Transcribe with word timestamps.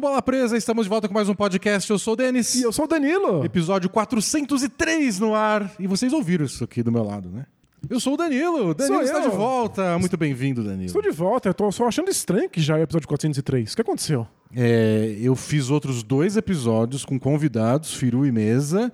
do 0.00 0.06
Bola 0.06 0.22
Presa, 0.22 0.56
estamos 0.56 0.86
de 0.86 0.88
volta 0.88 1.06
com 1.06 1.12
mais 1.12 1.28
um 1.28 1.34
podcast. 1.34 1.90
Eu 1.90 1.98
sou 1.98 2.14
o 2.14 2.16
Denis. 2.16 2.54
E 2.54 2.62
eu 2.62 2.72
sou 2.72 2.86
o 2.86 2.88
Danilo. 2.88 3.44
Episódio 3.44 3.90
403 3.90 5.20
no 5.20 5.34
ar. 5.34 5.70
E 5.78 5.86
vocês 5.86 6.10
ouviram 6.14 6.46
isso 6.46 6.64
aqui 6.64 6.82
do 6.82 6.90
meu 6.90 7.02
lado, 7.02 7.28
né? 7.28 7.44
Eu 7.88 8.00
sou 8.00 8.14
o 8.14 8.16
Danilo. 8.16 8.72
Danilo 8.74 8.96
Sou 8.96 9.02
está 9.02 9.18
eu. 9.22 9.30
de 9.30 9.36
volta. 9.36 9.98
Muito 9.98 10.16
bem-vindo, 10.16 10.64
Danilo. 10.64 10.86
Estou 10.86 11.02
de 11.02 11.10
volta, 11.10 11.50
eu 11.50 11.54
tô 11.54 11.70
só 11.70 11.86
achando 11.86 12.10
estranho 12.10 12.48
que 12.48 12.62
já 12.62 12.78
é 12.78 12.80
o 12.80 12.84
episódio 12.84 13.06
403. 13.08 13.72
O 13.72 13.76
que 13.76 13.82
aconteceu? 13.82 14.26
É, 14.56 15.18
eu 15.20 15.36
fiz 15.36 15.68
outros 15.68 16.02
dois 16.02 16.34
episódios 16.34 17.04
com 17.04 17.18
convidados, 17.18 17.92
Firu 17.92 18.24
e 18.24 18.32
Mesa, 18.32 18.90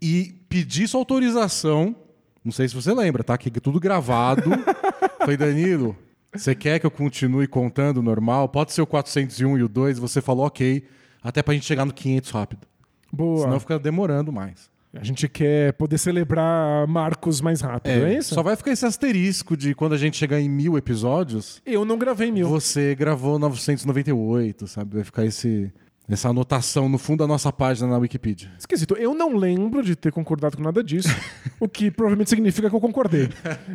e 0.00 0.34
pedi 0.48 0.88
sua 0.88 1.00
autorização. 1.00 1.94
Não 2.42 2.52
sei 2.52 2.66
se 2.66 2.74
você 2.74 2.94
lembra, 2.94 3.22
tá? 3.22 3.36
Que 3.36 3.50
é 3.50 3.60
tudo 3.60 3.78
gravado. 3.78 4.50
Falei, 5.20 5.36
Danilo, 5.36 5.94
você 6.34 6.54
quer 6.54 6.78
que 6.78 6.86
eu 6.86 6.90
continue 6.90 7.46
contando 7.46 8.02
normal? 8.02 8.48
Pode 8.48 8.72
ser 8.72 8.82
o 8.82 8.86
401 8.86 9.58
e 9.58 9.62
o 9.62 9.68
2. 9.68 9.98
Você 9.98 10.20
falou 10.20 10.46
ok, 10.46 10.84
até 11.22 11.42
pra 11.42 11.54
gente 11.54 11.66
chegar 11.66 11.84
no 11.84 11.92
500 11.92 12.30
rápido. 12.30 12.66
Boa. 13.12 13.42
Senão 13.42 13.60
fica 13.60 13.78
demorando 13.78 14.32
mais. 14.32 14.70
A 14.98 15.04
gente 15.04 15.28
quer 15.28 15.72
poder 15.74 15.98
celebrar 15.98 16.86
marcos 16.86 17.40
mais 17.40 17.60
rápido, 17.60 17.92
é, 17.92 18.14
isso? 18.14 18.34
Só 18.34 18.42
vai 18.42 18.56
ficar 18.56 18.72
esse 18.72 18.86
asterisco 18.86 19.56
de 19.56 19.74
quando 19.74 19.92
a 19.92 19.98
gente 19.98 20.16
chegar 20.16 20.40
em 20.40 20.48
mil 20.48 20.76
episódios, 20.78 21.60
Eu 21.66 21.84
não 21.84 21.98
gravei 21.98 22.30
mil. 22.30 22.48
você 22.48 22.94
gravou 22.94 23.38
998, 23.38 24.66
sabe? 24.66 24.94
Vai 24.94 25.04
ficar 25.04 25.24
esse, 25.26 25.70
essa 26.08 26.28
anotação 26.28 26.88
no 26.88 26.98
fundo 26.98 27.18
da 27.20 27.26
nossa 27.26 27.52
página 27.52 27.88
na 27.88 27.98
Wikipedia. 27.98 28.50
Esquisito. 28.58 28.94
Eu 28.96 29.14
não 29.14 29.36
lembro 29.36 29.82
de 29.82 29.96
ter 29.96 30.12
concordado 30.12 30.56
com 30.56 30.62
nada 30.62 30.82
disso, 30.82 31.08
o 31.58 31.68
que 31.68 31.90
provavelmente 31.90 32.30
significa 32.30 32.70
que 32.70 32.76
eu 32.76 32.80
concordei. 32.80 33.28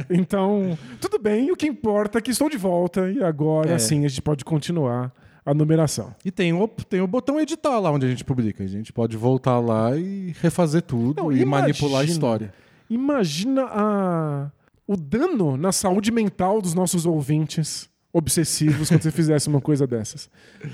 Então, 0.09 0.77
tudo 0.99 1.19
bem, 1.19 1.51
o 1.51 1.55
que 1.55 1.67
importa 1.67 2.17
é 2.19 2.21
que 2.21 2.31
estou 2.31 2.49
de 2.49 2.57
volta 2.57 3.09
e 3.11 3.23
agora 3.23 3.71
É. 3.73 3.79
sim 3.79 4.05
a 4.05 4.07
gente 4.07 4.21
pode 4.21 4.45
continuar 4.45 5.11
a 5.45 5.53
numeração. 5.53 6.13
E 6.23 6.31
tem 6.31 6.53
o, 6.53 6.67
tem 6.67 7.01
o 7.01 7.07
botão 7.07 7.39
editar 7.39 7.79
lá 7.79 7.91
onde 7.91 8.05
a 8.05 8.09
gente 8.09 8.23
publica. 8.23 8.63
A 8.63 8.67
gente 8.67 8.93
pode 8.93 9.17
voltar 9.17 9.59
lá 9.59 9.97
e 9.97 10.33
refazer 10.39 10.83
tudo 10.83 11.21
Não, 11.23 11.31
e 11.31 11.41
imagina. 11.41 11.61
manipular 11.61 12.01
a 12.01 12.05
história. 12.05 12.53
Imagina 12.89 13.63
a... 13.65 14.51
o 14.87 14.95
dano 14.95 15.57
na 15.57 15.71
saúde 15.71 16.11
mental 16.11 16.61
dos 16.61 16.73
nossos 16.73 17.05
ouvintes 17.05 17.89
obsessivos 18.13 18.89
quando 18.89 19.01
você 19.03 19.11
fizesse 19.11 19.47
uma 19.47 19.61
coisa 19.61 19.87
dessas. 19.87 20.29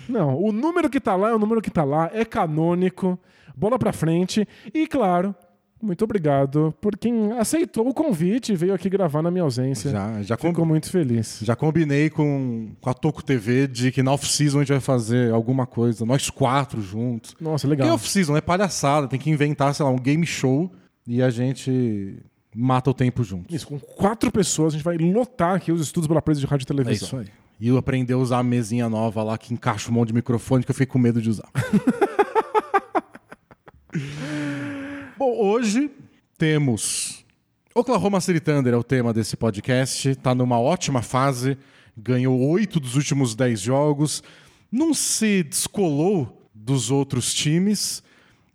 Não, 0.09 0.37
o 0.41 0.51
número 0.51 0.89
que 0.89 0.99
tá 0.99 1.15
lá 1.15 1.29
é 1.29 1.33
o 1.33 1.39
número 1.39 1.61
que 1.61 1.69
tá 1.71 1.83
lá, 1.83 2.09
é 2.13 2.25
canônico, 2.25 3.17
bola 3.55 3.77
pra 3.77 3.93
frente 3.93 4.47
e, 4.73 4.87
claro, 4.87 5.35
muito 5.81 6.03
obrigado 6.03 6.73
por 6.81 6.97
quem 6.97 7.33
aceitou 7.33 7.87
o 7.87 7.93
convite 7.93 8.51
e 8.51 8.55
veio 8.55 8.73
aqui 8.73 8.89
gravar 8.89 9.21
na 9.21 9.29
minha 9.29 9.43
ausência. 9.43 9.91
Já, 9.91 10.23
já, 10.23 10.37
Fico 10.37 10.65
muito 10.65 10.89
feliz. 10.89 11.39
já 11.43 11.55
combinei 11.55 12.09
com, 12.09 12.71
com 12.81 12.89
a 12.89 12.93
Toco 12.93 13.23
TV 13.23 13.67
de 13.67 13.91
que 13.91 14.01
na 14.01 14.11
off-season 14.13 14.57
a 14.57 14.61
gente 14.61 14.71
vai 14.71 14.79
fazer 14.79 15.31
alguma 15.31 15.67
coisa, 15.67 16.05
nós 16.05 16.29
quatro 16.31 16.81
juntos. 16.81 17.35
Nossa, 17.39 17.67
Porque 17.67 17.81
legal. 17.81 17.95
off-season 17.95 18.35
é 18.35 18.41
palhaçada, 18.41 19.07
tem 19.07 19.19
que 19.19 19.29
inventar, 19.29 19.75
sei 19.75 19.85
lá, 19.85 19.91
um 19.91 19.99
game 19.99 20.25
show 20.25 20.71
e 21.05 21.21
a 21.21 21.29
gente 21.29 22.17
mata 22.59 22.89
o 22.89 22.93
tempo 22.93 23.23
juntos. 23.23 23.55
Isso, 23.55 23.67
com 23.67 23.79
quatro 23.79 24.31
pessoas 24.31 24.73
a 24.73 24.77
gente 24.77 24.83
vai 24.83 24.97
lotar 24.97 25.55
aqui 25.55 25.71
os 25.71 25.79
estudos 25.79 26.07
pela 26.07 26.19
presa 26.21 26.39
de 26.39 26.45
rádio 26.47 26.63
e 26.63 26.65
É 26.65 26.67
televisão. 26.67 27.07
isso 27.07 27.17
aí. 27.17 27.27
E 27.59 27.67
eu 27.67 27.77
aprendi 27.77 28.11
a 28.13 28.17
usar 28.17 28.39
a 28.39 28.43
mesinha 28.43 28.89
nova 28.89 29.21
lá 29.23 29.37
que 29.37 29.53
encaixa 29.53 29.91
um 29.91 29.93
monte 29.93 30.07
de 30.09 30.15
microfone 30.15 30.63
que 30.63 30.71
eu 30.71 30.75
fiquei 30.75 30.87
com 30.87 30.97
medo 30.97 31.21
de 31.21 31.29
usar. 31.29 31.47
Bom, 35.17 35.35
hoje 35.39 35.89
temos 36.37 37.25
Oklahoma 37.73 38.19
City 38.21 38.39
Thunder 38.39 38.73
é 38.73 38.77
o 38.77 38.83
tema 38.83 39.11
desse 39.13 39.35
podcast. 39.37 40.15
Tá 40.15 40.33
numa 40.35 40.59
ótima 40.59 41.01
fase, 41.01 41.57
ganhou 41.95 42.39
oito 42.49 42.79
dos 42.79 42.95
últimos 42.95 43.33
dez 43.35 43.59
jogos, 43.59 44.21
não 44.71 44.93
se 44.93 45.43
descolou 45.43 46.47
dos 46.53 46.91
outros 46.91 47.33
times, 47.33 48.03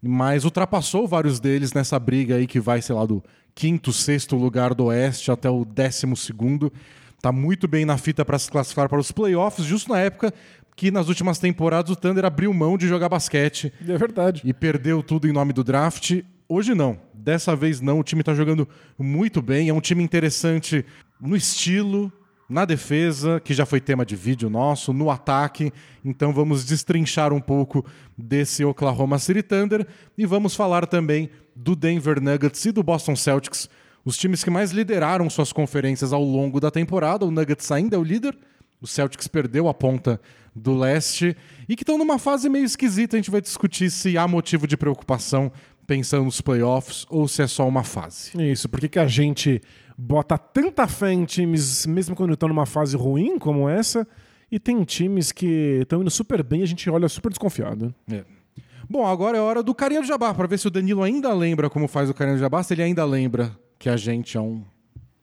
mas 0.01 0.45
ultrapassou 0.45 1.09
vários 1.09 1.41
deles 1.41 1.73
nessa 1.73 1.99
briga 1.99 2.37
aí 2.37 2.47
que 2.47 2.61
vai, 2.61 2.81
sei 2.83 2.95
lá, 2.95 3.05
do 3.07 3.23
quinto, 3.55 3.93
sexto 3.93 4.37
lugar 4.37 4.75
do 4.75 4.85
Oeste 4.87 5.31
até 5.31 5.49
o 5.51 5.65
décimo 5.65 6.17
segundo. 6.17 6.73
Tá 7.21 7.31
muito 7.31 7.69
bem 7.69 7.85
na 7.85 7.97
fita 7.97 8.25
para 8.25 8.39
se 8.39 8.51
classificar 8.51 8.89
para 8.89 8.99
os 8.99 9.13
playoffs, 9.13 9.65
justo 9.65 9.93
na 9.93 9.99
época 10.01 10.33
que 10.75 10.91
nas 10.91 11.09
últimas 11.09 11.39
temporadas 11.39 11.91
o 11.91 11.97
Thunder 11.97 12.25
abriu 12.25 12.53
mão 12.53 12.79
de 12.79 12.89
jogar 12.89 13.09
basquete 13.09 13.73
É 13.87 13.97
verdade. 13.99 14.41
e 14.45 14.53
perdeu 14.55 15.03
tudo 15.03 15.29
em 15.29 15.33
nome 15.33 15.53
do 15.53 15.63
draft. 15.63 16.23
Hoje 16.49 16.75
não. 16.75 16.99
Dessa 17.15 17.55
vez 17.55 17.81
não. 17.81 18.01
O 18.01 18.03
time 18.03 18.23
tá 18.23 18.35
jogando 18.35 18.67
muito 18.99 19.41
bem. 19.43 19.69
É 19.69 19.75
um 19.75 19.81
time 19.81 20.03
interessante 20.03 20.85
no 21.21 21.37
estilo, 21.37 22.11
na 22.49 22.65
defesa, 22.65 23.39
que 23.39 23.55
já 23.55 23.65
foi 23.65 23.81
tema 23.81 24.05
de 24.05 24.17
vídeo 24.17 24.51
nosso, 24.51 24.93
no 24.93 25.11
ataque. 25.11 25.73
Então 26.05 26.33
vamos 26.33 26.65
destrinchar 26.65 27.33
um 27.33 27.41
pouco 27.41 27.85
desse 28.19 28.65
Oklahoma 28.65 29.19
City 29.19 29.43
Thunder 29.43 29.87
e 30.19 30.27
vamos 30.27 30.57
falar 30.57 30.87
também 30.87 31.31
do 31.55 31.77
Denver 31.77 32.21
Nuggets 32.21 32.65
e 32.65 32.73
do 32.73 32.83
Boston 32.83 33.17
Celtics, 33.17 33.69
os 34.05 34.17
times 34.17 34.43
que 34.43 34.51
mais 34.51 34.73
lideraram 34.73 35.29
suas 35.31 35.53
conferências 35.53 36.13
ao 36.13 36.23
longo 36.23 36.59
da 36.61 36.71
temporada. 36.71 37.25
O 37.25 37.31
Nuggets 37.31 37.71
ainda 37.71 37.97
é 37.97 37.99
o 37.99 38.03
líder. 38.03 38.37
O 38.81 38.87
Celtics 38.87 39.29
perdeu 39.29 39.69
a 39.69 39.75
ponta 39.75 40.21
do 40.55 40.77
leste 40.77 41.37
e 41.69 41.77
que 41.77 41.83
estão 41.83 41.97
numa 41.97 42.19
fase 42.19 42.49
meio 42.49 42.65
esquisita. 42.65 43.17
A 43.17 43.19
gente 43.19 43.31
vai 43.31 43.41
discutir 43.41 43.91
se 43.91 44.19
há 44.19 44.27
motivo 44.27 44.67
de 44.67 44.77
preocupação 44.77 45.53
pensando 45.87 46.25
nos 46.25 46.41
playoffs 46.41 47.07
ou 47.09 47.29
se 47.29 47.43
é 47.43 47.47
só 47.47 47.67
uma 47.67 47.85
fase. 47.85 48.33
Isso, 48.51 48.69
por 48.69 48.81
que, 48.81 48.99
a 48.99 49.07
gente 49.07 49.61
bota 49.97 50.37
tanta 50.37 50.87
fé 50.89 51.13
em 51.13 51.25
times, 51.25 51.87
mesmo 51.87 52.17
quando 52.17 52.35
estão 52.35 52.49
numa 52.49 52.67
fase 52.67 52.97
ruim 52.97 53.39
como 53.39 53.69
essa, 53.69 54.07
e 54.51 54.59
tem 54.59 54.83
times 54.85 55.33
que 55.33 55.81
estão 55.83 56.01
indo 56.01 56.11
super 56.11 56.43
bem 56.43 56.61
e 56.61 56.63
a 56.65 56.67
gente 56.67 56.89
olha 56.91 57.09
super 57.09 57.31
desconfiado. 57.31 57.95
É. 58.11 58.25
Bom, 58.93 59.07
agora 59.07 59.39
é 59.39 59.41
hora 59.41 59.63
do 59.63 59.75
Carinha 59.75 60.03
do 60.03 60.07
Jabá, 60.07 60.35
para 60.35 60.47
ver 60.47 60.59
se 60.59 60.67
o 60.67 60.71
Danilo 60.71 61.03
ainda 61.03 61.33
lembra 61.33 61.71
como 61.71 61.89
faz 61.89 62.11
o 62.11 62.15
Carinha 62.15 62.37
do 62.37 62.41
Jabá, 62.41 62.63
se 62.63 62.75
ele 62.75 62.83
ainda 62.83 63.03
lembra 63.07 63.57
que 63.79 63.89
a 63.89 63.97
gente 63.97 64.37
é 64.37 64.41
um. 64.43 64.63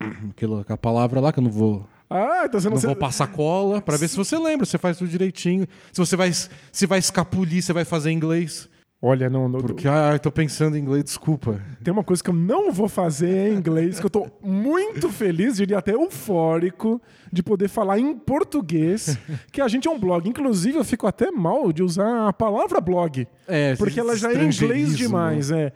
Aquela 0.32 0.66
a 0.68 0.76
palavra 0.76 1.20
lá 1.20 1.32
que 1.32 1.38
eu 1.38 1.44
não 1.44 1.52
vou. 1.52 1.86
Ah, 2.10 2.46
então 2.46 2.60
você 2.60 2.68
não, 2.68 2.74
Não 2.74 2.82
vou 2.82 2.96
passar 2.96 3.28
cola, 3.28 3.80
para 3.80 3.96
ver 3.96 4.08
se 4.08 4.18
você 4.18 4.40
lembra, 4.40 4.66
se 4.66 4.72
você 4.72 4.80
faz 4.80 4.98
tudo 4.98 5.08
direitinho. 5.08 5.68
Se 5.94 6.00
você 6.00 6.16
vai, 6.16 6.32
se 6.34 6.88
vai 6.88 6.98
escapulir, 6.98 7.62
você 7.62 7.72
vai 7.72 7.86
fazer 7.86 8.10
inglês. 8.10 8.68
Olha, 9.02 9.30
não, 9.30 9.48
não- 9.48 9.62
Porque, 9.62 9.88
ah, 9.88 10.12
eu 10.12 10.20
tô 10.20 10.30
pensando 10.30 10.76
em 10.76 10.82
inglês, 10.82 11.06
desculpa. 11.06 11.62
tem 11.82 11.92
uma 11.92 12.04
coisa 12.04 12.22
que 12.22 12.30
eu 12.30 12.34
não 12.34 12.70
vou 12.70 12.90
fazer 12.90 13.50
em 13.54 13.56
inglês, 13.56 13.98
que 13.98 14.06
eu 14.06 14.10
tô 14.10 14.28
muito 14.44 15.08
feliz, 15.10 15.56
diria 15.56 15.78
até 15.78 15.94
eufórico, 15.94 17.02
de 17.32 17.42
poder 17.42 17.70
falar 17.70 17.98
em 17.98 18.14
português, 18.14 19.18
que 19.54 19.62
a 19.62 19.70
gente 19.70 19.88
é 19.88 19.92
um 19.92 19.98
blog. 19.98 20.28
Inclusive, 20.28 20.78
eu 20.78 20.84
fico 20.84 21.08
até 21.08 21.32
mal 21.32 21.72
de 21.72 21.82
usar 21.82 22.28
a 22.28 22.34
palavra 22.34 22.82
blog. 22.82 23.26
É, 23.48 23.74
Porque 23.78 24.00
ela 24.02 24.18
já 24.18 24.30
é 24.30 24.34
inglês 24.34 24.50
estrangeirismo. 24.56 24.98
demais, 24.98 25.50
é. 25.50 25.72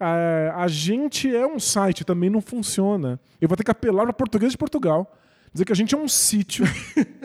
A, 0.00 0.64
a 0.64 0.68
gente 0.68 1.34
é 1.34 1.46
um 1.46 1.60
site, 1.60 2.04
também 2.04 2.28
não 2.28 2.40
funciona. 2.40 3.20
Eu 3.40 3.46
vou 3.48 3.56
ter 3.56 3.62
que 3.62 3.70
apelar 3.70 4.02
para 4.04 4.12
português 4.12 4.50
de 4.52 4.58
Portugal. 4.58 5.16
Dizer 5.52 5.64
que 5.64 5.72
a 5.72 5.76
gente 5.76 5.94
é 5.94 5.98
um 5.98 6.08
sítio. 6.08 6.66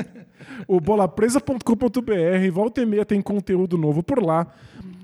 o 0.67 0.79
bolapresa.com.br, 0.79 2.51
volta 2.53 2.81
e 2.81 2.85
meia 2.85 3.03
tem 3.05 3.21
conteúdo 3.21 3.77
novo 3.77 4.03
por 4.03 4.23
lá. 4.23 4.47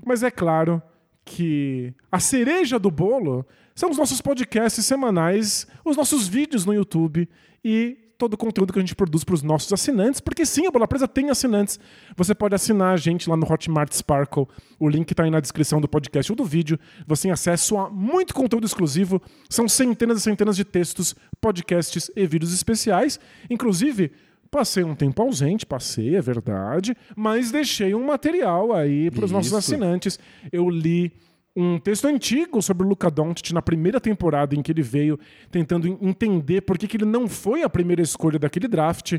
Mas 0.08 0.22
é 0.22 0.30
claro 0.30 0.82
que 1.22 1.92
a 2.10 2.18
cereja 2.18 2.78
do 2.78 2.90
bolo 2.90 3.46
são 3.74 3.90
os 3.90 3.98
nossos 3.98 4.22
podcasts 4.22 4.86
semanais, 4.86 5.66
os 5.84 5.98
nossos 5.98 6.26
vídeos 6.26 6.64
no 6.64 6.72
YouTube 6.72 7.28
e 7.62 7.98
todo 8.16 8.32
o 8.32 8.38
conteúdo 8.38 8.72
que 8.72 8.78
a 8.78 8.82
gente 8.82 8.96
produz 8.96 9.22
para 9.22 9.34
os 9.34 9.42
nossos 9.42 9.70
assinantes, 9.70 10.18
porque 10.18 10.46
sim, 10.46 10.66
a 10.66 10.70
Bola 10.70 10.88
Presa 10.88 11.06
tem 11.06 11.28
assinantes. 11.28 11.78
Você 12.16 12.34
pode 12.34 12.54
assinar 12.54 12.94
a 12.94 12.96
gente 12.96 13.28
lá 13.28 13.36
no 13.36 13.46
Hotmart 13.46 13.92
Sparkle. 13.92 14.48
O 14.80 14.88
link 14.88 15.10
está 15.10 15.24
aí 15.24 15.30
na 15.30 15.40
descrição 15.40 15.78
do 15.78 15.86
podcast 15.86 16.32
ou 16.32 16.36
do 16.36 16.44
vídeo. 16.44 16.80
Você 17.06 17.24
tem 17.24 17.30
acesso 17.30 17.76
a 17.76 17.90
muito 17.90 18.32
conteúdo 18.32 18.66
exclusivo. 18.66 19.20
São 19.50 19.68
centenas 19.68 20.18
e 20.18 20.20
centenas 20.22 20.56
de 20.56 20.64
textos, 20.64 21.14
podcasts 21.38 22.10
e 22.16 22.26
vídeos 22.26 22.54
especiais. 22.54 23.20
Inclusive, 23.50 24.10
passei 24.50 24.82
um 24.84 24.94
tempo 24.94 25.22
ausente, 25.22 25.64
passei, 25.66 26.16
é 26.16 26.20
verdade, 26.20 26.96
mas 27.16 27.50
deixei 27.50 27.94
um 27.94 28.04
material 28.06 28.72
aí 28.72 29.10
para 29.10 29.24
os 29.24 29.30
nossos 29.30 29.52
assinantes. 29.54 30.18
Eu 30.52 30.68
li 30.70 31.12
um 31.56 31.78
texto 31.78 32.06
antigo 32.06 32.62
sobre 32.62 32.86
o 32.86 32.88
Luca 32.88 33.10
Doncic 33.10 33.50
na 33.52 33.60
primeira 33.60 34.00
temporada 34.00 34.54
em 34.54 34.62
que 34.62 34.70
ele 34.70 34.82
veio, 34.82 35.18
tentando 35.50 35.88
en- 35.88 35.98
entender 36.00 36.60
por 36.60 36.78
que, 36.78 36.86
que 36.86 36.96
ele 36.96 37.04
não 37.04 37.26
foi 37.26 37.62
a 37.62 37.68
primeira 37.68 38.00
escolha 38.00 38.38
daquele 38.38 38.68
draft, 38.68 39.14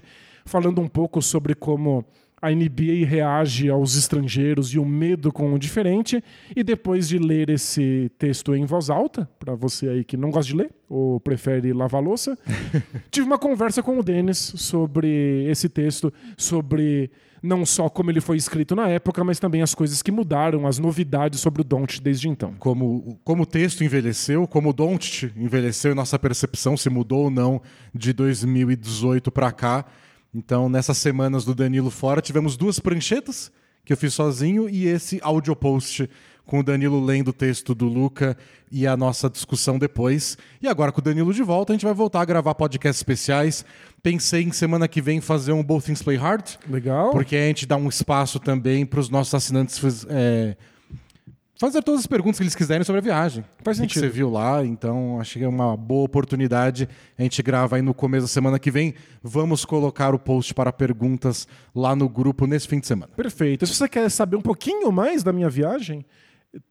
falando 0.45 0.79
um 0.79 0.87
pouco 0.87 1.21
sobre 1.21 1.53
como 1.53 2.05
a 2.41 2.49
NBA 2.49 3.05
reage 3.05 3.69
aos 3.69 3.95
estrangeiros 3.95 4.73
e 4.73 4.79
o 4.79 4.85
medo 4.85 5.31
com 5.31 5.53
o 5.53 5.59
diferente. 5.59 6.23
E 6.55 6.63
depois 6.63 7.07
de 7.07 7.17
ler 7.17 7.49
esse 7.49 8.11
texto 8.17 8.55
em 8.55 8.65
voz 8.65 8.89
alta, 8.89 9.29
para 9.39 9.55
você 9.55 9.89
aí 9.89 10.03
que 10.03 10.17
não 10.17 10.31
gosta 10.31 10.51
de 10.51 10.57
ler 10.57 10.71
ou 10.87 11.19
prefere 11.19 11.71
lavar 11.73 12.01
louça, 12.01 12.37
tive 13.11 13.27
uma 13.27 13.37
conversa 13.37 13.83
com 13.83 13.99
o 13.99 14.03
Denis 14.03 14.37
sobre 14.37 15.45
esse 15.49 15.69
texto, 15.69 16.11
sobre 16.37 17.11
não 17.41 17.65
só 17.65 17.89
como 17.89 18.11
ele 18.11 18.21
foi 18.21 18.37
escrito 18.37 18.75
na 18.75 18.87
época, 18.87 19.23
mas 19.23 19.39
também 19.39 19.61
as 19.61 19.73
coisas 19.73 20.01
que 20.01 20.11
mudaram, 20.11 20.67
as 20.67 20.77
novidades 20.77 21.39
sobre 21.39 21.61
o 21.61 21.63
Don't 21.63 22.01
desde 22.01 22.27
então. 22.27 22.53
Como, 22.59 23.19
como 23.23 23.43
o 23.43 23.45
texto 23.45 23.83
envelheceu, 23.83 24.47
como 24.47 24.69
o 24.69 24.73
Doncic 24.73 25.31
envelheceu 25.35 25.91
e 25.91 25.95
nossa 25.95 26.19
percepção 26.19 26.75
se 26.75 26.89
mudou 26.89 27.25
ou 27.25 27.31
não 27.31 27.61
de 27.93 28.13
2018 28.13 29.31
para 29.31 29.51
cá. 29.51 29.85
Então, 30.33 30.69
nessas 30.69 30.97
semanas 30.97 31.43
do 31.43 31.55
Danilo 31.55 31.89
fora, 31.89 32.21
tivemos 32.21 32.55
duas 32.55 32.79
pranchetas 32.79 33.51
que 33.83 33.93
eu 33.93 33.97
fiz 33.97 34.13
sozinho, 34.13 34.69
e 34.69 34.85
esse 34.85 35.19
audio 35.23 35.55
post 35.55 36.07
com 36.45 36.59
o 36.59 36.63
Danilo 36.63 37.03
lendo 37.03 37.29
o 37.29 37.33
texto 37.33 37.75
do 37.75 37.85
Luca 37.85 38.35
e 38.71 38.87
a 38.87 38.97
nossa 38.97 39.29
discussão 39.29 39.77
depois. 39.77 40.37
E 40.61 40.67
agora 40.67 40.91
com 40.91 40.99
o 40.99 41.03
Danilo 41.03 41.33
de 41.33 41.43
volta, 41.43 41.71
a 41.71 41.75
gente 41.75 41.85
vai 41.85 41.93
voltar 41.93 42.21
a 42.21 42.25
gravar 42.25 42.55
podcasts 42.55 42.99
especiais. 42.99 43.63
Pensei 44.01 44.43
em 44.43 44.51
semana 44.51 44.87
que 44.87 45.01
vem 45.01 45.21
fazer 45.21 45.53
um 45.53 45.63
Both 45.63 45.85
Things 45.85 46.01
Play 46.01 46.17
Hard. 46.17 46.57
Legal. 46.67 47.11
Porque 47.11 47.35
a 47.35 47.47
gente 47.47 47.67
dá 47.67 47.77
um 47.77 47.87
espaço 47.87 48.39
também 48.39 48.85
para 48.85 48.99
os 48.99 49.09
nossos 49.09 49.33
assinantes 49.33 50.05
é, 50.09 50.57
fazer 51.59 51.83
todas 51.83 51.99
as 51.99 52.07
perguntas 52.07 52.37
que 52.37 52.43
eles 52.43 52.55
quiserem 52.55 52.83
sobre 52.85 52.99
a 52.99 53.03
viagem. 53.03 53.43
Faz 53.63 53.77
O 53.77 53.81
que 53.81 53.87
sentido. 53.89 54.03
você 54.03 54.09
viu 54.09 54.29
lá, 54.29 54.65
então 54.65 55.19
acho 55.19 55.37
que 55.37 55.43
é 55.43 55.47
uma 55.47 55.75
boa 55.75 56.05
oportunidade. 56.05 56.87
A 57.17 57.21
gente 57.21 57.43
grava 57.43 57.75
aí 57.75 57.81
no 57.81 57.93
começo 57.93 58.23
da 58.23 58.27
semana 58.29 58.57
que 58.57 58.71
vem. 58.71 58.93
Vamos 59.21 59.65
colocar 59.65 60.15
o 60.15 60.19
post 60.19 60.53
para 60.53 60.71
perguntas 60.71 61.47
lá 61.75 61.95
no 61.95 62.07
grupo 62.07 62.47
nesse 62.47 62.67
fim 62.67 62.79
de 62.79 62.87
semana. 62.87 63.11
Perfeito. 63.15 63.67
Se 63.67 63.75
você 63.75 63.89
quer 63.89 64.09
saber 64.09 64.37
um 64.37 64.41
pouquinho 64.41 64.89
mais 64.91 65.21
da 65.21 65.33
minha 65.33 65.49
viagem, 65.49 66.05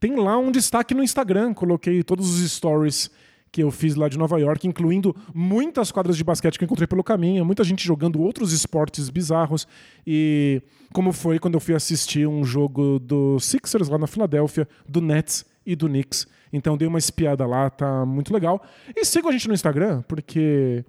tem 0.01 0.17
lá 0.17 0.39
um 0.39 0.51
destaque 0.51 0.95
no 0.95 1.03
Instagram. 1.05 1.53
Coloquei 1.53 2.03
todos 2.03 2.41
os 2.41 2.51
stories 2.51 3.11
que 3.51 3.63
eu 3.63 3.71
fiz 3.71 3.95
lá 3.95 4.09
de 4.09 4.19
Nova 4.19 4.39
York, 4.39 4.67
incluindo 4.67 5.15
muitas 5.35 5.91
quadras 5.91 6.17
de 6.17 6.25
basquete 6.25 6.59
que 6.59 6.65
eu 6.65 6.67
encontrei 6.67 6.87
pelo 6.87 7.03
caminho, 7.03 7.45
muita 7.45 7.65
gente 7.65 7.85
jogando 7.85 8.21
outros 8.21 8.53
esportes 8.53 9.09
bizarros. 9.09 9.67
E 10.07 10.63
como 10.93 11.13
foi 11.13 11.39
quando 11.39 11.55
eu 11.55 11.61
fui 11.61 11.75
assistir 11.75 12.27
um 12.27 12.45
jogo 12.45 12.99
do 12.99 13.39
Sixers 13.41 13.89
lá 13.89 13.99
na 13.99 14.07
Filadélfia, 14.07 14.69
do 14.89 15.01
Nets 15.01 15.45
e 15.65 15.75
do 15.75 15.87
Knicks. 15.89 16.27
Então 16.53 16.77
dei 16.77 16.89
uma 16.89 16.99
espiada 16.99 17.47
lá, 17.47 17.69
tá 17.71 18.05
muito 18.07 18.33
legal. 18.33 18.63
E 18.97 19.05
siga 19.05 19.29
a 19.29 19.33
gente 19.33 19.49
no 19.49 19.55
Instagram, 19.55 20.03
porque 20.09 20.85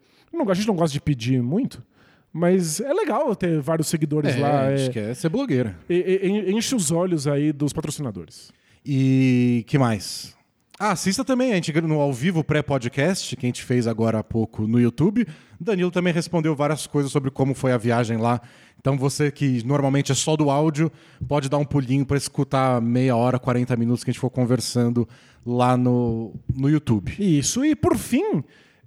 a 0.48 0.54
gente 0.54 0.68
não 0.68 0.76
gosta 0.76 0.94
de 0.94 1.02
pedir 1.02 1.42
muito. 1.42 1.84
Mas 2.32 2.80
é 2.80 2.94
legal 2.94 3.36
ter 3.36 3.60
vários 3.60 3.88
seguidores 3.88 4.38
lá. 4.38 4.62
a 4.68 4.72
é- 4.72 4.78
gente 4.78 4.94
quer 4.94 5.16
ser 5.16 5.30
blogueira. 5.30 5.78
enche 5.90 6.76
os 6.76 6.92
olhos 6.92 7.28
aí 7.28 7.52
dos 7.52 7.74
patrocinadores. 7.74 8.52
E 8.86 9.64
que 9.68 9.78
mais? 9.78 10.38
Ah, 10.82 10.92
assista 10.92 11.26
também, 11.26 11.52
a 11.52 11.56
gente 11.56 11.82
no 11.82 12.00
ao 12.00 12.14
vivo 12.14 12.42
pré-podcast, 12.42 13.36
que 13.36 13.46
a 13.46 13.50
gente 13.50 13.66
fez 13.66 13.86
agora 13.86 14.20
há 14.20 14.24
pouco 14.24 14.66
no 14.66 14.80
YouTube. 14.80 15.28
Danilo 15.60 15.92
também 15.92 16.14
respondeu 16.14 16.56
várias 16.56 16.88
coisas 16.88 17.12
sobre 17.12 17.30
como 17.30 17.54
foi 17.54 17.74
a 17.74 17.78
viagem 17.78 18.16
lá. 18.16 18.40
Então 18.80 18.98
você 18.98 19.30
que 19.30 19.62
normalmente 19.66 20.14
é 20.14 20.16
só 20.16 20.38
do 20.38 20.50
áudio, 20.50 20.90
pode 21.28 21.50
dar 21.50 21.58
um 21.58 21.66
pulinho 21.66 22.06
para 22.06 22.16
escutar 22.16 22.82
meia 22.82 23.14
hora, 23.14 23.38
40 23.38 23.76
minutos 23.76 24.06
que 24.06 24.10
a 24.10 24.14
gente 24.14 24.22
for 24.22 24.30
conversando 24.30 25.06
lá 25.46 25.76
no, 25.76 26.34
no 26.56 26.70
YouTube. 26.70 27.14
Isso, 27.20 27.66
e 27.66 27.76
por 27.76 27.98
fim, 27.98 28.42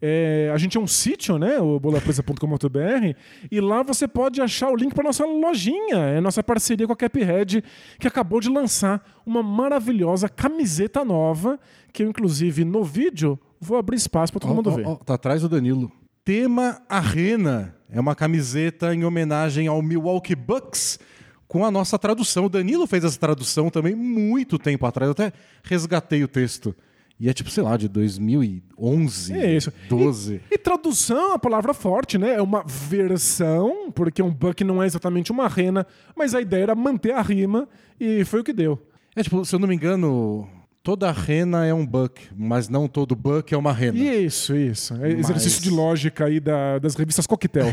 é, 0.05 0.51
a 0.53 0.59
gente 0.59 0.77
é 0.77 0.81
um 0.81 0.87
sítio, 0.87 1.39
né? 1.39 1.61
O 1.61 1.79
bolapresa.com.br, 1.79 3.17
e 3.51 3.61
lá 3.61 3.85
você 3.85 4.09
pode 4.09 4.41
achar 4.41 4.69
o 4.69 4.75
link 4.75 4.93
para 4.93 5.05
nossa 5.05 5.25
lojinha, 5.25 5.97
é 5.97 6.21
nossa 6.21 6.43
parceria 6.43 6.89
com 6.89 6.93
a 6.93 6.97
Caphead, 6.97 7.63
que 8.01 8.09
acabou 8.09 8.41
de 8.41 8.49
lançar 8.49 9.01
uma 9.25 9.45
maravilhosa 9.45 10.29
camiseta 10.29 11.05
nova, 11.05 11.57
que 11.93 12.03
eu, 12.03 12.09
inclusive, 12.09 12.65
no 12.65 12.83
vídeo, 12.83 13.39
vou 13.61 13.79
abrir 13.79 13.97
espaço 13.97 14.33
para 14.33 14.41
todo 14.41 14.51
Ó, 14.51 14.55
mundo 14.55 14.71
ó, 14.71 14.75
ver. 14.75 14.87
ó, 14.89 14.97
tá 14.97 15.15
atrás 15.15 15.43
do 15.43 15.49
Danilo. 15.49 15.93
Tema 16.25 16.83
Arena. 16.89 17.77
É 17.89 18.01
uma 18.01 18.17
camiseta 18.17 18.93
em 18.95 19.05
homenagem 19.05 19.69
ao 19.69 19.81
Milwaukee 19.83 20.35
Bucks 20.35 20.99
com 21.47 21.65
a 21.65 21.71
nossa 21.71 21.99
tradução. 21.99 22.47
O 22.47 22.49
Danilo 22.49 22.87
fez 22.87 23.05
essa 23.05 23.19
tradução 23.19 23.71
também 23.71 23.95
muito 23.95 24.59
tempo 24.59 24.85
atrás. 24.87 25.09
Eu 25.09 25.13
até 25.13 25.33
resgatei 25.63 26.25
o 26.25 26.29
texto. 26.29 26.75
E 27.25 27.29
é 27.29 27.33
tipo, 27.33 27.49
sei 27.51 27.63
lá, 27.63 27.77
de 27.77 27.87
2011, 27.87 29.33
É 29.33 29.55
isso. 29.57 29.73
12. 29.89 30.41
E 30.51 30.59
tradução 30.59 31.17
é 31.17 31.27
uma 31.29 31.39
palavra 31.39 31.73
forte, 31.73 32.19
né? 32.19 32.35
É 32.35 32.43
uma 32.43 32.65
versão, 32.67 33.93
porque 33.95 34.21
um 34.21 34.31
buck 34.31 34.65
não 34.65 34.83
é 34.83 34.87
exatamente 34.87 35.31
uma 35.31 35.47
rena, 35.47 35.87
mas 36.17 36.35
a 36.35 36.41
ideia 36.41 36.65
era 36.65 36.75
manter 36.75 37.13
a 37.13 37.23
rima 37.23 37.69
e 38.01 38.25
foi 38.25 38.41
o 38.41 38.45
que 38.45 38.53
deu. 38.53 38.77
É 39.15 39.23
tipo, 39.23 39.45
se 39.45 39.55
eu 39.55 39.61
não 39.61 39.69
me 39.69 39.75
engano, 39.77 40.49
toda 40.83 41.13
rena 41.13 41.65
é 41.65 41.73
um 41.73 41.87
buck, 41.87 42.21
mas 42.37 42.69
não 42.69 42.89
todo 42.89 43.15
buck 43.15 43.55
é 43.55 43.57
uma 43.57 43.73
rena. 43.73 43.97
Isso, 44.01 44.57
isso. 44.57 44.93
É 44.95 45.13
exercício 45.13 45.59
Mas- 45.61 45.63
de 45.63 45.71
lógica 45.71 46.25
aí 46.25 46.41
da- 46.41 46.81
das 46.81 46.97
revistas 46.97 47.25
Coquetel. 47.25 47.73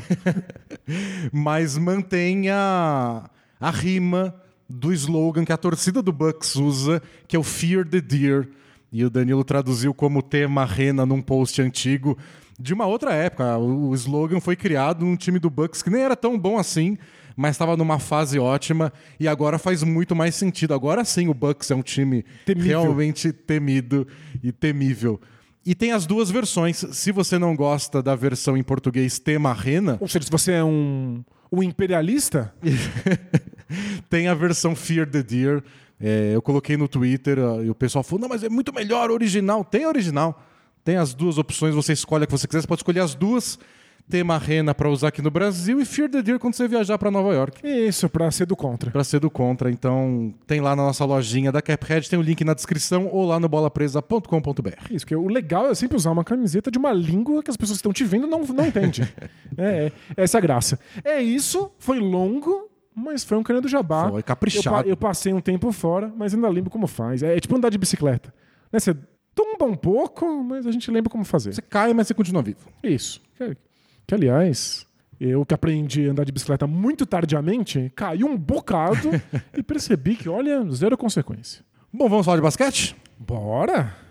mas 1.34 1.78
mantém 1.78 2.50
a, 2.50 3.30
a 3.60 3.72
rima 3.72 4.36
do 4.70 4.94
slogan 4.94 5.44
que 5.44 5.52
a 5.52 5.58
torcida 5.58 6.02
do 6.02 6.12
Bucks 6.12 6.56
usa, 6.56 7.02
que 7.28 7.36
é 7.36 7.40
o 7.40 7.44
Fear 7.44 7.88
the 7.88 8.00
Deer. 8.02 8.48
E 8.92 9.06
o 9.06 9.10
Danilo 9.10 9.44
traduziu 9.44 9.94
como 9.94 10.22
tema 10.22 10.66
rena 10.66 11.06
num 11.06 11.22
post 11.22 11.62
antigo 11.62 12.18
de 12.60 12.74
uma 12.74 12.86
outra 12.86 13.14
época. 13.14 13.58
O, 13.58 13.94
slogan 13.94 14.40
foi 14.40 14.56
criado 14.56 15.06
num 15.06 15.16
time 15.16 15.40
do 15.40 15.50
Bucks 15.50 15.82
que 15.82 15.90
nem 15.90 16.02
era 16.02 16.16
tão 16.16 16.38
bom 16.38 16.58
assim, 16.58 16.98
mas 17.36 17.52
estava 17.52 17.78
numa 17.78 18.00
fase 18.00 18.40
ótima 18.40 18.92
e 19.20 19.28
agora 19.28 19.58
faz 19.58 19.84
muito 19.84 20.16
mais 20.16 20.36
sentido. 20.36 20.74
Agora 20.74 21.06
sim 21.06 21.28
o 21.28 21.34
Bucks 21.34 21.70
é 21.72 21.76
um 21.76 21.82
time 21.82 22.26
Temível. 22.46 22.82
realmente 22.82 23.32
temido 23.32 24.08
e 24.44 24.52
temível. 24.52 25.20
E 25.66 25.76
tem 25.76 25.92
as 25.92 26.06
duas 26.06 26.32
versões. 26.32 26.84
Se 26.92 27.12
você 27.12 27.38
não 27.38 27.56
gosta 27.56 28.02
da 28.02 28.16
versão 28.16 28.58
em 28.58 28.64
português 28.64 29.20
tema 29.20 29.54
rena, 29.54 29.98
Ou 30.00 30.08
seja, 30.08 30.26
se 30.26 30.32
você 30.32 30.54
é 30.54 30.64
um, 30.64 31.24
um 31.52 31.62
imperialista, 31.62 32.54
Tem 34.10 34.28
a 34.28 34.34
versão 34.34 34.76
Fear 34.76 35.08
the 35.08 35.22
Deer. 35.22 35.64
É, 36.00 36.32
eu 36.34 36.42
coloquei 36.42 36.78
no 36.78 36.88
Twitter 36.88 37.38
e 37.64 37.70
o 37.70 37.76
pessoal 37.76 38.04
falou: 38.04 38.22
não, 38.22 38.30
mas 38.30 38.44
é 38.44 38.50
muito 38.50 38.74
melhor 38.74 39.12
original. 39.12 39.64
Tem 39.64 39.86
original. 39.86 40.42
Tem 40.84 40.96
as 40.96 41.14
duas 41.14 41.38
opções, 41.38 41.76
você 41.76 41.94
escolhe 41.94 42.24
a 42.24 42.28
que 42.28 42.32
você 42.32 42.48
quiser. 42.48 42.62
Você 42.62 42.68
pode 42.68 42.80
escolher 42.80 43.02
as 43.02 43.16
duas. 43.16 43.60
Tema 44.10 44.40
Rena 44.40 44.74
para 44.74 44.90
usar 44.90 45.10
aqui 45.10 45.22
no 45.22 45.30
Brasil 45.30 45.80
e 45.80 45.86
Fear 45.86 46.10
the 46.10 46.24
Deer 46.24 46.40
quando 46.40 46.56
você 46.56 46.68
viajar 46.68 46.98
para 46.98 47.12
Nova 47.12 47.32
York. 47.32 47.62
isso, 47.64 48.10
pra 48.10 48.32
ser 48.32 48.48
do 48.48 48.56
contra. 48.56 48.90
Para 48.90 49.04
ser 49.04 49.20
do 49.20 49.30
contra. 49.30 49.70
Então, 49.70 50.34
tem 50.48 50.60
lá 50.60 50.76
na 50.76 50.82
nossa 50.82 51.06
lojinha 51.06 51.52
da 51.52 51.62
Caphead, 51.62 52.10
tem 52.10 52.18
o 52.18 52.22
link 52.24 52.44
na 52.44 52.56
descrição 52.56 53.08
ou 53.12 53.24
lá 53.24 53.40
no 53.40 53.48
bolapresa.com.br. 53.48 54.90
Isso, 54.90 55.06
que 55.06 55.16
o 55.16 55.28
legal 55.28 55.70
é 55.70 55.76
sempre 55.76 55.96
usar 55.96 56.10
uma 56.10 56.24
camiseta 56.24 56.72
de 56.72 56.80
uma 56.80 56.92
língua 56.92 57.44
que 57.44 57.52
as 57.52 57.58
pessoas 57.58 57.78
que 57.78 57.82
estão 57.82 57.94
te 57.94 58.04
vendo 58.04 58.26
não, 58.26 58.44
não 58.46 58.66
entendem. 58.66 59.08
é, 59.56 59.86
é, 59.86 59.92
essa 60.18 60.38
é 60.38 60.40
a 60.40 60.42
graça. 60.42 60.80
É 61.04 61.22
isso, 61.22 61.70
foi 61.78 62.00
longo, 62.00 62.68
mas 63.00 63.24
foi 63.24 63.38
um 63.38 63.44
canhão 63.44 63.62
do 63.62 63.68
jabá. 63.68 64.10
Foi 64.10 64.24
caprichado. 64.24 64.88
Eu, 64.88 64.92
eu 64.92 64.98
passei 64.98 65.34
um 65.34 65.42
tempo 65.42 65.72
fora, 65.72 66.12
mas 66.16 66.34
ainda 66.34 66.50
lembro 66.50 66.70
como 66.70 66.88
faz. 66.88 67.24
É, 67.24 67.40
tipo 67.40 67.56
andar 67.56 67.70
de 67.70 67.78
bicicleta. 67.78 68.34
Né, 68.72 68.80
Você 68.80 68.96
tomba 69.34 69.66
um 69.66 69.76
pouco, 69.76 70.44
mas 70.44 70.68
a 70.68 70.72
gente 70.72 70.92
lembra 70.92 71.10
como 71.10 71.24
fazer. 71.24 71.54
Você 71.54 71.62
cai, 71.62 71.94
mas 71.94 72.08
você 72.08 72.14
continua 72.14 72.42
vivo. 72.42 72.70
Isso. 72.84 73.22
Que, 73.38 73.56
que, 74.06 74.16
aliás, 74.16 74.86
eu 75.20 75.46
que 75.46 75.54
aprendi 75.54 76.08
a 76.08 76.12
andar 76.12 76.26
de 76.26 76.32
bicicleta 76.32 76.68
muito 76.68 77.06
tardiamente, 77.06 77.92
caí 77.96 78.24
um 78.24 78.38
bocado 78.38 79.10
e 79.58 79.64
percebi 79.64 80.16
que, 80.16 80.28
olha, 80.28 80.70
zero 80.72 80.98
consequência. 80.98 81.64
Bom, 81.92 82.10
vamos 82.10 82.26
falar 82.26 82.38
de 82.38 82.44
basquete? 82.44 82.96
Bora! 83.18 84.09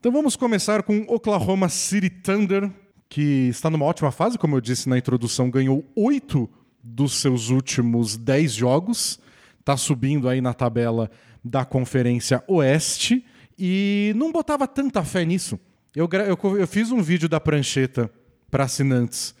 Então 0.00 0.10
vamos 0.10 0.34
começar 0.34 0.82
com 0.82 1.02
Oklahoma 1.08 1.68
City 1.68 2.08
Thunder, 2.08 2.70
que 3.06 3.48
está 3.48 3.68
numa 3.68 3.84
ótima 3.84 4.10
fase, 4.10 4.38
como 4.38 4.56
eu 4.56 4.60
disse 4.62 4.88
na 4.88 4.96
introdução, 4.96 5.50
ganhou 5.50 5.84
oito 5.94 6.48
dos 6.82 7.20
seus 7.20 7.50
últimos 7.50 8.16
dez 8.16 8.54
jogos, 8.54 9.20
está 9.58 9.76
subindo 9.76 10.26
aí 10.26 10.40
na 10.40 10.54
tabela 10.54 11.10
da 11.44 11.66
Conferência 11.66 12.42
Oeste 12.48 13.26
e 13.58 14.14
não 14.16 14.32
botava 14.32 14.66
tanta 14.66 15.04
fé 15.04 15.22
nisso. 15.22 15.60
Eu, 15.94 16.08
eu 16.26 16.56
eu 16.56 16.66
fiz 16.66 16.90
um 16.90 17.02
vídeo 17.02 17.28
da 17.28 17.38
prancheta 17.38 18.10
para 18.50 18.64
assinantes 18.64 19.34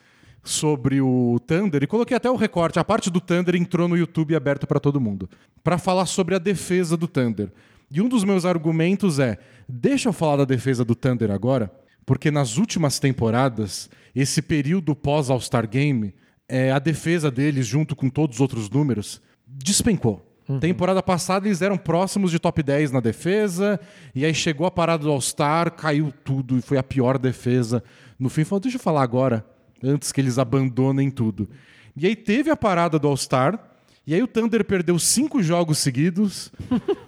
sobre 0.44 1.00
o 1.00 1.40
Thunder 1.46 1.82
e 1.82 1.86
coloquei 1.86 2.18
até 2.18 2.30
o 2.30 2.36
recorte. 2.36 2.78
A 2.78 2.84
parte 2.84 3.08
do 3.08 3.18
Thunder 3.18 3.56
entrou 3.56 3.88
no 3.88 3.96
YouTube 3.96 4.36
aberto 4.36 4.66
para 4.66 4.78
todo 4.78 5.00
mundo 5.00 5.26
para 5.64 5.78
falar 5.78 6.04
sobre 6.04 6.34
a 6.34 6.38
defesa 6.38 6.98
do 6.98 7.08
Thunder. 7.08 7.50
E 7.90 8.00
um 8.00 8.08
dos 8.08 8.24
meus 8.24 8.44
argumentos 8.44 9.18
é: 9.18 9.38
deixa 9.68 10.08
eu 10.08 10.12
falar 10.12 10.38
da 10.38 10.44
defesa 10.44 10.84
do 10.84 10.94
Thunder 10.94 11.30
agora, 11.30 11.72
porque 12.06 12.30
nas 12.30 12.56
últimas 12.56 12.98
temporadas, 12.98 13.90
esse 14.14 14.40
período 14.40 14.94
pós 14.94 15.30
All-Star 15.30 15.68
Game, 15.68 16.14
é, 16.48 16.70
a 16.70 16.78
defesa 16.78 17.30
deles, 17.30 17.66
junto 17.66 17.96
com 17.96 18.08
todos 18.08 18.36
os 18.36 18.40
outros 18.40 18.68
números, 18.70 19.20
despencou. 19.46 20.26
Temporada 20.58 21.00
passada 21.00 21.46
eles 21.46 21.62
eram 21.62 21.78
próximos 21.78 22.32
de 22.32 22.40
top 22.40 22.60
10 22.60 22.90
na 22.90 22.98
defesa, 22.98 23.78
e 24.12 24.24
aí 24.24 24.34
chegou 24.34 24.66
a 24.66 24.70
parada 24.70 25.04
do 25.04 25.10
All-Star, 25.10 25.70
caiu 25.72 26.12
tudo 26.24 26.58
e 26.58 26.62
foi 26.62 26.76
a 26.76 26.82
pior 26.82 27.18
defesa. 27.18 27.84
No 28.18 28.28
fim, 28.28 28.42
falou: 28.42 28.60
deixa 28.60 28.76
eu 28.76 28.82
falar 28.82 29.02
agora, 29.02 29.46
antes 29.82 30.10
que 30.10 30.20
eles 30.20 30.38
abandonem 30.38 31.08
tudo. 31.08 31.48
E 31.96 32.06
aí 32.06 32.16
teve 32.16 32.50
a 32.50 32.56
parada 32.56 32.98
do 32.98 33.06
All-Star, 33.06 33.69
e 34.06 34.14
aí 34.14 34.22
o 34.22 34.28
Thunder 34.28 34.64
perdeu 34.64 34.98
cinco 34.98 35.42
jogos 35.42 35.78
seguidos. 35.78 36.50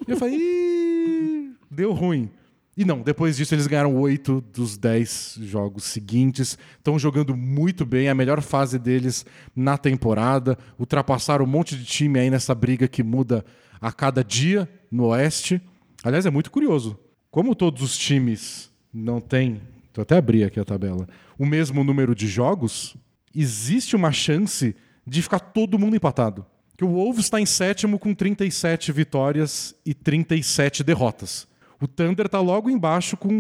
e 0.07 0.11
eu 0.13 0.17
falei: 0.17 0.37
Ih, 0.37 1.53
deu 1.71 1.93
ruim. 1.93 2.31
E 2.75 2.87
não, 2.87 3.03
depois 3.03 3.37
disso 3.37 3.55
eles 3.55 3.67
ganharam 3.67 3.95
oito 3.97 4.43
dos 4.53 4.79
dez 4.79 5.37
jogos 5.43 5.85
seguintes. 5.85 6.57
Estão 6.79 6.99
jogando 6.99 7.37
muito 7.37 7.85
bem, 7.85 8.09
a 8.09 8.15
melhor 8.15 8.41
fase 8.41 8.79
deles 8.79 9.27
na 9.55 9.77
temporada. 9.77 10.57
Ultrapassaram 10.79 11.45
um 11.45 11.49
monte 11.49 11.77
de 11.77 11.85
time 11.85 12.19
aí 12.19 12.31
nessa 12.31 12.55
briga 12.55 12.89
que 12.89 13.03
muda 13.03 13.45
a 13.79 13.93
cada 13.93 14.25
dia 14.25 14.67
no 14.91 15.07
Oeste. 15.09 15.61
Aliás, 16.03 16.25
é 16.25 16.31
muito 16.31 16.51
curioso. 16.51 16.99
Como 17.31 17.55
todos 17.55 17.83
os 17.83 17.97
times 17.97 18.71
não 18.93 19.21
têm, 19.21 19.61
vou 19.95 20.03
até 20.03 20.17
abrir 20.17 20.45
aqui 20.45 20.59
a 20.59 20.65
tabela, 20.65 21.07
o 21.39 21.45
mesmo 21.45 21.85
número 21.85 22.15
de 22.15 22.27
jogos, 22.27 22.97
existe 23.35 23.97
uma 23.97 24.13
chance 24.13 24.75
de 25.07 25.23
ficar 25.23 25.41
todo 25.41 25.79
mundo 25.79 25.97
empatado. 25.97 26.47
Que 26.83 26.87
o 26.87 26.91
Wolves 26.91 27.27
está 27.27 27.41
em 27.41 27.47
sétimo 27.47 27.97
com 27.97 28.13
37 28.13 28.91
vitórias 28.91 29.73
e 29.87 29.95
37 29.95 30.83
derrotas. 30.83 31.47
O 31.81 31.87
Thunder 31.87 32.27
está 32.27 32.41
logo 32.41 32.69
embaixo 32.69 33.17
com, 33.17 33.31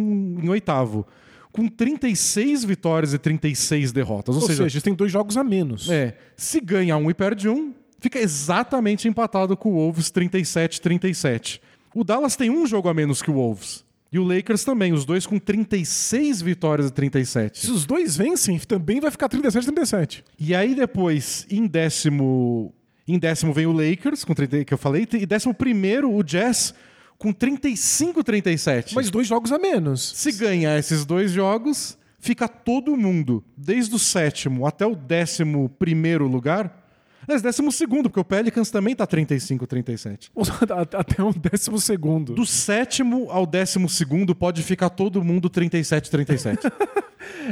em 0.40 0.48
oitavo, 0.48 1.04
com 1.50 1.66
36 1.66 2.62
vitórias 2.62 3.12
e 3.12 3.18
36 3.18 3.90
derrotas. 3.90 4.36
Ou, 4.36 4.42
Ou 4.42 4.46
seja, 4.46 4.62
seja, 4.62 4.76
eles 4.76 4.82
têm 4.84 4.94
dois 4.94 5.10
jogos 5.10 5.36
a 5.36 5.42
menos. 5.42 5.90
é, 5.90 6.16
se 6.36 6.60
ganha 6.60 6.96
um 6.96 7.10
e 7.10 7.14
perde 7.14 7.48
um, 7.48 7.74
fica 7.98 8.20
exatamente 8.20 9.08
empatado 9.08 9.56
com 9.56 9.70
o 9.70 9.74
Wolves 9.74 10.08
37-37. 10.12 11.60
O 11.92 12.04
Dallas 12.04 12.36
tem 12.36 12.48
um 12.48 12.64
jogo 12.64 12.88
a 12.88 12.94
menos 12.94 13.20
que 13.20 13.30
o 13.30 13.34
Wolves. 13.34 13.84
E 14.12 14.20
o 14.20 14.24
Lakers 14.24 14.62
também, 14.62 14.92
os 14.92 15.04
dois 15.04 15.26
com 15.26 15.40
36 15.40 16.42
vitórias 16.42 16.90
e 16.90 16.92
37. 16.92 17.58
Se 17.58 17.70
os 17.72 17.84
dois 17.86 18.16
vencem, 18.16 18.56
também 18.60 19.00
vai 19.00 19.10
ficar 19.10 19.28
37 19.28 19.64
37. 19.64 20.24
E 20.38 20.54
aí 20.54 20.76
depois, 20.76 21.44
em 21.50 21.66
décimo, 21.66 22.72
em 23.06 23.18
décimo 23.18 23.52
vem 23.52 23.66
o 23.66 23.72
Lakers, 23.72 24.24
com 24.24 24.34
30, 24.34 24.64
que 24.64 24.74
eu 24.74 24.78
falei, 24.78 25.06
e 25.12 25.26
décimo 25.26 25.52
primeiro 25.52 26.12
o 26.12 26.22
Jazz 26.22 26.74
com 27.18 27.32
35-37. 27.32 28.92
Mas 28.94 29.10
dois 29.10 29.26
jogos 29.26 29.52
a 29.52 29.58
menos. 29.58 30.12
Se 30.14 30.32
ganhar 30.32 30.76
esses 30.78 31.04
dois 31.04 31.30
jogos, 31.30 31.96
fica 32.18 32.48
todo 32.48 32.96
mundo, 32.96 33.44
desde 33.56 33.94
o 33.94 33.98
sétimo 33.98 34.66
até 34.66 34.84
o 34.84 34.96
décimo 34.96 35.68
primeiro 35.68 36.26
lugar. 36.26 36.80
Aliás, 37.22 37.40
décimo 37.40 37.70
segundo, 37.70 38.10
porque 38.10 38.18
o 38.18 38.24
Pelicans 38.24 38.70
também 38.70 38.96
tá 38.96 39.06
35-37. 39.06 40.30
Até 40.98 41.22
o 41.22 41.32
décimo 41.32 41.78
segundo. 41.78 42.34
Do 42.34 42.44
sétimo 42.44 43.30
ao 43.30 43.46
décimo 43.46 43.88
segundo 43.88 44.34
pode 44.34 44.60
ficar 44.62 44.90
todo 44.90 45.22
mundo 45.22 45.48
37-37. 45.48 46.58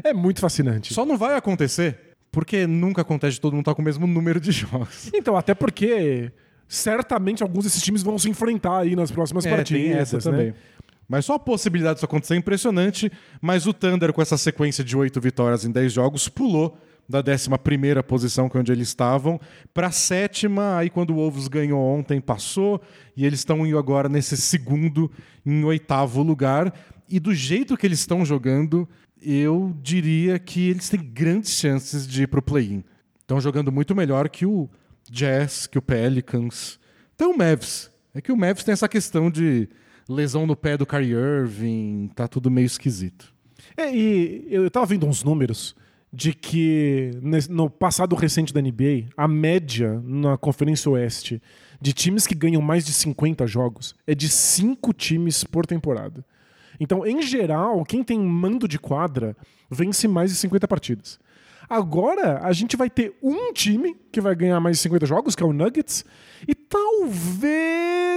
É 0.02 0.12
muito 0.12 0.40
fascinante. 0.40 0.92
Só 0.92 1.06
não 1.06 1.16
vai 1.16 1.36
acontecer 1.36 2.09
porque 2.32 2.66
nunca 2.66 3.02
acontece 3.02 3.34
de 3.34 3.40
todo 3.40 3.52
mundo 3.52 3.62
estar 3.62 3.74
com 3.74 3.82
o 3.82 3.84
mesmo 3.84 4.06
número 4.06 4.40
de 4.40 4.50
jogos. 4.52 5.10
Então, 5.14 5.36
até 5.36 5.54
porque 5.54 6.30
certamente 6.68 7.42
alguns 7.42 7.64
desses 7.64 7.82
times 7.82 8.02
vão 8.02 8.18
se 8.18 8.28
enfrentar 8.30 8.78
aí 8.78 8.94
nas 8.94 9.10
próximas 9.10 9.44
É, 9.44 9.50
partidas. 9.50 9.82
tem 9.82 9.92
essa 9.92 10.16
né? 10.16 10.22
também. 10.22 10.54
Mas 11.08 11.24
só 11.24 11.34
a 11.34 11.38
possibilidade 11.40 11.94
disso 11.94 12.04
acontecer 12.06 12.34
é 12.34 12.36
impressionante. 12.36 13.10
Mas 13.40 13.66
o 13.66 13.72
Thunder, 13.72 14.12
com 14.12 14.22
essa 14.22 14.36
sequência 14.36 14.84
de 14.84 14.96
oito 14.96 15.20
vitórias 15.20 15.64
em 15.64 15.72
10 15.72 15.92
jogos, 15.92 16.28
pulou 16.28 16.78
da 17.08 17.18
11 17.18 17.48
posição, 18.06 18.48
que 18.48 18.56
é 18.56 18.60
onde 18.60 18.70
eles 18.70 18.86
estavam, 18.86 19.40
para 19.74 19.88
a 19.88 19.90
sétima. 19.90 20.76
Aí, 20.76 20.88
quando 20.88 21.10
o 21.10 21.14
Wolves 21.16 21.48
ganhou 21.48 21.80
ontem, 21.80 22.20
passou. 22.20 22.80
E 23.16 23.26
eles 23.26 23.40
estão 23.40 23.66
indo 23.66 23.76
agora 23.76 24.08
nesse 24.08 24.36
segundo, 24.36 25.10
em 25.44 25.64
oitavo 25.64 26.22
lugar. 26.22 26.72
E 27.08 27.18
do 27.18 27.34
jeito 27.34 27.76
que 27.76 27.84
eles 27.84 27.98
estão 27.98 28.24
jogando, 28.24 28.88
eu 29.22 29.76
diria 29.82 30.38
que 30.38 30.68
eles 30.68 30.88
têm 30.88 31.02
grandes 31.02 31.50
chances 31.52 32.06
de 32.06 32.22
ir 32.22 32.26
para 32.26 32.40
o 32.40 32.42
play-in. 32.42 32.84
Estão 33.20 33.40
jogando 33.40 33.70
muito 33.70 33.94
melhor 33.94 34.28
que 34.28 34.44
o 34.44 34.68
Jazz, 35.10 35.66
que 35.66 35.78
o 35.78 35.82
Pelicans. 35.82 36.78
Até 37.14 37.26
o 37.26 37.36
Mavs. 37.36 37.90
É 38.14 38.20
que 38.20 38.32
o 38.32 38.36
Mavs 38.36 38.64
tem 38.64 38.72
essa 38.72 38.88
questão 38.88 39.30
de 39.30 39.68
lesão 40.08 40.46
no 40.46 40.56
pé 40.56 40.76
do 40.76 40.86
Kyrie 40.86 41.12
Irving, 41.12 42.10
tá 42.14 42.26
tudo 42.26 42.50
meio 42.50 42.66
esquisito. 42.66 43.32
É, 43.76 43.94
e 43.94 44.46
eu 44.50 44.70
tava 44.70 44.86
vendo 44.86 45.06
uns 45.06 45.22
números 45.22 45.76
de 46.12 46.34
que 46.34 47.12
no 47.48 47.70
passado 47.70 48.16
recente 48.16 48.52
da 48.52 48.60
NBA, 48.60 49.10
a 49.16 49.28
média 49.28 50.02
na 50.04 50.36
Conferência 50.36 50.90
Oeste 50.90 51.40
de 51.80 51.92
times 51.92 52.26
que 52.26 52.34
ganham 52.34 52.60
mais 52.60 52.84
de 52.84 52.92
50 52.92 53.46
jogos 53.46 53.94
é 54.06 54.14
de 54.14 54.28
5 54.28 54.92
times 54.92 55.44
por 55.44 55.64
temporada. 55.66 56.24
Então, 56.80 57.06
em 57.06 57.20
geral, 57.20 57.84
quem 57.84 58.02
tem 58.02 58.18
mando 58.18 58.66
de 58.66 58.78
quadra 58.78 59.36
vence 59.70 60.08
mais 60.08 60.30
de 60.30 60.36
50 60.38 60.66
partidas. 60.66 61.20
Agora, 61.68 62.40
a 62.42 62.52
gente 62.52 62.76
vai 62.76 62.90
ter 62.90 63.14
um 63.22 63.52
time 63.52 63.94
que 64.10 64.20
vai 64.20 64.34
ganhar 64.34 64.58
mais 64.58 64.78
de 64.78 64.82
50 64.82 65.06
jogos, 65.06 65.36
que 65.36 65.42
é 65.42 65.46
o 65.46 65.52
Nuggets, 65.52 66.04
e 66.48 66.52
talvez 66.54 68.10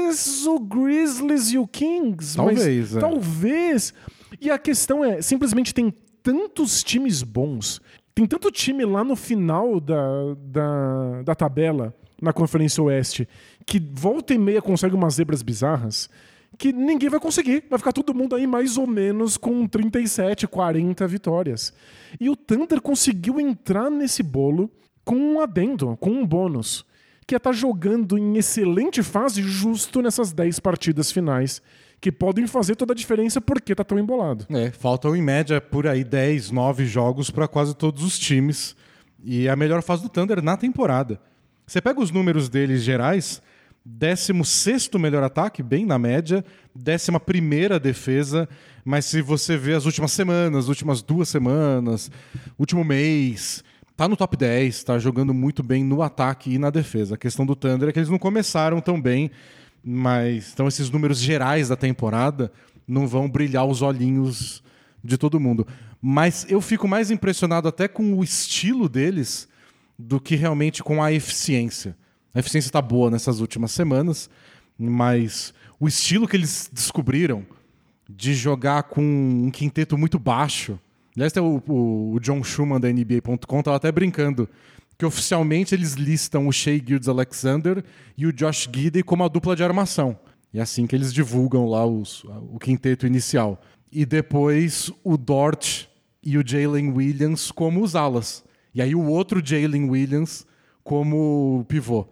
o 0.48 0.58
Grizzlies 0.60 1.52
e 1.52 1.60
o 1.60 1.68
Kings. 1.68 2.36
Talvez, 2.36 2.96
é. 2.96 3.00
Talvez. 3.00 3.94
E 4.42 4.50
a 4.50 4.58
questão 4.58 5.06
é, 5.06 5.22
simplesmente 5.22 5.72
tem 5.72 5.94
tantos 6.24 6.82
times 6.84 7.22
bons, 7.22 7.80
tem 8.16 8.26
tanto 8.26 8.50
time 8.50 8.86
lá 8.86 9.04
no 9.04 9.16
final 9.16 9.80
da, 9.80 10.34
da, 10.36 11.22
da 11.24 11.36
tabela, 11.36 11.94
na 12.20 12.34
Conferência 12.34 12.82
Oeste, 12.82 13.28
que 13.68 13.80
volta 13.94 14.34
e 14.34 14.38
meia 14.38 14.62
consegue 14.62 14.96
umas 14.96 15.16
zebras 15.16 15.44
bizarras, 15.44 16.10
que 16.58 16.72
ninguém 16.72 17.10
vai 17.10 17.20
conseguir. 17.20 17.64
Vai 17.70 17.80
ficar 17.80 17.92
todo 17.92 18.14
mundo 18.14 18.36
aí 18.36 18.48
mais 18.48 18.78
ou 18.78 18.88
menos 18.88 19.38
com 19.38 19.68
37, 19.68 20.48
40 20.48 21.08
vitórias. 21.08 21.74
E 22.20 22.30
o 22.30 22.36
Thunder 22.36 22.82
conseguiu 22.82 23.40
entrar 23.40 23.90
nesse 23.90 24.24
bolo 24.24 24.70
com 25.04 25.16
um 25.16 25.42
adendo, 25.42 25.98
com 26.00 26.12
um 26.12 26.26
bônus, 26.26 26.86
que 27.28 27.36
é 27.36 27.38
estar 27.38 27.52
jogando 27.52 28.18
em 28.18 28.38
excelente 28.38 29.02
fase 29.04 29.42
justo 29.42 30.02
nessas 30.02 30.32
10 30.32 30.60
partidas 30.60 31.12
finais, 31.12 31.62
que 32.00 32.12
podem 32.12 32.48
fazer 32.48 32.76
toda 32.76 32.94
a 32.94 32.96
diferença 32.96 33.40
porque 33.40 33.74
tá 33.74 33.84
tão 33.84 33.98
embolado. 33.98 34.46
É, 34.50 34.72
faltam 34.72 35.16
em 35.16 35.22
média 35.22 35.62
por 35.62 35.88
aí 35.88 36.04
10, 36.04 36.52
9 36.52 36.86
jogos 36.86 37.30
para 37.30 37.48
quase 37.48 37.76
todos 37.76 38.04
os 38.04 38.20
times. 38.20 38.76
E 39.24 39.48
é 39.48 39.50
a 39.50 39.56
melhor 39.56 39.82
fase 39.82 40.04
do 40.04 40.10
Thunder 40.10 40.42
na 40.42 40.58
temporada. 40.58 41.20
Você 41.66 41.82
pega 41.82 42.02
os 42.02 42.12
números 42.12 42.50
deles 42.50 42.84
gerais, 42.84 43.42
16 43.86 44.90
melhor 44.98 45.24
ataque, 45.24 45.62
bem 45.62 45.86
na 45.86 46.00
média, 46.00 46.44
11 46.76 47.80
defesa, 47.82 48.48
mas 48.86 49.06
se 49.06 49.22
você 49.22 49.58
vê 49.58 49.74
as 49.74 49.86
últimas 49.86 50.14
semanas, 50.14 50.70
últimas 50.70 51.02
duas 51.02 51.28
semanas, 51.28 52.10
último 52.58 52.84
mês, 52.84 53.62
tá 53.98 54.08
no 54.08 54.16
top 54.16 54.38
10, 54.38 54.84
tá 54.86 54.98
jogando 54.98 55.34
muito 55.34 55.62
bem 55.62 55.84
no 55.84 56.02
ataque 56.02 56.54
e 56.54 56.58
na 56.58 56.70
defesa. 56.70 57.16
A 57.16 57.18
questão 57.18 57.46
do 57.46 57.56
Thunder 57.56 57.90
é 57.90 57.92
que 57.92 58.00
eles 58.00 58.10
não 58.10 58.18
começaram 58.18 58.80
tão 58.80 59.02
bem, 59.02 59.30
mas 59.84 60.52
então 60.54 60.68
esses 60.68 60.90
números 60.90 61.20
gerais 61.20 61.68
da 61.68 61.76
temporada 61.76 62.52
não 62.88 63.06
vão 63.06 63.30
brilhar 63.30 63.66
os 63.66 63.82
olhinhos 63.82 64.64
de 65.04 65.18
todo 65.18 65.42
mundo. 65.42 65.68
Mas 66.02 66.46
eu 66.50 66.62
fico 66.62 66.88
mais 66.88 67.12
impressionado 67.12 67.68
até 67.68 67.90
com 67.90 68.18
o 68.18 68.24
estilo 68.24 68.88
deles 68.88 69.48
do 70.00 70.22
que 70.22 70.36
realmente 70.36 70.82
com 70.82 71.04
a 71.04 71.12
eficiência. 71.12 71.98
A 72.34 72.40
eficiência 72.40 72.68
está 72.68 72.82
boa 72.82 73.12
nessas 73.12 73.40
últimas 73.40 73.72
semanas, 73.72 74.30
mas 74.78 75.54
o 75.80 75.88
estilo 75.88 76.28
que 76.28 76.36
eles 76.36 76.70
descobriram 76.72 77.46
de 78.10 78.34
jogar 78.34 78.84
com 78.84 79.02
um 79.04 79.52
quinteto 79.52 79.98
muito 79.98 80.18
baixo. 80.20 80.80
Aliás, 81.16 81.32
o, 81.38 81.62
o- 81.68 82.14
o 82.16 82.20
John 82.20 82.44
Schumann 82.44 82.80
da 82.80 82.90
NBA.com 82.92 83.60
estava 83.60 83.78
até 83.78 83.92
brincando 83.92 84.50
que 84.98 85.06
oficialmente 85.06 85.74
eles 85.76 85.94
listam 85.94 86.48
o 86.48 86.52
Shea 86.52 86.78
Gildes 86.84 87.08
Alexander 87.08 87.84
e 88.18 88.26
o 88.26 88.34
Josh 88.34 88.70
Giddey 88.74 89.04
como 89.04 89.24
a 89.24 89.28
dupla 89.28 89.56
de 89.56 89.64
armação. 89.64 90.18
E 90.54 90.60
é 90.60 90.62
assim 90.62 90.86
que 90.86 90.96
eles 90.96 91.14
divulgam 91.14 91.66
lá 91.68 91.86
os- 91.86 92.24
o 92.52 92.58
quinteto 92.60 93.06
inicial. 93.08 93.62
E 93.92 94.06
depois 94.06 94.92
o 95.04 95.18
Dort 95.18 95.86
e 96.24 96.38
o 96.38 96.44
Jalen 96.46 96.92
Williams 96.94 97.52
como 97.52 97.82
os 97.84 97.96
alas. 97.96 98.44
E 98.74 98.82
aí 98.82 98.96
o 98.96 99.06
outro 99.06 99.42
Jalen 99.44 99.90
Williams 99.90 100.46
como 100.84 101.64
pivô. 101.68 102.08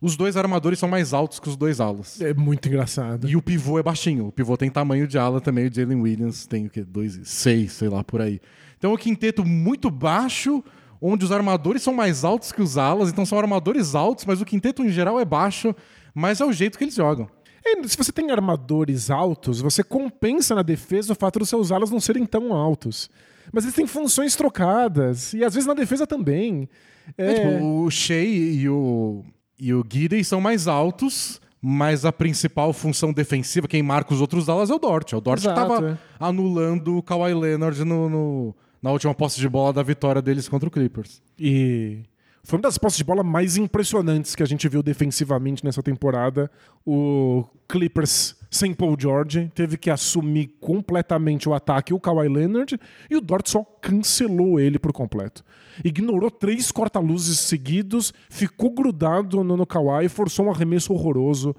Os 0.00 0.16
dois 0.16 0.36
armadores 0.36 0.78
são 0.78 0.88
mais 0.88 1.14
altos 1.14 1.40
que 1.40 1.48
os 1.48 1.56
dois 1.56 1.80
alas. 1.80 2.20
É 2.20 2.34
muito 2.34 2.68
engraçado. 2.68 3.28
E 3.28 3.36
o 3.36 3.42
pivô 3.42 3.78
é 3.78 3.82
baixinho. 3.82 4.26
O 4.26 4.32
pivô 4.32 4.56
tem 4.56 4.70
tamanho 4.70 5.06
de 5.06 5.18
ala 5.18 5.40
também. 5.40 5.66
O 5.66 5.74
Jalen 5.74 6.00
Williams 6.00 6.46
tem 6.46 6.66
o 6.66 6.70
quê? 6.70 6.84
Dois, 6.84 7.18
seis, 7.24 7.72
sei 7.72 7.88
lá, 7.88 8.04
por 8.04 8.20
aí. 8.20 8.40
Então 8.76 8.90
é 8.90 8.94
um 8.94 8.98
quinteto 8.98 9.44
muito 9.44 9.90
baixo, 9.90 10.62
onde 11.00 11.24
os 11.24 11.32
armadores 11.32 11.82
são 11.82 11.94
mais 11.94 12.24
altos 12.24 12.52
que 12.52 12.60
os 12.60 12.76
alas. 12.76 13.08
Então 13.08 13.24
são 13.24 13.38
armadores 13.38 13.94
altos, 13.94 14.26
mas 14.26 14.40
o 14.40 14.44
quinteto 14.44 14.84
em 14.84 14.90
geral 14.90 15.18
é 15.18 15.24
baixo. 15.24 15.74
Mas 16.14 16.40
é 16.40 16.44
o 16.44 16.52
jeito 16.52 16.76
que 16.76 16.84
eles 16.84 16.94
jogam. 16.94 17.28
É, 17.64 17.82
se 17.88 17.96
você 17.96 18.12
tem 18.12 18.30
armadores 18.30 19.10
altos, 19.10 19.60
você 19.60 19.82
compensa 19.82 20.54
na 20.54 20.62
defesa 20.62 21.14
o 21.14 21.16
fato 21.16 21.38
dos 21.38 21.48
seus 21.48 21.72
alas 21.72 21.90
não 21.90 21.98
serem 22.00 22.24
tão 22.24 22.52
altos. 22.52 23.10
Mas 23.52 23.64
eles 23.64 23.74
têm 23.74 23.86
funções 23.86 24.36
trocadas. 24.36 25.32
E 25.32 25.42
às 25.42 25.54
vezes 25.54 25.66
na 25.66 25.74
defesa 25.74 26.06
também. 26.06 26.68
É, 27.16 27.32
É, 27.32 27.34
tipo, 27.34 27.64
o 27.64 27.90
Shea 27.90 28.24
e 28.24 28.68
o, 28.68 29.24
e 29.58 29.72
o 29.72 29.84
Gidey 29.90 30.22
são 30.24 30.40
mais 30.40 30.66
altos, 30.68 31.40
mas 31.60 32.04
a 32.04 32.12
principal 32.12 32.72
função 32.72 33.12
defensiva, 33.12 33.66
quem 33.66 33.82
marca 33.82 34.12
os 34.14 34.20
outros 34.20 34.48
alas 34.48 34.70
é 34.70 34.74
o 34.74 34.78
Dort. 34.78 35.12
É 35.12 35.16
o 35.16 35.20
Dort 35.20 35.40
Exato, 35.40 35.54
que 35.60 35.62
estava 35.72 35.90
é. 35.92 35.98
anulando 36.20 36.96
o 36.96 37.02
Kawhi 37.02 37.34
Leonard 37.34 37.84
no, 37.84 38.08
no- 38.08 38.54
na 38.82 38.92
última 38.92 39.14
posse 39.14 39.40
de 39.40 39.48
bola 39.48 39.72
da 39.72 39.82
vitória 39.82 40.20
deles 40.22 40.48
contra 40.48 40.68
o 40.68 40.70
Clippers. 40.70 41.20
E 41.38 42.02
Foi 42.44 42.56
uma 42.58 42.62
das 42.62 42.78
posses 42.78 42.98
de 42.98 43.02
bola 43.04 43.24
mais 43.24 43.56
impressionantes 43.56 44.36
que 44.36 44.42
a 44.42 44.46
gente 44.46 44.68
viu 44.68 44.80
defensivamente 44.82 45.64
nessa 45.64 45.82
temporada. 45.82 46.48
O 46.86 47.44
Clippers 47.68 48.35
sem 48.50 48.72
Paul 48.72 48.96
George 48.98 49.50
teve 49.54 49.76
que 49.76 49.90
assumir 49.90 50.56
completamente 50.60 51.48
o 51.48 51.54
ataque 51.54 51.92
o 51.92 52.00
Kawhi 52.00 52.28
Leonard 52.28 52.78
e 53.10 53.16
o 53.16 53.20
Dort 53.20 53.48
só 53.48 53.64
cancelou 53.80 54.58
ele 54.60 54.78
por 54.78 54.92
completo. 54.92 55.44
Ignorou 55.84 56.30
três 56.30 56.70
corta-luzes 56.72 57.38
seguidos, 57.40 58.12
ficou 58.30 58.70
grudado 58.70 59.42
no, 59.44 59.56
no 59.56 59.66
Kawhi, 59.66 60.08
forçou 60.08 60.46
um 60.46 60.50
arremesso 60.50 60.92
horroroso. 60.92 61.54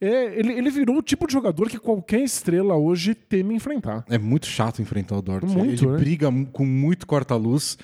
É, 0.00 0.38
ele, 0.38 0.52
ele 0.52 0.70
virou 0.70 0.98
o 0.98 1.02
tipo 1.02 1.26
de 1.26 1.32
jogador 1.32 1.68
que 1.70 1.78
qualquer 1.78 2.20
estrela 2.20 2.76
hoje 2.76 3.14
teme 3.14 3.54
enfrentar. 3.54 4.04
É 4.08 4.18
muito 4.18 4.46
chato 4.46 4.82
enfrentar 4.82 5.16
o 5.16 5.22
Dort. 5.22 5.44
Muito, 5.44 5.84
ele 5.84 5.92
né? 5.92 5.98
briga 5.98 6.28
com 6.52 6.66
muito 6.66 7.06
corta-luz 7.06 7.78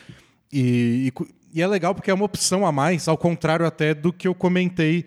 e, 0.53 1.11
e, 1.19 1.59
e 1.59 1.63
é 1.63 1.67
legal 1.67 1.95
porque 1.95 2.11
é 2.11 2.15
uma 2.15 2.25
opção 2.25 2.67
a 2.67 2.73
mais, 2.73 3.09
ao 3.09 3.17
contrário 3.17 3.65
até 3.65 3.95
do 3.95 4.13
que 4.13 4.29
eu 4.29 4.35
comentei 4.35 5.07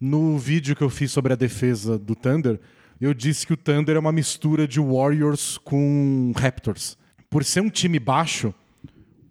no 0.00 0.38
vídeo 0.38 0.74
que 0.74 0.82
eu 0.82 0.90
fiz 0.90 1.10
sobre 1.10 1.32
a 1.32 1.36
defesa 1.36 1.98
do 1.98 2.14
Thunder. 2.14 2.58
Eu 3.00 3.12
disse 3.12 3.46
que 3.46 3.52
o 3.52 3.56
Thunder 3.56 3.96
é 3.96 3.98
uma 3.98 4.12
mistura 4.12 4.66
de 4.66 4.80
Warriors 4.80 5.58
com 5.58 6.32
Raptors. 6.36 6.96
Por 7.28 7.44
ser 7.44 7.60
um 7.60 7.68
time 7.68 7.98
baixo, 7.98 8.54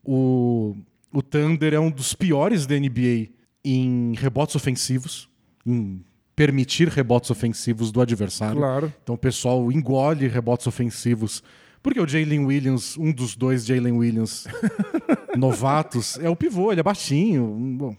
o, 0.04 0.76
o 1.12 1.22
Thunder 1.22 1.74
é 1.74 1.80
um 1.80 1.90
dos 1.90 2.14
piores 2.14 2.68
da 2.68 2.76
NBA 2.78 3.30
em 3.64 4.14
rebotes 4.16 4.56
ofensivos, 4.56 5.28
em 5.66 6.04
permitir 6.36 6.88
rebotes 6.90 7.32
ofensivos 7.32 7.92
do 7.92 8.02
adversário. 8.02 8.58
Claro. 8.58 8.94
Então 9.02 9.16
o 9.16 9.18
pessoal 9.18 9.72
engole 9.72 10.28
rebotes 10.28 10.68
ofensivos. 10.68 11.42
Porque 11.82 12.00
o 12.00 12.08
Jalen 12.08 12.46
Williams, 12.46 12.98
um 12.98 13.12
dos 13.12 13.36
dois 13.36 13.66
Jalen 13.66 13.94
Williams 13.94 14.48
novatos, 15.38 16.18
é 16.20 16.30
o 16.30 16.36
pivô, 16.36 16.72
ele 16.72 16.82
é 16.82 16.84
baixinho. 16.84 17.46
Bom, 17.78 17.96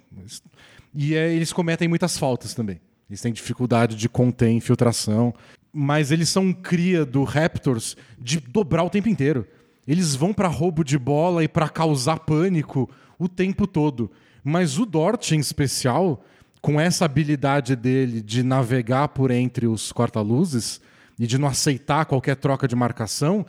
e 0.94 1.14
é, 1.14 1.32
eles 1.32 1.52
cometem 1.52 1.88
muitas 1.88 2.18
faltas 2.18 2.54
também. 2.54 2.80
Eles 3.08 3.20
têm 3.20 3.32
dificuldade 3.32 3.96
de 3.96 4.08
conter 4.08 4.50
infiltração. 4.50 5.34
Mas 5.72 6.10
eles 6.10 6.28
são 6.28 6.44
um 6.44 6.52
cria 6.52 7.04
do 7.04 7.22
Raptors 7.25 7.96
de 8.18 8.40
dobrar 8.40 8.84
o 8.84 8.90
tempo 8.90 9.08
inteiro. 9.08 9.46
Eles 9.86 10.14
vão 10.14 10.32
para 10.32 10.48
roubo 10.48 10.82
de 10.82 10.98
bola 10.98 11.44
e 11.44 11.48
para 11.48 11.68
causar 11.68 12.20
pânico 12.20 12.90
o 13.18 13.28
tempo 13.28 13.66
todo. 13.66 14.10
Mas 14.42 14.78
o 14.78 14.86
Dort, 14.86 15.32
em 15.32 15.38
especial, 15.38 16.25
com 16.60 16.80
essa 16.80 17.04
habilidade 17.04 17.76
dele 17.76 18.20
de 18.20 18.42
navegar 18.42 19.08
por 19.08 19.30
entre 19.30 19.66
os 19.66 19.92
corta-luzes 19.92 20.80
e 21.18 21.26
de 21.26 21.38
não 21.38 21.48
aceitar 21.48 22.06
qualquer 22.06 22.36
troca 22.36 22.66
de 22.66 22.75
marcação, 22.75 23.46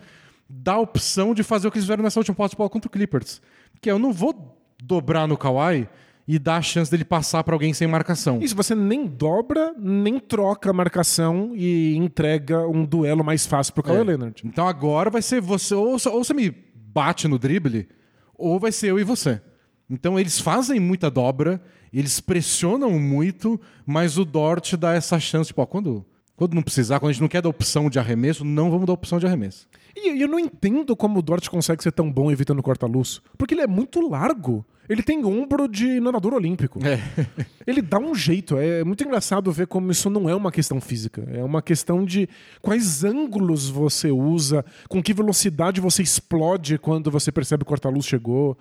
dá 0.49 0.73
a 0.73 0.79
opção 0.79 1.33
de 1.33 1.43
fazer 1.43 1.67
o 1.67 1.71
que 1.71 1.77
eles 1.77 1.85
fizeram 1.85 2.03
nessa 2.03 2.19
última 2.19 2.35
posse 2.35 2.51
de 2.51 2.57
bola 2.57 2.69
contra 2.69 2.87
o 2.87 2.91
Clippers. 2.91 3.41
Que 3.81 3.89
é, 3.89 3.91
eu 3.91 3.99
não 3.99 4.13
vou 4.13 4.55
dobrar 4.81 5.27
no 5.27 5.37
Kawhi 5.37 5.87
e 6.27 6.37
dar 6.37 6.57
a 6.57 6.61
chance 6.61 6.91
dele 6.91 7.05
passar 7.05 7.43
para 7.43 7.55
alguém 7.55 7.73
sem 7.73 7.87
marcação. 7.87 8.39
Isso, 8.41 8.55
você 8.55 8.75
nem 8.75 9.05
dobra, 9.07 9.73
nem 9.79 10.19
troca 10.19 10.69
a 10.69 10.73
marcação 10.73 11.53
e 11.55 11.95
entrega 11.95 12.67
um 12.67 12.83
duelo 12.83 13.23
mais 13.23 13.45
fácil 13.45 13.73
pro 13.73 13.83
Kawhi 13.83 13.99
É. 13.99 14.03
Leonard. 14.03 14.41
Então 14.45 14.67
agora 14.67 15.09
vai 15.09 15.21
ser 15.21 15.39
você, 15.39 15.73
ou, 15.73 15.91
ou 15.91 16.23
você 16.23 16.33
me 16.33 16.49
bate 16.75 17.27
no 17.27 17.39
drible, 17.39 17.87
ou 18.37 18.59
vai 18.59 18.71
ser 18.71 18.89
eu 18.89 18.99
e 18.99 19.03
você. 19.03 19.41
Então 19.89 20.19
eles 20.19 20.39
fazem 20.41 20.79
muita 20.81 21.09
dobra, 21.09 21.61
eles 21.93 22.19
pressionam 22.19 22.99
muito, 22.99 23.59
mas 23.85 24.17
o 24.17 24.25
Dort 24.25 24.73
dá 24.75 24.93
essa 24.93 25.17
chance, 25.19 25.47
tipo, 25.47 25.61
ó, 25.61 25.65
quando, 25.65 26.05
quando 26.35 26.53
não 26.55 26.61
precisar, 26.61 26.99
quando 26.99 27.11
a 27.11 27.13
gente 27.13 27.21
não 27.21 27.29
quer 27.29 27.41
dar 27.41 27.47
opção 27.47 27.89
de 27.89 27.99
arremesso, 27.99 28.43
não 28.43 28.69
vamos 28.69 28.85
dar 28.85 28.93
opção 28.93 29.17
de 29.17 29.25
arremesso. 29.25 29.65
E 29.95 30.13
e 30.13 30.21
eu 30.21 30.27
não 30.27 30.37
entendo 30.37 30.93
como 30.95 31.19
o 31.19 31.21
Dort 31.21 31.47
consegue 31.47 31.81
ser 31.81 31.93
tão 31.93 32.11
bom 32.11 32.29
evitando 32.29 32.61
corta-luz. 32.61 33.21
Porque 33.37 33.53
ele 33.53 33.61
é 33.61 33.67
muito 33.67 34.01
largo. 34.07 34.65
Ele 34.89 35.03
tem 35.03 35.23
ombro 35.25 35.67
de 35.67 35.99
nadador 35.99 36.33
olímpico. 36.33 36.79
É. 36.85 36.99
Ele 37.65 37.81
dá 37.81 37.99
um 37.99 38.15
jeito. 38.15 38.57
É 38.57 38.83
muito 38.83 39.03
engraçado 39.03 39.51
ver 39.51 39.67
como 39.67 39.91
isso 39.91 40.09
não 40.09 40.29
é 40.29 40.35
uma 40.35 40.51
questão 40.51 40.79
física. 40.79 41.27
É 41.31 41.43
uma 41.43 41.61
questão 41.61 42.05
de 42.05 42.29
quais 42.61 43.03
ângulos 43.03 43.69
você 43.69 44.11
usa, 44.11 44.63
com 44.87 45.03
que 45.03 45.13
velocidade 45.13 45.81
você 45.81 46.01
explode 46.01 46.77
quando 46.77 47.11
você 47.11 47.31
percebe 47.31 47.63
que 47.63 47.67
o 47.67 47.69
corta-luz 47.69 48.05
chegou. 48.05 48.57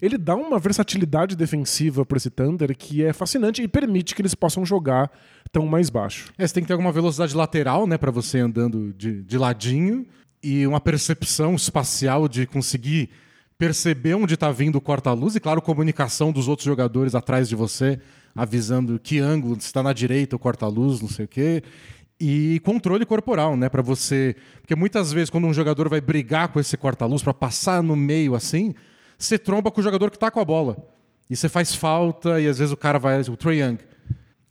Ele 0.00 0.16
dá 0.16 0.36
uma 0.36 0.58
versatilidade 0.58 1.34
defensiva 1.34 2.06
para 2.06 2.18
esse 2.18 2.30
Thunder 2.30 2.76
que 2.76 3.02
é 3.02 3.12
fascinante 3.12 3.62
e 3.62 3.68
permite 3.68 4.14
que 4.14 4.22
eles 4.22 4.34
possam 4.34 4.64
jogar 4.64 5.10
tão 5.50 5.66
mais 5.66 5.90
baixo. 5.90 6.32
É, 6.38 6.46
você 6.46 6.54
tem 6.54 6.62
que 6.62 6.68
ter 6.68 6.74
alguma 6.74 6.92
velocidade 6.92 7.34
lateral, 7.34 7.86
né, 7.86 7.98
para 7.98 8.10
você 8.10 8.38
andando 8.38 8.92
de, 8.92 9.22
de 9.22 9.38
ladinho 9.38 10.06
e 10.42 10.66
uma 10.66 10.80
percepção 10.80 11.54
espacial 11.54 12.28
de 12.28 12.46
conseguir 12.46 13.10
perceber 13.58 14.14
onde 14.14 14.34
está 14.34 14.52
vindo 14.52 14.76
o 14.76 14.80
corta-luz 14.80 15.34
e, 15.34 15.40
claro, 15.40 15.60
comunicação 15.60 16.30
dos 16.30 16.46
outros 16.46 16.64
jogadores 16.64 17.16
atrás 17.16 17.48
de 17.48 17.56
você, 17.56 17.98
avisando 18.34 19.00
que 19.00 19.18
ângulo 19.18 19.60
se 19.60 19.66
está 19.66 19.82
na 19.82 19.92
direita 19.92 20.36
o 20.36 20.38
corta-luz, 20.38 21.00
não 21.00 21.08
sei 21.08 21.24
o 21.24 21.28
quê. 21.28 21.62
E 22.20 22.60
controle 22.60 23.04
corporal, 23.04 23.56
né, 23.56 23.68
para 23.68 23.82
você, 23.82 24.36
porque 24.60 24.76
muitas 24.76 25.12
vezes 25.12 25.28
quando 25.28 25.46
um 25.46 25.52
jogador 25.52 25.88
vai 25.88 26.00
brigar 26.00 26.48
com 26.48 26.60
esse 26.60 26.76
corta-luz 26.76 27.22
para 27.22 27.34
passar 27.34 27.82
no 27.82 27.96
meio 27.96 28.34
assim, 28.34 28.74
você 29.18 29.36
tromba 29.38 29.70
com 29.70 29.80
o 29.80 29.84
jogador 29.84 30.10
que 30.10 30.16
está 30.16 30.30
com 30.30 30.40
a 30.40 30.44
bola. 30.44 30.76
E 31.28 31.36
você 31.36 31.48
faz 31.48 31.74
falta 31.74 32.40
e 32.40 32.46
às 32.48 32.58
vezes 32.58 32.72
o 32.72 32.76
cara 32.76 32.98
vai, 32.98 33.20
o 33.20 33.36
Trae 33.36 33.60
Young, 33.60 33.78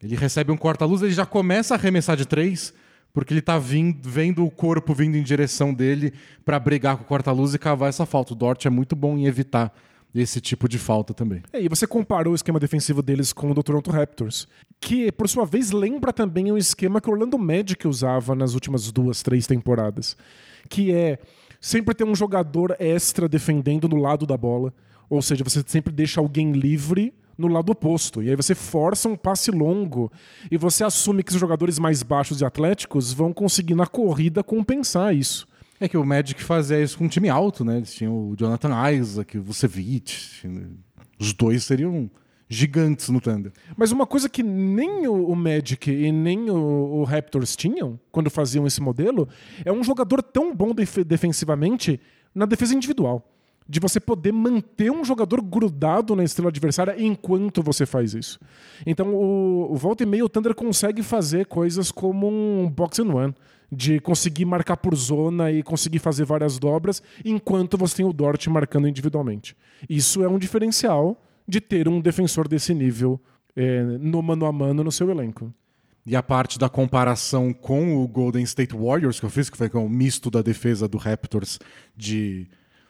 ele 0.03 0.15
recebe 0.15 0.51
um 0.51 0.57
corta-luz, 0.57 1.01
ele 1.01 1.13
já 1.13 1.25
começa 1.25 1.73
a 1.73 1.77
arremessar 1.77 2.15
de 2.15 2.25
três, 2.25 2.73
porque 3.17 3.33
ele 3.33 3.41
tá 3.41 3.57
vindo, 3.57 3.97
vendo 4.07 4.45
o 4.45 4.51
corpo 4.51 4.93
vindo 4.93 5.17
em 5.17 5.23
direção 5.23 5.73
dele 5.73 6.13
para 6.45 6.59
brigar 6.59 6.97
com 6.97 7.03
o 7.03 7.07
corta-luz 7.07 7.51
e 7.55 7.57
cavar 7.57 7.89
essa 7.89 8.05
falta. 8.05 8.33
O 8.33 8.35
Dort 8.35 8.63
é 8.63 8.69
muito 8.69 8.95
bom 8.95 9.17
em 9.17 9.25
evitar 9.25 9.73
esse 10.13 10.39
tipo 10.39 10.69
de 10.69 10.77
falta 10.77 11.15
também. 11.15 11.41
É, 11.51 11.59
e 11.59 11.67
você 11.67 11.87
comparou 11.87 12.33
o 12.33 12.35
esquema 12.35 12.59
defensivo 12.59 13.01
deles 13.01 13.33
com 13.33 13.49
o 13.49 13.55
do 13.55 13.63
Toronto 13.63 13.89
Raptors, 13.89 14.47
que, 14.79 15.11
por 15.11 15.27
sua 15.27 15.47
vez, 15.47 15.71
lembra 15.71 16.13
também 16.13 16.51
o 16.51 16.59
esquema 16.59 17.01
que 17.01 17.09
o 17.09 17.13
Orlando 17.13 17.39
Magic 17.39 17.87
usava 17.87 18.35
nas 18.35 18.53
últimas 18.53 18.91
duas, 18.91 19.23
três 19.23 19.47
temporadas, 19.47 20.15
que 20.69 20.93
é 20.93 21.17
sempre 21.59 21.95
ter 21.95 22.03
um 22.03 22.13
jogador 22.13 22.75
extra 22.77 23.27
defendendo 23.27 23.89
no 23.89 23.95
lado 23.95 24.27
da 24.27 24.37
bola, 24.37 24.71
ou 25.09 25.23
seja, 25.23 25.43
você 25.43 25.63
sempre 25.65 25.91
deixa 25.91 26.19
alguém 26.19 26.51
livre 26.51 27.11
no 27.37 27.47
lado 27.47 27.71
oposto. 27.71 28.23
E 28.23 28.29
aí 28.29 28.35
você 28.35 28.55
força 28.55 29.07
um 29.07 29.15
passe 29.15 29.51
longo 29.51 30.11
e 30.49 30.57
você 30.57 30.83
assume 30.83 31.21
que 31.23 31.31
os 31.31 31.39
jogadores 31.39 31.77
mais 31.77 32.01
baixos 32.03 32.41
e 32.41 32.45
atléticos 32.45 33.13
vão 33.13 33.31
conseguir 33.31 33.75
na 33.75 33.85
corrida 33.85 34.43
compensar 34.43 35.15
isso. 35.15 35.47
É 35.79 35.87
que 35.87 35.95
o 35.97 36.03
Magic 36.05 36.41
fazia 36.43 36.81
isso 36.81 36.97
com 36.97 37.05
um 37.05 37.07
time 37.07 37.29
alto, 37.29 37.63
né? 37.63 37.77
Eles 37.77 37.93
tinham 37.93 38.29
o 38.31 38.35
Jonathan 38.35 38.71
Isaac, 38.91 39.37
o 39.37 39.43
Vucevic. 39.43 40.15
Os 41.19 41.33
dois 41.33 41.63
seriam 41.63 42.09
gigantes 42.49 43.09
no 43.09 43.19
Thunder. 43.21 43.51
Mas 43.75 43.91
uma 43.91 44.07
coisa 44.07 44.27
que 44.29 44.41
nem 44.41 45.07
o, 45.07 45.35
Magic 45.35 45.91
e 45.91 46.11
nem 46.11 46.49
o, 46.49 46.55
o 46.55 47.03
Raptors 47.03 47.55
tinham 47.55 47.99
quando 48.11 48.29
faziam 48.29 48.65
esse 48.65 48.81
modelo 48.81 49.27
é 49.65 49.71
um 49.71 49.83
jogador 49.83 50.23
tão 50.23 50.55
bom 50.55 50.73
def- 50.73 51.03
defensivamente 51.05 51.99
na 52.33 52.45
defesa 52.45 52.73
individual. 52.73 53.29
De 53.69 53.79
você 53.79 53.99
poder 53.99 54.31
manter 54.31 54.91
um 54.91 55.03
jogador 55.03 55.41
grudado 55.41 56.15
na 56.15 56.23
estrela 56.23 56.49
adversária 56.49 56.95
enquanto 56.97 57.61
você 57.61 57.85
faz 57.85 58.13
isso. 58.13 58.39
Então, 58.85 59.13
o, 59.13 59.73
o 59.73 59.75
volta 59.75 60.03
e 60.03 60.05
meia, 60.05 60.23
o 60.23 60.29
Thunder 60.29 60.55
consegue 60.55 61.03
fazer 61.03 61.45
coisas 61.45 61.91
como 61.91 62.27
um 62.27 62.69
box 62.69 62.99
and 62.99 63.13
one. 63.13 63.35
De 63.69 63.99
conseguir 63.99 64.45
marcar 64.45 64.77
por 64.77 64.95
zona 64.95 65.51
e 65.51 65.61
conseguir 65.61 65.99
fazer 65.99 66.23
várias 66.23 66.57
dobras 66.57 67.03
enquanto 67.25 67.77
você 67.77 67.97
tem 67.97 68.05
o 68.05 68.13
Dort 68.13 68.47
marcando 68.47 68.87
individualmente. 68.87 69.57
Isso 69.89 70.23
é 70.23 70.29
um 70.29 70.39
diferencial 70.39 71.21
de 71.45 71.59
ter 71.59 71.87
um 71.87 71.99
defensor 71.99 72.47
desse 72.47 72.73
nível 72.73 73.19
é, 73.57 73.81
no 73.83 74.21
mano 74.21 74.45
a 74.45 74.51
mano 74.53 74.83
no 74.83 74.91
seu 74.91 75.09
elenco. 75.09 75.53
E 76.05 76.15
a 76.15 76.23
parte 76.23 76.57
da 76.57 76.69
comparação 76.69 77.51
com 77.51 78.01
o 78.01 78.07
Golden 78.07 78.43
State 78.43 78.73
Warriors 78.73 79.19
que 79.19 79.25
eu 79.25 79.29
fiz, 79.29 79.49
que 79.49 79.57
foi 79.57 79.69
o 79.73 79.89
misto 79.89 80.31
da 80.31 80.41
defesa 80.41 80.87
do 80.87 80.97
Raptors 80.97 81.59
de 81.95 82.47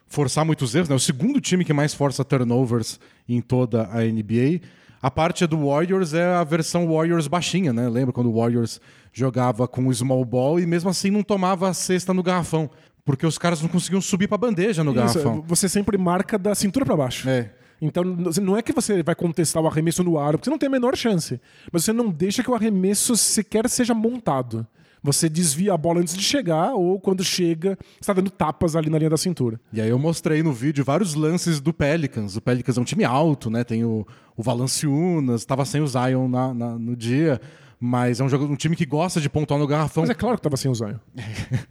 forçar 0.08 0.44
muitos 0.44 0.74
erros, 0.74 0.88
né? 0.88 0.94
O 0.94 1.00
segundo 1.00 1.40
time 1.40 1.64
que 1.64 1.72
mais 1.72 1.94
força 1.94 2.24
turnovers 2.24 2.98
em 3.28 3.40
toda 3.40 3.88
a 3.92 4.00
NBA. 4.00 4.60
A 5.00 5.10
parte 5.10 5.46
do 5.46 5.68
Warriors 5.68 6.12
é 6.12 6.24
a 6.24 6.42
versão 6.42 6.92
Warriors 6.92 7.28
baixinha, 7.28 7.72
né? 7.72 7.88
Lembra 7.88 8.12
quando 8.12 8.30
o 8.30 8.40
Warriors 8.40 8.80
jogava 9.12 9.68
com 9.68 9.86
o 9.86 9.94
small 9.94 10.24
ball 10.24 10.58
e 10.58 10.66
mesmo 10.66 10.90
assim 10.90 11.10
não 11.10 11.22
tomava 11.22 11.68
a 11.68 11.74
cesta 11.74 12.12
no 12.12 12.22
garrafão, 12.22 12.68
porque 13.04 13.24
os 13.24 13.38
caras 13.38 13.62
não 13.62 13.68
conseguiam 13.68 14.00
subir 14.00 14.26
para 14.26 14.34
a 14.34 14.38
bandeja 14.38 14.82
no 14.82 14.90
Isso, 14.90 14.98
garrafão. 14.98 15.44
você 15.46 15.68
sempre 15.68 15.96
marca 15.96 16.36
da 16.36 16.54
cintura 16.54 16.84
para 16.84 16.96
baixo. 16.96 17.28
É. 17.28 17.52
Então, 17.80 18.02
não 18.02 18.56
é 18.56 18.62
que 18.62 18.72
você 18.72 19.02
vai 19.04 19.14
contestar 19.14 19.62
o 19.62 19.68
arremesso 19.68 20.02
no 20.02 20.18
ar, 20.18 20.32
porque 20.32 20.46
você 20.46 20.50
não 20.50 20.58
tem 20.58 20.66
a 20.66 20.70
menor 20.70 20.96
chance. 20.96 21.40
Mas 21.70 21.84
você 21.84 21.92
não 21.92 22.10
deixa 22.10 22.42
que 22.42 22.50
o 22.50 22.54
arremesso 22.54 23.16
sequer 23.16 23.68
seja 23.68 23.94
montado. 23.94 24.66
Você 25.02 25.28
desvia 25.28 25.72
a 25.74 25.76
bola 25.76 26.00
antes 26.00 26.16
de 26.16 26.22
chegar, 26.22 26.74
ou 26.74 26.98
quando 27.00 27.22
chega, 27.22 27.78
está 28.00 28.12
dando 28.12 28.30
tapas 28.30 28.74
ali 28.76 28.90
na 28.90 28.98
linha 28.98 29.10
da 29.10 29.16
cintura. 29.16 29.60
E 29.72 29.80
aí 29.80 29.88
eu 29.88 29.98
mostrei 29.98 30.42
no 30.42 30.52
vídeo 30.52 30.84
vários 30.84 31.14
lances 31.14 31.60
do 31.60 31.72
Pelicans. 31.72 32.36
O 32.36 32.40
Pelicans 32.40 32.76
é 32.76 32.80
um 32.80 32.84
time 32.84 33.04
alto, 33.04 33.48
né? 33.50 33.62
Tem 33.64 33.84
o, 33.84 34.06
o 34.36 34.42
Valanciunas, 34.42 35.40
estava 35.42 35.64
sem 35.64 35.80
o 35.80 35.86
Zion 35.86 36.28
na- 36.28 36.52
na- 36.52 36.78
no 36.78 36.96
dia, 36.96 37.40
mas 37.80 38.18
é 38.18 38.24
um, 38.24 38.28
jogo, 38.28 38.44
um 38.46 38.56
time 38.56 38.74
que 38.74 38.84
gosta 38.84 39.20
de 39.20 39.28
pontuar 39.30 39.60
no 39.60 39.66
garrafão. 39.66 40.02
Mas 40.02 40.10
é 40.10 40.14
claro 40.14 40.36
que 40.36 40.40
estava 40.40 40.56
sem 40.56 40.68
o 40.70 40.74
Zion. 40.74 40.96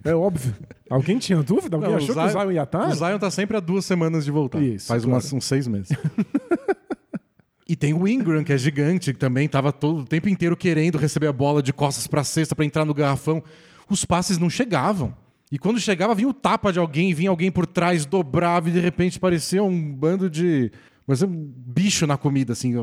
É 0.05 0.15
óbvio. 0.15 0.55
Alguém 0.89 1.17
tinha 1.17 1.43
dúvida? 1.43 1.75
Alguém 1.75 1.91
Não, 1.91 1.97
achou 1.97 2.15
que 2.15 2.21
o 2.21 2.29
Zion 2.29 2.51
ia 2.51 2.63
estar? 2.63 2.87
O 2.89 2.95
Zion 2.95 3.19
tá 3.19 3.29
sempre 3.29 3.57
há 3.57 3.59
duas 3.59 3.83
semanas 3.85 4.23
de 4.23 4.31
voltar. 4.31 4.61
Isso, 4.61 4.87
Faz 4.87 5.03
claro. 5.03 5.15
umas, 5.15 5.33
uns 5.33 5.43
seis 5.45 5.67
meses. 5.67 5.89
E 7.67 7.75
tem 7.75 7.93
o 7.93 8.07
Ingram, 8.07 8.43
que 8.43 8.53
é 8.53 8.57
gigante, 8.57 9.11
que 9.11 9.19
também 9.19 9.45
estava 9.45 9.73
todo 9.73 10.01
o 10.01 10.05
tempo 10.05 10.29
inteiro 10.29 10.55
querendo 10.55 10.97
receber 10.97 11.27
a 11.27 11.33
bola 11.33 11.61
de 11.61 11.73
costas 11.73 12.07
para 12.07 12.21
a 12.21 12.23
cesta 12.23 12.55
para 12.55 12.63
entrar 12.63 12.85
no 12.85 12.93
garrafão. 12.93 13.43
Os 13.89 14.05
passes 14.05 14.37
não 14.37 14.49
chegavam. 14.49 15.13
E 15.51 15.57
quando 15.57 15.79
chegava, 15.79 16.15
vinha 16.15 16.29
o 16.29 16.33
tapa 16.33 16.71
de 16.71 16.79
alguém, 16.79 17.13
vinha 17.13 17.29
alguém 17.29 17.51
por 17.51 17.65
trás, 17.65 18.05
dobrava 18.05 18.69
e 18.69 18.71
de 18.71 18.79
repente 18.79 19.19
parecia 19.19 19.63
um 19.63 19.93
bando 19.93 20.29
de. 20.29 20.71
Mas 21.05 21.21
um 21.21 21.27
bicho 21.29 22.05
na 22.07 22.17
comida, 22.17 22.53
assim. 22.53 22.73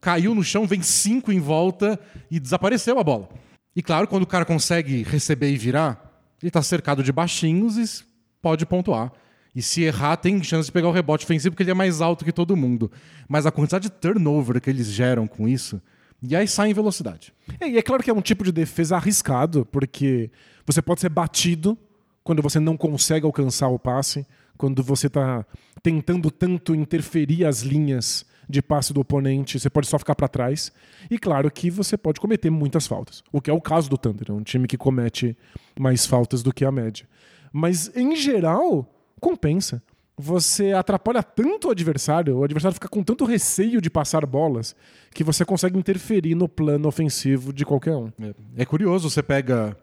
Caiu 0.00 0.34
no 0.34 0.42
chão, 0.42 0.66
vem 0.66 0.82
cinco 0.82 1.32
em 1.32 1.40
volta 1.40 1.98
e 2.30 2.38
desapareceu 2.38 2.98
a 2.98 3.04
bola. 3.04 3.28
E 3.74 3.82
claro, 3.82 4.06
quando 4.06 4.22
o 4.22 4.26
cara 4.26 4.44
consegue 4.44 5.02
receber 5.02 5.50
e 5.50 5.56
virar, 5.56 6.20
ele 6.40 6.48
está 6.48 6.62
cercado 6.62 7.02
de 7.02 7.12
baixinhos 7.12 7.76
e 7.76 8.04
pode 8.40 8.66
pontuar. 8.66 9.12
E 9.54 9.60
se 9.60 9.82
errar, 9.82 10.16
tem 10.16 10.42
chance 10.42 10.66
de 10.66 10.72
pegar 10.72 10.88
o 10.88 10.92
rebote 10.92 11.24
ofensivo, 11.24 11.52
porque 11.52 11.62
ele 11.62 11.70
é 11.70 11.74
mais 11.74 12.00
alto 12.00 12.24
que 12.24 12.32
todo 12.32 12.56
mundo. 12.56 12.90
Mas 13.28 13.44
a 13.44 13.50
quantidade 13.50 13.84
de 13.84 13.90
turnover 13.90 14.60
que 14.60 14.70
eles 14.70 14.86
geram 14.86 15.26
com 15.26 15.46
isso, 15.46 15.80
e 16.22 16.34
aí 16.34 16.48
sai 16.48 16.70
em 16.70 16.74
velocidade. 16.74 17.34
É, 17.60 17.68
e 17.68 17.76
é 17.76 17.82
claro 17.82 18.02
que 18.02 18.10
é 18.10 18.14
um 18.14 18.22
tipo 18.22 18.44
de 18.44 18.52
defesa 18.52 18.96
arriscado, 18.96 19.66
porque 19.66 20.30
você 20.64 20.80
pode 20.80 21.00
ser 21.00 21.10
batido 21.10 21.76
quando 22.24 22.40
você 22.40 22.60
não 22.60 22.76
consegue 22.76 23.26
alcançar 23.26 23.68
o 23.68 23.78
passe, 23.78 24.26
quando 24.56 24.82
você 24.82 25.08
está 25.08 25.44
tentando 25.82 26.30
tanto 26.30 26.74
interferir 26.74 27.44
as 27.44 27.62
linhas 27.62 28.24
de 28.48 28.62
passe 28.62 28.92
do 28.92 29.00
oponente, 29.00 29.58
você 29.58 29.70
pode 29.70 29.86
só 29.86 29.98
ficar 29.98 30.14
para 30.14 30.28
trás. 30.28 30.72
E 31.10 31.18
claro 31.18 31.50
que 31.50 31.70
você 31.70 31.96
pode 31.96 32.20
cometer 32.20 32.50
muitas 32.50 32.86
faltas, 32.86 33.22
o 33.32 33.40
que 33.40 33.50
é 33.50 33.52
o 33.52 33.60
caso 33.60 33.90
do 33.90 33.98
Thunder, 33.98 34.30
é 34.30 34.32
um 34.32 34.42
time 34.42 34.68
que 34.68 34.76
comete 34.76 35.36
mais 35.78 36.06
faltas 36.06 36.42
do 36.42 36.52
que 36.52 36.64
a 36.64 36.70
média. 36.70 37.06
Mas 37.52 37.94
em 37.96 38.14
geral, 38.14 38.88
compensa. 39.22 39.80
Você 40.18 40.72
atrapalha 40.72 41.22
tanto 41.22 41.68
o 41.68 41.70
adversário, 41.70 42.36
o 42.36 42.44
adversário 42.44 42.74
fica 42.74 42.88
com 42.88 43.02
tanto 43.02 43.24
receio 43.24 43.80
de 43.80 43.88
passar 43.88 44.26
bolas, 44.26 44.76
que 45.14 45.24
você 45.24 45.44
consegue 45.44 45.78
interferir 45.78 46.34
no 46.34 46.48
plano 46.48 46.86
ofensivo 46.86 47.52
de 47.52 47.64
qualquer 47.64 47.96
um. 47.96 48.12
É, 48.20 48.34
é 48.58 48.64
curioso, 48.66 49.08
você 49.08 49.22
pega 49.22 49.74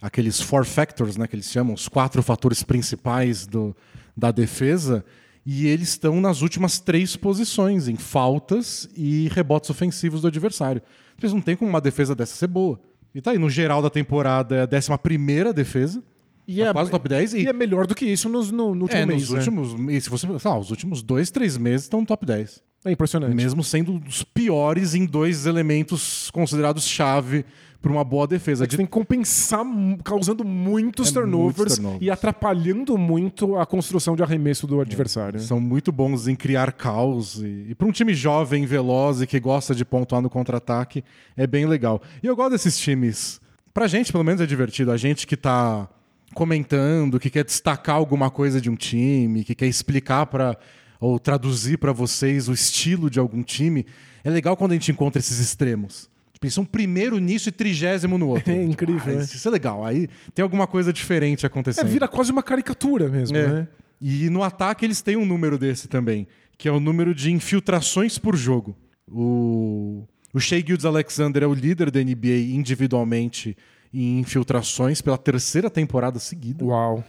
aqueles 0.00 0.40
four 0.40 0.64
factors, 0.64 1.16
né, 1.16 1.26
que 1.26 1.36
eles 1.36 1.50
chamam, 1.50 1.74
os 1.74 1.86
quatro 1.86 2.22
fatores 2.22 2.62
principais 2.62 3.46
do, 3.46 3.76
da 4.16 4.30
defesa, 4.30 5.04
e 5.44 5.66
eles 5.66 5.90
estão 5.90 6.20
nas 6.20 6.40
últimas 6.40 6.80
três 6.80 7.14
posições, 7.14 7.88
em 7.88 7.96
faltas 7.96 8.88
e 8.96 9.28
rebotes 9.28 9.68
ofensivos 9.68 10.22
do 10.22 10.28
adversário. 10.28 10.80
Eles 11.20 11.32
não 11.32 11.40
tem 11.40 11.56
como 11.56 11.68
uma 11.68 11.80
defesa 11.80 12.14
dessa 12.14 12.34
ser 12.36 12.46
boa. 12.46 12.80
E 13.14 13.20
tá 13.20 13.32
aí, 13.32 13.38
no 13.38 13.50
geral 13.50 13.82
da 13.82 13.90
temporada, 13.90 14.56
é 14.56 14.60
a 14.62 14.66
décima 14.66 14.96
primeira 14.96 15.52
defesa. 15.52 16.02
E 16.46 16.58
tá 16.58 16.68
é, 16.68 16.72
quase 16.72 16.90
top 16.90 17.08
10. 17.08 17.34
E, 17.34 17.42
e, 17.42 17.46
é 17.46 17.52
melhor 17.52 17.86
do 17.86 17.94
que 17.94 18.04
isso 18.04 18.28
no, 18.28 18.42
no, 18.44 18.74
no 18.74 18.82
último 18.82 19.00
é, 19.00 19.06
mês. 19.06 19.22
Nos 19.22 19.30
né? 19.30 19.38
últimos, 19.38 19.92
e 19.92 20.00
se 20.00 20.10
você, 20.10 20.26
lá, 20.26 20.58
os 20.58 20.70
últimos 20.70 21.02
dois, 21.02 21.30
três 21.30 21.56
meses 21.56 21.84
estão 21.84 22.00
no 22.00 22.06
top 22.06 22.26
10. 22.26 22.62
É 22.84 22.90
impressionante. 22.90 23.34
Mesmo 23.34 23.62
sendo 23.62 24.02
os 24.06 24.24
piores 24.24 24.94
em 24.94 25.06
dois 25.06 25.46
elementos 25.46 26.30
considerados 26.32 26.84
chave 26.84 27.44
para 27.80 27.92
uma 27.92 28.04
boa 28.04 28.26
defesa. 28.26 28.64
É 28.64 28.66
que 28.66 28.76
tem 28.76 28.86
que 28.86 28.92
compensar 28.92 29.64
causando 30.04 30.44
muitos, 30.44 31.10
é 31.10 31.12
turnovers, 31.12 31.56
muitos 31.56 31.76
turnovers, 31.76 32.02
e 32.02 32.10
atrapalhando 32.10 32.96
muito 32.98 33.56
a 33.56 33.66
construção 33.66 34.16
de 34.16 34.22
arremesso 34.22 34.66
do 34.66 34.80
adversário. 34.80 35.36
É. 35.36 35.40
São 35.40 35.60
muito 35.60 35.92
bons 35.92 36.26
em 36.26 36.34
criar 36.34 36.72
caos. 36.72 37.40
E, 37.42 37.66
e 37.70 37.74
para 37.74 37.86
um 37.86 37.92
time 37.92 38.14
jovem, 38.14 38.66
veloz 38.66 39.20
e 39.20 39.26
que 39.26 39.38
gosta 39.38 39.74
de 39.74 39.84
pontuar 39.84 40.22
no 40.22 40.30
contra-ataque, 40.30 41.04
é 41.36 41.46
bem 41.46 41.66
legal. 41.66 42.00
E 42.22 42.26
eu 42.26 42.34
gosto 42.34 42.52
desses 42.52 42.78
times. 42.78 43.40
Pra 43.74 43.86
gente, 43.86 44.10
pelo 44.12 44.24
menos, 44.24 44.40
é 44.40 44.46
divertido. 44.46 44.90
A 44.90 44.96
gente 44.96 45.26
que 45.26 45.36
tá 45.36 45.88
comentando, 46.32 47.20
que 47.20 47.30
quer 47.30 47.44
destacar 47.44 47.96
alguma 47.96 48.30
coisa 48.30 48.60
de 48.60 48.70
um 48.70 48.76
time, 48.76 49.44
que 49.44 49.54
quer 49.54 49.66
explicar 49.66 50.26
para 50.26 50.56
ou 51.00 51.18
traduzir 51.18 51.78
para 51.78 51.92
vocês 51.92 52.48
o 52.48 52.52
estilo 52.52 53.10
de 53.10 53.18
algum 53.18 53.42
time, 53.42 53.84
é 54.22 54.30
legal 54.30 54.56
quando 54.56 54.70
a 54.70 54.74
gente 54.74 54.92
encontra 54.92 55.18
esses 55.18 55.40
extremos. 55.40 56.08
Pensam 56.40 56.64
primeiro 56.64 57.18
nisso 57.18 57.48
e 57.48 57.52
trigésimo 57.52 58.18
no 58.18 58.28
outro. 58.28 58.50
É 58.54 58.62
incrível. 58.62 59.14
Ah, 59.14 59.18
né? 59.18 59.22
Isso 59.22 59.46
é 59.46 59.50
legal. 59.50 59.84
Aí 59.84 60.08
tem 60.34 60.42
alguma 60.42 60.66
coisa 60.66 60.92
diferente 60.92 61.46
acontecendo. 61.46 61.86
É, 61.86 61.88
vira 61.88 62.08
quase 62.08 62.32
uma 62.32 62.42
caricatura 62.42 63.08
mesmo, 63.08 63.36
é. 63.36 63.46
né? 63.46 63.68
E 64.00 64.28
no 64.28 64.42
ataque 64.42 64.84
eles 64.84 65.00
têm 65.02 65.16
um 65.16 65.24
número 65.24 65.56
desse 65.56 65.86
também, 65.86 66.26
que 66.58 66.68
é 66.68 66.72
o 66.72 66.80
número 66.80 67.14
de 67.14 67.32
infiltrações 67.32 68.18
por 68.18 68.36
jogo. 68.36 68.76
O, 69.08 70.04
o 70.32 70.40
Shea 70.40 70.58
Gildes 70.58 70.84
Alexander 70.84 71.44
é 71.44 71.46
o 71.46 71.54
líder 71.54 71.90
da 71.92 72.00
NBA 72.00 72.54
individualmente 72.54 73.56
em 73.92 74.20
infiltrações 74.20 75.02
pela 75.02 75.18
terceira 75.18 75.68
temporada 75.68 76.18
seguida. 76.18 76.64
Uau. 76.64 77.04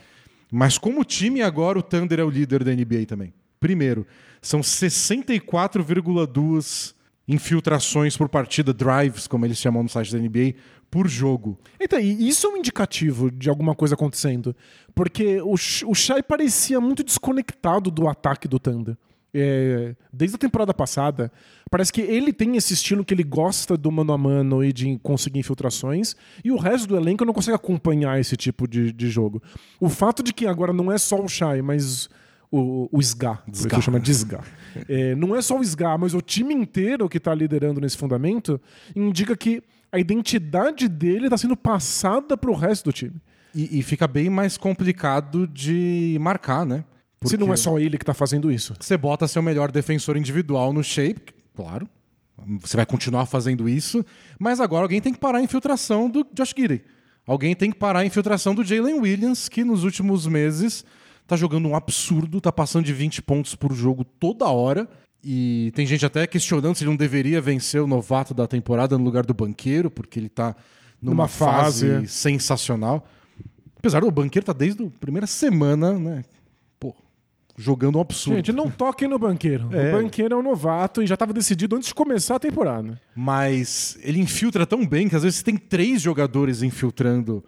Mas 0.52 0.78
como 0.78 1.04
time 1.04 1.42
agora 1.42 1.80
o 1.80 1.84
Thunder 1.84 2.20
é 2.20 2.24
o 2.24 2.30
líder 2.30 2.64
da 2.64 2.72
NBA 2.72 3.08
também. 3.08 3.34
Primeiro, 3.60 4.06
são 4.42 4.62
64,2 4.62 6.94
infiltrações 7.28 8.16
por 8.18 8.30
partida, 8.30 8.74
drives, 8.74 9.28
como 9.28 9.46
eles 9.46 9.58
chamam 9.58 9.84
no 9.84 9.90
site 9.90 10.12
da 10.12 10.20
NBA, 10.20 10.56
por 10.92 11.08
jogo. 11.08 11.58
Então, 11.80 12.00
isso 12.00 12.46
é 12.46 12.50
um 12.52 12.58
indicativo 12.58 13.32
de 13.32 13.50
alguma 13.50 13.74
coisa 13.74 13.96
acontecendo. 13.96 14.56
Porque 14.94 15.42
o, 15.42 15.54
o 15.54 15.96
Shai 15.96 16.22
parecia 16.22 16.80
muito 16.80 17.04
desconectado 17.04 17.90
do 17.90 18.08
ataque 18.08 18.48
do 18.48 18.60
Thunder. 18.60 18.96
É, 19.34 19.96
desde 20.12 20.36
a 20.36 20.40
temporada 20.40 20.74
passada, 20.74 21.32
parece 21.72 21.92
que 21.92 22.02
ele 22.02 22.32
tem 22.32 22.56
esse 22.56 22.74
estilo 22.74 23.04
que 23.04 23.14
ele 23.14 23.24
gosta 23.24 23.76
do 23.76 23.92
mano 23.92 24.14
a 24.14 24.18
mano 24.18 24.64
e 24.64 24.72
de 24.72 25.00
conseguir 25.02 25.40
infiltrações, 25.40 26.16
e 26.44 26.52
o 26.52 26.58
resto 26.58 26.88
do 26.88 26.96
elenco 26.96 27.26
não 27.26 27.34
consegue 27.34 27.56
acompanhar 27.56 28.20
esse 28.20 28.38
tipo 28.38 28.68
de, 28.68 28.92
de 28.92 29.10
jogo. 29.10 29.42
O 29.80 29.90
fato 29.90 30.22
de 30.22 30.34
que 30.34 30.46
agora 30.46 30.72
não 30.72 30.92
é 30.92 30.98
só 30.98 31.20
o 31.20 31.28
Shai, 31.28 31.62
mas 31.64 32.10
o, 32.52 32.88
o 32.92 33.02
SGA, 33.02 33.40
SGA. 33.52 33.82
chama 33.82 34.00
de 34.00 34.12
SGA. 34.12 34.44
É, 34.88 35.16
não 35.16 35.36
é 35.36 35.42
só 35.42 35.58
o 35.58 35.64
SGA, 35.64 35.98
mas 35.98 36.14
o 36.14 36.22
time 36.22 36.54
inteiro 36.54 37.10
que 37.10 37.18
está 37.18 37.34
liderando 37.34 37.82
nesse 37.82 37.98
fundamento 37.98 38.62
indica 38.96 39.36
que 39.36 39.64
a 39.92 39.98
identidade 39.98 40.88
dele 40.88 41.26
está 41.26 41.38
sendo 41.38 41.58
passada 41.58 42.38
para 42.38 42.52
o 42.52 42.54
resto 42.54 42.86
do 42.86 42.94
time. 42.94 43.16
E, 43.56 43.80
e, 43.80 43.84
fica 43.84 44.08
bem 44.08 44.30
mais 44.30 44.58
complicado 44.58 45.48
de 45.48 46.18
marcar, 46.20 46.66
né? 46.66 46.84
Porque 47.24 47.38
Se 47.38 47.38
não 47.38 47.54
é 47.54 47.58
só 47.58 47.80
ele 47.80 47.98
que 47.98 48.04
está 48.04 48.14
fazendo 48.14 48.52
isso. 48.52 48.74
Você 48.80 48.98
bota 48.98 49.28
seu 49.28 49.42
melhor 49.42 49.72
defensor 49.72 50.18
individual 50.18 50.74
no 50.74 50.84
shape, 50.84 51.34
claro. 51.56 51.88
Você 52.60 52.76
vai 52.76 52.86
continuar 52.86 53.26
fazendo 53.26 53.70
isso, 53.70 54.06
mas 54.38 54.60
agora 54.60 54.84
alguém 54.84 55.00
tem 55.00 55.14
que 55.14 55.20
parar 55.20 55.38
a 55.38 55.42
infiltração 55.42 56.10
do 56.10 56.26
Josh 56.34 56.54
Gidey. 56.56 56.84
Alguém 57.26 57.56
tem 57.56 57.72
que 57.72 57.78
parar 57.78 58.00
a 58.00 58.06
infiltração 58.06 58.54
do 58.54 58.64
Jalen 58.64 59.00
Williams, 59.00 59.48
que 59.48 59.64
nos 59.64 59.84
últimos 59.84 60.28
meses 60.28 60.84
tá 61.26 61.38
jogando 61.38 61.70
um 61.70 61.76
absurdo, 61.76 62.42
tá 62.42 62.52
passando 62.52 62.86
de 62.86 62.92
20 62.92 63.22
pontos 63.22 63.56
por 63.56 63.74
jogo 63.74 64.04
toda 64.04 64.46
hora. 64.46 64.90
E 65.24 65.72
tem 65.74 65.86
gente 65.86 66.06
até 66.06 66.28
questionando 66.28 66.76
se 66.76 66.84
ele 66.84 66.90
não 66.90 66.98
deveria 66.98 67.40
vencer 67.40 67.82
o 67.82 67.88
novato 67.88 68.34
da 68.34 68.46
temporada 68.46 68.98
no 68.98 69.06
lugar 69.06 69.26
do 69.26 69.34
banqueiro, 69.34 69.90
porque 69.90 70.20
ele 70.20 70.28
tá 70.28 70.54
numa, 71.02 71.16
numa 71.16 71.28
fase, 71.30 71.94
fase 71.94 72.08
sensacional. 72.10 73.08
Apesar 73.78 74.02
do 74.02 74.12
banqueiro 74.12 74.46
tá 74.46 74.52
desde 74.52 74.84
a 74.84 74.90
primeira 75.00 75.28
semana, 75.28 75.94
né? 75.94 76.24
Jogando 77.56 77.98
um 77.98 78.02
absurdo. 78.02 78.38
Gente, 78.38 78.52
não 78.52 78.70
toquem 78.70 79.08
no 79.08 79.20
banqueiro. 79.20 79.70
É. 79.72 79.90
O 79.90 80.02
banqueiro 80.02 80.34
é 80.34 80.38
um 80.38 80.42
novato 80.42 81.04
e 81.04 81.08
já 81.08 81.14
estava 81.14 81.32
decidido 81.32 81.76
antes 81.76 81.90
de 81.90 81.94
começar 81.94 82.36
a 82.36 82.40
temporada. 82.40 83.00
Mas 83.16 83.98
ele 84.02 84.20
infiltra 84.20 84.66
tão 84.66 84.86
bem 84.86 85.08
que 85.08 85.16
às 85.16 85.24
vezes 85.24 85.44
tem 85.44 85.56
três 85.56 86.02
jogadores 86.02 86.64
infiltrando 86.64 87.44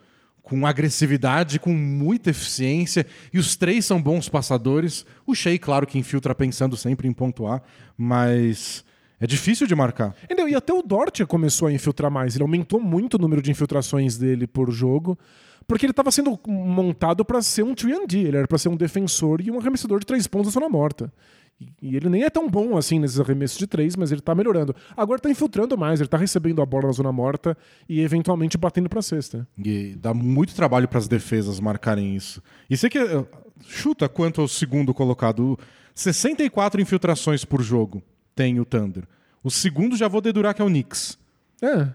com 0.45 0.67
agressividade, 0.67 1.59
com 1.59 1.73
muita 1.73 2.29
eficiência, 2.29 3.05
e 3.33 3.39
os 3.39 3.55
três 3.55 3.83
são 3.83 3.99
bons 3.99 4.29
passadores. 4.29 5.03
O 5.25 5.33
Shea, 5.33 5.57
claro, 5.57 5.87
que 5.87 5.97
infiltra 5.97 6.35
pensando 6.35 6.77
sempre 6.77 7.07
em 7.07 7.11
pontuar, 7.11 7.63
mas 7.97 8.85
é 9.19 9.25
difícil 9.25 9.65
de 9.65 9.73
marcar. 9.73 10.15
E 10.29 10.55
até 10.55 10.71
o 10.71 10.83
Dort 10.83 11.19
começou 11.25 11.67
a 11.67 11.73
infiltrar 11.73 12.11
mais, 12.11 12.35
ele 12.35 12.43
aumentou 12.43 12.79
muito 12.79 13.15
o 13.15 13.17
número 13.17 13.41
de 13.41 13.49
infiltrações 13.49 14.17
dele 14.17 14.45
por 14.45 14.69
jogo, 14.69 15.17
porque 15.67 15.85
ele 15.85 15.91
estava 15.91 16.11
sendo 16.11 16.39
montado 16.47 17.25
para 17.25 17.41
ser 17.41 17.63
um 17.63 17.73
3D, 17.73 18.25
ele 18.25 18.37
era 18.37 18.47
para 18.47 18.57
ser 18.57 18.69
um 18.69 18.77
defensor 18.77 19.41
e 19.41 19.49
um 19.51 19.59
arremessador 19.59 19.99
de 19.99 20.05
três 20.05 20.27
pontos 20.27 20.53
na 20.53 20.59
zona 20.59 20.69
morta. 20.69 21.11
E 21.81 21.95
ele 21.95 22.09
nem 22.09 22.23
é 22.23 22.29
tão 22.29 22.49
bom 22.49 22.77
assim 22.77 22.99
nesses 22.99 23.19
arremessos 23.19 23.57
de 23.57 23.65
três, 23.65 23.95
mas 23.95 24.11
ele 24.11 24.21
tá 24.21 24.35
melhorando. 24.35 24.75
Agora 24.95 25.19
tá 25.19 25.29
infiltrando 25.29 25.77
mais, 25.77 26.01
ele 26.01 26.09
tá 26.09 26.17
recebendo 26.17 26.61
a 26.61 26.65
bola 26.65 26.87
na 26.87 26.91
zona 26.91 27.11
morta 27.11 27.57
e 27.87 28.01
eventualmente 28.01 28.57
batendo 28.57 28.89
pra 28.89 29.01
cesta. 29.01 29.47
E 29.57 29.95
dá 29.95 30.13
muito 30.13 30.53
trabalho 30.53 30.87
para 30.87 30.99
as 30.99 31.07
defesas 31.07 31.59
marcarem 31.59 32.15
isso. 32.15 32.41
E 32.69 32.75
você 32.75 32.89
que 32.89 32.97
eh, 32.97 33.25
chuta 33.65 34.09
quanto 34.09 34.41
ao 34.41 34.47
segundo 34.47 34.93
colocado, 34.93 35.57
64 35.93 36.81
infiltrações 36.81 37.45
por 37.45 37.61
jogo 37.61 38.03
tem 38.35 38.59
o 38.59 38.65
Thunder. 38.65 39.07
O 39.41 39.49
segundo 39.49 39.95
já 39.95 40.09
vou 40.09 40.19
dedurar 40.19 40.53
que 40.53 40.61
é 40.61 40.65
o 40.65 40.67
Knicks. 40.67 41.17
É. 41.61 41.87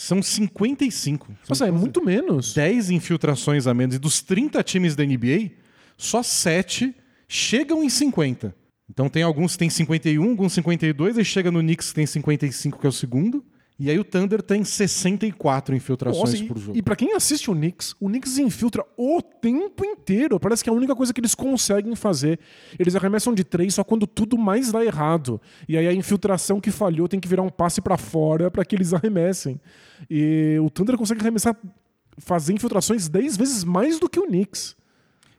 São 0.00 0.22
55. 0.22 1.28
Nossa, 1.46 1.66
é 1.66 1.70
muito 1.70 2.02
menos. 2.02 2.54
10 2.54 2.88
infiltrações 2.88 3.66
a 3.66 3.74
menos. 3.74 3.96
E 3.96 3.98
dos 3.98 4.22
30 4.22 4.62
times 4.62 4.96
da 4.96 5.04
NBA, 5.04 5.50
só 5.94 6.22
7 6.22 6.94
chegam 7.28 7.84
em 7.84 7.90
50. 7.90 8.56
Então 8.88 9.10
tem 9.10 9.22
alguns 9.22 9.52
que 9.52 9.58
tem 9.58 9.68
51, 9.68 10.30
alguns 10.30 10.54
52, 10.54 11.18
e 11.18 11.24
chega 11.24 11.50
no 11.50 11.60
Knicks 11.60 11.90
que 11.90 11.96
tem 11.96 12.06
55, 12.06 12.78
que 12.78 12.86
é 12.86 12.88
o 12.88 12.92
segundo. 12.92 13.44
E 13.80 13.88
aí 13.88 13.98
o 13.98 14.04
Thunder 14.04 14.42
tem 14.42 14.62
64 14.62 15.74
infiltrações 15.74 16.34
Nossa, 16.34 16.44
por 16.44 16.58
jogo. 16.58 16.76
e 16.76 16.82
para 16.82 16.94
quem 16.94 17.14
assiste 17.14 17.50
o 17.50 17.54
Knicks, 17.54 17.94
o 17.98 18.08
Knicks 18.08 18.36
infiltra 18.36 18.84
o 18.94 19.22
tempo 19.22 19.86
inteiro. 19.86 20.38
Parece 20.38 20.62
que 20.62 20.68
é 20.68 20.72
a 20.72 20.76
única 20.76 20.94
coisa 20.94 21.14
que 21.14 21.20
eles 21.20 21.34
conseguem 21.34 21.96
fazer. 21.96 22.38
Eles 22.78 22.94
arremessam 22.94 23.32
de 23.32 23.42
três 23.42 23.72
só 23.72 23.82
quando 23.82 24.06
tudo 24.06 24.36
mais 24.36 24.70
dá 24.70 24.84
errado. 24.84 25.40
E 25.66 25.78
aí 25.78 25.88
a 25.88 25.94
infiltração 25.94 26.60
que 26.60 26.70
falhou 26.70 27.08
tem 27.08 27.18
que 27.18 27.26
virar 27.26 27.42
um 27.42 27.48
passe 27.48 27.80
para 27.80 27.96
fora 27.96 28.50
para 28.50 28.62
que 28.66 28.76
eles 28.76 28.92
arremessem. 28.92 29.58
E 30.10 30.58
o 30.62 30.68
Thunder 30.68 30.98
consegue 30.98 31.22
arremessar, 31.22 31.56
fazer 32.18 32.52
infiltrações 32.52 33.08
10 33.08 33.38
vezes 33.38 33.64
mais 33.64 33.98
do 33.98 34.10
que 34.10 34.20
o 34.20 34.26
Knicks. 34.26 34.76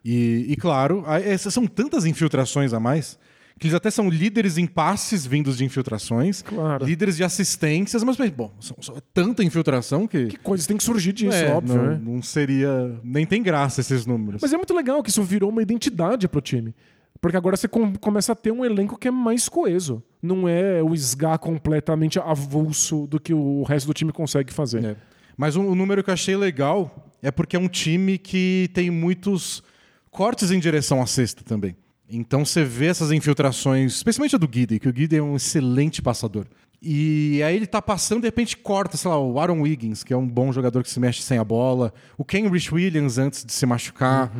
E, 0.03 0.47
e, 0.49 0.55
claro, 0.55 1.03
são 1.37 1.67
tantas 1.67 2.07
infiltrações 2.07 2.73
a 2.73 2.79
mais 2.79 3.19
que 3.59 3.67
eles 3.67 3.75
até 3.75 3.91
são 3.91 4.09
líderes 4.09 4.57
em 4.57 4.65
passes 4.65 5.25
vindos 5.25 5.57
de 5.57 5.65
infiltrações, 5.65 6.41
Claro. 6.41 6.85
líderes 6.85 7.15
de 7.17 7.23
assistências, 7.23 8.03
mas, 8.03 8.17
bom, 8.31 8.51
são, 8.59 8.75
são- 8.81 8.95
é 8.97 9.01
tanta 9.13 9.43
infiltração 9.43 10.07
que. 10.07 10.27
Que 10.27 10.37
coisas 10.37 10.65
tem 10.67 10.77
que 10.77 10.83
surgir 10.83 11.13
disso, 11.13 11.35
é, 11.37 11.53
óbvio, 11.53 11.75
não, 11.75 11.85
né? 11.91 12.01
não 12.03 12.21
seria. 12.21 12.99
Nem 13.03 13.25
tem 13.25 13.41
graça 13.43 13.81
esses 13.81 14.05
números. 14.05 14.41
Mas 14.41 14.51
é 14.53 14.57
muito 14.57 14.73
legal 14.73 15.03
que 15.03 15.09
isso 15.09 15.21
virou 15.23 15.49
uma 15.49 15.61
identidade 15.61 16.27
pro 16.27 16.41
time. 16.41 16.73
Porque 17.19 17.37
agora 17.37 17.55
você 17.55 17.67
com- 17.67 17.93
começa 17.95 18.31
a 18.31 18.35
ter 18.35 18.51
um 18.51 18.65
elenco 18.65 18.97
que 18.97 19.07
é 19.07 19.11
mais 19.11 19.47
coeso. 19.47 20.01
Não 20.23 20.47
é 20.49 20.81
o 20.81 20.95
SGA 20.95 21.37
completamente 21.37 22.17
avulso 22.19 23.05
do 23.05 23.19
que 23.19 23.31
o 23.33 23.61
resto 23.63 23.85
do 23.85 23.93
time 23.93 24.11
consegue 24.11 24.51
fazer. 24.51 24.83
É. 24.83 24.95
Mas 25.37 25.55
um, 25.55 25.67
um 25.69 25.75
número 25.75 26.03
que 26.03 26.09
eu 26.09 26.13
achei 26.15 26.35
legal 26.35 27.11
é 27.21 27.29
porque 27.29 27.55
é 27.55 27.59
um 27.59 27.67
time 27.67 28.17
que 28.17 28.71
tem 28.73 28.89
muitos 28.89 29.61
cortes 30.09 30.49
em 30.49 30.59
direção 30.59 30.99
à 31.01 31.05
cesta 31.05 31.43
também. 31.43 31.75
Então 32.11 32.43
você 32.45 32.63
vê 32.63 32.87
essas 32.87 33.11
infiltrações, 33.11 33.95
especialmente 33.95 34.35
a 34.35 34.39
do 34.39 34.47
Guide, 34.47 34.79
que 34.79 34.89
o 34.89 34.93
Guide 34.93 35.15
é 35.15 35.21
um 35.21 35.35
excelente 35.35 36.01
passador. 36.01 36.45
E 36.81 37.41
aí 37.43 37.55
ele 37.55 37.67
tá 37.67 37.81
passando, 37.81 38.21
de 38.21 38.27
repente 38.27 38.57
corta, 38.57 38.97
sei 38.97 39.09
lá, 39.09 39.19
o 39.19 39.39
Aaron 39.39 39.61
Wiggins, 39.61 40.03
que 40.03 40.11
é 40.11 40.17
um 40.17 40.27
bom 40.27 40.51
jogador 40.51 40.83
que 40.83 40.89
se 40.89 40.99
mexe 40.99 41.21
sem 41.21 41.37
a 41.37 41.43
bola, 41.43 41.93
o 42.17 42.25
Ken 42.25 42.49
Rich 42.49 42.73
Williams 42.73 43.19
antes 43.19 43.45
de 43.45 43.53
se 43.53 43.65
machucar, 43.67 44.31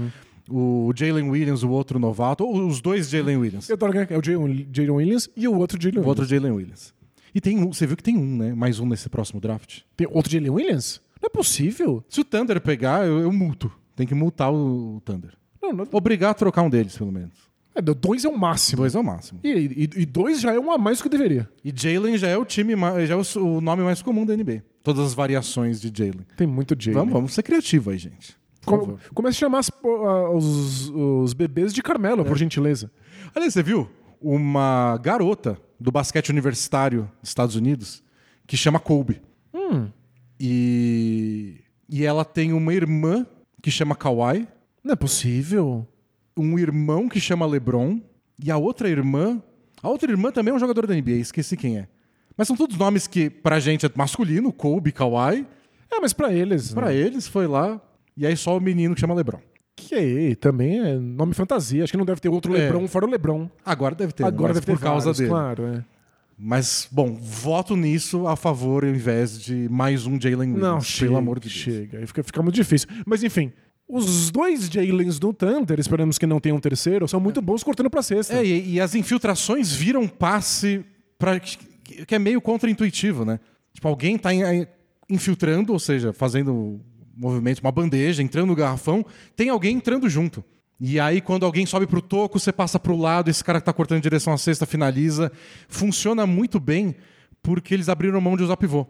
o 0.49 0.91
Jalen 0.95 1.29
Williams, 1.29 1.63
o 1.63 1.69
outro 1.69 1.99
novato, 1.99 2.43
ou 2.43 2.67
os 2.67 2.81
dois 2.81 3.09
Jalen 3.09 3.37
Williams. 3.37 3.69
Eu 3.69 3.75
adoro 3.75 3.93
que 4.05 4.13
é 4.13 4.17
o 4.17 4.23
Jalen 4.23 4.91
Williams 4.95 5.29
e 5.37 5.47
o 5.47 5.55
outro 5.55 5.79
Jalen 5.79 5.99
O 5.99 6.07
outro 6.07 6.23
Williams. 6.23 6.41
Jalen 6.43 6.57
Williams. 6.57 6.93
E 7.33 7.39
tem 7.39 7.57
um, 7.59 7.71
você 7.71 7.85
viu 7.87 7.95
que 7.95 8.03
tem 8.03 8.17
um, 8.17 8.37
né? 8.37 8.53
Mais 8.53 8.79
um 8.79 8.85
nesse 8.87 9.07
próximo 9.07 9.39
draft. 9.39 9.81
Tem 9.95 10.07
outro 10.11 10.31
Jalen 10.31 10.49
Williams? 10.49 10.99
Não 11.21 11.27
é 11.27 11.29
possível. 11.29 12.03
Se 12.09 12.19
o 12.19 12.25
Thunder 12.25 12.59
pegar, 12.59 13.05
eu, 13.05 13.19
eu 13.19 13.31
multo. 13.31 13.71
Tem 13.95 14.07
que 14.07 14.15
multar 14.15 14.51
o, 14.51 14.97
o 14.97 15.01
Thunder. 15.01 15.31
Não, 15.61 15.71
não, 15.71 15.87
Obrigar 15.91 16.31
a 16.31 16.33
trocar 16.33 16.63
um 16.63 16.69
deles, 16.69 16.97
pelo 16.97 17.11
menos. 17.11 17.50
É, 17.75 17.81
dois 17.81 18.25
é 18.25 18.27
o 18.29 18.37
máximo. 18.37 18.77
Dois 18.77 18.95
é 18.95 18.99
o 18.99 19.03
máximo. 19.03 19.39
E, 19.43 19.49
e- 19.49 20.01
e 20.01 20.05
dois 20.05 20.41
já 20.41 20.53
é 20.53 20.59
um 20.59 20.71
a 20.71 20.77
mais 20.77 20.97
do 20.99 21.03
que 21.03 21.09
deveria. 21.09 21.49
E 21.63 21.71
Jalen 21.75 22.17
já 22.17 22.27
é 22.27 22.37
o 22.37 22.43
time, 22.45 22.73
já 23.07 23.13
é 23.13 23.17
o, 23.17 23.43
o 23.57 23.61
nome 23.61 23.83
mais 23.83 24.01
comum 24.01 24.25
da 24.25 24.35
NBA. 24.35 24.63
Todas 24.83 25.05
as 25.05 25.13
variações 25.13 25.79
de 25.79 25.91
Jalen. 25.95 26.25
Tem 26.35 26.47
muito 26.47 26.75
Jalen. 26.77 26.99
Vamos, 26.99 27.13
vamos 27.13 27.33
ser 27.33 27.43
criativos 27.43 27.93
aí, 27.93 27.97
gente. 27.99 28.35
Com, 28.65 28.97
comece 29.13 29.37
a 29.37 29.39
chamar 29.39 29.59
as- 29.59 29.71
ah, 29.83 30.29
os, 30.31 30.89
os 30.89 31.33
bebês 31.33 31.73
de 31.73 31.81
Carmelo, 31.81 32.23
por 32.25 32.37
gentileza. 32.37 32.91
Aliás, 33.33 33.53
você 33.53 33.63
viu? 33.63 33.89
Uma 34.21 34.97
garota 35.01 35.57
do 35.79 35.91
basquete 35.91 36.29
universitário 36.29 37.09
dos 37.21 37.29
Estados 37.29 37.55
Unidos 37.55 38.03
que 38.45 38.55
chama 38.57 38.79
Kobe. 38.79 39.19
E, 40.39 41.61
e 41.89 42.03
ela 42.05 42.25
tem 42.25 42.51
uma 42.53 42.73
irmã 42.73 43.25
que 43.61 43.69
chama 43.71 43.95
Kawhi, 43.95 44.47
Não 44.83 44.93
é 44.93 44.95
possível. 44.95 45.87
Um 46.37 46.57
irmão 46.57 47.07
que 47.09 47.19
chama 47.19 47.45
LeBron 47.45 47.99
e 48.43 48.49
a 48.51 48.57
outra 48.57 48.89
irmã. 48.89 49.41
A 49.81 49.89
outra 49.89 50.11
irmã 50.11 50.31
também 50.31 50.51
é 50.53 50.55
um 50.55 50.59
jogador 50.59 50.85
da 50.87 50.93
NBA, 50.95 51.11
esqueci 51.13 51.57
quem 51.57 51.77
é. 51.79 51.87
Mas 52.37 52.47
são 52.47 52.55
todos 52.55 52.77
nomes 52.77 53.07
que 53.07 53.29
pra 53.29 53.59
gente 53.59 53.85
é 53.85 53.89
masculino, 53.95 54.51
Kobe, 54.53 54.91
Kawhi. 54.91 55.45
É, 55.91 55.99
mas 55.99 56.13
pra 56.13 56.33
eles. 56.33 56.73
Pra 56.73 56.93
eles 56.93 57.27
foi 57.27 57.47
lá. 57.47 57.79
E 58.15 58.25
aí 58.25 58.35
só 58.37 58.57
o 58.57 58.61
menino 58.61 58.93
que 58.95 59.01
chama 59.01 59.13
LeBron. 59.13 59.39
Que 59.75 59.95
aí, 59.95 60.35
também 60.35 60.79
é 60.79 60.95
nome 60.95 61.33
fantasia. 61.33 61.83
Acho 61.83 61.91
que 61.91 61.97
não 61.97 62.05
deve 62.05 62.21
ter 62.21 62.29
outro 62.29 62.55
É. 62.55 62.59
Lebron 62.65 62.87
fora 62.87 63.05
o 63.05 63.09
Lebron. 63.09 63.49
Agora 63.65 63.95
deve 63.95 64.13
ter, 64.13 64.23
Agora 64.23 64.53
deve 64.53 64.65
ter 64.65 64.73
por 64.73 64.81
causa 64.81 65.05
vários, 65.05 65.17
dele. 65.17 65.29
claro. 65.29 65.65
É. 65.65 65.83
Mas, 66.37 66.87
bom, 66.91 67.13
voto 67.13 67.75
nisso 67.75 68.27
a 68.27 68.35
favor 68.35 68.83
ao 68.83 68.89
invés 68.89 69.39
de 69.39 69.67
mais 69.69 70.05
um 70.07 70.19
Jalen 70.19 70.53
Williams. 70.53 70.61
Não, 70.61 70.71
pelo 70.73 70.83
chega, 70.83 71.17
amor 71.17 71.39
de 71.39 71.49
Deus. 71.49 71.59
Chega, 71.59 71.99
aí 71.99 72.07
fica, 72.07 72.23
fica 72.23 72.41
muito 72.41 72.55
difícil. 72.55 72.87
Mas 73.05 73.23
enfim, 73.23 73.51
os 73.91 74.31
dois 74.31 74.69
Jalen's 74.69 75.19
do 75.19 75.33
Thunder, 75.33 75.79
esperamos 75.79 76.17
que 76.17 76.25
não 76.25 76.39
tenha 76.39 76.55
um 76.55 76.59
terceiro, 76.59 77.07
são 77.07 77.19
muito 77.19 77.41
bons 77.41 77.63
cortando 77.63 77.89
pra 77.89 78.01
cesta. 78.01 78.35
É, 78.35 78.45
e, 78.45 78.73
e 78.73 78.79
as 78.79 78.95
infiltrações 78.95 79.73
viram 79.73 80.07
passe 80.07 80.85
pra, 81.19 81.39
que, 81.39 81.57
que 82.05 82.15
é 82.15 82.19
meio 82.19 82.39
contra-intuitivo, 82.39 83.25
né? 83.25 83.39
Tipo, 83.73 83.87
alguém 83.87 84.17
tá 84.17 84.29
infiltrando, 85.09 85.73
ou 85.73 85.79
seja, 85.79 86.13
fazendo 86.13 86.53
um 86.53 86.79
movimento, 87.15 87.59
uma 87.59 87.71
bandeja, 87.71 88.23
entrando 88.23 88.47
no 88.47 88.55
garrafão, 88.55 89.05
tem 89.35 89.49
alguém 89.49 89.75
entrando 89.75 90.09
junto. 90.09 90.43
E 90.79 90.99
aí, 90.99 91.21
quando 91.21 91.45
alguém 91.45 91.65
sobe 91.65 91.85
pro 91.85 92.01
toco, 92.01 92.39
você 92.39 92.51
passa 92.51 92.79
pro 92.79 92.97
lado, 92.97 93.29
esse 93.29 93.43
cara 93.43 93.59
que 93.59 93.65
tá 93.65 93.73
cortando 93.73 93.99
em 93.99 94.01
direção 94.01 94.33
à 94.33 94.37
cesta 94.37 94.65
finaliza. 94.65 95.31
Funciona 95.67 96.25
muito 96.25 96.59
bem 96.59 96.95
porque 97.43 97.73
eles 97.73 97.89
abriram 97.89 98.19
mão 98.19 98.35
de 98.35 98.43
usar 98.43 98.57
pivô. 98.57 98.87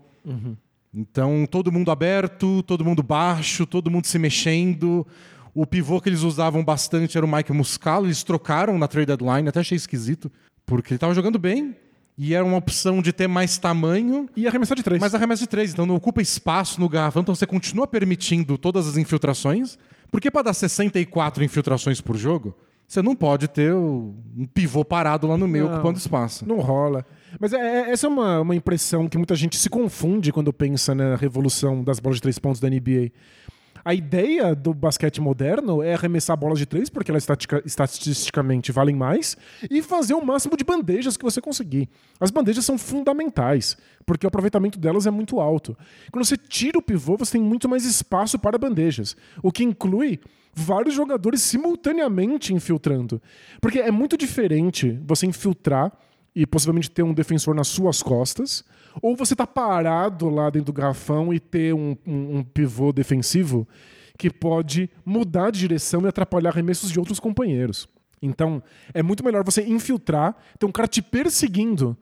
Então, 0.94 1.46
todo 1.50 1.72
mundo 1.72 1.90
aberto, 1.90 2.62
todo 2.64 2.84
mundo 2.84 3.02
baixo, 3.02 3.66
todo 3.66 3.90
mundo 3.90 4.06
se 4.08 4.20
mexendo. 4.20 5.08
O 5.54 5.66
pivô 5.66 6.00
que 6.02 6.10
eles 6.10 6.22
usavam 6.22 6.64
bastante 6.64 7.18
era 7.18 7.26
o 7.26 7.32
Mike 7.32 7.52
Muscala, 7.54 8.08
eles 8.08 8.24
trocaram 8.24 8.78
na 8.78 8.88
trade 8.88 9.08
deadline, 9.08 9.48
até 9.50 9.60
achei 9.62 9.76
esquisito, 9.76 10.32
porque 10.66 10.94
ele 10.94 10.98
estava 10.98 11.14
jogando 11.14 11.38
bem 11.40 11.76
e 12.18 12.34
era 12.34 12.44
uma 12.44 12.58
opção 12.58 13.02
de 13.02 13.12
ter 13.14 13.28
mais 13.28 13.58
tamanho, 13.58 14.30
E 14.36 14.46
arremessar 14.48 14.76
de 14.78 14.84
três. 14.84 15.00
mas 15.02 15.16
arremessa 15.16 15.42
de 15.44 15.50
três, 15.50 15.72
então 15.74 15.86
não 15.86 15.96
ocupa 15.96 16.22
espaço 16.22 16.80
no 16.80 16.88
garrafão, 16.88 17.22
então 17.22 17.34
você 17.34 17.46
continua 17.48 17.88
permitindo 17.88 18.58
todas 18.58 18.88
as 18.88 18.98
infiltrações, 18.98 19.78
porque 20.12 20.30
para 20.30 20.44
dar 20.44 20.54
64 20.54 21.44
infiltrações 21.44 22.00
por 22.02 22.18
jogo, 22.18 22.54
você 22.88 23.02
não 23.02 23.16
pode 23.16 23.48
ter 23.48 23.74
um 23.74 24.46
pivô 24.54 24.84
parado 24.84 25.26
lá 25.28 25.38
no 25.38 25.48
meio 25.48 25.66
Não. 25.68 25.74
ocupando 25.76 25.98
espaço. 25.98 26.46
Não 26.48 26.60
rola. 26.60 27.06
Mas 27.40 27.54
é- 27.54 27.58
é- 27.58 27.92
essa 27.92 28.08
é 28.08 28.10
uma, 28.10 28.42
uma 28.42 28.56
impressão 28.56 29.08
que 29.08 29.18
muita 29.18 29.36
gente 29.36 29.58
se 29.58 29.70
confunde 29.70 30.32
quando 30.32 30.52
pensa 30.52 30.94
na 30.94 31.16
revolução 31.16 31.84
das 31.84 32.00
bolas 32.00 32.18
de 32.18 32.22
três 32.24 32.38
pontos 32.40 32.60
da 32.60 32.68
NBA. 32.70 33.12
A 33.84 33.96
ideia 33.96 34.54
do 34.54 34.76
basquete 34.76 35.20
moderno 35.20 35.82
é 35.82 35.96
arremessar 35.96 36.38
bolas 36.38 36.60
de 36.60 36.68
três, 36.68 36.88
porque 36.88 37.10
elas 37.10 37.24
estatica- 37.24 37.64
estatisticamente 37.66 38.72
valem 38.72 38.96
mais, 38.96 39.36
e 39.72 39.82
fazer 39.82 40.14
o 40.14 40.24
máximo 40.24 40.56
de 40.56 40.64
bandejas 40.64 41.18
que 41.18 41.24
você 41.24 41.42
conseguir. 41.42 41.90
As 42.20 42.30
bandejas 42.30 42.64
são 42.64 42.78
fundamentais, 42.78 43.76
porque 44.06 44.24
o 44.24 44.30
aproveitamento 44.30 44.78
delas 44.78 45.08
é 45.08 45.12
muito 45.12 45.40
alto. 45.40 45.76
Quando 46.12 46.24
você 46.26 46.38
tira 46.38 46.78
o 46.78 46.82
pivô, 46.82 47.18
você 47.18 47.32
tem 47.34 47.42
muito 47.42 47.68
mais 47.68 47.84
espaço 47.84 48.38
para 48.38 48.56
bandejas, 48.58 49.16
o 49.42 49.52
que 49.52 49.64
inclui 49.64 50.20
vários 50.54 50.94
jogadores 50.94 51.42
simultaneamente 51.42 52.54
infiltrando. 52.54 53.20
Porque 53.60 53.80
é 53.80 53.90
muito 53.90 54.16
diferente 54.16 55.00
você 55.08 55.26
infiltrar 55.26 55.92
e 56.36 56.46
possivelmente 56.46 56.90
ter 56.90 57.04
um 57.04 57.14
defensor 57.14 57.54
nas 57.54 57.68
suas 57.68 58.02
costas, 58.02 58.64
ou 59.02 59.16
você 59.16 59.36
tá 59.36 59.46
parado 59.46 60.30
lá 60.30 60.50
dentro 60.50 60.68
do 60.68 60.74
garrafão 60.74 61.34
e 61.34 61.40
ter 61.40 61.74
um, 61.74 61.96
um- 62.08 62.38
um 62.38 62.44
pivô 62.44 62.92
defensivo 62.94 63.68
que 64.18 64.30
pode 64.30 64.90
mudar 65.06 65.52
de 65.52 65.60
direção 65.60 66.02
e 66.04 66.08
atrapalhar 66.08 66.50
arremessos 66.52 66.92
de 66.92 67.00
outros 67.00 67.20
companheiros. 67.20 67.88
Então, 68.22 68.62
é 68.94 69.02
muito 69.02 69.24
melhor 69.26 69.44
você 69.44 69.64
infiltrar, 69.64 70.36
ter 70.60 70.66
um 70.66 70.72
cara 70.72 70.88
te 70.88 71.02
perseguindo, 71.02 71.98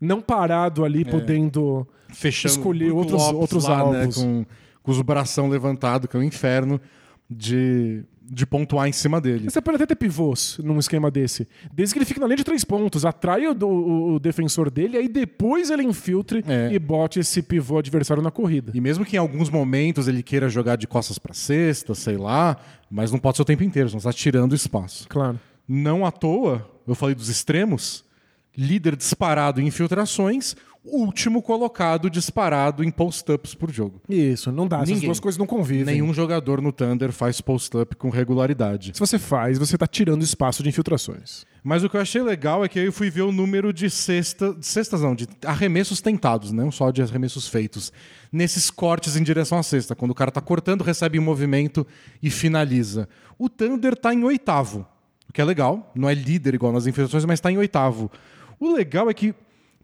não 0.00 0.20
parado 0.20 0.84
ali, 0.84 1.04
podendo 1.04 1.86
fechando 2.10 2.54
escolher 2.54 2.92
outros, 2.92 3.22
outros 3.32 3.64
lá, 3.64 3.90
né, 3.90 4.00
alvos. 4.02 4.16
com, 4.16 4.46
com 4.82 4.90
os 4.92 5.00
bração 5.02 5.48
levantado, 5.48 6.06
que 6.06 6.16
é 6.16 6.20
um 6.20 6.22
inferno 6.22 6.80
de, 7.28 8.04
de 8.26 8.46
pontuar 8.46 8.88
em 8.88 8.92
cima 8.92 9.20
dele. 9.20 9.50
Você 9.50 9.60
pode 9.60 9.76
até 9.76 9.86
ter 9.86 9.96
pivôs 9.96 10.58
num 10.64 10.78
esquema 10.78 11.10
desse. 11.10 11.46
Desde 11.72 11.94
que 11.94 11.98
ele 11.98 12.06
fique 12.06 12.18
na 12.18 12.26
linha 12.26 12.38
de 12.38 12.44
três 12.44 12.64
pontos, 12.64 13.04
atrai 13.04 13.46
o, 13.46 13.52
o- 13.64 14.14
o 14.14 14.18
defensor 14.18 14.70
dele, 14.70 14.96
aí 14.96 15.08
depois 15.08 15.70
ele 15.70 15.82
infiltre 15.82 16.42
É. 16.48 16.72
e 16.72 16.78
bote 16.78 17.20
esse 17.20 17.42
pivô 17.42 17.78
adversário 17.78 18.22
na 18.22 18.30
corrida. 18.30 18.72
E 18.74 18.80
mesmo 18.80 19.04
que 19.04 19.16
em 19.16 19.18
alguns 19.18 19.50
momentos 19.50 20.08
ele 20.08 20.22
queira 20.22 20.48
jogar 20.48 20.76
de 20.76 20.86
costas 20.86 21.18
para 21.18 21.34
cesta, 21.34 21.94
sei 21.94 22.16
lá, 22.16 22.56
mas 22.90 23.12
não 23.12 23.18
pode 23.18 23.36
ser 23.36 23.42
o 23.42 23.44
tempo 23.44 23.62
inteiro, 23.62 23.88
senão 23.90 23.98
está 23.98 24.12
tirando 24.12 24.54
espaço. 24.54 25.06
Claro. 25.08 25.38
Não 25.68 26.04
à 26.06 26.10
toa, 26.10 26.66
eu 26.86 26.94
falei 26.94 27.14
dos 27.14 27.28
extremos, 27.28 28.04
líder 28.56 28.96
disparado 28.96 29.60
em 29.60 29.66
infiltrações, 29.66 30.56
último 30.84 31.40
colocado 31.40 32.10
disparado 32.10 32.84
em 32.84 32.90
post-ups 32.90 33.54
por 33.54 33.70
jogo. 33.72 34.02
Isso, 34.08 34.52
não 34.52 34.68
dá. 34.68 34.78
Essas 34.78 34.90
Ninguém. 34.90 35.08
duas 35.08 35.18
coisas 35.18 35.38
não 35.38 35.46
convivem. 35.46 35.84
Nenhum 35.84 36.12
jogador 36.12 36.60
no 36.60 36.72
Thunder 36.72 37.10
faz 37.10 37.40
post-up 37.40 37.96
com 37.96 38.10
regularidade. 38.10 38.92
Se 38.94 39.00
você 39.00 39.18
faz, 39.18 39.58
você 39.58 39.78
tá 39.78 39.86
tirando 39.86 40.22
espaço 40.22 40.62
de 40.62 40.68
infiltrações. 40.68 41.46
Mas 41.62 41.82
o 41.82 41.88
que 41.88 41.96
eu 41.96 42.00
achei 42.00 42.22
legal 42.22 42.62
é 42.62 42.68
que 42.68 42.78
eu 42.78 42.92
fui 42.92 43.08
ver 43.08 43.22
o 43.22 43.32
número 43.32 43.72
de 43.72 43.88
cesta, 43.88 44.54
cestas 44.60 45.00
não, 45.00 45.14
de 45.14 45.26
arremessos 45.46 46.02
tentados, 46.02 46.52
não 46.52 46.70
só 46.70 46.90
de 46.90 47.00
arremessos 47.00 47.48
feitos, 47.48 47.90
nesses 48.30 48.70
cortes 48.70 49.16
em 49.16 49.22
direção 49.22 49.56
à 49.56 49.62
cesta, 49.62 49.94
quando 49.94 50.10
o 50.10 50.14
cara 50.14 50.30
tá 50.30 50.42
cortando, 50.42 50.84
recebe 50.84 51.16
em 51.16 51.22
movimento 51.22 51.86
e 52.22 52.28
finaliza. 52.28 53.08
O 53.38 53.48
Thunder 53.48 53.96
tá 53.96 54.12
em 54.12 54.22
oitavo, 54.24 54.86
o 55.26 55.32
que 55.32 55.40
é 55.40 55.44
legal, 55.44 55.90
não 55.94 56.10
é 56.10 56.12
líder 56.12 56.54
igual 56.54 56.70
nas 56.70 56.86
infiltrações, 56.86 57.24
mas 57.24 57.40
tá 57.40 57.50
em 57.50 57.56
oitavo. 57.56 58.10
O 58.60 58.74
legal 58.74 59.08
é 59.08 59.14
que 59.14 59.34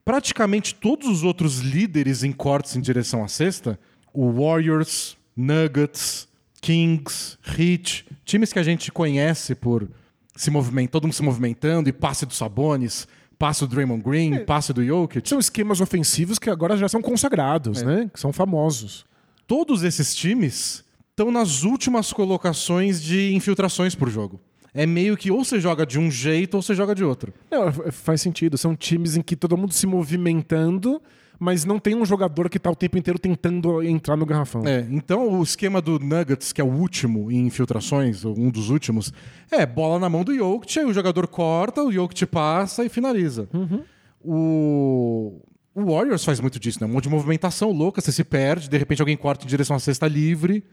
praticamente 0.04 0.74
todos 0.74 1.08
os 1.08 1.22
outros 1.22 1.58
líderes 1.58 2.22
em 2.22 2.32
cortes 2.32 2.76
em 2.76 2.80
direção 2.80 3.22
à 3.22 3.28
cesta, 3.28 3.78
o 4.12 4.30
Warriors, 4.32 5.16
Nuggets, 5.36 6.28
Kings, 6.60 7.38
Heat, 7.46 8.06
times 8.24 8.52
que 8.52 8.58
a 8.58 8.62
gente 8.62 8.92
conhece 8.92 9.54
por 9.54 9.88
se 10.36 10.50
movimentar, 10.50 10.92
todo 10.92 11.04
mundo 11.04 11.14
se 11.14 11.22
movimentando 11.22 11.88
e 11.88 11.92
passe 11.92 12.26
dos 12.26 12.36
Sabonis, 12.36 13.06
passe 13.38 13.60
do 13.60 13.68
Draymond 13.68 14.02
Green, 14.02 14.34
é. 14.34 14.38
passe 14.40 14.72
do 14.72 14.84
Jokic. 14.84 15.28
São 15.28 15.38
esquemas 15.38 15.80
ofensivos 15.80 16.38
que 16.38 16.50
agora 16.50 16.76
já 16.76 16.88
são 16.88 17.00
consagrados, 17.00 17.82
é. 17.82 17.84
né? 17.84 18.10
Que 18.12 18.20
são 18.20 18.32
famosos. 18.32 19.04
Todos 19.46 19.82
esses 19.82 20.14
times 20.14 20.84
estão 21.10 21.30
nas 21.30 21.62
últimas 21.62 22.12
colocações 22.12 23.02
de 23.02 23.34
infiltrações 23.34 23.94
por 23.94 24.08
jogo. 24.08 24.40
É 24.72 24.86
meio 24.86 25.16
que 25.16 25.30
ou 25.30 25.44
você 25.44 25.58
joga 25.60 25.84
de 25.84 25.98
um 25.98 26.10
jeito 26.10 26.54
ou 26.54 26.62
você 26.62 26.74
joga 26.74 26.94
de 26.94 27.04
outro. 27.04 27.32
Não, 27.50 27.72
faz 27.90 28.20
sentido. 28.20 28.56
São 28.56 28.76
times 28.76 29.16
em 29.16 29.22
que 29.22 29.34
todo 29.34 29.56
mundo 29.56 29.72
se 29.72 29.86
movimentando 29.86 31.00
mas 31.40 31.64
não 31.64 31.78
tem 31.78 31.96
um 31.96 32.04
jogador 32.04 32.50
que 32.50 32.58
está 32.58 32.70
o 32.70 32.76
tempo 32.76 32.98
inteiro 32.98 33.18
tentando 33.18 33.82
entrar 33.82 34.14
no 34.14 34.26
garrafão. 34.26 34.62
É, 34.66 34.86
então 34.90 35.40
o 35.40 35.42
esquema 35.42 35.80
do 35.80 35.98
Nuggets, 35.98 36.52
que 36.52 36.60
é 36.60 36.64
o 36.64 36.68
último 36.70 37.32
em 37.32 37.46
infiltrações, 37.46 38.26
um 38.26 38.50
dos 38.50 38.68
últimos, 38.68 39.10
é 39.50 39.64
bola 39.64 39.98
na 39.98 40.10
mão 40.10 40.22
do 40.22 40.34
Jokic, 40.34 40.78
aí 40.78 40.84
o 40.84 40.92
jogador 40.92 41.26
corta, 41.26 41.82
o 41.82 41.90
Jokic 41.90 42.26
passa 42.26 42.84
e 42.84 42.90
finaliza. 42.90 43.48
Uhum. 43.54 43.82
O... 44.22 45.40
o 45.74 45.84
Warriors 45.84 46.24
faz 46.24 46.40
muito 46.40 46.58
disso, 46.58 46.78
né? 46.80 46.86
Um 46.86 46.92
monte 46.92 47.04
de 47.04 47.10
movimentação 47.10 47.70
louca, 47.70 48.00
você 48.00 48.10
se 48.10 48.24
perde, 48.24 48.68
de 48.68 48.76
repente 48.76 49.00
alguém 49.00 49.16
corta 49.16 49.44
em 49.44 49.48
direção 49.48 49.76
à 49.76 49.78
cesta 49.78 50.08
livre. 50.08 50.64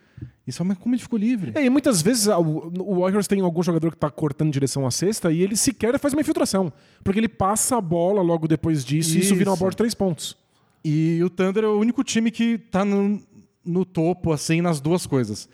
Isso, 0.45 0.63
mas 0.65 0.77
como 0.77 0.95
ele 0.95 1.01
ficou 1.01 1.19
livre? 1.19 1.51
É, 1.53 1.63
e 1.63 1.69
muitas 1.69 2.01
vezes 2.01 2.27
o 2.27 2.99
Warriors 2.99 3.27
tem 3.27 3.39
algum 3.41 3.61
jogador 3.61 3.91
que 3.91 3.97
está 3.97 4.09
cortando 4.09 4.47
em 4.47 4.51
direção 4.51 4.87
à 4.87 4.91
cesta 4.91 5.31
e 5.31 5.43
ele 5.43 5.55
sequer 5.55 5.97
faz 5.99 6.13
uma 6.13 6.21
infiltração. 6.21 6.73
Porque 7.03 7.19
ele 7.19 7.27
passa 7.27 7.77
a 7.77 7.81
bola 7.81 8.21
logo 8.21 8.47
depois 8.47 8.83
disso 8.83 9.09
isso. 9.09 9.17
e 9.17 9.21
isso 9.21 9.35
vira 9.35 9.51
uma 9.51 9.57
bola 9.57 9.71
de 9.71 9.77
três 9.77 9.93
pontos. 9.93 10.35
E 10.83 11.21
o 11.23 11.29
Thunder 11.29 11.65
é 11.65 11.67
o 11.67 11.79
único 11.79 12.03
time 12.03 12.31
que 12.31 12.57
tá 12.57 12.83
no, 12.83 13.21
no 13.63 13.85
topo, 13.85 14.31
assim, 14.31 14.61
nas 14.61 14.79
duas 14.79 15.05
coisas. 15.05 15.47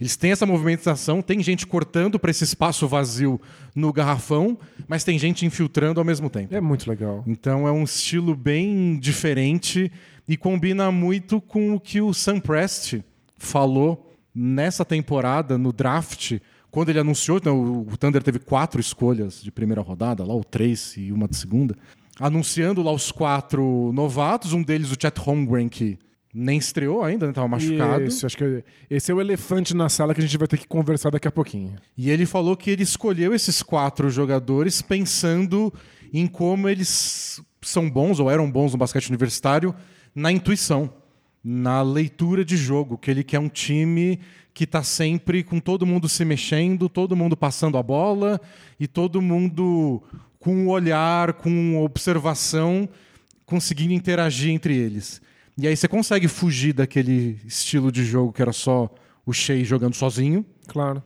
Eles 0.00 0.16
têm 0.16 0.30
essa 0.30 0.46
movimentação, 0.46 1.20
tem 1.20 1.42
gente 1.42 1.66
cortando 1.66 2.18
para 2.18 2.30
esse 2.30 2.44
espaço 2.44 2.86
vazio 2.86 3.40
no 3.74 3.92
garrafão, 3.92 4.56
mas 4.86 5.02
tem 5.02 5.18
gente 5.18 5.44
infiltrando 5.44 6.00
ao 6.00 6.04
mesmo 6.04 6.30
tempo. 6.30 6.54
É 6.54 6.60
muito 6.60 6.88
legal. 6.88 7.24
Então 7.26 7.66
é 7.66 7.72
um 7.72 7.82
estilo 7.82 8.36
bem 8.36 8.96
diferente 8.98 9.90
e 10.28 10.36
combina 10.36 10.92
muito 10.92 11.40
com 11.40 11.74
o 11.74 11.80
que 11.80 12.00
o 12.00 12.14
Sam 12.14 12.38
Prest 12.38 13.00
falou 13.36 14.14
nessa 14.32 14.84
temporada, 14.84 15.58
no 15.58 15.72
draft, 15.72 16.38
quando 16.70 16.90
ele 16.90 17.00
anunciou. 17.00 17.40
Né, 17.44 17.50
o 17.50 17.96
Thunder 17.98 18.22
teve 18.22 18.38
quatro 18.38 18.80
escolhas 18.80 19.42
de 19.42 19.50
primeira 19.50 19.82
rodada, 19.82 20.24
lá 20.24 20.34
o 20.34 20.44
três 20.44 20.94
e 20.96 21.10
uma 21.10 21.26
de 21.26 21.36
segunda 21.36 21.76
anunciando 22.20 22.82
lá 22.82 22.92
os 22.92 23.12
quatro 23.12 23.92
novatos, 23.92 24.52
um 24.52 24.62
deles 24.62 24.90
o 24.90 24.96
Chet 25.00 25.18
Holmgren, 25.18 25.68
que 25.68 25.98
nem 26.38 26.56
estreou 26.56 27.02
ainda, 27.02 27.26
né? 27.26 27.32
Tava 27.32 27.48
machucado. 27.48 28.04
Isso, 28.04 28.24
acho 28.24 28.36
que 28.36 28.62
esse 28.88 29.10
é 29.10 29.14
o 29.14 29.20
elefante 29.20 29.74
na 29.74 29.88
sala 29.88 30.14
que 30.14 30.20
a 30.20 30.24
gente 30.24 30.38
vai 30.38 30.46
ter 30.46 30.56
que 30.56 30.68
conversar 30.68 31.10
daqui 31.10 31.26
a 31.26 31.32
pouquinho. 31.32 31.74
E 31.96 32.10
ele 32.10 32.24
falou 32.24 32.56
que 32.56 32.70
ele 32.70 32.84
escolheu 32.84 33.34
esses 33.34 33.60
quatro 33.60 34.08
jogadores 34.08 34.80
pensando 34.80 35.72
em 36.12 36.28
como 36.28 36.68
eles 36.68 37.42
são 37.60 37.90
bons 37.90 38.20
ou 38.20 38.30
eram 38.30 38.48
bons 38.48 38.72
no 38.72 38.78
basquete 38.78 39.08
universitário 39.08 39.74
na 40.14 40.30
intuição, 40.30 40.92
na 41.42 41.82
leitura 41.82 42.44
de 42.44 42.56
jogo, 42.56 42.96
que 42.96 43.10
ele 43.10 43.24
quer 43.24 43.40
um 43.40 43.48
time 43.48 44.20
que 44.54 44.64
está 44.64 44.82
sempre 44.82 45.42
com 45.42 45.58
todo 45.58 45.86
mundo 45.86 46.08
se 46.08 46.24
mexendo, 46.24 46.88
todo 46.88 47.16
mundo 47.16 47.36
passando 47.36 47.76
a 47.76 47.82
bola 47.82 48.40
e 48.78 48.86
todo 48.86 49.20
mundo 49.20 50.02
com 50.38 50.66
o 50.66 50.70
olhar, 50.70 51.32
com 51.34 51.82
observação, 51.82 52.88
conseguindo 53.44 53.92
interagir 53.92 54.52
entre 54.52 54.76
eles. 54.76 55.20
E 55.60 55.66
aí 55.66 55.76
você 55.76 55.88
consegue 55.88 56.28
fugir 56.28 56.72
daquele 56.72 57.40
estilo 57.44 57.90
de 57.90 58.04
jogo 58.04 58.32
que 58.32 58.40
era 58.40 58.52
só 58.52 58.88
o 59.26 59.32
Shea 59.32 59.64
jogando 59.64 59.94
sozinho. 59.94 60.46
Claro. 60.68 61.02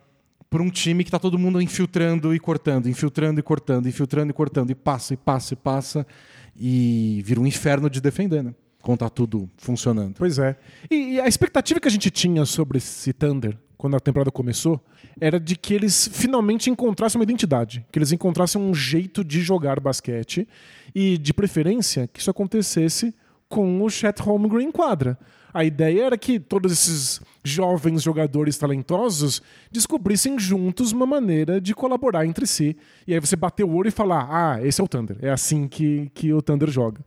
Por 0.50 0.60
um 0.60 0.68
time 0.68 1.02
que 1.02 1.08
está 1.08 1.18
todo 1.18 1.38
mundo 1.38 1.62
infiltrando 1.62 2.34
e 2.34 2.38
cortando, 2.38 2.86
infiltrando 2.86 3.40
e 3.40 3.42
cortando, 3.42 3.88
infiltrando 3.88 4.30
e 4.30 4.34
cortando, 4.34 4.70
e 4.70 4.74
passa, 4.74 5.14
e 5.14 5.16
passa, 5.16 5.54
e 5.54 5.56
passa. 5.56 6.06
E 6.54 7.22
vira 7.24 7.40
um 7.40 7.46
inferno 7.46 7.88
de 7.88 7.98
defender, 7.98 8.42
né? 8.42 8.54
Quando 8.82 8.98
tá 8.98 9.08
tudo 9.08 9.48
funcionando. 9.56 10.16
Pois 10.18 10.38
é. 10.38 10.54
E, 10.90 11.14
e 11.14 11.20
a 11.20 11.26
expectativa 11.26 11.80
que 11.80 11.88
a 11.88 11.90
gente 11.90 12.10
tinha 12.10 12.44
sobre 12.44 12.76
esse 12.76 13.10
Thunder 13.14 13.56
quando 13.82 13.96
a 13.96 14.00
temporada 14.00 14.30
começou, 14.30 14.80
era 15.20 15.40
de 15.40 15.56
que 15.56 15.74
eles 15.74 16.08
finalmente 16.12 16.70
encontrassem 16.70 17.18
uma 17.18 17.24
identidade, 17.24 17.84
que 17.90 17.98
eles 17.98 18.12
encontrassem 18.12 18.62
um 18.62 18.72
jeito 18.72 19.24
de 19.24 19.40
jogar 19.40 19.80
basquete 19.80 20.46
e, 20.94 21.18
de 21.18 21.34
preferência, 21.34 22.06
que 22.06 22.20
isso 22.20 22.30
acontecesse 22.30 23.12
com 23.52 23.82
o 23.82 23.90
Chet 23.90 24.22
Holmgren 24.22 24.68
em 24.68 24.72
quadra. 24.72 25.18
A 25.52 25.62
ideia 25.62 26.04
era 26.04 26.16
que 26.16 26.40
todos 26.40 26.72
esses 26.72 27.20
jovens 27.44 28.02
jogadores 28.02 28.56
talentosos 28.56 29.42
descobrissem 29.70 30.38
juntos 30.38 30.90
uma 30.90 31.04
maneira 31.04 31.60
de 31.60 31.74
colaborar 31.74 32.24
entre 32.24 32.46
si. 32.46 32.74
E 33.06 33.12
aí 33.12 33.20
você 33.20 33.36
bater 33.36 33.62
o 33.62 33.74
olho 33.74 33.88
e 33.88 33.90
falar: 33.90 34.26
ah, 34.30 34.66
esse 34.66 34.80
é 34.80 34.84
o 34.84 34.88
Thunder. 34.88 35.18
É 35.20 35.28
assim 35.30 35.68
que, 35.68 36.10
que 36.14 36.32
o 36.32 36.40
Thunder 36.40 36.70
joga. 36.70 37.04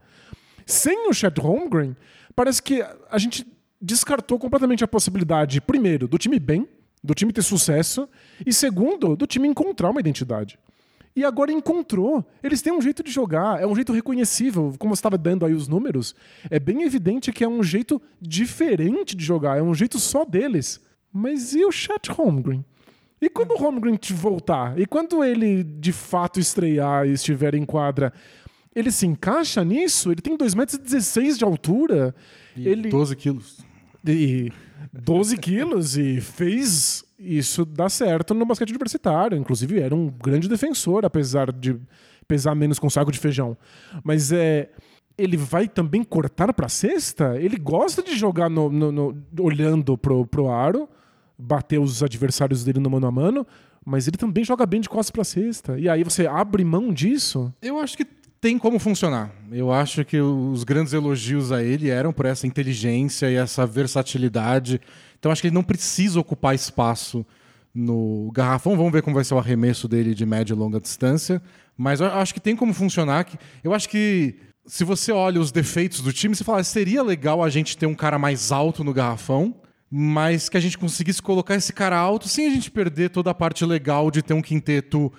Sem 0.68 1.10
o 1.10 1.14
Chet 1.14 1.40
Holmgren, 1.42 1.96
parece 2.36 2.62
que 2.62 2.86
a 3.10 3.18
gente 3.18 3.44
descartou 3.82 4.38
completamente 4.38 4.84
a 4.84 4.88
possibilidade, 4.88 5.60
primeiro, 5.60 6.08
do 6.08 6.20
time 6.20 6.38
bem, 6.38 6.68
do 7.04 7.16
time 7.16 7.34
ter 7.34 7.42
sucesso, 7.42 8.08
e 8.46 8.54
segundo, 8.54 9.16
do 9.16 9.26
time 9.26 9.48
encontrar 9.48 9.90
uma 9.90 10.00
identidade. 10.00 10.60
E 11.16 11.24
agora 11.24 11.52
encontrou. 11.52 12.26
Eles 12.44 12.62
têm 12.62 12.74
um 12.74 12.82
jeito 12.82 13.02
de 13.02 13.10
jogar, 13.10 13.62
é 13.62 13.66
um 13.66 13.74
jeito 13.74 13.94
reconhecível, 13.94 14.76
como 14.78 14.94
você 14.94 15.00
estava 15.00 15.18
dando 15.18 15.46
aí 15.46 15.54
os 15.54 15.68
números. 15.68 16.14
É 16.50 16.60
bem 16.60 16.84
evidente 16.84 17.32
que 17.32 17.44
é 17.44 17.48
um 17.48 17.64
jeito 17.64 18.02
diferente 18.22 19.16
de 19.16 19.24
jogar, 19.24 19.58
é 19.58 19.62
um 19.62 19.74
jeito 19.74 19.98
só 19.98 20.26
deles. 20.26 20.82
Mas 21.14 21.54
e 21.54 21.64
o 21.64 21.72
Chat 21.72 22.12
Holmgren? 22.12 22.66
E 23.22 23.30
quando 23.30 23.52
o 23.52 23.58
Holmgren 23.58 23.98
voltar? 24.12 24.78
E 24.78 24.86
quando 24.86 25.24
ele 25.24 25.64
de 25.64 25.94
fato 25.94 26.40
estrear 26.40 27.08
e 27.08 27.14
estiver 27.14 27.56
em 27.56 27.66
quadra? 27.66 28.12
Ele 28.76 28.92
se 28.92 29.08
encaixa 29.08 29.64
nisso? 29.64 30.12
Ele 30.12 30.22
tem 30.22 30.38
2,16 30.38 30.56
metros 30.58 31.38
de 31.38 31.44
altura. 31.46 32.14
E 32.58 32.68
ele... 32.68 32.90
12 32.90 33.16
quilos 33.16 33.66
e 34.08 34.52
12 34.94 35.38
quilos 35.38 35.98
e 35.98 36.20
fez 36.22 37.04
isso 37.18 37.66
dar 37.66 37.90
certo 37.90 38.34
no 38.34 38.46
basquete 38.46 38.70
universitário. 38.70 39.38
Inclusive, 39.38 39.80
era 39.80 39.96
um 39.96 40.08
grande 40.10 40.48
defensor, 40.48 41.06
apesar 41.06 41.52
de 41.52 41.80
pesar 42.28 42.56
menos 42.56 42.80
com 42.80 42.90
saco 42.90 43.12
de 43.12 43.20
feijão. 43.20 43.58
Mas 44.04 44.32
é. 44.32 44.70
Ele 45.18 45.38
vai 45.38 45.66
também 45.66 46.04
cortar 46.04 46.54
para 46.54 46.68
cesta? 46.68 47.38
Ele 47.40 47.56
gosta 47.56 48.04
de 48.04 48.18
jogar 48.18 48.50
no, 48.50 48.70
no, 48.70 48.92
no, 48.92 49.24
olhando 49.40 49.98
pro, 49.98 50.28
pro 50.28 50.50
aro, 50.50 50.90
bater 51.40 51.80
os 51.80 52.04
adversários 52.04 52.66
dele 52.66 52.82
no 52.82 52.90
mano 52.90 53.08
a 53.08 53.12
mano, 53.12 53.48
mas 53.86 54.10
ele 54.10 54.18
também 54.18 54.44
joga 54.44 54.66
bem 54.66 54.82
de 54.82 54.90
costas 54.90 55.12
para 55.12 55.24
cesta. 55.24 55.80
E 55.80 55.88
aí 55.88 56.04
você 56.04 56.28
abre 56.28 56.66
mão 56.66 56.92
disso? 56.92 57.54
Eu 57.62 57.80
acho 57.80 57.96
que 57.96 58.06
tem 58.46 58.60
como 58.60 58.78
funcionar. 58.78 59.32
Eu 59.52 59.74
acho 59.74 60.06
que 60.06 60.22
os 60.22 60.64
grandes 60.64 60.94
elogios 60.94 61.52
a 61.52 61.64
ele 61.64 61.90
eram 61.90 62.14
por 62.14 62.28
essa 62.28 62.46
inteligência 62.46 63.28
e 63.28 63.34
essa 63.34 63.66
versatilidade. 63.66 64.80
Então 65.18 65.32
acho 65.32 65.42
que 65.42 65.48
ele 65.48 65.56
não 65.56 65.64
precisa 65.64 66.20
ocupar 66.20 66.54
espaço 66.54 67.26
no 67.74 68.32
garrafão. 68.32 68.78
Vamos 68.78 68.92
ver 68.92 69.02
como 69.02 69.16
vai 69.16 69.24
ser 69.24 69.34
o 69.34 69.40
arremesso 69.40 69.88
dele 69.88 70.14
de 70.14 70.28
média 70.28 70.54
e 70.54 70.56
longa 70.56 70.80
distância. 70.80 71.42
Mas 71.76 72.02
eu 72.02 72.06
acho 72.06 72.36
que 72.36 72.40
tem 72.40 72.56
como 72.56 72.72
funcionar. 72.72 73.28
Eu 73.64 73.74
acho 73.74 73.90
que 73.90 74.36
se 74.68 74.84
você 74.84 75.12
olha 75.12 75.42
os 75.42 75.52
defeitos 75.52 76.02
do 76.02 76.14
time, 76.14 76.36
você 76.36 76.44
fala, 76.44 76.64
seria 76.64 77.02
legal 77.02 77.44
a 77.44 77.50
gente 77.50 77.76
ter 77.76 77.88
um 77.88 77.96
cara 77.96 78.20
mais 78.20 78.52
alto 78.52 78.84
no 78.84 78.94
garrafão, 78.94 79.56
mas 79.90 80.50
que 80.50 80.58
a 80.58 80.62
gente 80.62 80.78
conseguisse 80.78 81.20
colocar 81.20 81.56
esse 81.56 81.74
cara 81.74 81.98
alto 81.98 82.28
sem 82.28 82.46
a 82.46 82.52
gente 82.52 82.70
perder 82.70 83.10
toda 83.10 83.32
a 83.32 83.34
parte 83.34 83.66
legal 83.66 84.12
de 84.12 84.22
ter 84.22 84.36
um 84.36 84.42
quinteto 84.44 85.12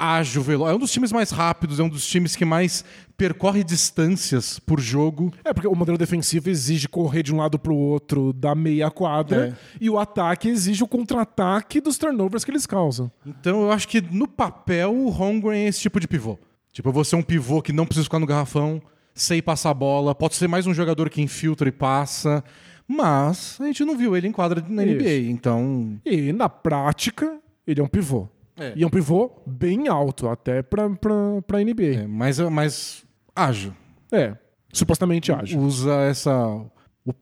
ágil, 0.00 0.42
veloz. 0.42 0.72
É 0.72 0.74
um 0.74 0.78
dos 0.78 0.90
times 0.90 1.12
mais 1.12 1.30
rápidos, 1.30 1.78
é 1.78 1.82
um 1.82 1.88
dos 1.88 2.06
times 2.06 2.34
que 2.34 2.44
mais 2.44 2.84
percorre 3.16 3.62
distâncias 3.62 4.58
por 4.58 4.80
jogo. 4.80 5.32
É, 5.44 5.52
porque 5.52 5.68
o 5.68 5.74
modelo 5.74 5.98
defensivo 5.98 6.48
exige 6.48 6.88
correr 6.88 7.22
de 7.22 7.34
um 7.34 7.36
lado 7.36 7.58
para 7.58 7.72
o 7.72 7.76
outro 7.76 8.32
da 8.32 8.54
meia 8.54 8.90
quadra 8.90 9.48
é. 9.48 9.76
e 9.78 9.90
o 9.90 9.98
ataque 9.98 10.48
exige 10.48 10.82
o 10.82 10.88
contra-ataque 10.88 11.80
dos 11.80 11.98
turnovers 11.98 12.44
que 12.44 12.50
eles 12.50 12.64
causam. 12.64 13.10
Então 13.26 13.62
eu 13.62 13.70
acho 13.70 13.86
que 13.86 14.00
no 14.00 14.26
papel 14.26 14.94
o 14.94 15.10
Holmgren 15.10 15.64
é 15.64 15.68
esse 15.68 15.80
tipo 15.80 16.00
de 16.00 16.08
pivô. 16.08 16.38
Tipo, 16.72 16.88
eu 16.88 16.92
vou 16.92 17.04
ser 17.04 17.16
um 17.16 17.22
pivô 17.22 17.60
que 17.60 17.72
não 17.72 17.84
precisa 17.84 18.04
ficar 18.04 18.18
no 18.18 18.26
garrafão, 18.26 18.80
sei 19.14 19.42
passar 19.42 19.70
a 19.70 19.74
bola, 19.74 20.14
pode 20.14 20.36
ser 20.36 20.48
mais 20.48 20.66
um 20.66 20.72
jogador 20.72 21.10
que 21.10 21.20
infiltra 21.20 21.68
e 21.68 21.72
passa. 21.72 22.42
Mas 22.88 23.56
a 23.60 23.66
gente 23.66 23.84
não 23.84 23.96
viu 23.96 24.16
ele 24.16 24.26
em 24.26 24.32
quadra 24.32 24.64
na 24.66 24.84
Isso. 24.84 24.94
NBA, 24.96 25.30
então. 25.30 26.00
E 26.04 26.32
na 26.32 26.48
prática, 26.48 27.38
ele 27.66 27.80
é 27.80 27.84
um 27.84 27.88
pivô. 27.88 28.28
É. 28.60 28.74
E 28.76 28.82
é 28.82 28.86
um 28.86 28.90
pivô 28.90 29.32
bem 29.46 29.88
alto, 29.88 30.28
até 30.28 30.62
pra, 30.62 30.88
pra, 30.90 31.12
pra 31.46 31.60
NBA. 31.60 32.02
É, 32.02 32.06
mas, 32.06 32.38
mas 32.38 33.04
ágil. 33.34 33.72
É, 34.12 34.36
supostamente 34.72 35.32
ágil. 35.32 35.58
Usa 35.60 35.94
essa 36.02 36.30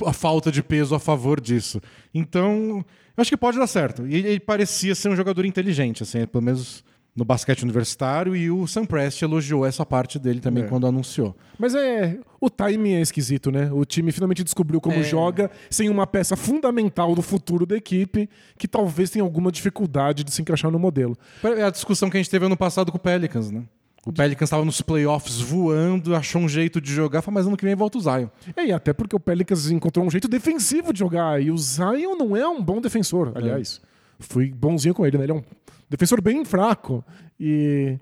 a 0.04 0.12
falta 0.12 0.50
de 0.50 0.62
peso 0.62 0.94
a 0.94 0.98
favor 0.98 1.40
disso. 1.40 1.80
Então, 2.12 2.84
eu 3.16 3.20
acho 3.22 3.30
que 3.30 3.36
pode 3.36 3.58
dar 3.58 3.66
certo. 3.66 4.06
E 4.06 4.16
ele 4.16 4.40
parecia 4.40 4.94
ser 4.94 5.08
um 5.08 5.16
jogador 5.16 5.44
inteligente, 5.44 6.02
assim, 6.02 6.26
pelo 6.26 6.42
menos 6.42 6.84
no 7.16 7.24
basquete 7.24 7.62
universitário 7.64 8.36
e 8.36 8.48
o 8.50 8.66
Sam 8.66 8.84
Prest 8.84 9.22
elogiou 9.22 9.66
essa 9.66 9.84
parte 9.84 10.18
dele 10.18 10.38
também 10.40 10.62
É. 10.64 10.66
quando 10.68 10.86
anunciou. 10.86 11.34
Mas 11.58 11.74
é. 11.74 12.18
O 12.40 12.48
timing 12.48 12.92
é 12.94 13.00
esquisito, 13.00 13.50
né? 13.50 13.68
O 13.72 13.84
time 13.84 14.12
finalmente 14.12 14.44
descobriu 14.44 14.80
como 14.80 14.96
É. 14.98 15.02
joga 15.02 15.50
sem 15.68 15.88
uma 15.88 16.06
peça 16.06 16.36
fundamental 16.36 17.14
do 17.16 17.22
futuro 17.22 17.66
da 17.66 17.76
equipe 17.76 18.28
que 18.56 18.68
talvez 18.68 19.10
tenha 19.10 19.24
alguma 19.24 19.50
dificuldade 19.50 20.22
de 20.22 20.32
se 20.32 20.42
encaixar 20.42 20.70
no 20.70 20.78
modelo. 20.78 21.16
É 21.42 21.64
a 21.64 21.70
discussão 21.70 22.08
que 22.08 22.16
a 22.16 22.20
gente 22.20 22.30
teve 22.30 22.46
ano 22.46 22.56
passado 22.56 22.92
com 22.92 22.98
o 22.98 23.00
Pelicans, 23.00 23.50
né? 23.50 23.64
O 24.06 24.12
Pelicans 24.12 24.46
estava 24.48 24.64
nos 24.64 24.80
playoffs 24.80 25.40
voando, 25.40 26.14
achou 26.14 26.40
um 26.40 26.48
jeito 26.48 26.80
de 26.80 26.92
jogar, 26.94 27.20
falou, 27.20 27.34
mas 27.40 27.46
ano 27.46 27.56
que 27.56 27.64
vem 27.64 27.74
volta 27.74 27.98
o 27.98 28.00
Zion. 28.00 28.28
É, 28.56 28.66
e 28.66 28.72
até 28.72 28.92
porque 28.92 29.14
o 29.16 29.20
Pelicans 29.20 29.68
encontrou 29.70 30.06
um 30.06 30.10
jeito 30.10 30.28
defensivo 30.28 30.92
de 30.92 31.00
jogar. 31.00 31.42
E 31.42 31.50
o 31.50 31.58
Zion 31.58 32.14
não 32.16 32.36
é 32.36 32.48
um 32.48 32.62
bom 32.62 32.80
defensor, 32.80 33.32
aliás. 33.34 33.80
Fui 34.18 34.52
bonzinho 34.52 34.94
com 34.94 35.06
ele, 35.06 35.16
né? 35.18 35.24
Ele 35.24 35.32
é 35.32 35.34
um 35.34 35.42
defensor 35.88 36.20
bem 36.20 36.44
fraco. 36.44 37.04
E 37.38 37.98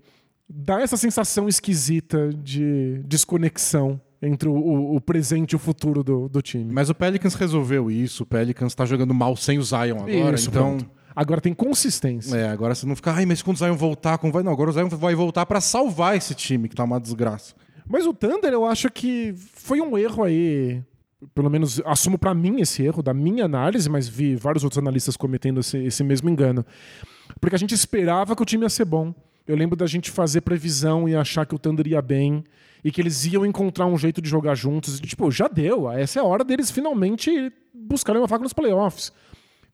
dá 0.49 0.81
essa 0.81 0.97
sensação 0.97 1.49
esquisita 1.49 2.31
de 2.33 3.01
desconexão 3.05 4.01
entre 4.23 4.49
o, 4.49 4.95
o- 4.95 5.01
presente 5.01 5.53
e 5.53 5.57
o 5.57 5.59
futuro 5.59 6.03
do, 6.03 6.29
do 6.29 6.41
time. 6.41 6.73
Mas 6.73 6.89
o 6.89 6.95
Pelicans 6.95 7.35
resolveu 7.35 7.91
isso, 7.91 8.23
o 8.23 8.27
Pelicans 8.27 8.73
está 8.73 8.85
jogando 8.87 9.12
mal 9.12 9.37
sem 9.37 9.59
o 9.59 9.62
Zion 9.62 9.99
agora, 10.01 10.35
Isso, 10.35 10.49
então... 10.49 10.79
pronto. 10.79 10.97
Agora 11.14 11.41
tem 11.41 11.55
consistência. 11.55 12.37
É, 12.37 12.49
agora 12.49 12.75
você 12.75 12.85
não 12.87 12.95
fica, 12.95 13.11
ai, 13.12 13.25
mas 13.25 13.41
quando 13.41 13.57
o 13.57 13.59
Zion 13.59 13.75
voltar, 13.75 14.19
como 14.19 14.31
vai? 14.33 14.43
Não, 14.43 14.53
agora 14.53 14.69
o 14.69 14.73
Zion 14.73 14.89
vai 14.89 15.14
voltar 15.14 15.47
para 15.47 15.62
salvar 15.62 16.14
esse 16.14 16.35
time, 16.35 16.69
que 16.69 16.75
tá 16.75 16.85
uma 16.85 17.01
desgraça. 17.01 17.55
Mas 17.89 18.07
o 18.07 18.12
Thunder, 18.12 18.53
eu 18.53 18.67
acho 18.67 18.91
que 18.91 19.33
foi 19.55 19.81
um 19.81 19.97
erro 19.97 20.25
aí. 20.25 20.83
Pelo 21.35 21.49
menos 21.49 21.81
assumo 21.87 22.19
pra 22.19 22.35
mim 22.35 22.61
esse 22.61 22.83
erro, 22.83 23.03
da 23.03 23.14
minha 23.14 23.45
análise, 23.47 23.89
mas 23.89 24.07
vi 24.07 24.37
vários 24.37 24.64
outros 24.64 24.79
analistas 24.79 25.17
cometendo 25.17 25.61
esse, 25.61 25.79
esse 25.79 26.05
mesmo 26.05 26.29
engano. 26.29 26.64
Porque 27.41 27.57
a 27.57 27.59
gente 27.59 27.75
esperava 27.75 28.37
que 28.37 28.43
o 28.43 28.47
time 28.47 28.64
ia 28.64 28.69
ser 28.69 28.85
bom. 28.85 29.14
Eu 29.47 29.57
lembro 29.57 29.77
da 29.77 29.87
gente 29.87 30.11
fazer 30.11 30.43
previsão 30.43 31.09
e 31.09 31.17
achar 31.17 31.47
que 31.47 31.55
o 31.55 31.59
Thunder 31.59 31.87
ia 31.87 32.03
bem 32.03 32.45
e 32.85 32.91
que 32.91 33.01
eles 33.01 33.25
iam 33.27 33.47
encontrar 33.47 33.87
um 33.87 33.97
jeito 33.97 34.21
de 34.21 34.29
jogar 34.29 34.55
juntos. 34.55 34.99
E, 34.99 35.03
tipo, 35.03 35.31
já 35.31 35.49
deu. 35.49 35.91
Essa 35.91 36.19
é 36.19 36.23
a 36.23 36.25
hora 36.25 36.45
deles 36.45 36.71
finalmente 36.71 37.53
buscarem 37.73 38.21
uma 38.21 38.29
faca 38.29 38.43
nos 38.43 38.53
playoffs. 38.53 39.12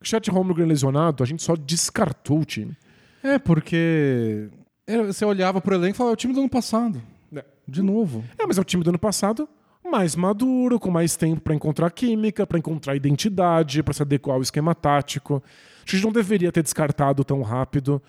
Chet 0.03 0.31
Holmgren 0.31 0.67
lesionado, 0.67 1.23
a 1.23 1.27
gente 1.27 1.43
só 1.43 1.57
descartou 1.57 2.41
o 2.41 2.45
time. 2.45 2.77
É, 3.23 3.39
porque 3.39 4.49
é, 4.87 5.03
você 5.03 5.25
olhava 5.25 5.61
pro 5.61 5.75
elenco 5.75 5.95
e 5.95 5.99
falava, 5.99 6.13
é 6.13 6.15
o 6.15 6.17
time 6.17 6.35
do 6.35 6.41
ano 6.41 6.49
passado. 6.49 7.01
É. 7.35 7.45
De 7.67 7.83
novo. 7.83 8.25
É, 8.39 8.47
mas 8.47 8.59
é 8.59 8.61
o 8.61 8.65
time 8.65 8.85
do 8.85 8.91
ano 8.91 8.99
passado 8.99 9.49
mais 9.91 10.15
maduro, 10.17 10.79
com 10.81 10.91
mais 10.91 11.17
tempo 11.17 11.41
pra 11.41 11.55
encontrar 11.55 11.91
química, 11.91 12.47
pra 12.47 12.59
encontrar 12.59 12.95
identidade, 12.97 13.83
pra 13.83 13.93
se 13.93 14.03
adequar 14.03 14.37
ao 14.37 14.43
esquema 14.43 14.75
tático. 14.75 15.43
A 15.87 15.91
gente 15.91 16.05
não 16.05 16.13
deveria 16.13 16.51
ter 16.53 16.63
descartado 16.63 17.25
tão 17.25 17.43
rápido. 17.43 18.01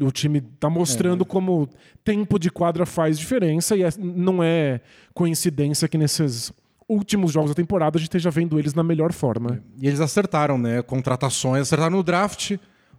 O 0.00 0.10
time 0.10 0.40
tá 0.40 0.70
mostrando 0.70 1.24
como 1.24 1.68
tempo 2.04 2.38
de 2.38 2.50
quadra 2.50 2.86
faz 2.86 3.18
diferença 3.18 3.76
e 3.76 3.82
é- 3.82 3.90
não 3.98 4.42
é 4.42 4.80
coincidência 5.14 5.86
que 5.88 5.98
nesses 5.98 6.52
últimos 6.88 7.32
jogos 7.32 7.50
da 7.50 7.54
temporada 7.54 7.96
a 7.96 8.00
gente 8.00 8.08
esteja 8.08 8.30
vendo 8.30 8.58
eles 8.58 8.74
na 8.74 8.82
melhor 8.82 9.12
forma. 9.12 9.62
E 9.80 9.86
eles 9.86 10.00
acertaram, 10.00 10.58
né? 10.58 10.82
Contratações, 10.82 11.62
acertaram 11.62 11.96
no 11.96 12.02
draft. 12.02 12.52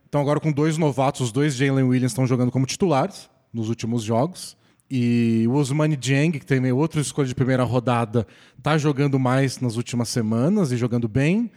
Então 0.08 0.22
agora 0.22 0.40
com 0.40 0.52
dois 0.52 0.78
novatos, 0.78 1.22
os 1.22 1.32
dois 1.32 1.56
Jalen 1.56 1.84
Williams 1.86 2.12
estão 2.12 2.26
jogando 2.28 2.52
como 2.52 2.66
titulares 2.66 3.30
nos 3.52 3.70
últimos 3.70 4.04
jogos. 4.04 4.56
E 4.96 5.48
o 5.48 5.54
Osmani 5.54 5.96
Dieng, 5.96 6.38
que 6.38 6.46
tem 6.46 6.72
outra 6.72 7.02
escolha 7.02 7.28
de 7.28 7.34
primeira 7.34 7.64
rodada, 7.64 8.28
tá 8.62 8.78
jogando 8.78 9.18
mais 9.18 9.60
nas 9.60 9.76
últimas 9.76 10.08
semanas 10.08 10.72
e 10.72 10.78
jogando 10.78 11.08
bem. 11.08 11.50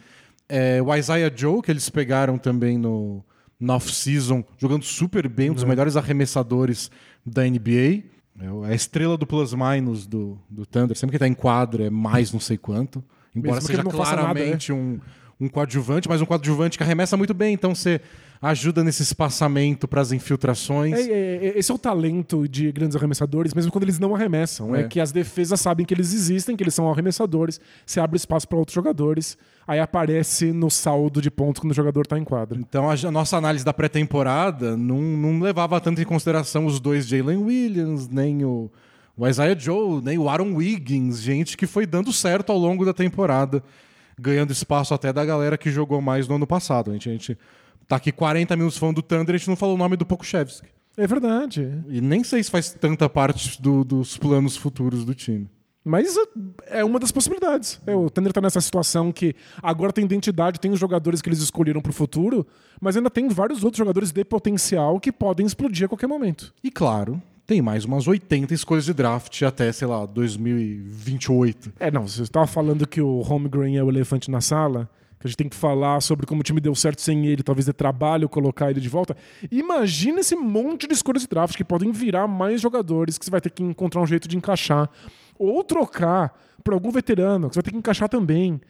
É, 0.49 0.81
o 0.81 0.95
Isaiah 0.95 1.31
Joe, 1.37 1.61
que 1.61 1.71
eles 1.71 1.91
pegaram 1.91 2.39
também 2.39 2.79
no, 2.79 3.23
no 3.61 3.75
off-season, 3.75 4.43
jogando 4.57 4.87
super 4.87 5.29
bem, 5.29 5.51
um 5.51 5.53
dos 5.53 5.65
melhores 5.65 5.99
arremessadores 5.99 6.91
da 7.27 7.43
NBA. 7.45 8.05
É 8.41 8.69
é 8.69 8.73
a 8.73 8.75
estrela 8.75 9.19
do 9.19 9.27
plus-minus 9.27 10.07
do, 10.07 10.39
do 10.49 10.65
Thunder. 10.65 10.97
Sempre 10.97 11.13
que 11.13 11.19
tá 11.19 11.29
em 11.29 11.35
quadra 11.35 11.85
é 11.85 11.91
mais 11.91 12.33
não 12.33 12.41
sei 12.41 12.57
quanto. 12.57 13.05
Embora 13.35 13.57
Mesmo 13.57 13.67
seja 13.67 13.83
faça 13.83 14.17
nada, 14.17 14.17
claramente 14.23 14.73
um, 14.73 14.99
um 15.41 15.49
coadjuvante, 15.49 16.09
mas 16.09 16.23
um 16.23 16.27
coadjuvante 16.27 16.79
que 16.79 16.83
arremessa 16.83 17.17
muito 17.17 17.35
bem. 17.35 17.53
Então 17.55 17.75
você 17.75 18.01
ajuda 18.41 18.85
nesse 18.85 19.03
espaçamento 19.03 19.87
para 19.89 20.01
as 20.01 20.13
infiltrações. 20.13 20.95
É, 20.95 21.11
é, 21.11 21.47
é, 21.47 21.59
esse 21.59 21.71
é 21.71 21.75
o 21.75 21.79
talento 21.79 22.47
de 22.49 22.71
grandes 22.73 22.97
arremessadores, 22.97 23.55
mesmo 23.55 23.71
quando 23.73 23.85
eles 23.85 23.99
não 23.99 24.15
arremessam. 24.15 24.75
É. 24.75 24.83
É. 24.83 24.89
que 24.89 25.01
as 25.01 25.13
defesas 25.13 25.61
sabem 25.61 25.85
que 25.85 25.93
eles 25.93 26.13
existem, 26.13 26.57
que 26.57 26.63
eles 26.63 26.75
são 26.75 26.91
arremessadores, 26.91 27.61
você 27.85 28.01
abre 28.01 28.17
espaço 28.17 28.49
para 28.49 28.59
outros 28.59 28.75
jogadores, 28.75 29.37
aí 29.67 29.79
aparece 29.79 30.53
no 30.53 30.71
saldo 30.71 31.21
de 31.21 31.31
pontos 31.31 31.61
quando 31.61 31.73
o 31.73 31.75
jogador 31.75 32.03
está 32.03 32.19
em 32.19 32.25
quadra. 32.25 32.59
Então 32.59 32.91
a, 32.91 32.95
a 32.95 33.11
nossa 33.11 33.37
análise 33.37 33.65
da 33.65 33.73
pré-temporada 33.73 34.77
não, 34.77 35.01
não 35.01 35.41
levava 35.41 35.81
tanto 35.81 36.01
em 36.01 36.05
consideração 36.05 36.67
os 36.67 36.81
dois 36.81 37.07
Jalen 37.07 37.39
Williams, 37.39 38.09
nem 38.09 38.45
o, 38.45 38.71
o 39.17 39.27
Isaiah 39.27 39.59
Joe, 39.59 40.03
nem 40.03 40.19
o 40.19 40.29
Aaron 40.29 40.55
Wiggins, 40.55 41.21
gente 41.21 41.57
que 41.57 41.67
foi 41.67 41.87
dando 41.87 42.13
certo 42.13 42.53
ao 42.53 42.59
longo 42.59 42.85
da 42.85 42.93
temporada, 42.93 43.63
ganhando 44.21 44.53
espaço 44.53 44.95
até 44.95 45.13
da 45.13 45.25
galera 45.25 45.59
que 45.59 45.71
jogou 45.71 46.01
mais 46.01 46.27
no 46.29 46.37
ano 46.37 46.47
passado. 46.47 46.91
A 46.91 46.93
gente, 46.95 47.09
a 47.09 47.13
gente 47.13 47.39
tá 47.87 47.97
aqui 47.97 48.11
40 48.13 48.57
minutos 48.57 48.79
falando 48.79 48.97
do 48.97 49.03
Thunder, 49.03 49.35
a 49.35 49.39
gente 49.39 49.49
não 49.49 49.57
falou 49.57 49.75
o 49.75 49.79
nome 49.79 49.97
do 49.97 50.07
Pokushevski. 50.07 50.69
É 50.97 51.07
verdade. 51.07 51.83
E 51.89 52.01
nem 52.01 52.25
sei 52.25 52.43
se 52.43 52.51
faz 52.51 52.73
tanta 52.73 53.09
parte 53.09 53.61
do- 53.61 53.85
dos 53.85 54.17
planos 54.17 54.57
futuros 54.57 55.05
do 55.05 55.15
time. 55.15 55.49
Mas 55.85 56.17
uh, 56.17 56.27
é 56.67 56.83
uma 56.83 56.99
das 56.99 57.13
possibilidades. 57.13 57.81
É, 57.87 57.95
o 57.95 58.11
Thunder 58.11 58.33
tá 58.33 58.41
nessa 58.41 58.61
situação 58.61 59.13
que 59.13 59.37
agora 59.63 59.93
tem 59.93 60.05
identidade, 60.05 60.59
tem 60.59 60.73
os 60.73 60.81
jogadores 60.81 61.23
que 61.23 61.29
eles 61.29 61.39
escolheram 61.39 61.81
pro 61.81 61.93
futuro, 61.93 62.45
mas 62.81 62.97
ainda 62.97 63.09
tem 63.11 63.29
vários 63.29 63.63
outros 63.63 63.79
jogadores 63.79 64.11
de 64.11 64.25
potencial 64.25 64.99
que 64.99 65.13
podem 65.13 65.47
explodir 65.47 65.85
a 65.85 65.89
qualquer 65.89 66.09
momento. 66.09 66.53
E 66.65 66.73
claro, 66.73 67.23
tem 67.47 67.63
mais 67.63 67.85
umas 67.85 68.09
80 68.09 68.53
escolhas 68.53 68.85
de 68.85 68.93
draft 68.93 69.41
até, 69.43 69.71
sei 69.71 69.87
lá, 69.87 70.05
2028. 70.05 71.75
É, 71.79 71.91
não, 71.91 72.09
você 72.09 72.23
estava 72.23 72.47
falando 72.47 72.87
que 72.87 73.01
o 73.01 73.21
Holmgren 73.21 73.77
é 73.77 73.85
o 73.85 73.89
elefante 73.89 74.31
na 74.31 74.41
sala, 74.41 74.91
que 75.21 75.27
a 75.27 75.29
gente 75.29 75.37
tem 75.37 75.49
que 75.49 75.55
falar 75.55 76.01
sobre 76.01 76.27
como 76.27 76.41
o 76.41 76.45
time 76.45 76.61
deu 76.61 76.75
certo 76.75 77.01
sem 77.01 77.27
ele, 77.27 77.45
talvez 77.45 77.65
dê 77.65 77.73
trabalho 77.73 78.29
colocar 78.29 78.71
ele 78.71 78.81
de 78.81 78.89
volta. 78.89 79.17
Imagina 79.51 80.21
esse 80.21 80.35
monte 80.35 80.89
de 80.89 80.95
escolhas 80.95 81.23
de 81.23 81.29
draft 81.29 81.57
que 81.57 81.65
podem 81.65 81.93
virar 81.93 82.27
mais 82.27 82.61
jogadores 82.61 83.17
que 83.17 83.25
você 83.25 83.31
vai 83.31 83.41
ter 83.41 83.51
que 83.51 83.63
encontrar 83.63 84.03
um 84.03 84.07
jeito 84.07 84.27
de 84.27 84.37
encaixar. 84.37 84.91
Ou 85.39 85.63
trocar 85.63 86.37
por 86.65 86.75
algum 86.75 86.91
veterano, 86.91 87.49
que 87.49 87.55
você 87.55 87.59
vai 87.59 87.65
ter 87.65 87.71
que 87.71 87.79
encaixar 87.79 88.09
também. 88.09 88.61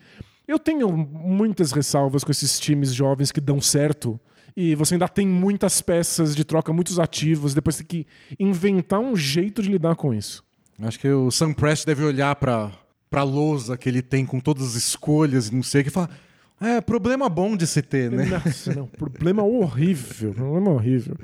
Eu 0.47 0.59
tenho 0.59 0.95
muitas 0.95 1.73
ressalvas 1.73 2.23
com 2.23 2.31
esses 2.31 2.61
times 2.61 2.93
jovens 2.93 3.33
que 3.33 3.41
dão 3.41 3.61
certo. 3.61 4.21
E 4.57 4.75
você 4.75 4.95
ainda 4.95 5.07
tem 5.07 5.27
muitas 5.27 5.83
peças 5.83 6.35
de 6.35 6.43
troca, 6.43 6.73
muitos 6.73 6.99
ativos, 6.99 7.53
depois 7.53 7.77
tem 7.77 7.87
que 7.87 8.07
inventar 8.41 8.99
um 9.01 9.15
jeito 9.15 9.63
de 9.63 9.69
lidar 9.69 9.95
com 9.97 10.15
isso. 10.15 10.43
Acho 10.81 10.99
que 10.99 11.09
o 11.09 11.31
Sam 11.31 11.53
Prest 11.53 11.85
deve 11.85 12.05
olhar 12.05 12.35
pra, 12.37 12.73
pra 13.11 13.23
lousa 13.23 13.77
que 13.77 13.89
ele 13.89 14.01
tem 14.01 14.25
com 14.25 14.41
todas 14.41 14.69
as 14.69 14.75
escolhas 14.75 15.49
e 15.49 15.55
não 15.55 15.63
sei 15.63 15.83
o 15.83 15.85
que 15.85 15.91
e 15.91 15.93
falar. 15.93 16.11
É, 16.59 16.81
problema 16.81 17.29
bom 17.29 17.55
de 17.55 17.67
se 17.67 17.83
ter, 17.83 18.11
né? 18.11 18.25
Nossa, 18.25 18.75
não. 18.75 18.87
Problema 18.87 19.43
horrível. 19.43 20.33
Problema 20.33 20.71
horrível. 20.71 21.15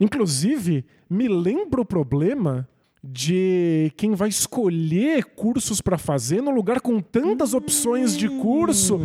Inclusive, 0.00 0.86
me 1.08 1.28
lembra 1.28 1.82
o 1.82 1.84
problema 1.84 2.66
de 3.06 3.92
quem 3.96 4.14
vai 4.14 4.28
escolher 4.30 5.24
cursos 5.24 5.80
pra 5.82 5.98
fazer 5.98 6.40
num 6.40 6.54
lugar 6.54 6.80
com 6.80 7.00
tantas 7.00 7.52
opções 7.52 8.16
de 8.16 8.28
curso 8.28 8.98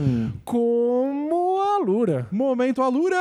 como 0.45 1.59
a 1.61 1.83
Lura. 1.83 2.27
Momento 2.31 2.81
alura. 2.81 3.17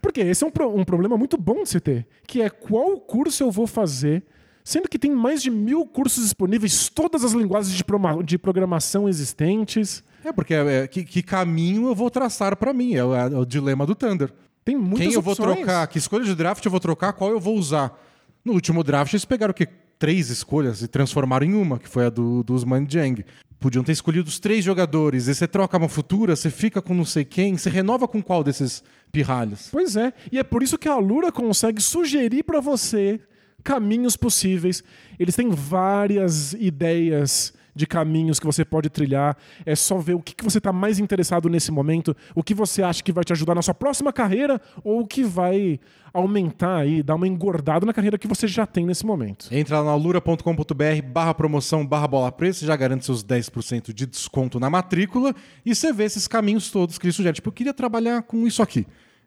Porque 0.00 0.20
esse 0.20 0.44
é 0.44 0.46
um, 0.46 0.50
pro- 0.50 0.74
um 0.74 0.84
problema 0.84 1.16
muito 1.16 1.36
bom 1.36 1.62
de 1.62 1.68
se 1.68 1.80
ter, 1.80 2.06
que 2.26 2.40
é 2.42 2.50
qual 2.50 2.98
curso 2.98 3.42
eu 3.42 3.50
vou 3.50 3.66
fazer, 3.66 4.22
sendo 4.64 4.88
que 4.88 4.98
tem 4.98 5.10
mais 5.12 5.42
de 5.42 5.50
mil 5.50 5.86
cursos 5.86 6.24
disponíveis, 6.24 6.88
todas 6.88 7.24
as 7.24 7.32
linguagens 7.32 7.74
de, 7.74 7.84
de 8.24 8.38
programação 8.38 9.08
existentes. 9.08 10.02
É, 10.24 10.32
porque 10.32 10.54
é, 10.54 10.86
que, 10.86 11.04
que 11.04 11.22
caminho 11.22 11.86
eu 11.88 11.94
vou 11.94 12.10
traçar 12.10 12.56
pra 12.56 12.72
mim? 12.72 12.94
É 12.94 13.04
o, 13.04 13.14
é 13.14 13.26
o 13.38 13.44
dilema 13.44 13.84
do 13.86 13.94
Thunder. 13.94 14.32
Tem 14.64 14.76
muitas 14.76 15.00
Quem 15.00 15.12
eu 15.12 15.22
vou 15.22 15.32
opções. 15.32 15.56
trocar? 15.56 15.86
Que 15.88 15.98
escolha 15.98 16.24
de 16.24 16.34
draft 16.34 16.64
eu 16.64 16.70
vou 16.70 16.80
trocar? 16.80 17.12
Qual 17.12 17.30
eu 17.30 17.40
vou 17.40 17.56
usar? 17.56 17.98
No 18.44 18.52
último 18.52 18.82
draft, 18.82 19.12
eles 19.12 19.24
pegaram 19.24 19.50
o 19.52 19.54
quê? 19.54 19.68
Três 19.98 20.30
escolhas 20.30 20.82
e 20.82 20.88
transformaram 20.88 21.46
em 21.46 21.54
uma, 21.54 21.78
que 21.78 21.88
foi 21.88 22.06
a 22.06 22.10
do, 22.10 22.42
do 22.42 22.54
Usman 22.54 22.86
Jang. 22.88 23.24
Podiam 23.60 23.84
ter 23.84 23.92
escolhido 23.92 24.28
os 24.28 24.40
três 24.40 24.64
jogadores. 24.64 25.28
E 25.28 25.34
você 25.34 25.46
troca 25.46 25.78
uma 25.78 25.88
futura, 25.88 26.34
você 26.34 26.50
fica 26.50 26.82
com 26.82 26.92
não 26.94 27.04
sei 27.04 27.24
quem, 27.24 27.56
você 27.56 27.70
renova 27.70 28.08
com 28.08 28.20
qual 28.20 28.42
desses 28.42 28.82
pirralhos? 29.12 29.68
Pois 29.70 29.94
é, 29.94 30.12
e 30.32 30.38
é 30.38 30.42
por 30.42 30.62
isso 30.62 30.76
que 30.76 30.88
a 30.88 30.96
Lura 30.96 31.30
consegue 31.30 31.80
sugerir 31.80 32.42
pra 32.42 32.60
você 32.60 33.20
caminhos 33.62 34.16
possíveis. 34.16 34.82
Eles 35.18 35.36
têm 35.36 35.50
várias 35.50 36.52
ideias 36.54 37.52
de 37.74 37.86
caminhos 37.86 38.38
que 38.38 38.46
você 38.46 38.64
pode 38.64 38.88
trilhar. 38.88 39.36
É 39.64 39.74
só 39.74 39.98
ver 39.98 40.14
o 40.14 40.20
que 40.20 40.34
que 40.34 40.44
você 40.44 40.58
está 40.58 40.72
mais 40.72 40.98
interessado 40.98 41.48
nesse 41.48 41.70
momento, 41.70 42.16
o 42.34 42.42
que 42.42 42.54
você 42.54 42.82
acha 42.82 43.02
que 43.02 43.12
vai 43.12 43.24
te 43.24 43.32
ajudar 43.32 43.54
na 43.54 43.62
sua 43.62 43.74
próxima 43.74 44.12
carreira 44.12 44.60
ou 44.84 45.00
o 45.00 45.06
que 45.06 45.24
vai 45.24 45.80
aumentar 46.12 46.76
aí, 46.76 47.02
dar 47.02 47.14
uma 47.14 47.26
engordada 47.26 47.86
na 47.86 47.92
carreira 47.92 48.18
que 48.18 48.28
você 48.28 48.46
já 48.46 48.66
tem 48.66 48.84
nesse 48.84 49.06
momento. 49.06 49.48
Entra 49.50 49.78
lá 49.78 49.86
na 49.86 49.90
alura.com.br 49.92 51.02
barra 51.10 51.34
promoção 51.34 51.86
barra 51.86 52.06
bola 52.06 52.30
presa, 52.30 52.66
já 52.66 52.76
garante 52.76 53.04
seus 53.04 53.24
10% 53.24 53.92
de 53.94 54.06
desconto 54.06 54.60
na 54.60 54.68
matrícula 54.68 55.34
e 55.64 55.74
você 55.74 55.92
vê 55.92 56.04
esses 56.04 56.28
caminhos 56.28 56.70
todos 56.70 56.98
que 56.98 57.06
ele 57.06 57.12
sugere. 57.12 57.34
Tipo, 57.34 57.48
eu 57.48 57.52
queria 57.52 57.72
trabalhar 57.72 58.22
com 58.22 58.46
isso 58.46 58.62
aqui. 58.62 58.86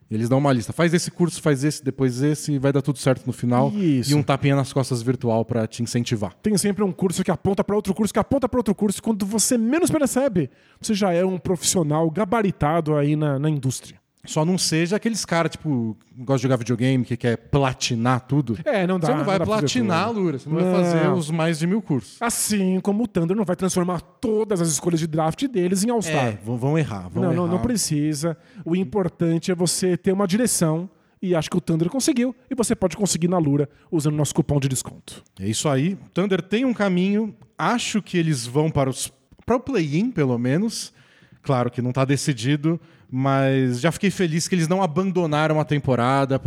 Eles 0.10 0.30
dão 0.30 0.38
uma 0.38 0.54
lista. 0.54 0.72
Faz 0.72 0.94
esse 0.94 1.10
curso, 1.10 1.42
faz 1.42 1.64
esse, 1.64 1.84
depois 1.84 2.22
esse, 2.22 2.54
e 2.54 2.60
vai 2.60 2.72
dar 2.72 2.82
tudo 2.82 3.00
certo 3.00 3.26
no 3.26 3.34
final. 3.34 3.72
Isso. 3.72 4.12
E 4.12 4.14
um 4.14 4.22
tapinha 4.22 4.56
nas 4.56 4.72
costas 4.72 5.02
virtual 5.02 5.44
pra 5.44 5.66
te 5.66 5.82
incentivar. 5.82 6.34
Tem 6.44 6.58
sempre 6.58 6.84
um 6.84 6.92
curso 6.92 7.24
que 7.24 7.32
aponta 7.32 7.64
para 7.64 7.76
outro 7.76 7.94
curso, 7.94 8.14
que 8.14 8.20
aponta 8.20 8.48
para 8.48 8.60
outro 8.60 8.76
curso. 8.76 9.02
Quando 9.02 9.26
você 9.26 9.58
menos 9.58 9.90
percebe, 9.90 10.50
você 10.80 10.94
já 10.94 11.12
é 11.12 11.26
um 11.26 11.38
profissional 11.38 12.10
gabaritado 12.12 12.96
aí 12.96 13.16
na, 13.16 13.40
na 13.40 13.50
indústria. 13.50 14.00
Só 14.26 14.46
não 14.46 14.58
seja 14.58 14.96
aqueles 14.96 15.26
caras, 15.26 15.52
tipo, 15.52 15.98
que 16.06 16.14
gostam 16.18 16.38
de 16.38 16.42
jogar 16.44 16.58
videogame, 16.58 17.06
que 17.06 17.16
quer 17.18 17.38
platinar 17.38 18.22
tudo. 18.22 18.58
É, 18.66 18.86
não 18.86 19.00
dá. 19.00 19.08
Você 19.08 19.14
não 19.16 19.24
vai 19.24 19.38
fazer 19.38 19.52
platinar, 19.52 20.08
tudo. 20.08 20.20
Lura. 20.20 20.40
Você 20.40 20.50
não, 20.50 20.56
vai 20.56 20.66
Não. 20.66 20.74
fazer 20.74 21.10
os 21.10 21.32
mais 21.32 21.60
de 21.60 21.68
mil 21.68 21.82
cursos. 21.82 22.22
Assim 22.22 22.80
como 22.80 23.04
o 23.04 23.08
Thunder 23.08 23.36
não 23.36 23.46
vai 23.46 23.56
transformar 23.56 24.02
todas 24.02 24.62
as 24.62 24.70
escolhas 24.70 25.00
de 25.00 25.08
draft 25.08 25.48
deles 25.48 25.84
em 25.84 25.90
All-Star. 25.90 26.28
É, 26.28 26.40
vão, 26.44 26.58
vão 26.58 26.78
errar. 26.78 27.08
Vão 27.10 27.24
não, 27.24 27.34
não, 27.34 27.44
errar. 27.46 27.54
não 27.54 27.62
precisa. 27.62 28.38
O 28.64 28.76
importante 28.76 29.52
é 29.52 29.56
você 29.56 29.98
ter 29.98 30.12
uma 30.12 30.28
direção. 30.28 30.90
E 31.22 31.34
acho 31.34 31.50
que 31.50 31.58
o 31.58 31.62
Thunder 31.62 31.90
conseguiu. 31.90 32.36
E 32.52 32.54
você 32.54 32.76
pode 32.76 32.96
conseguir 32.96 33.28
na 33.28 33.38
Lura 33.40 33.68
usando 33.90 34.16
nosso 34.16 34.36
cupom 34.36 34.60
de 34.60 34.68
desconto. 34.68 35.24
É 35.40 35.48
isso 35.48 35.68
aí. 35.68 35.98
Thunder 36.14 36.42
tem 36.42 36.66
um 36.66 36.74
caminho. 36.74 37.34
Acho 37.58 38.02
que 38.02 38.18
eles 38.18 38.46
vão 38.46 38.70
para 38.70 38.90
os 38.90 39.12
para 39.46 39.56
o 39.56 39.60
play-in, 39.60 40.12
pelo 40.12 40.38
menos. 40.38 40.92
Claro 41.44 41.70
que 41.70 41.82
não 41.82 41.92
está 41.92 42.04
decidido, 42.04 42.80
mas 43.10 43.80
já 43.80 43.92
fiquei 43.92 44.10
feliz 44.12 44.48
que 44.48 44.56
eles 44.56 44.68
não 44.68 44.82
abandonaram 44.82 45.60
a 45.60 45.66
temporada 45.66 46.42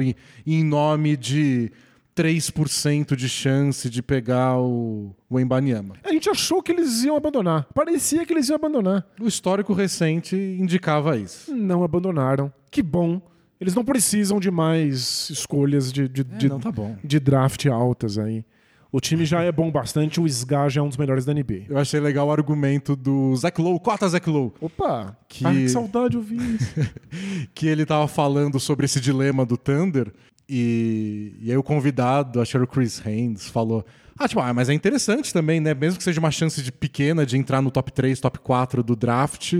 em, 0.47 0.65
nome 0.65 1.17
de 1.17 1.71
3% 2.17 3.15
de 3.15 3.29
chance 3.29 3.89
de 3.89 4.03
pegar 4.03 4.59
o, 4.59 5.15
o 5.31 5.39
Embanyama. 5.39 5.95
A 6.05 6.13
gente 6.13 6.29
achou 6.29 6.63
que 6.63 6.73
eles 6.73 7.05
iam 7.05 7.17
abandonar. 7.17 7.67
Parecia 7.75 8.27
que 8.27 8.33
eles 8.33 8.49
iam 8.49 8.57
abandonar. 8.57 9.07
O 9.21 9.27
histórico 9.27 9.73
recente 9.73 10.37
indicava 10.37 11.17
isso. 11.17 11.55
Não 11.55 11.85
abandonaram. 11.85 12.53
Que 12.71 12.83
bom. 12.83 13.21
Eles 13.61 13.75
não 13.75 13.85
precisam 13.85 14.39
de 14.39 14.51
mais 14.51 15.31
escolhas 15.31 15.93
de, 15.93 16.09
de, 16.09 16.23
de, 16.23 16.49
não, 16.49 16.61
tá 16.61 16.73
de 17.03 17.19
draft 17.19 17.67
altas 17.67 18.17
aí. 18.17 18.45
O 18.91 19.01
time 19.01 19.25
já 19.27 19.43
é 19.43 19.53
bom 19.53 19.71
bastante, 19.71 20.21
o 20.21 20.27
SGA 20.27 20.69
já 20.69 20.81
é 20.81 20.85
um 20.85 20.89
dos 20.89 20.97
melhores 20.97 21.25
da 21.25 21.35
NBA. 21.35 21.65
Eu 21.69 21.77
achei 21.77 22.01
legal 22.01 22.29
o 22.29 22.33
argumento 22.33 22.97
do 22.97 23.37
Zach 23.37 23.61
Lowe, 23.61 23.79
cota 23.81 24.09
Zach 24.09 24.29
Lowe, 24.29 24.53
Opa! 24.61 25.17
Que- 25.29 25.47
Ai, 25.47 25.55
que 25.55 25.69
saudade 25.69 26.17
eu 26.17 26.23
vi 26.23 26.37
isso. 26.37 26.75
que 27.55 27.67
ele 27.67 27.85
tava 27.85 28.09
falando 28.09 28.59
sobre 28.59 28.87
esse 28.87 28.99
dilema 29.01 29.45
do 29.45 29.59
Thunder 29.59 30.11
e, 30.49 31.35
e 31.43 31.51
aí 31.51 31.57
o 31.57 31.63
convidado, 31.63 32.41
acho 32.41 32.53
que 32.53 32.57
era 32.57 32.65
o 32.65 32.69
Chris 32.69 33.05
Haynes, 33.05 33.49
falou 33.49 33.85
ah, 34.19 34.27
tipo, 34.27 34.41
ah, 34.41 34.53
mas 34.53 34.69
é 34.69 34.75
interessante 34.75 35.33
também, 35.33 35.61
né? 35.61 35.73
Mesmo 35.75 35.99
que 35.99 36.03
seja 36.03 36.19
uma 36.19 36.33
chance 36.33 36.61
de 36.61 36.73
pequena 36.73 37.25
de 37.25 37.39
entrar 37.39 37.63
no 37.63 37.71
top 37.71 37.93
3, 37.93 38.19
top 38.19 38.41
4 38.41 38.83
do 38.83 38.97
draft. 38.97 39.53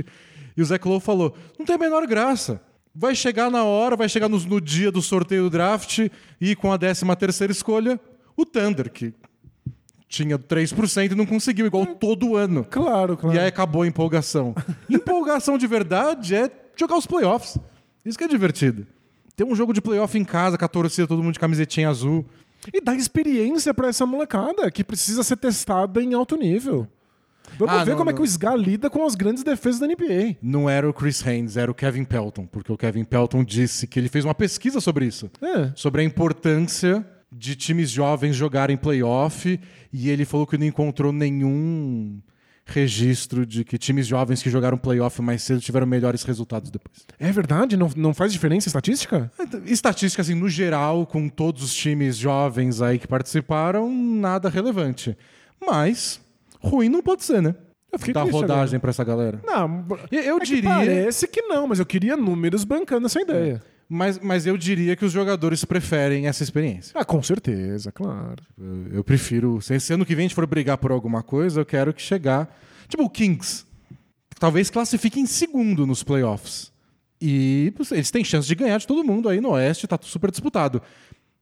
E 0.57 0.61
o 0.61 0.65
Zach 0.65 0.87
Lowe 0.87 1.01
falou, 1.01 1.33
não 1.57 1.65
tem 1.65 1.77
a 1.77 1.79
menor 1.79 2.05
graça. 2.09 2.61
Vai 2.93 3.15
chegar 3.15 3.49
na 3.53 3.63
hora, 3.63 3.95
vai 3.95 4.09
chegar 4.09 4.29
no, 4.29 4.37
no 4.41 4.61
dia 4.61 4.91
do 4.91 5.01
sorteio 5.01 5.45
do 5.45 5.51
draft 5.51 6.09
e 6.41 6.57
com 6.57 6.73
a 6.73 6.79
13 6.79 7.05
terceira 7.17 7.53
escolha, 7.53 8.01
o 8.43 8.47
Thunder, 8.47 8.91
que 8.91 9.13
tinha 10.09 10.39
3% 10.39 11.13
e 11.13 11.15
não 11.15 11.27
conseguiu, 11.27 11.67
igual 11.67 11.85
todo 11.87 12.37
ano. 12.37 12.65
Claro, 12.65 13.17
claro. 13.17 13.37
E 13.37 13.39
aí 13.39 13.47
acabou 13.49 13.83
a 13.83 13.87
empolgação. 13.87 14.55
empolgação 14.89 15.59
de 15.59 15.67
verdade 15.67 16.35
é 16.35 16.51
jogar 16.77 16.97
os 16.97 17.07
playoffs. 17.07 17.59
Isso 18.05 18.17
que 18.17 18.25
é 18.25 18.29
divertido. 18.29 18.87
Ter 19.37 19.45
um 19.45 19.55
jogo 19.55 19.73
de 19.73 19.81
playoff 19.81 20.17
em 20.19 20.25
casa, 20.25 20.57
com 20.57 20.65
a 20.65 20.69
torcida, 20.69 21.07
todo 21.07 21.23
mundo 21.23 21.35
de 21.35 21.39
camisetinha 21.39 21.89
azul. 21.91 22.25
E 22.73 22.81
dá 22.81 22.95
experiência 22.95 23.73
pra 23.75 23.89
essa 23.89 24.05
molecada 24.07 24.71
que 24.71 24.83
precisa 24.83 25.23
ser 25.23 25.37
testada 25.37 26.03
em 26.03 26.15
alto 26.15 26.37
nível. 26.37 26.89
Vamos 27.59 27.75
Ah, 27.75 27.85
ver 27.85 27.93
não, 27.93 27.99
como 27.99 28.11
é 28.11 28.13
não. 28.13 28.17
que 28.17 28.23
o 28.23 28.27
SGA 28.27 28.55
lida 28.57 28.91
com 28.91 29.05
as 29.07 29.15
grandes 29.15 29.43
defesas 29.43 29.79
da 29.81 29.87
NBA. 29.87 30.37
Não 30.43 30.69
era 30.69 30.89
o 30.89 30.93
Chris 30.93 31.25
Haynes, 31.27 31.57
era 31.57 31.71
o 31.71 31.75
Kevin 31.75 32.05
Pelton, 32.05 32.47
porque 32.47 32.73
o 32.73 32.77
Kevin 32.77 33.05
Pelton 33.05 33.43
disse 33.45 33.87
que 33.87 33.99
ele 33.99 34.09
fez 34.09 34.25
uma 34.25 34.35
pesquisa 34.35 34.81
sobre 34.81 35.07
isso. 35.07 35.31
É. 35.41 35.71
Sobre 35.75 36.03
a 36.03 36.05
importância 36.05 37.07
de 37.31 37.55
times 37.55 37.91
jovens 37.91 38.35
jogarem 38.35 38.77
playoff, 38.77 39.59
e 39.93 40.09
ele 40.11 40.25
falou 40.25 40.47
que 40.47 40.57
não 40.59 40.67
encontrou 40.67 41.13
nenhum 41.13 42.21
registro 42.65 43.47
de 43.47 43.65
que 43.65 43.79
times 43.79 44.07
jovens 44.07 44.43
que 44.43 44.51
jogaram 44.51 44.77
playoff 44.77 45.21
mais 45.23 45.43
cedo 45.43 45.61
tiveram 45.61 45.87
melhores 45.87 46.23
resultados 46.23 46.71
depois. 46.71 47.07
É 47.19 47.33
verdade? 47.33 47.77
Não, 47.77 47.91
não 47.97 48.13
faz 48.13 48.33
diferença 48.33 48.69
estatística? 48.69 49.31
Estatística, 49.65 50.21
assim, 50.21 50.35
no 50.35 50.49
geral, 50.49 51.07
com 51.07 51.29
todos 51.29 51.63
os 51.63 51.75
times 51.75 52.17
jovens 52.17 52.83
aí 52.83 52.99
que 52.99 53.09
participaram, 53.09 53.91
nada 53.91 54.49
relevante. 54.51 55.17
Mas, 55.65 56.21
ruim 56.61 56.89
não 56.91 57.03
pode 57.03 57.25
ser, 57.25 57.41
né? 57.41 57.55
Eu 57.91 57.99
fiquei 57.99 58.13
Dar 58.13 58.25
rodagem 58.25 58.79
pra 58.79 58.91
essa 58.91 59.03
galera. 59.03 59.41
Não, 59.47 59.87
Eu, 60.11 60.37
é 60.37 60.41
que 60.41 60.47
diria. 60.47 60.69
parece 60.69 61.27
que 61.27 61.41
não, 61.43 61.67
mas 61.67 61.79
eu 61.79 61.87
queria 61.87 62.19
números 62.19 62.65
bancando 62.65 63.07
essa 63.07 63.21
ideia. 63.21 63.63
Mas, 63.89 64.19
mas 64.19 64.47
eu 64.47 64.57
diria 64.59 64.95
que 64.95 65.05
os 65.05 65.13
jogadores 65.13 65.65
preferem 65.65 66.27
essa 66.27 66.43
experiência. 66.43 66.93
Ah, 66.95 67.05
com 67.05 67.23
certeza, 67.23 67.91
claro. 67.91 68.43
Eu, 68.59 68.89
eu 68.99 69.05
prefiro. 69.05 69.61
Se 69.63 69.75
esse 69.75 69.93
ano 69.93 70.05
que 70.05 70.15
vem 70.15 70.27
a 70.27 70.29
gente 70.29 70.35
for 70.35 70.47
brigar 70.47 70.77
por 70.77 70.91
alguma 70.93 71.23
coisa, 71.23 71.61
eu 71.63 71.67
quero 71.67 71.95
que 71.95 72.03
chegar. 72.03 72.55
Tipo 72.87 73.05
o 73.05 73.11
Kings. 73.11 73.65
Talvez 74.39 74.69
classifique 74.69 75.19
em 75.19 75.27
segundo 75.27 75.87
nos 75.87 76.03
playoffs. 76.03 76.71
E 77.21 77.73
eles 77.91 78.11
têm 78.11 78.23
chance 78.23 78.47
de 78.47 78.55
ganhar 78.55 78.79
de 78.79 78.87
todo 78.87 79.03
mundo 79.03 79.29
aí 79.29 79.41
no 79.41 79.51
Oeste, 79.51 79.87
tá 79.87 79.99
super 80.01 80.31
disputado. 80.31 80.81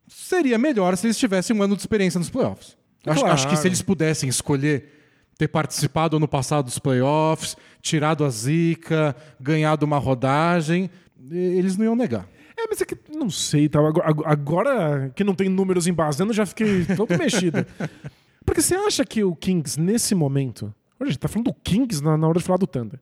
Seria 0.08 0.56
melhor 0.56 0.96
se 0.96 1.06
eles 1.06 1.18
tivessem 1.18 1.54
um 1.54 1.62
ano 1.62 1.74
de 1.74 1.82
experiência 1.82 2.18
nos 2.18 2.30
playoffs. 2.30 2.76
Acho, 3.04 3.20
Claro. 3.20 3.34
acho 3.34 3.48
que 3.48 3.56
se 3.56 3.66
eles 3.66 3.82
pudessem 3.82 4.28
escolher 4.28 4.92
ter 5.36 5.48
participado 5.48 6.16
ano 6.16 6.26
passado 6.28 6.64
dos 6.66 6.78
playoffs, 6.78 7.56
tirado 7.82 8.24
a 8.24 8.30
zica, 8.30 9.14
ganhado 9.38 9.84
uma 9.84 9.98
rodagem, 9.98 10.88
eles 11.30 11.76
não 11.76 11.84
iam 11.84 11.96
negar. 11.96 12.26
É, 12.58 12.66
mas 12.68 12.80
é 12.80 12.84
que 12.84 12.96
não 13.14 13.28
sei, 13.28 13.68
tá? 13.68 13.78
Agora, 13.78 14.14
agora 14.24 15.12
que 15.14 15.22
não 15.22 15.34
tem 15.34 15.48
números 15.48 15.86
embasando, 15.86 16.32
já 16.32 16.46
fiquei 16.46 16.86
todo 16.96 17.16
mexido. 17.18 17.66
Porque 18.44 18.62
você 18.62 18.74
acha 18.74 19.04
que 19.04 19.22
o 19.22 19.34
Kings, 19.36 19.78
nesse 19.78 20.14
momento. 20.14 20.74
Olha, 20.98 21.08
a 21.08 21.12
gente 21.12 21.18
tá 21.18 21.28
falando 21.28 21.46
do 21.46 21.54
Kings 21.54 22.02
na, 22.02 22.16
na 22.16 22.26
hora 22.26 22.38
de 22.38 22.44
falar 22.44 22.58
do 22.58 22.66
Thunder. 22.66 22.98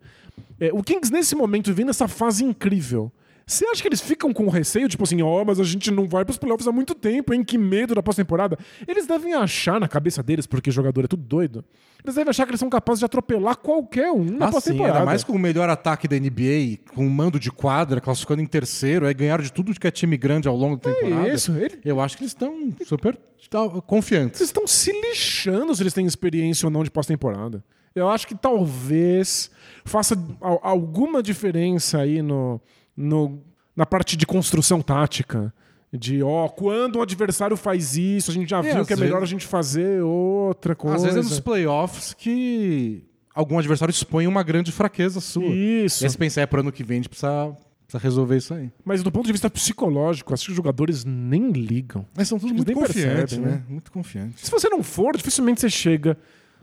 É, 0.59 0.73
o 0.73 0.83
Kings, 0.83 1.13
nesse 1.13 1.37
momento, 1.37 1.73
vem 1.73 1.85
nessa 1.85 2.09
fase 2.09 2.45
incrível. 2.45 3.13
Você 3.47 3.67
acha 3.67 3.83
que 3.83 3.89
eles 3.89 4.01
ficam 4.01 4.33
com 4.33 4.49
receio, 4.49 4.89
tipo 4.89 5.05
assim, 5.05 5.21
ó, 5.21 5.45
mas 5.45 5.61
a 5.61 5.65
gente 5.65 5.91
não 5.91 6.09
vai 6.09 6.25
pros 6.25 6.39
playoffs 6.39 6.67
há 6.67 6.73
muito 6.73 6.95
tempo, 6.95 7.35
hein? 7.35 7.45
Que 7.45 7.59
medo 7.59 7.95
da 7.95 8.03
pós-temporada. 8.03 8.59
Eles 8.89 9.07
devem 9.07 9.35
achar 9.35 9.79
na 9.79 9.87
cabeça 9.87 10.23
deles, 10.23 10.47
porque 10.47 10.71
jogador 10.71 11.05
é 11.05 11.09
tudo 11.09 11.23
doido, 11.23 11.63
eles 12.03 12.15
devem 12.15 12.31
achar 12.31 12.47
que 12.47 12.51
eles 12.53 12.61
são 12.61 12.71
capazes 12.71 13.01
de 13.01 13.05
atropelar 13.05 13.57
qualquer 13.59 14.11
um 14.11 14.25
na 14.25 14.47
Ah, 14.47 14.51
pós-temporada. 14.51 14.95
ainda 14.99 15.05
mais 15.07 15.23
com 15.23 15.35
o 15.35 15.39
melhor 15.39 15.69
ataque 15.69 16.09
da 16.09 16.17
NBA, 16.19 16.79
com 16.95 17.07
o 17.07 17.11
mando 17.11 17.39
de 17.39 17.51
quadra, 17.53 18.01
classificando 18.01 18.41
em 18.41 18.47
terceiro, 18.47 19.07
aí 19.07 19.13
ganharam 19.13 19.45
de 19.45 19.53
tudo 19.53 19.73
que 19.79 19.87
é 19.87 19.91
time 19.91 20.17
grande 20.17 20.49
ao 20.49 20.57
longo 20.57 20.77
da 20.77 20.91
temporada. 20.95 21.29
isso, 21.29 21.53
ele- 21.53 21.79
Eu 21.85 22.01
acho 22.01 22.17
que 22.17 22.23
eles 22.23 22.31
estão 22.33 22.73
super 22.87 23.19
tá, 23.51 23.69
confiantes. 23.87 24.39
Vocês 24.39 24.49
estão 24.49 24.67
se 24.67 24.91
lixando 24.91 25.75
se 25.75 25.83
eles 25.83 25.93
têm 25.93 26.07
experiência 26.07 26.67
ou 26.67 26.71
não 26.71 26.83
de 26.83 26.91
pós-temporada. 26.91 27.63
Eu 27.95 28.09
acho 28.09 28.27
que 28.27 28.35
talvez 28.35 29.51
faça 29.85 30.17
al- 30.41 30.61
alguma 30.63 31.23
diferença 31.23 31.99
aí 32.01 32.23
no, 32.23 32.61
no- 32.97 33.43
na 33.77 33.85
parte 33.87 34.17
de 34.17 34.27
construção 34.27 34.81
tática. 34.83 35.53
De, 35.97 36.23
ó, 36.25 36.49
quando 36.49 36.97
o 36.97 37.03
adversário 37.03 37.57
faz 37.57 37.97
isso, 37.97 38.29
a 38.31 38.35
gente 38.35 38.51
já 38.51 38.59
É, 38.59 38.75
viu 38.75 38.85
que 38.85 38.93
é 38.93 38.97
melhor 38.97 39.17
a 39.17 39.21
vezes- 39.21 39.31
gente 39.31 39.47
fazer 39.47 40.03
outra 40.03 40.75
coisa. 40.75 40.97
Às 40.97 41.03
vezes 41.05 41.19
é 41.19 41.23
nos 41.31 41.39
playoffs 41.39 42.13
que 42.15 43.05
algum 43.33 43.57
adversário 43.59 43.93
expõe 43.93 44.27
uma 44.27 44.43
grande 44.43 44.73
fraqueza 44.73 45.21
sua. 45.21 45.45
Isso. 45.45 46.03
E 46.03 46.07
aí 46.07 46.11
você 46.11 46.19
pensar, 46.19 46.41
é 46.41 46.47
pro 46.47 46.61
ano 46.61 46.73
que 46.73 46.83
vem, 46.83 46.97
a 46.97 46.99
gente 46.99 47.09
precisa, 47.09 47.57
precisa 47.87 48.03
resolver 48.03 48.37
isso 48.39 48.53
aí. 48.55 48.73
Mas 48.85 49.05
do 49.05 49.13
ponto 49.13 49.27
de 49.27 49.31
vista 49.33 49.49
psicológico, 49.49 50.35
acho 50.35 50.47
que 50.47 50.51
os 50.51 50.57
jogadores 50.57 51.05
nem 51.05 51.53
ligam. 51.53 52.05
Mas 52.17 52.27
são 52.27 52.41
todos 52.41 52.53
muito 52.57 52.73
confiantes, 52.73 53.37
percebem, 53.37 53.47
né? 53.47 53.63
Muito 53.69 53.93
confiantes. 53.93 54.45
Se 54.45 54.51
você 54.51 54.69
não 54.69 54.83
for, 54.83 55.17
dificilmente 55.17 55.61
você 55.61 55.71
chega 55.71 56.19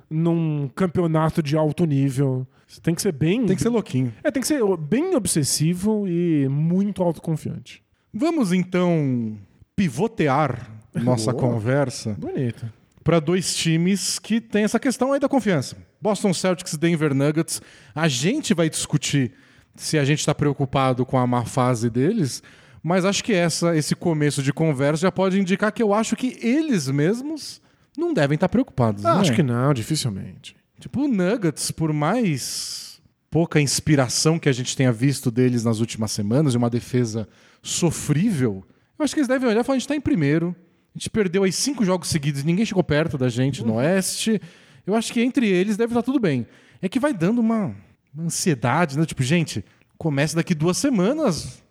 num 0.09 0.69
campeonato 0.75 1.41
de 1.41 1.55
alto 1.55 1.85
nível. 1.85 2.45
Você 2.71 2.79
tem 2.79 2.95
que 2.95 3.01
ser 3.01 3.11
bem. 3.11 3.45
Tem 3.45 3.55
que 3.55 3.61
ser 3.61 3.67
louquinho. 3.67 4.13
É, 4.23 4.31
tem 4.31 4.39
que 4.39 4.47
ser 4.47 4.61
bem 4.77 5.13
obsessivo 5.13 6.07
e 6.07 6.47
muito 6.47 7.03
autoconfiante. 7.03 7.83
Vamos 8.13 8.53
então 8.53 9.37
pivotear 9.75 10.71
nossa 10.95 11.33
Boa. 11.33 11.43
conversa 11.43 12.15
Bonito. 12.17 12.65
para 13.03 13.19
dois 13.19 13.53
times 13.53 14.19
que 14.19 14.39
têm 14.39 14.63
essa 14.63 14.79
questão 14.79 15.11
aí 15.11 15.19
da 15.19 15.27
confiança. 15.27 15.75
Boston 15.99 16.33
Celtics 16.33 16.71
e 16.71 16.77
Denver 16.77 17.13
Nuggets. 17.13 17.61
A 17.93 18.07
gente 18.07 18.53
vai 18.53 18.69
discutir 18.69 19.33
se 19.75 19.97
a 19.97 20.05
gente 20.05 20.19
está 20.19 20.33
preocupado 20.33 21.05
com 21.05 21.17
a 21.17 21.27
má 21.27 21.43
fase 21.43 21.89
deles, 21.89 22.41
mas 22.81 23.03
acho 23.03 23.21
que 23.21 23.33
essa, 23.33 23.75
esse 23.75 23.95
começo 23.95 24.41
de 24.41 24.53
conversa 24.53 25.01
já 25.01 25.11
pode 25.11 25.37
indicar 25.37 25.73
que 25.73 25.83
eu 25.83 25.93
acho 25.93 26.15
que 26.15 26.37
eles 26.41 26.87
mesmos 26.87 27.61
não 27.97 28.13
devem 28.13 28.35
estar 28.35 28.47
preocupados. 28.47 29.05
Ah, 29.05 29.15
né? 29.15 29.21
acho 29.21 29.33
que 29.33 29.43
não, 29.43 29.73
dificilmente. 29.73 30.60
Tipo, 30.81 31.03
o 31.03 31.07
Nuggets, 31.07 31.71
por 31.71 31.93
mais 31.93 33.01
pouca 33.29 33.61
inspiração 33.61 34.37
que 34.37 34.49
a 34.49 34.51
gente 34.51 34.75
tenha 34.75 34.91
visto 34.91 35.31
deles 35.31 35.63
nas 35.63 35.79
últimas 35.79 36.11
semanas, 36.11 36.53
e 36.53 36.57
uma 36.57 36.69
defesa 36.69 37.27
sofrível, 37.61 38.63
eu 38.99 39.03
acho 39.05 39.13
que 39.13 39.19
eles 39.19 39.27
devem 39.27 39.47
olhar 39.47 39.61
e 39.61 39.63
falar: 39.63 39.75
a 39.75 39.79
gente 39.79 39.87
tá 39.87 39.95
em 39.95 40.01
primeiro, 40.01 40.55
a 40.93 40.97
gente 40.97 41.09
perdeu 41.09 41.43
aí 41.43 41.51
cinco 41.51 41.85
jogos 41.85 42.07
seguidos, 42.09 42.43
ninguém 42.43 42.65
chegou 42.65 42.83
perto 42.83 43.17
da 43.17 43.29
gente 43.29 43.63
no 43.63 43.75
Oeste. 43.75 44.41
Eu 44.85 44.95
acho 44.95 45.13
que 45.13 45.21
entre 45.21 45.47
eles 45.47 45.77
deve 45.77 45.91
estar 45.93 46.01
tudo 46.01 46.19
bem. 46.19 46.45
É 46.81 46.89
que 46.89 46.99
vai 46.99 47.13
dando 47.13 47.39
uma, 47.39 47.75
uma 48.13 48.23
ansiedade, 48.25 48.97
né? 48.97 49.05
Tipo, 49.05 49.21
gente, 49.23 49.63
começa 49.97 50.35
daqui 50.35 50.55
duas 50.55 50.77
semanas 50.77 51.61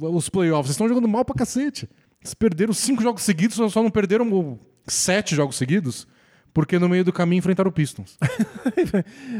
os 0.00 0.28
playoffs. 0.28 0.66
Vocês 0.68 0.74
estão 0.74 0.88
jogando 0.88 1.08
mal 1.08 1.24
pra 1.24 1.34
cacete. 1.34 1.88
Eles 2.20 2.34
perderam 2.34 2.72
cinco 2.72 3.02
jogos 3.02 3.22
seguidos, 3.22 3.56
só- 3.56 3.68
só 3.68 3.82
não 3.82 3.90
perderam 3.90 4.58
sete 4.86 5.34
jogos 5.34 5.56
seguidos, 5.56 6.06
porque 6.52 6.78
no 6.78 6.88
meio 6.88 7.04
do 7.04 7.12
caminho 7.12 7.38
enfrentaram 7.38 7.68
o 7.68 7.72
Pistons. 7.72 8.18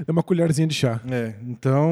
É 0.06 0.10
uma 0.10 0.22
colherzinha 0.22 0.66
de 0.66 0.74
chá. 0.74 1.00
É, 1.10 1.34
então, 1.46 1.90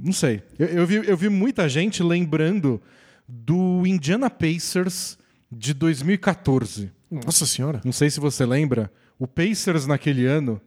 não 0.00 0.12
sei. 0.12 0.42
Eu, 0.58 0.66
eu 0.68 0.86
vi, 0.86 0.94
eu 0.96 1.16
vi 1.16 1.28
muita 1.28 1.68
gente 1.68 2.02
lembrando 2.02 2.80
do 3.28 3.86
Indiana 3.86 4.30
Pacers 4.30 5.18
de 5.50 5.74
2014. 5.74 6.90
Nossa 7.10 7.46
senhora. 7.46 7.80
Não 7.84 7.92
sei 7.92 8.10
se 8.10 8.20
você 8.20 8.44
lembra. 8.44 8.90
O 9.18 9.26
Pacers 9.26 9.86
naquele 9.86 10.26
ano 10.26 10.60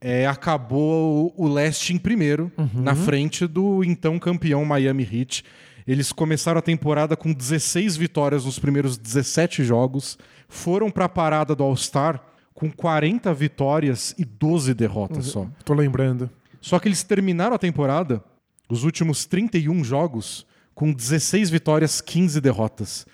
é, 0.00 0.26
acabou 0.26 1.32
o, 1.36 1.44
o 1.44 1.48
leste 1.48 1.92
em 1.92 1.98
primeiro, 1.98 2.50
na 2.74 2.94
frente 2.94 3.46
do 3.46 3.84
então 3.84 4.18
campeão 4.18 4.64
Miami 4.64 5.08
Heat. 5.10 5.44
Eles 5.86 6.12
começaram 6.12 6.58
a 6.58 6.62
temporada 6.62 7.16
com 7.16 7.32
16 7.32 7.96
vitórias 7.96 8.44
nos 8.44 8.58
primeiros 8.58 8.96
17 8.96 9.64
jogos, 9.64 10.18
foram 10.48 10.90
para 10.90 11.04
a 11.04 11.08
parada 11.08 11.54
do 11.54 11.62
All-Star 11.62 12.31
com 12.54 12.70
40 12.70 13.32
vitórias 13.34 14.14
e 14.18 14.24
12 14.24 14.74
derrotas 14.74 15.26
só. 15.26 15.46
Tô 15.64 15.74
lembrando. 15.74 16.30
Só 16.60 16.78
que 16.78 16.88
eles 16.88 17.02
terminaram 17.02 17.54
a 17.54 17.58
temporada, 17.58 18.22
os 18.68 18.84
últimos 18.84 19.26
31 19.26 19.82
jogos, 19.82 20.46
com 20.74 20.92
16 20.92 21.50
vitórias, 21.50 22.00
15 22.00 22.40
derrotas. 22.40 23.06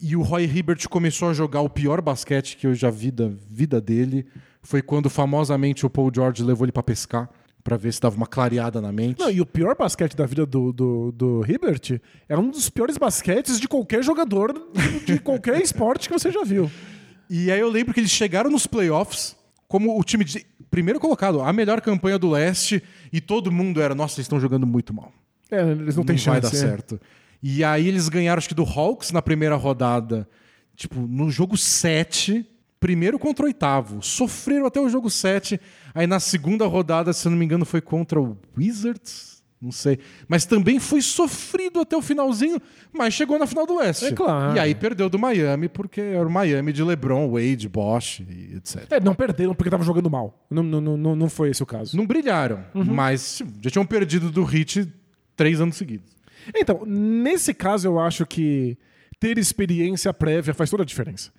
E 0.00 0.14
o 0.16 0.22
Roy 0.22 0.44
Hibbert 0.44 0.88
começou 0.88 1.30
a 1.30 1.32
jogar 1.32 1.60
o 1.60 1.70
pior 1.70 2.02
basquete 2.02 2.56
que 2.56 2.66
eu 2.66 2.74
já 2.74 2.90
vi 2.90 3.10
da 3.10 3.28
vida 3.28 3.80
dele. 3.80 4.26
Foi 4.62 4.82
quando 4.82 5.08
famosamente 5.08 5.86
o 5.86 5.90
Paul 5.90 6.10
George 6.14 6.42
levou 6.42 6.64
ele 6.64 6.72
pra 6.72 6.82
pescar, 6.82 7.30
pra 7.62 7.76
ver 7.76 7.92
se 7.92 8.00
dava 8.00 8.16
uma 8.16 8.26
clareada 8.26 8.80
na 8.80 8.92
mente. 8.92 9.20
Não, 9.20 9.30
e 9.30 9.40
o 9.40 9.46
pior 9.46 9.76
basquete 9.76 10.14
da 10.14 10.26
vida 10.26 10.44
do, 10.44 10.72
do, 10.72 11.12
do 11.12 11.44
Hibbert 11.48 12.00
é 12.28 12.36
um 12.36 12.50
dos 12.50 12.68
piores 12.68 12.98
basquetes 12.98 13.58
de 13.58 13.68
qualquer 13.68 14.02
jogador 14.02 14.52
de 15.06 15.18
qualquer 15.18 15.62
esporte 15.62 16.08
que 16.08 16.18
você 16.18 16.30
já 16.30 16.42
viu. 16.42 16.70
E 17.28 17.50
aí 17.50 17.60
eu 17.60 17.68
lembro 17.68 17.92
que 17.92 18.00
eles 18.00 18.10
chegaram 18.10 18.50
nos 18.50 18.66
playoffs 18.66 19.36
como 19.68 19.98
o 19.98 20.04
time 20.04 20.24
de 20.24 20.46
primeiro 20.70 21.00
colocado, 21.00 21.40
a 21.40 21.52
melhor 21.52 21.80
campanha 21.80 22.18
do 22.18 22.30
leste, 22.30 22.82
e 23.12 23.20
todo 23.20 23.50
mundo 23.50 23.80
era, 23.80 23.94
nossa, 23.94 24.14
eles 24.14 24.26
estão 24.26 24.38
jogando 24.38 24.66
muito 24.66 24.92
mal. 24.94 25.12
É, 25.50 25.62
eles 25.70 25.96
não 25.96 26.04
têm 26.04 26.16
chance. 26.16 26.30
vai 26.30 26.40
dar 26.40 26.48
é. 26.48 26.60
certo. 26.60 27.00
E 27.42 27.62
aí 27.62 27.86
eles 27.88 28.08
ganharam, 28.08 28.38
acho 28.38 28.48
que 28.48 28.54
do 28.54 28.64
Hawks 28.64 29.10
na 29.10 29.22
primeira 29.22 29.56
rodada. 29.56 30.28
Tipo, 30.74 31.00
no 31.00 31.30
jogo 31.30 31.56
7, 31.56 32.44
primeiro 32.80 33.18
contra 33.18 33.44
o 33.44 33.46
oitavo. 33.46 34.02
Sofreram 34.02 34.66
até 34.66 34.80
o 34.80 34.88
jogo 34.88 35.08
7. 35.10 35.60
Aí 35.94 36.06
na 36.06 36.20
segunda 36.20 36.66
rodada, 36.66 37.12
se 37.12 37.26
eu 37.26 37.30
não 37.30 37.38
me 37.38 37.44
engano, 37.44 37.64
foi 37.64 37.80
contra 37.80 38.20
o 38.20 38.36
Wizards. 38.56 39.35
Não 39.60 39.72
sei. 39.72 39.98
Mas 40.28 40.44
também 40.44 40.78
foi 40.78 41.00
sofrido 41.00 41.80
até 41.80 41.96
o 41.96 42.02
finalzinho, 42.02 42.60
mas 42.92 43.14
chegou 43.14 43.38
na 43.38 43.46
final 43.46 43.66
do 43.66 43.78
leste. 43.78 44.04
É 44.04 44.12
claro. 44.12 44.54
E 44.54 44.58
aí 44.60 44.74
perdeu 44.74 45.08
do 45.08 45.18
Miami, 45.18 45.66
porque 45.68 46.00
era 46.00 46.26
o 46.26 46.30
Miami 46.30 46.72
de 46.74 46.82
LeBron, 46.82 47.30
Wade, 47.30 47.68
Bosch 47.68 48.20
e 48.20 48.56
etc. 48.56 48.86
É, 48.92 49.00
não 49.00 49.14
perderam 49.14 49.54
porque 49.54 49.70
tava 49.70 49.82
jogando 49.82 50.10
mal. 50.10 50.46
Não, 50.50 50.62
não, 50.62 50.80
não, 50.96 51.16
não 51.16 51.28
foi 51.30 51.50
esse 51.50 51.62
o 51.62 51.66
caso. 51.66 51.96
Não 51.96 52.06
brilharam, 52.06 52.64
Uhum. 52.74 52.84
mas 52.84 53.42
já 53.62 53.70
tinham 53.70 53.86
perdido 53.86 54.30
do 54.30 54.42
Heat 54.42 54.92
três 55.34 55.60
anos 55.60 55.76
seguidos. 55.76 56.14
Então, 56.54 56.82
nesse 56.86 57.52
caso, 57.54 57.88
eu 57.88 57.98
acho 57.98 58.26
que 58.26 58.76
ter 59.18 59.38
experiência 59.38 60.12
prévia 60.12 60.52
faz 60.52 60.68
toda 60.68 60.82
a 60.82 60.86
diferença. 60.86 61.32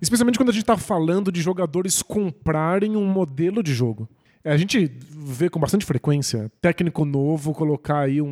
Especialmente 0.00 0.38
quando 0.38 0.50
a 0.50 0.52
gente 0.52 0.62
está 0.62 0.76
falando 0.76 1.32
de 1.32 1.42
jogadores 1.42 2.00
comprarem 2.02 2.96
um 2.96 3.04
modelo 3.04 3.62
de 3.64 3.74
jogo. 3.74 4.08
É, 4.48 4.52
A 4.52 4.56
gente 4.56 4.90
vê 5.10 5.50
com 5.50 5.60
bastante 5.60 5.84
frequência 5.84 6.50
técnico 6.60 7.04
novo 7.04 7.52
colocar 7.52 8.00
aí 8.00 8.22
um- 8.22 8.28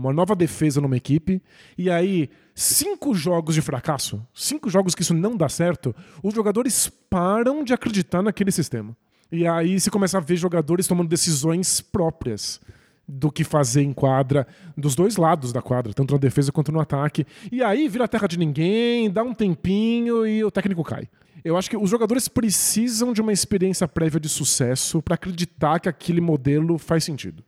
uma 0.00 0.12
nova 0.12 0.36
defesa 0.36 0.80
numa 0.80 0.96
equipe 0.96 1.42
e 1.76 1.90
aí 1.90 2.30
cinco 2.54 3.12
jogos 3.14 3.54
de 3.56 3.60
fracasso, 3.62 4.24
cinco 4.32 4.70
jogos 4.70 4.94
que 4.94 5.02
isso 5.02 5.14
não 5.14 5.36
dá 5.36 5.48
certo, 5.48 5.94
os 6.22 6.32
jogadores 6.32 6.88
param 7.10 7.64
de 7.64 7.72
acreditar 7.72 8.22
naquele 8.22 8.52
sistema. 8.52 8.96
E 9.32 9.46
aí 9.46 9.78
você 9.80 9.90
começa 9.90 10.16
a 10.18 10.20
ver 10.20 10.36
jogadores 10.36 10.86
tomando 10.86 11.08
decisões 11.08 11.80
próprias 11.80 12.60
do 13.06 13.30
que 13.32 13.42
fazer 13.42 13.82
em 13.82 13.92
quadra, 13.92 14.46
dos 14.76 14.94
dois 14.94 15.16
lados 15.16 15.52
da 15.52 15.60
quadra, 15.62 15.92
tanto 15.92 16.12
na 16.12 16.18
defesa 16.20 16.52
quanto 16.52 16.70
no 16.70 16.78
ataque. 16.78 17.26
E 17.50 17.62
aí 17.62 17.88
vira 17.88 18.06
terra 18.06 18.28
de 18.28 18.38
ninguém, 18.38 19.10
dá 19.10 19.22
um 19.22 19.34
tempinho 19.34 20.26
e 20.26 20.44
o 20.44 20.50
técnico 20.50 20.84
cai. 20.84 21.08
Eu 21.44 21.56
acho 21.56 21.70
que 21.70 21.76
os 21.76 21.88
jogadores 21.88 22.28
precisam 22.28 23.12
de 23.12 23.20
uma 23.20 23.32
experiência 23.32 23.86
prévia 23.86 24.20
de 24.20 24.28
sucesso 24.28 25.00
para 25.00 25.14
acreditar 25.14 25.78
que 25.78 25.88
aquele 25.88 26.20
modelo 26.20 26.78
faz 26.78 27.04
sentido. 27.04 27.44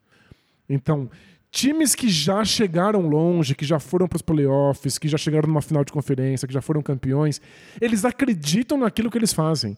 Então, 0.69 1.11
times 1.51 1.95
que 1.95 2.09
já 2.09 2.45
chegaram 2.45 3.09
longe, 3.09 3.55
que 3.55 3.65
já 3.65 3.81
foram 3.81 4.07
para 4.07 4.17
os 4.17 4.23
playoffs, 4.23 4.99
que 4.99 5.09
já 5.09 5.19
chegaram 5.19 5.49
numa 5.49 5.63
final 5.63 5.85
de 5.85 5.93
conferência, 5.93 6.47
que 6.47 6.55
já 6.55 6.63
foram 6.63 6.81
campeões, 6.83 7.41
eles 7.81 8.05
acreditam 8.05 8.79
naquilo 8.79 9.11
que 9.11 9.19
eles 9.19 9.33
fazem. 9.33 9.77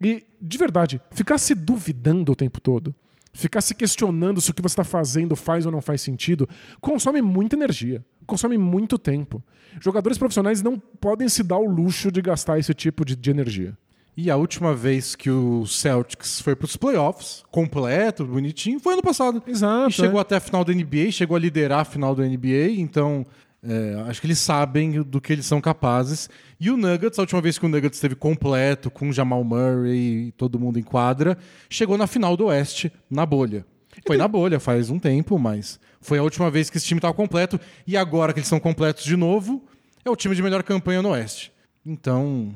E, 0.00 0.24
de 0.40 0.58
verdade, 0.58 1.00
ficar 1.12 1.38
se 1.38 1.54
duvidando 1.54 2.32
o 2.32 2.36
tempo 2.36 2.60
todo, 2.60 2.92
ficar 3.32 3.60
se 3.60 3.74
questionando 3.74 4.40
se 4.40 4.50
o 4.50 4.54
que 4.54 4.62
você 4.62 4.72
está 4.72 4.84
fazendo 4.84 5.34
faz 5.34 5.64
ou 5.66 5.72
não 5.72 5.80
faz 5.80 6.00
sentido, 6.00 6.48
consome 6.80 7.22
muita 7.22 7.56
energia, 7.56 8.04
consome 8.26 8.58
muito 8.58 8.98
tempo. 8.98 9.42
Jogadores 9.80 10.18
profissionais 10.18 10.62
não 10.62 10.78
podem 10.78 11.28
se 11.28 11.42
dar 11.42 11.58
o 11.58 11.66
luxo 11.66 12.12
de 12.12 12.20
gastar 12.20 12.58
esse 12.58 12.74
tipo 12.74 13.04
de, 13.04 13.16
de 13.16 13.30
energia. 13.30 13.76
E 14.14 14.30
a 14.30 14.36
última 14.36 14.74
vez 14.74 15.14
que 15.14 15.30
o 15.30 15.66
Celtics 15.66 16.42
foi 16.42 16.54
para 16.54 16.66
os 16.66 16.76
playoffs, 16.76 17.42
completo, 17.50 18.26
bonitinho, 18.26 18.78
foi 18.78 18.92
ano 18.92 19.02
passado. 19.02 19.42
Exato, 19.46 19.88
E 19.88 19.92
chegou 19.92 20.18
é. 20.18 20.20
até 20.20 20.36
a 20.36 20.40
final 20.40 20.62
da 20.62 20.72
NBA, 20.74 21.10
chegou 21.10 21.34
a 21.34 21.40
liderar 21.40 21.80
a 21.80 21.84
final 21.84 22.14
da 22.14 22.22
NBA, 22.22 22.72
então 22.76 23.24
é, 23.64 24.04
acho 24.08 24.20
que 24.20 24.26
eles 24.26 24.38
sabem 24.38 25.02
do 25.02 25.20
que 25.20 25.32
eles 25.32 25.46
são 25.46 25.60
capazes. 25.60 26.28
E 26.58 26.70
o 26.70 26.76
Nuggets, 26.76 27.18
a 27.18 27.22
última 27.22 27.40
vez 27.40 27.58
que 27.58 27.66
o 27.66 27.68
Nuggets 27.68 27.96
esteve 27.96 28.14
completo, 28.16 28.90
com 28.90 29.12
Jamal 29.12 29.44
Murray 29.44 30.28
e 30.28 30.32
todo 30.32 30.58
mundo 30.58 30.78
em 30.78 30.82
quadra, 30.82 31.38
chegou 31.70 31.96
na 31.96 32.06
final 32.06 32.36
do 32.36 32.46
Oeste, 32.46 32.92
na 33.08 33.24
bolha. 33.24 33.64
Foi 34.06 34.16
na 34.16 34.26
bolha 34.26 34.58
faz 34.58 34.90
um 34.90 34.98
tempo, 34.98 35.38
mas 35.38 35.78
foi 36.00 36.18
a 36.18 36.22
última 36.22 36.50
vez 36.50 36.70
que 36.70 36.76
esse 36.76 36.86
time 36.86 36.98
estava 36.98 37.14
completo. 37.14 37.60
E 37.86 37.96
agora 37.96 38.32
que 38.32 38.40
eles 38.40 38.48
são 38.48 38.58
completos 38.58 39.04
de 39.04 39.16
novo, 39.16 39.64
é 40.04 40.10
o 40.10 40.16
time 40.16 40.34
de 40.34 40.42
melhor 40.42 40.62
campanha 40.62 41.02
no 41.02 41.10
Oeste. 41.10 41.52
Então, 41.84 42.54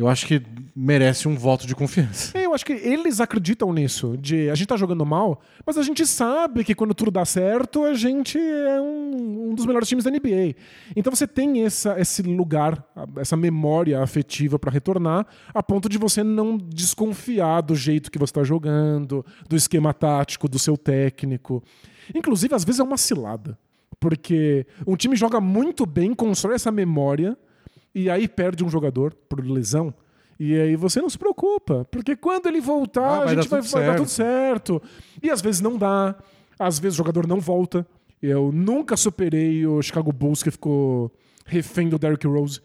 eu 0.00 0.08
acho 0.08 0.26
que 0.26 0.42
merece 0.74 1.28
um 1.28 1.36
voto 1.36 1.66
de 1.66 1.74
confiança. 1.74 2.36
É, 2.38 2.46
Eu 2.46 2.54
acho 2.54 2.64
que 2.64 2.72
eles 2.72 3.20
acreditam 3.20 3.70
nisso, 3.70 4.16
de 4.16 4.48
a 4.48 4.54
gente 4.54 4.68
tá 4.68 4.76
jogando 4.76 5.04
mal, 5.04 5.42
mas 5.64 5.76
a 5.76 5.82
gente 5.82 6.06
sabe 6.06 6.64
que 6.64 6.74
quando 6.74 6.94
tudo 6.94 7.10
dá 7.10 7.22
certo, 7.26 7.84
a 7.84 7.92
gente 7.92 8.38
é 8.38 8.80
um, 8.80 9.50
um 9.50 9.54
dos 9.54 9.66
melhores 9.66 9.86
times 9.86 10.04
da 10.04 10.10
NBA. 10.10 10.56
Então 10.96 11.14
você 11.14 11.26
tem 11.26 11.62
essa, 11.64 12.00
esse 12.00 12.22
lugar, 12.22 12.82
essa 13.18 13.36
memória 13.36 14.02
afetiva 14.02 14.58
para 14.58 14.72
retornar, 14.72 15.26
a 15.52 15.62
ponto 15.62 15.86
de 15.86 15.98
você 15.98 16.24
não 16.24 16.56
desconfiar 16.56 17.60
do 17.60 17.74
jeito 17.74 18.10
que 18.10 18.18
você 18.18 18.32
tá 18.32 18.42
jogando, 18.42 19.24
do 19.48 19.54
esquema 19.54 19.92
tático, 19.92 20.48
do 20.48 20.58
seu 20.58 20.78
técnico. 20.78 21.62
Inclusive, 22.14 22.54
às 22.54 22.64
vezes 22.64 22.80
é 22.80 22.82
uma 22.82 22.96
cilada. 22.96 23.58
Porque 24.00 24.66
um 24.86 24.96
time 24.96 25.14
joga 25.14 25.42
muito 25.42 25.84
bem, 25.84 26.14
constrói 26.14 26.54
essa 26.54 26.72
memória, 26.72 27.36
e 27.94 28.08
aí 28.10 28.28
perde 28.28 28.64
um 28.64 28.68
jogador 28.68 29.14
por 29.28 29.44
lesão. 29.44 29.92
E 30.38 30.58
aí 30.58 30.74
você 30.74 31.02
não 31.02 31.10
se 31.10 31.18
preocupa, 31.18 31.86
porque 31.90 32.16
quando 32.16 32.46
ele 32.46 32.60
voltar, 32.60 33.02
Ah, 33.02 33.22
a 33.24 33.34
gente 33.34 33.48
vai, 33.48 33.60
vai 33.60 33.86
dar 33.86 33.96
tudo 33.96 34.08
certo. 34.08 34.80
E 35.22 35.28
às 35.28 35.42
vezes 35.42 35.60
não 35.60 35.76
dá, 35.76 36.14
às 36.58 36.78
vezes 36.78 36.94
o 36.96 36.98
jogador 36.98 37.26
não 37.26 37.40
volta. 37.40 37.86
Eu 38.22 38.50
nunca 38.52 38.96
superei 38.96 39.66
o 39.66 39.82
Chicago 39.82 40.12
Bulls 40.12 40.42
que 40.42 40.50
ficou 40.50 41.12
refém 41.44 41.88
do 41.88 41.98
Derrick 41.98 42.26
Rose. 42.26 42.60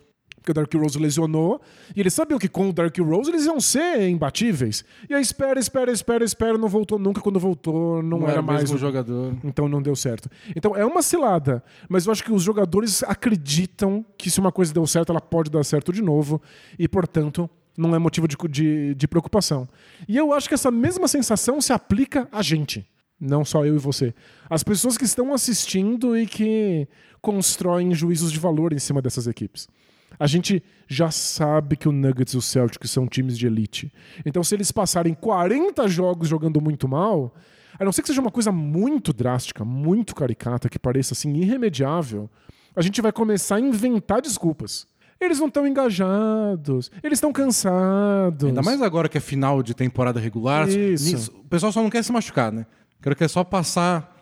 Porque 0.45 0.51
o 0.51 0.53
Derrick 0.53 0.77
Rose 0.77 0.99
lesionou. 0.99 1.59
E 1.95 1.99
eles 1.99 2.13
sabiam 2.13 2.37
que 2.37 2.47
com 2.47 2.69
o 2.69 2.73
Derrick 2.73 3.01
Rose 3.01 3.31
eles 3.31 3.45
iam 3.45 3.59
ser 3.59 4.07
imbatíveis. 4.07 4.85
E 5.09 5.13
aí 5.15 5.21
espera, 5.21 5.59
espera, 5.59 5.91
espera, 5.91 6.23
espera, 6.23 6.55
não 6.55 6.69
voltou 6.69 6.99
nunca. 6.99 7.19
Quando 7.19 7.39
voltou, 7.39 8.03
não, 8.03 8.21
era, 8.21 8.33
era 8.33 8.41
mais 8.43 8.61
mesmo 8.61 8.75
o 8.75 8.79
jogador. 8.79 9.35
então 9.43 9.67
não 9.67 9.81
deu 9.81 9.95
certo. 9.95 10.29
Então 10.55 10.75
é 10.75 10.85
uma 10.85 11.01
cilada, 11.01 11.63
mas 11.89 12.05
eu 12.05 12.11
acho 12.11 12.23
que 12.23 12.31
os 12.31 12.43
jogadores 12.43 13.01
acreditam 13.03 14.05
que 14.15 14.29
se 14.29 14.39
uma 14.39 14.51
coisa 14.51 14.71
deu 14.71 14.85
certo, 14.85 15.11
ela 15.11 15.21
pode 15.21 15.49
dar 15.49 15.63
certo 15.63 15.91
de 15.91 16.03
novo 16.03 16.39
e, 16.77 16.87
portanto, 16.87 17.49
não 17.75 17.95
é 17.95 17.99
motivo 17.99 18.27
de, 18.27 18.37
de, 18.47 18.93
de 18.93 19.07
preocupação. 19.07 19.67
E 20.07 20.15
eu 20.15 20.31
acho 20.31 20.47
que 20.47 20.53
essa 20.53 20.69
mesma 20.69 21.07
sensação 21.07 21.59
se 21.59 21.73
aplica 21.73 22.27
a 22.31 22.43
gente, 22.43 22.87
não 23.19 23.43
só 23.43 23.65
eu 23.65 23.75
e 23.75 23.79
você. 23.79 24.13
As 24.47 24.61
pessoas 24.61 24.95
que 24.95 25.05
estão 25.05 25.33
assistindo 25.33 26.15
e 26.15 26.27
que 26.27 26.87
constroem 27.19 27.91
juízos 27.95 28.31
de 28.31 28.39
valor 28.39 28.71
em 28.71 28.77
cima 28.77 29.01
dessas 29.01 29.25
equipes. 29.25 29.67
A 30.19 30.27
gente 30.27 30.63
já 30.87 31.09
sabe 31.11 31.75
que 31.75 31.87
o 31.87 31.91
Nuggets 31.91 32.33
e 32.33 32.37
o 32.37 32.41
Celtics 32.41 32.89
são 32.91 33.07
times 33.07 33.37
de 33.37 33.47
elite. 33.47 33.91
Então, 34.25 34.43
se 34.43 34.55
eles 34.55 34.71
passarem 34.71 35.13
40 35.13 35.87
jogos 35.87 36.27
jogando 36.29 36.61
muito 36.61 36.87
mal, 36.87 37.33
a 37.79 37.83
não 37.83 37.91
ser 37.91 38.01
que 38.01 38.07
seja 38.07 38.21
uma 38.21 38.31
coisa 38.31 38.51
muito 38.51 39.11
drástica, 39.11 39.65
muito 39.65 40.15
caricata, 40.15 40.69
que 40.69 40.79
pareça 40.79 41.13
assim 41.13 41.33
irremediável, 41.35 42.29
a 42.75 42.81
gente 42.81 43.01
vai 43.01 43.11
começar 43.11 43.55
a 43.55 43.59
inventar 43.59 44.21
desculpas. 44.21 44.87
Eles 45.19 45.39
não 45.39 45.47
estão 45.47 45.65
engajados, 45.65 46.91
eles 47.01 47.17
estão 47.17 47.31
cansados. 47.31 48.47
Ainda 48.49 48.61
mais 48.61 48.81
agora 48.81 49.07
que 49.09 49.17
é 49.17 49.21
final 49.21 49.63
de 49.63 49.73
temporada 49.73 50.19
regular. 50.19 50.67
Isso. 50.67 51.05
nisso- 51.13 51.31
O 51.39 51.47
pessoal 51.47 51.71
só 51.71 51.81
não 51.81 51.89
quer 51.89 52.03
se 52.03 52.11
machucar, 52.11 52.51
né? 52.51 52.65
Quero 53.01 53.15
que 53.15 53.23
é 53.23 53.27
só 53.27 53.43
passar 53.43 54.15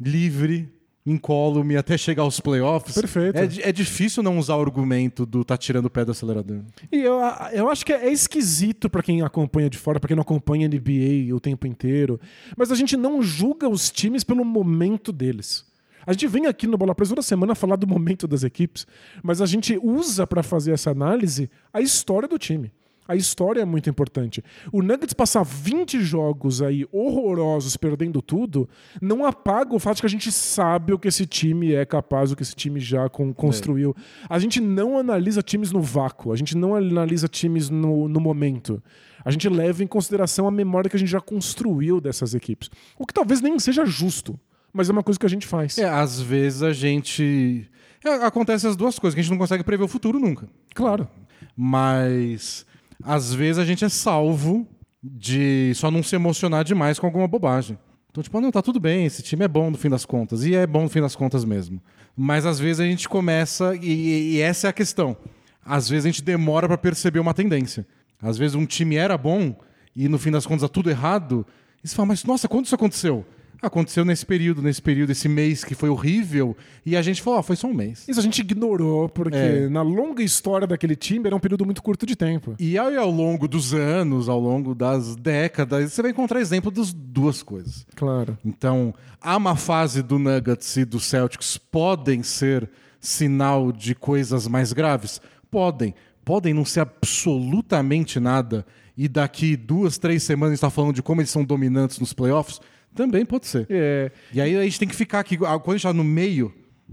livre 0.00 0.72
incólume 1.06 1.76
até 1.76 1.96
chegar 1.96 2.24
aos 2.24 2.40
playoffs. 2.40 2.94
Perfeito. 2.94 3.38
É, 3.38 3.68
é 3.68 3.72
difícil 3.72 4.22
não 4.22 4.38
usar 4.38 4.56
o 4.56 4.60
argumento 4.60 5.24
do 5.24 5.44
tá 5.44 5.56
tirando 5.56 5.86
o 5.86 5.90
pé 5.90 6.04
do 6.04 6.10
acelerador. 6.10 6.62
E 6.90 6.96
eu, 6.96 7.20
eu 7.52 7.70
acho 7.70 7.86
que 7.86 7.92
é 7.92 8.10
esquisito 8.10 8.90
pra 8.90 9.02
quem 9.02 9.22
acompanha 9.22 9.70
de 9.70 9.78
fora, 9.78 10.00
pra 10.00 10.08
quem 10.08 10.16
não 10.16 10.22
acompanha 10.22 10.66
a 10.66 10.68
NBA 10.68 11.34
o 11.34 11.40
tempo 11.40 11.66
inteiro. 11.66 12.20
Mas 12.56 12.72
a 12.72 12.74
gente 12.74 12.96
não 12.96 13.22
julga 13.22 13.68
os 13.68 13.90
times 13.90 14.24
pelo 14.24 14.44
momento 14.44 15.12
deles. 15.12 15.64
A 16.06 16.12
gente 16.12 16.28
vem 16.28 16.46
aqui 16.46 16.66
no 16.66 16.78
Bola 16.78 16.94
Presa 16.94 17.10
toda 17.10 17.22
semana 17.22 17.54
falar 17.54 17.76
do 17.76 17.86
momento 17.86 18.28
das 18.28 18.44
equipes, 18.44 18.86
mas 19.22 19.42
a 19.42 19.46
gente 19.46 19.76
usa 19.82 20.24
pra 20.24 20.42
fazer 20.42 20.72
essa 20.72 20.90
análise 20.90 21.50
a 21.72 21.80
história 21.80 22.28
do 22.28 22.38
time. 22.38 22.72
A 23.08 23.14
história 23.14 23.60
é 23.60 23.64
muito 23.64 23.88
importante. 23.88 24.42
O 24.72 24.82
Nuggets 24.82 25.12
passar 25.14 25.44
20 25.44 26.00
jogos 26.00 26.60
aí 26.60 26.84
horrorosos 26.92 27.76
perdendo 27.76 28.20
tudo, 28.20 28.68
não 29.00 29.24
apaga 29.24 29.74
o 29.74 29.78
fato 29.78 29.96
de 29.96 30.02
que 30.02 30.06
a 30.06 30.10
gente 30.10 30.32
sabe 30.32 30.92
o 30.92 30.98
que 30.98 31.08
esse 31.08 31.24
time 31.26 31.72
é 31.72 31.84
capaz, 31.84 32.32
o 32.32 32.36
que 32.36 32.42
esse 32.42 32.54
time 32.54 32.80
já 32.80 33.08
con- 33.08 33.32
construiu. 33.32 33.94
A 34.28 34.38
gente 34.38 34.60
não 34.60 34.98
analisa 34.98 35.42
times 35.42 35.70
no 35.72 35.80
vácuo, 35.80 36.32
a 36.32 36.36
gente 36.36 36.56
não 36.56 36.74
analisa 36.74 37.28
times 37.28 37.70
no, 37.70 38.08
no 38.08 38.20
momento. 38.20 38.82
A 39.24 39.30
gente 39.30 39.48
leva 39.48 39.82
em 39.82 39.86
consideração 39.86 40.46
a 40.46 40.50
memória 40.50 40.88
que 40.88 40.96
a 40.96 40.98
gente 40.98 41.10
já 41.10 41.20
construiu 41.20 42.00
dessas 42.00 42.34
equipes. 42.34 42.70
O 42.98 43.04
que 43.06 43.12
talvez 43.12 43.40
nem 43.40 43.58
seja 43.58 43.84
justo, 43.84 44.38
mas 44.72 44.88
é 44.88 44.92
uma 44.92 45.02
coisa 45.02 45.18
que 45.18 45.26
a 45.26 45.28
gente 45.28 45.46
faz. 45.46 45.78
É, 45.78 45.88
às 45.88 46.20
vezes 46.20 46.62
a 46.62 46.72
gente. 46.72 47.68
é, 48.04 48.10
acontece 48.24 48.66
as 48.68 48.76
duas 48.76 48.98
coisas, 48.98 49.14
que 49.14 49.20
a 49.20 49.22
gente 49.22 49.32
não 49.32 49.38
consegue 49.38 49.64
prever 49.64 49.82
o 49.84 49.88
futuro 49.88 50.20
nunca. 50.20 50.48
Claro. 50.74 51.08
Mas 51.56 52.64
às 53.06 53.32
vezes 53.32 53.58
a 53.58 53.64
gente 53.64 53.84
é 53.84 53.88
salvo 53.88 54.66
de 55.00 55.72
só 55.76 55.92
não 55.92 56.02
se 56.02 56.16
emocionar 56.16 56.64
demais 56.64 56.98
com 56.98 57.06
alguma 57.06 57.28
bobagem. 57.28 57.78
Então, 58.10 58.20
tipo, 58.20 58.40
não, 58.40 58.50
tá 58.50 58.60
tudo 58.60 58.80
bem, 58.80 59.06
esse 59.06 59.22
time 59.22 59.44
é 59.44 59.48
bom 59.48 59.70
no 59.70 59.78
fim 59.78 59.88
das 59.88 60.04
contas. 60.04 60.44
E 60.44 60.56
é 60.56 60.66
bom 60.66 60.82
no 60.82 60.88
fim 60.88 61.00
das 61.00 61.14
contas 61.14 61.44
mesmo. 61.44 61.80
Mas 62.16 62.44
às 62.44 62.58
vezes 62.58 62.80
a 62.80 62.84
gente 62.84 63.08
começa, 63.08 63.76
e, 63.76 64.34
e 64.34 64.40
essa 64.40 64.66
é 64.66 64.70
a 64.70 64.72
questão. 64.72 65.16
Às 65.64 65.88
vezes 65.88 66.04
a 66.04 66.08
gente 66.08 66.22
demora 66.22 66.66
pra 66.66 66.76
perceber 66.76 67.20
uma 67.20 67.32
tendência. 67.32 67.86
Às 68.20 68.36
vezes 68.36 68.56
um 68.56 68.66
time 68.66 68.96
era 68.96 69.16
bom 69.16 69.54
e 69.94 70.08
no 70.08 70.18
fim 70.18 70.32
das 70.32 70.44
contas 70.44 70.62
tá 70.62 70.68
tudo 70.68 70.90
errado. 70.90 71.46
E 71.84 71.88
você 71.88 71.94
fala, 71.94 72.08
mas 72.08 72.24
nossa, 72.24 72.48
quando 72.48 72.64
isso 72.64 72.74
aconteceu? 72.74 73.24
Aconteceu 73.62 74.04
nesse 74.04 74.24
período, 74.24 74.60
nesse 74.62 74.82
período, 74.82 75.10
esse 75.12 75.28
mês 75.28 75.64
que 75.64 75.74
foi 75.74 75.88
horrível. 75.88 76.56
E 76.84 76.96
a 76.96 77.02
gente 77.02 77.22
falou, 77.22 77.38
ah, 77.40 77.42
foi 77.42 77.56
só 77.56 77.66
um 77.66 77.74
mês. 77.74 78.06
Isso 78.08 78.20
a 78.20 78.22
gente 78.22 78.40
ignorou, 78.40 79.08
porque 79.08 79.36
É. 79.36 79.68
na 79.68 79.82
longa 79.82 80.22
história 80.22 80.66
daquele 80.66 80.94
time 80.94 81.26
era 81.26 81.34
um 81.34 81.40
período 81.40 81.64
muito 81.64 81.82
curto 81.82 82.04
de 82.06 82.14
tempo. 82.14 82.54
E 82.58 82.78
aí, 82.78 82.96
ao 82.96 83.10
longo 83.10 83.48
dos 83.48 83.72
anos, 83.74 84.28
ao 84.28 84.38
longo 84.38 84.74
das 84.74 85.16
décadas, 85.16 85.92
você 85.92 86.02
vai 86.02 86.10
encontrar 86.10 86.40
exemplo 86.40 86.70
das 86.70 86.92
duas 86.92 87.42
coisas. 87.42 87.86
Claro. 87.96 88.36
Então, 88.44 88.94
a 89.20 89.38
má 89.38 89.56
fase 89.56 90.02
do 90.02 90.18
Nuggets 90.18 90.76
e 90.76 90.84
do 90.84 91.00
Celtics 91.00 91.56
podem 91.58 92.22
ser 92.22 92.68
sinal 93.00 93.72
de 93.72 93.94
coisas 93.94 94.46
mais 94.46 94.72
graves? 94.72 95.20
Podem. 95.50 95.94
Podem 96.24 96.52
não 96.52 96.64
ser 96.64 96.80
absolutamente 96.80 98.18
nada. 98.20 98.66
E 98.96 99.08
daqui 99.08 99.56
duas, 99.56 99.98
três 99.98 100.22
semanas 100.22 100.54
está 100.54 100.70
falando 100.70 100.94
de 100.94 101.02
como 101.02 101.20
eles 101.20 101.30
são 101.30 101.44
dominantes 101.44 101.98
nos 101.98 102.12
playoffs? 102.12 102.60
Também 102.96 103.24
pode 103.24 103.46
ser. 103.46 103.66
É, 103.70 104.10
E 104.32 104.40
aí 104.40 104.56
a 104.56 104.62
gente 104.64 104.78
tem 104.80 104.88
que 104.88 104.96
ficar 104.96 105.20
aqui, 105.20 105.36
ah, 105.42 105.58
quando 105.58 105.68
a 105.70 105.72
gente 105.72 105.86
está 105.86 105.92
no 105.92 106.02
meio 106.04 106.52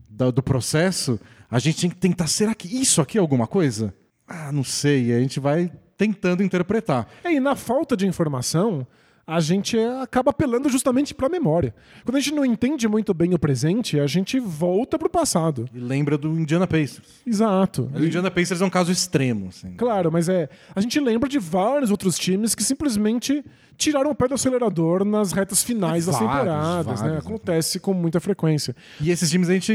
da- 0.10 0.30
do 0.30 0.44
processo, 0.44 1.20
a 1.50 1.58
gente 1.60 1.82
tem 1.82 1.90
que 1.90 1.96
tentar, 1.96 2.28
será 2.28 2.54
que 2.54 2.68
isso 2.68 3.02
aqui 3.02 3.18
é 3.18 3.22
alguma 3.22 3.48
coisa? 3.48 3.94
Ah, 4.28 4.52
não 4.52 4.64
sei. 4.64 5.08
E 5.08 5.14
a 5.14 5.20
gente 5.20 5.40
vai 5.40 5.72
tentando 5.98 6.44
interpretar. 6.44 7.08
É, 7.24 7.32
e 7.34 7.40
na 7.40 7.56
falta 7.56 7.96
de 7.96 8.06
informação, 8.06 8.86
a 9.26 9.40
gente 9.40 9.78
acaba 10.02 10.32
apelando 10.32 10.68
justamente 10.70 11.14
para 11.14 11.28
a 11.28 11.30
memória. 11.30 11.74
Quando 12.04 12.18
a 12.18 12.20
gente 12.20 12.34
não 12.36 12.44
entende 12.46 12.88
muito 12.90 13.14
bem 13.14 13.34
o 13.34 13.40
presente, 13.40 13.98
a 14.00 14.06
gente 14.06 14.38
volta 14.40 15.00
para 15.00 15.08
o 15.08 15.10
passado. 15.10 15.66
E 15.74 15.80
lembra 15.80 16.18
do 16.18 16.28
Indiana 16.38 16.68
Pacers. 16.68 17.22
Exato. 17.26 17.90
O 17.96 18.04
Indiana 18.04 18.30
Pacers 18.30 18.60
é 18.62 18.66
um 18.66 18.70
caso 18.70 18.92
extremo, 18.92 19.48
assim. 19.48 19.74
Claro, 19.78 20.12
mas 20.12 20.28
é. 20.28 20.50
A 20.76 20.82
gente 20.82 21.00
lembra 21.00 21.30
de 21.30 21.40
vários 21.40 21.90
outros 21.90 22.18
times 22.20 22.54
que 22.54 22.64
simplesmente 22.64 23.44
tiraram 23.78 24.12
o 24.12 24.16
pé 24.16 24.28
do 24.28 24.34
acelerador 24.36 25.06
nas 25.06 25.32
retas 25.32 25.64
finais 25.64 26.06
das 26.06 26.16
Vários, 26.20 26.32
temporadas, 26.38 27.02
né? 27.02 27.08
vários. 27.08 27.26
Acontece 27.26 27.80
com 27.80 27.94
muita 27.94 28.20
frequência. 28.20 28.76
E 29.00 29.10
esses 29.10 29.30
times 29.30 29.50
a 29.50 29.54
gente 29.54 29.74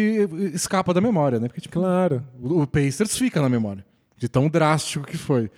escapa 0.55 0.93
da 0.93 1.01
memória, 1.01 1.41
né? 1.41 1.49
Porque, 1.49 1.63
tipo, 1.63 1.79
Claro. 1.81 2.23
o 2.43 2.67
Pacers 2.67 3.17
fica 3.17 3.41
na 3.41 3.49
memória. 3.49 3.85
De 4.17 4.29
tão 4.29 4.49
drástico 4.49 5.07
que 5.07 5.17
foi. 5.17 5.51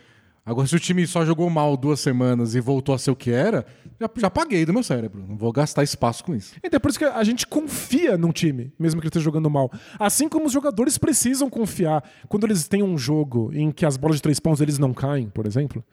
Agora, 0.50 0.66
se 0.66 0.74
o 0.74 0.80
time 0.80 1.06
só 1.06 1.24
jogou 1.24 1.48
mal 1.48 1.76
duas 1.76 2.00
semanas 2.00 2.56
e 2.56 2.60
voltou 2.60 2.92
a 2.92 2.98
ser 2.98 3.12
o 3.12 3.14
que 3.14 3.30
era, 3.30 3.64
já, 4.00 4.10
já 4.16 4.28
paguei 4.28 4.66
do 4.66 4.72
meu 4.72 4.82
cérebro. 4.82 5.24
Não 5.24 5.36
vou 5.36 5.52
gastar 5.52 5.84
espaço 5.84 6.24
com 6.24 6.34
isso. 6.34 6.56
Então 6.58 6.76
é 6.76 6.80
por 6.80 6.90
isso 6.90 6.98
que 6.98 7.04
a 7.04 7.22
gente 7.22 7.46
confia 7.46 8.18
num 8.18 8.32
time, 8.32 8.72
mesmo 8.76 9.00
que 9.00 9.04
ele 9.04 9.10
esteja 9.10 9.22
jogando 9.22 9.48
mal. 9.48 9.70
Assim 9.96 10.28
como 10.28 10.46
os 10.46 10.52
jogadores 10.52 10.98
precisam 10.98 11.48
confiar 11.48 12.02
quando 12.28 12.42
eles 12.48 12.66
têm 12.66 12.82
um 12.82 12.98
jogo 12.98 13.52
em 13.54 13.70
que 13.70 13.86
as 13.86 13.96
bolas 13.96 14.16
de 14.16 14.22
três 14.22 14.40
pontos 14.40 14.60
eles 14.60 14.76
não 14.76 14.92
caem, 14.92 15.28
por 15.28 15.46
exemplo. 15.46 15.84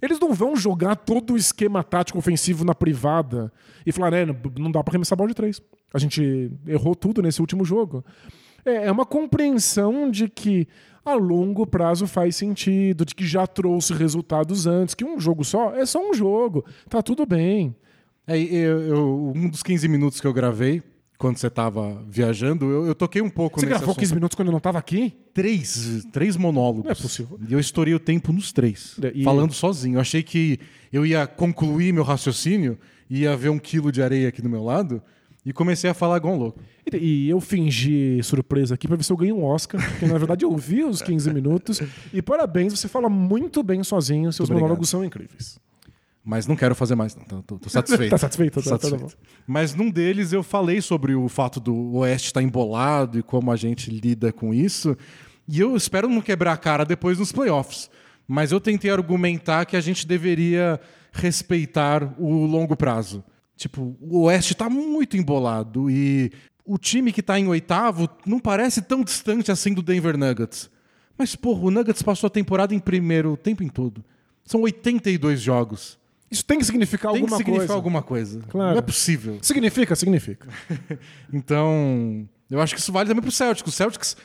Eles 0.00 0.20
não 0.20 0.32
vão 0.32 0.54
jogar 0.54 0.94
todo 0.94 1.32
o 1.32 1.36
esquema 1.36 1.82
tático 1.82 2.16
ofensivo 2.16 2.64
na 2.64 2.72
privada 2.72 3.52
e 3.84 3.90
falar, 3.90 4.12
né, 4.12 4.26
não 4.56 4.70
dá 4.70 4.80
pra 4.84 4.92
arremessar 4.92 5.16
a 5.16 5.18
bola 5.18 5.30
de 5.30 5.34
três. 5.34 5.60
A 5.92 5.98
gente 5.98 6.52
errou 6.68 6.94
tudo 6.94 7.20
nesse 7.20 7.40
último 7.40 7.64
jogo. 7.64 8.04
É 8.64 8.86
é 8.86 8.92
uma 8.92 9.04
compreensão 9.04 10.08
de 10.08 10.28
que 10.28 10.68
a 11.04 11.14
longo 11.14 11.66
prazo 11.66 12.06
faz 12.06 12.36
sentido, 12.36 13.04
de 13.04 13.14
que 13.14 13.26
já 13.26 13.46
trouxe 13.46 13.92
resultados 13.92 14.66
antes, 14.66 14.94
que 14.94 15.04
um 15.04 15.18
jogo 15.20 15.44
só 15.44 15.74
é 15.74 15.84
só 15.84 15.98
um 16.00 16.14
jogo, 16.14 16.64
tá 16.88 17.02
tudo 17.02 17.26
bem. 17.26 17.74
É, 18.26 18.38
eu, 18.40 18.80
eu- 18.80 19.32
um 19.36 19.48
dos 19.48 19.62
15 19.62 19.86
minutos 19.88 20.20
que 20.20 20.26
eu 20.26 20.32
gravei, 20.32 20.82
quando 21.18 21.36
você 21.36 21.48
tava 21.50 22.02
viajando, 22.08 22.64
eu, 22.70 22.86
eu 22.86 22.94
toquei 22.94 23.20
um 23.22 23.28
pouco 23.30 23.60
Você 23.60 23.66
nesse 23.66 23.76
gravou 23.78 23.90
assunto. 23.92 24.00
15 24.00 24.14
minutos 24.14 24.34
quando 24.34 24.48
eu 24.48 24.52
não 24.52 24.60
tava 24.60 24.78
aqui? 24.78 25.14
Três, 25.32 26.06
três 26.12 26.36
monólogos. 26.36 26.84
Não 26.84 26.90
é 26.90 26.94
possível. 26.94 27.38
E 27.48 27.52
eu 27.52 27.60
estourei 27.60 27.94
o 27.94 27.98
tempo 28.00 28.32
nos 28.32 28.50
três, 28.52 28.96
E- 29.14 29.22
falando 29.24 29.52
sozinho. 29.52 29.96
Eu 29.96 30.00
achei 30.00 30.22
que 30.22 30.58
eu 30.92 31.04
ia 31.04 31.26
concluir 31.26 31.92
meu 31.92 32.02
raciocínio, 32.02 32.78
ia 33.10 33.36
ver 33.36 33.50
um 33.50 33.58
quilo 33.58 33.92
de 33.92 34.02
areia 34.02 34.28
aqui 34.28 34.40
do 34.42 34.48
meu 34.48 34.64
lado, 34.64 35.02
e 35.44 35.52
comecei 35.52 35.90
a 35.90 35.94
falar 35.94 36.16
igual 36.16 36.34
um 36.34 36.38
louco. 36.38 36.60
E, 36.92 36.96
e 37.26 37.28
eu 37.30 37.40
fingi 37.40 38.20
surpresa 38.22 38.74
aqui 38.74 38.86
pra 38.88 38.96
ver 38.96 39.02
se 39.04 39.12
eu 39.12 39.16
ganho 39.16 39.36
um 39.36 39.44
Oscar, 39.44 39.80
porque 39.90 40.06
na 40.06 40.16
verdade 40.18 40.44
eu 40.44 40.50
ouvi 40.50 40.82
os 40.84 41.02
15 41.02 41.32
minutos. 41.32 41.80
E 42.12 42.22
parabéns, 42.22 42.78
você 42.78 42.88
fala 42.88 43.08
muito 43.08 43.62
bem 43.62 43.82
sozinho, 43.84 44.32
seus 44.32 44.48
Muito 44.48 44.52
obrigado. 44.52 44.62
monólogos 44.68 44.88
são 44.88 45.04
incríveis. 45.04 45.58
Mas 46.26 46.46
não 46.46 46.56
quero 46.56 46.74
fazer 46.74 46.94
mais, 46.94 47.14
não. 47.14 47.24
Tô, 47.24 47.42
tô- 47.42 47.58
tô 47.58 47.68
satisfeito. 47.68 48.08
Tá 48.10 48.16
satisfeito? 48.18 48.54
Tô 48.54 48.62
Tá- 48.70 48.78
tá 48.78 48.88
satisfeito. 48.88 49.16
Mas 49.46 49.74
num 49.74 49.90
deles 49.90 50.32
eu 50.32 50.42
falei 50.42 50.80
sobre 50.80 51.14
o 51.14 51.28
fato 51.28 51.60
do 51.60 51.96
Oeste 51.96 52.28
estar 52.28 52.40
embolado 52.42 53.18
e 53.18 53.22
como 53.22 53.52
a 53.52 53.56
gente 53.56 53.90
lida 53.90 54.32
com 54.32 54.54
isso. 54.54 54.96
E 55.46 55.60
eu 55.60 55.76
espero 55.76 56.08
não 56.08 56.22
quebrar 56.22 56.54
a 56.54 56.56
cara 56.56 56.84
depois 56.86 57.18
nos 57.18 57.30
playoffs. 57.30 57.90
Mas 58.26 58.52
eu 58.52 58.58
tentei 58.58 58.90
argumentar 58.90 59.66
que 59.66 59.76
a 59.76 59.80
gente 59.82 60.06
deveria 60.06 60.80
respeitar 61.12 62.14
o 62.18 62.46
longo 62.46 62.74
prazo. 62.74 63.22
Tipo, 63.56 63.96
o 64.00 64.22
Oeste 64.22 64.52
está 64.52 64.68
muito 64.68 65.16
embolado 65.16 65.90
e 65.90 66.32
o 66.64 66.76
time 66.78 67.12
que 67.12 67.20
está 67.20 67.38
em 67.38 67.46
oitavo 67.46 68.08
não 68.26 68.38
parece 68.38 68.82
tão 68.82 69.04
distante 69.04 69.52
assim 69.52 69.72
do 69.72 69.82
Denver 69.82 70.16
Nuggets. 70.16 70.70
Mas, 71.16 71.36
porra, 71.36 71.60
o 71.66 71.70
Nuggets 71.70 72.02
passou 72.02 72.26
a 72.26 72.30
temporada 72.30 72.74
em 72.74 72.78
primeiro 72.78 73.32
o 73.32 73.36
tempo 73.36 73.62
em 73.62 73.68
todo. 73.68 74.04
São 74.44 74.62
82 74.62 75.40
jogos. 75.40 75.98
Isso 76.30 76.44
tem 76.44 76.58
que 76.58 76.64
significar 76.64 77.12
Tem 77.12 77.20
que 77.20 77.24
alguma 77.24 77.36
significar 77.36 77.66
coisa. 77.66 77.74
alguma 77.74 78.02
coisa. 78.02 78.40
Claro. 78.48 78.72
Não 78.72 78.78
é 78.78 78.82
possível. 78.82 79.38
Significa, 79.40 79.94
significa. 79.94 80.48
Então, 81.32 82.28
eu 82.50 82.60
acho 82.60 82.74
que 82.74 82.80
isso 82.80 82.92
vale 82.92 83.08
também 83.08 83.22
pro 83.22 83.30
Celtics. 83.30 83.72
O 83.72 83.76
Celtics, 83.76 84.16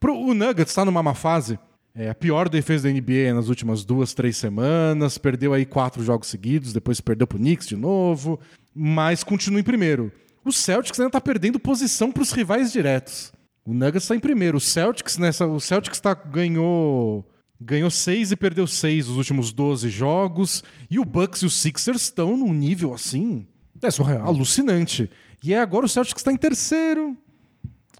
pro, 0.00 0.14
o 0.18 0.32
Nuggets 0.32 0.70
está 0.70 0.84
numa 0.84 1.02
má 1.02 1.14
fase. 1.14 1.58
É 2.00 2.08
a 2.08 2.14
pior 2.14 2.48
defesa 2.48 2.88
da 2.88 2.94
NBA 2.94 3.34
nas 3.34 3.48
últimas 3.48 3.84
duas, 3.84 4.14
três 4.14 4.36
semanas. 4.36 5.18
Perdeu 5.18 5.52
aí 5.52 5.66
quatro 5.66 6.00
jogos 6.04 6.28
seguidos, 6.28 6.72
depois 6.72 7.00
perdeu 7.00 7.26
pro 7.26 7.38
Knicks 7.38 7.66
de 7.66 7.74
novo. 7.74 8.38
Mas 8.72 9.24
continua 9.24 9.58
em 9.58 9.64
primeiro. 9.64 10.12
O 10.44 10.52
Celtics 10.52 10.98
ainda 11.00 11.10
tá 11.10 11.20
perdendo 11.20 11.58
posição 11.58 12.12
pros 12.12 12.30
rivais 12.30 12.70
diretos. 12.70 13.32
O 13.64 13.74
Nuggets 13.74 14.04
está 14.04 14.14
em 14.14 14.20
primeiro. 14.20 14.58
O 14.58 14.60
Celtics 14.60 15.18
nessa, 15.18 15.44
o 15.44 15.58
Celtics 15.58 15.98
tá, 15.98 16.14
ganhou 16.14 17.28
ganhou 17.60 17.90
seis 17.90 18.30
e 18.30 18.36
perdeu 18.36 18.68
seis 18.68 19.08
nos 19.08 19.16
últimos 19.16 19.52
12 19.52 19.88
jogos. 19.88 20.62
E 20.88 21.00
o 21.00 21.04
Bucks 21.04 21.42
e 21.42 21.46
o 21.46 21.50
Sixers 21.50 22.02
estão 22.02 22.36
num 22.36 22.52
nível 22.54 22.94
assim 22.94 23.44
É 23.82 23.90
surreal. 23.90 24.24
alucinante. 24.24 25.10
E 25.42 25.52
é 25.52 25.60
agora 25.60 25.84
o 25.84 25.88
Celtics 25.88 26.20
está 26.20 26.30
em 26.32 26.36
terceiro. 26.36 27.16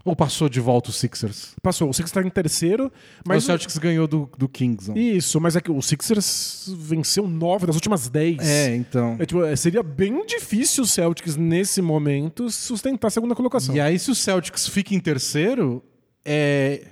Ou 0.08 0.16
passou 0.16 0.48
de 0.48 0.58
volta 0.60 0.90
o 0.90 0.92
Sixers? 0.92 1.54
Passou. 1.62 1.90
O 1.90 1.92
Sixers 1.92 2.12
tá 2.12 2.22
em 2.22 2.30
terceiro, 2.30 2.90
Mas 3.26 3.42
o 3.44 3.46
Celtics 3.46 3.76
ganhou 3.76 4.08
do, 4.08 4.30
do 4.38 4.48
Kings. 4.48 4.88
não? 4.88 4.96
Isso, 4.96 5.38
mas 5.40 5.54
é 5.54 5.60
que 5.60 5.70
o 5.70 5.82
Sixers 5.82 6.72
venceu 6.78 7.28
nove 7.28 7.66
das 7.66 7.74
últimas 7.74 8.08
dez. 8.08 8.38
É, 8.40 8.74
então. 8.74 9.16
É, 9.18 9.26
tipo, 9.26 9.44
é, 9.44 9.54
seria 9.54 9.82
bem 9.82 10.24
difícil 10.24 10.84
o 10.84 10.86
Celtics, 10.86 11.36
nesse 11.36 11.82
momento, 11.82 12.48
sustentar 12.50 13.08
a 13.08 13.10
segunda 13.10 13.34
colocação. 13.34 13.74
E 13.74 13.80
aí, 13.80 13.98
se 13.98 14.10
o 14.10 14.14
Celtics 14.14 14.66
fica 14.66 14.94
em 14.94 15.00
terceiro, 15.00 15.82
é, 16.24 16.86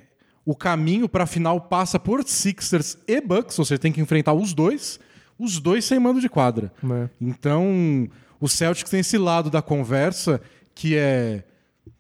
o 0.44 0.54
caminho 0.54 1.08
para 1.08 1.24
a 1.24 1.26
final 1.26 1.60
passa 1.60 1.98
por 1.98 2.22
Sixers 2.22 2.98
e 3.08 3.20
Bucks, 3.20 3.58
ou 3.58 3.64
seja, 3.64 3.78
tem 3.78 3.92
que 3.92 4.00
enfrentar 4.00 4.34
os 4.34 4.52
dois, 4.52 5.00
os 5.38 5.58
dois 5.58 5.84
sem 5.84 5.98
mando 5.98 6.20
de 6.20 6.28
quadra. 6.28 6.70
Né? 6.82 7.08
Então, 7.20 8.08
o 8.38 8.46
Celtics 8.46 8.90
tem 8.90 9.00
esse 9.00 9.16
lado 9.16 9.48
da 9.50 9.62
conversa 9.62 10.40
que 10.74 10.94
é 10.96 11.44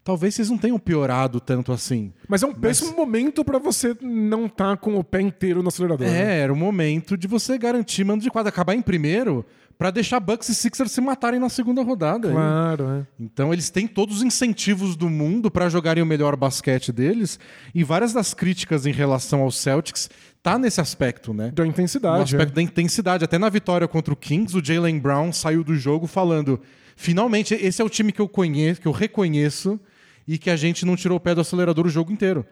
talvez 0.06 0.36
vocês 0.36 0.48
não 0.48 0.56
tenham 0.56 0.78
piorado 0.78 1.40
tanto 1.40 1.72
assim. 1.72 2.12
Mas 2.28 2.40
é 2.40 2.46
um 2.46 2.54
péssimo 2.54 2.96
momento 2.96 3.44
pra 3.44 3.58
você 3.58 3.96
não 4.00 4.46
estar 4.46 4.76
com 4.76 4.94
o 4.96 5.02
pé 5.02 5.20
inteiro 5.20 5.64
no 5.64 5.68
acelerador. 5.68 6.06
né? 6.06 6.36
É, 6.36 6.38
era 6.42 6.52
o 6.52 6.56
momento 6.56 7.16
de 7.16 7.26
você 7.26 7.58
garantir 7.58 8.04
mando 8.04 8.22
de 8.22 8.30
quadra, 8.30 8.50
acabar 8.50 8.76
em 8.76 8.80
primeiro 8.80 9.44
pra 9.76 9.90
deixar 9.90 10.20
Bucks 10.20 10.48
e 10.48 10.54
Sixers 10.54 10.92
se 10.92 11.00
matarem 11.00 11.40
na 11.40 11.48
segunda 11.48 11.82
rodada. 11.82 12.30
Claro, 12.30 12.84
é. 12.88 13.06
Então 13.18 13.52
eles 13.52 13.68
têm 13.68 13.88
todos 13.88 14.18
os 14.18 14.22
incentivos 14.22 14.94
do 14.94 15.10
mundo 15.10 15.50
pra 15.50 15.68
jogarem 15.68 16.02
o 16.02 16.06
melhor 16.06 16.36
basquete 16.36 16.92
deles 16.92 17.36
e 17.74 17.82
várias 17.82 18.12
das 18.12 18.32
críticas 18.32 18.86
em 18.86 18.92
relação 18.92 19.40
aos 19.42 19.58
Celtics 19.58 20.08
tá 20.40 20.56
nesse 20.56 20.80
aspecto, 20.80 21.34
né? 21.34 21.50
Da 21.52 21.64
No 21.64 21.70
intensidade. 21.70 22.36
aspecto 22.36 22.54
da 22.54 22.62
intensidade. 22.62 23.24
Até 23.24 23.38
na 23.38 23.48
vitória 23.48 23.88
contra 23.88 24.14
o 24.14 24.16
Kings, 24.16 24.56
o 24.56 24.64
Jalen 24.64 25.00
Brown 25.00 25.32
saiu 25.32 25.64
do 25.64 25.74
jogo 25.74 26.06
falando: 26.06 26.60
finalmente, 26.94 27.54
esse 27.54 27.82
é 27.82 27.84
o 27.84 27.88
time 27.90 28.12
que 28.12 28.20
eu 28.20 28.28
conheço, 28.28 28.80
que 28.80 28.86
eu 28.88 28.92
reconheço, 28.92 29.78
e 30.26 30.38
que 30.38 30.50
a 30.50 30.56
gente 30.56 30.84
não 30.84 30.96
tirou 30.96 31.16
o 31.16 31.20
pé 31.20 31.34
do 31.34 31.40
acelerador 31.40 31.86
o 31.86 31.90
jogo 31.90 32.12
inteiro. 32.12 32.44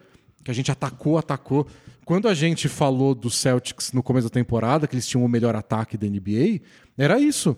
Que 0.43 0.51
a 0.51 0.55
gente 0.55 0.71
atacou, 0.71 1.17
atacou. 1.19 1.67
Quando 2.05 2.29
a 2.29 2.35
gente 2.35 2.69
falou 2.69 3.15
dos 3.15 3.35
Celtics 3.37 3.93
no 3.93 4.03
começo 4.03 4.29
da 4.29 4.33
temporada, 4.33 4.87
que 4.87 4.95
eles 4.95 5.07
tinham 5.07 5.25
o 5.25 5.29
melhor 5.29 5.57
ataque 5.57 5.97
da 5.97 6.07
NBA, 6.07 6.61
era 6.99 7.19
isso. 7.19 7.57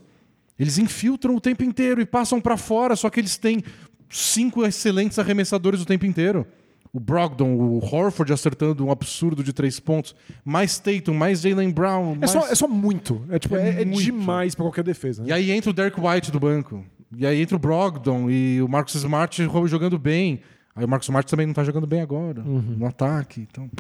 Eles 0.59 0.79
infiltram 0.79 1.35
o 1.35 1.41
tempo 1.41 1.65
inteiro 1.65 2.01
e 2.01 2.07
passam 2.07 2.41
pra 2.41 2.57
fora, 2.57 2.95
só 2.97 3.11
que 3.11 3.19
eles 3.21 3.37
têm 3.37 3.63
cinco 4.09 4.65
excelentes 4.65 5.19
arremessadores 5.19 5.81
o 5.81 5.85
tempo 5.85 6.07
inteiro. 6.07 6.47
O 6.93 7.01
Brogdon, 7.01 7.53
o 7.57 7.79
Horford 7.85 8.33
acertando 8.33 8.87
um 8.87 8.91
absurdo 8.91 9.45
de 9.45 9.53
três 9.53 9.79
pontos. 9.79 10.15
Mais 10.45 10.79
Tatum, 10.79 11.13
mais 11.13 11.41
Jalen 11.43 11.71
Brown. 11.71 12.13
É 12.15 12.19
mais- 12.21 12.31
só, 12.31 12.47
é 12.49 12.55
só 12.55 12.67
muito. 12.69 13.23
É, 13.29 13.39
tipo, 13.39 13.55
é, 13.57 13.83
é 13.83 13.85
muito. 13.85 14.01
demais 14.03 14.55
pra 14.55 14.65
qualquer 14.65 14.85
defesa. 14.85 15.23
né? 15.23 15.29
E 15.29 15.33
aí 15.33 15.51
entra 15.51 15.71
o 15.71 15.73
Derek 15.75 16.01
White 16.01 16.31
do 16.31 16.41
banco. 16.41 16.83
E 17.17 17.27
aí 17.27 17.41
entra 17.41 17.57
o 17.57 17.59
Brogdon 17.59 18.29
e 18.31 18.61
o 18.61 18.69
Marcus 18.69 18.95
Smart 18.97 19.43
jogando 19.67 19.99
bem. 19.99 20.41
Aí 20.75 20.85
o 20.85 20.89
Marcus 20.89 21.07
Smart 21.09 21.29
também 21.31 21.47
não 21.47 21.55
tá 21.55 21.65
jogando 21.65 21.87
bem 21.87 22.01
agora, 22.01 22.43
no 22.43 22.87
ataque. 22.87 23.41
Então... 23.51 23.71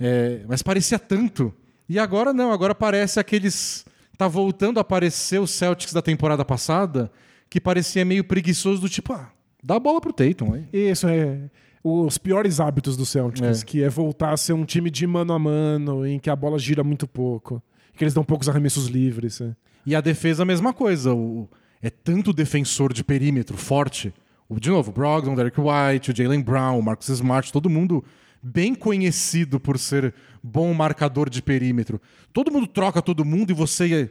É, 0.00 0.42
mas 0.48 0.62
parecia 0.62 0.98
tanto. 0.98 1.52
E 1.88 1.98
agora 1.98 2.32
não, 2.32 2.52
agora 2.52 2.74
parece 2.74 3.18
aqueles. 3.18 3.84
Tá 4.16 4.26
voltando 4.28 4.78
a 4.78 4.80
aparecer 4.80 5.40
os 5.40 5.50
Celtics 5.50 5.92
da 5.92 6.02
temporada 6.02 6.44
passada, 6.44 7.10
que 7.48 7.60
parecia 7.60 8.04
meio 8.04 8.24
preguiçoso, 8.24 8.80
do 8.80 8.88
tipo, 8.88 9.12
ah, 9.12 9.30
dá 9.62 9.76
a 9.76 9.80
bola 9.80 10.00
pro 10.00 10.12
Tatum 10.12 10.54
aí. 10.54 10.64
Isso 10.72 11.06
é 11.06 11.38
os 11.84 12.18
piores 12.18 12.58
hábitos 12.60 12.96
do 12.96 13.06
Celtics, 13.06 13.62
É. 13.62 13.64
que 13.64 13.82
é 13.82 13.88
voltar 13.88 14.32
a 14.32 14.36
ser 14.36 14.52
um 14.52 14.64
time 14.64 14.90
de 14.90 15.06
mano 15.06 15.32
a 15.32 15.38
mano, 15.38 16.04
em 16.04 16.18
que 16.18 16.28
a 16.28 16.34
bola 16.36 16.58
gira 16.58 16.82
muito 16.82 17.06
pouco, 17.06 17.62
que 17.96 18.02
eles 18.04 18.12
dão 18.12 18.24
poucos 18.24 18.48
arremessos 18.48 18.86
livres. 18.88 19.40
é. 19.40 19.54
E 19.86 19.94
a 19.94 20.00
defesa, 20.00 20.42
a 20.42 20.46
mesma 20.46 20.72
coisa. 20.72 21.14
O- 21.14 21.48
é 21.82 21.90
tanto 21.90 22.32
defensor 22.32 22.92
de 22.92 23.04
perímetro 23.04 23.56
forte. 23.56 24.12
De 24.50 24.70
novo, 24.70 24.90
o 24.90 24.94
Brogdon, 24.94 25.34
Derek 25.34 25.58
White, 25.60 26.10
o 26.10 26.16
Jalen 26.16 26.40
Brown, 26.40 26.78
o 26.78 26.82
Marcus 26.82 27.08
Smart, 27.08 27.52
todo 27.52 27.68
mundo 27.68 28.04
bem 28.42 28.74
conhecido 28.74 29.60
por 29.60 29.78
ser 29.78 30.14
bom 30.42 30.72
marcador 30.72 31.28
de 31.28 31.42
perímetro. 31.42 32.00
Todo 32.32 32.50
mundo 32.50 32.66
troca 32.66 33.02
todo 33.02 33.24
mundo 33.24 33.50
e 33.50 33.54
você 33.54 34.10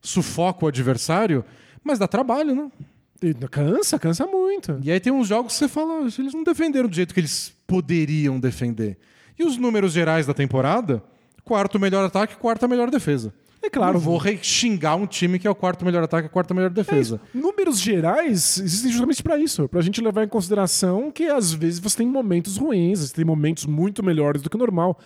sufoca 0.00 0.64
o 0.64 0.68
adversário, 0.68 1.44
mas 1.82 1.98
dá 1.98 2.08
trabalho, 2.08 2.54
né? 2.54 2.70
E 3.22 3.32
cansa, 3.48 3.98
cansa 3.98 4.26
muito. 4.26 4.78
E 4.82 4.90
aí 4.90 5.00
tem 5.00 5.12
uns 5.12 5.28
jogos 5.28 5.52
que 5.52 5.58
você 5.58 5.68
fala, 5.68 6.04
"Ah, 6.04 6.08
eles 6.18 6.34
não 6.34 6.42
defenderam 6.42 6.88
do 6.88 6.94
jeito 6.94 7.14
que 7.14 7.20
eles 7.20 7.54
poderiam 7.66 8.38
defender. 8.38 8.98
E 9.38 9.44
os 9.44 9.56
números 9.56 9.92
gerais 9.92 10.26
da 10.26 10.34
temporada, 10.34 11.02
quarto 11.42 11.78
melhor 11.78 12.04
ataque, 12.04 12.36
quarta 12.36 12.68
melhor 12.68 12.90
defesa. 12.90 13.32
É 13.64 13.70
claro, 13.70 13.94
Não 13.94 14.00
vou 14.00 14.18
re- 14.18 14.38
xingar 14.42 14.94
um 14.96 15.06
time 15.06 15.38
que 15.38 15.46
é 15.46 15.50
o 15.50 15.54
quarto 15.54 15.84
melhor 15.84 16.02
ataque, 16.04 16.26
a 16.26 16.30
quarta 16.30 16.52
melhor 16.52 16.70
defesa. 16.70 17.20
Números 17.32 17.80
gerais 17.80 18.58
existem 18.58 18.90
justamente 18.92 19.22
para 19.22 19.38
isso, 19.38 19.66
pra 19.68 19.80
gente 19.80 20.00
levar 20.00 20.22
em 20.24 20.28
consideração 20.28 21.10
que 21.10 21.24
às 21.24 21.52
vezes 21.52 21.78
você 21.80 21.96
tem 21.98 22.06
momentos 22.06 22.56
ruins, 22.58 23.00
você 23.00 23.14
tem 23.14 23.24
momentos 23.24 23.64
muito 23.64 24.02
melhores 24.02 24.42
do 24.42 24.50
que 24.50 24.56
o 24.56 24.58
normal. 24.58 24.98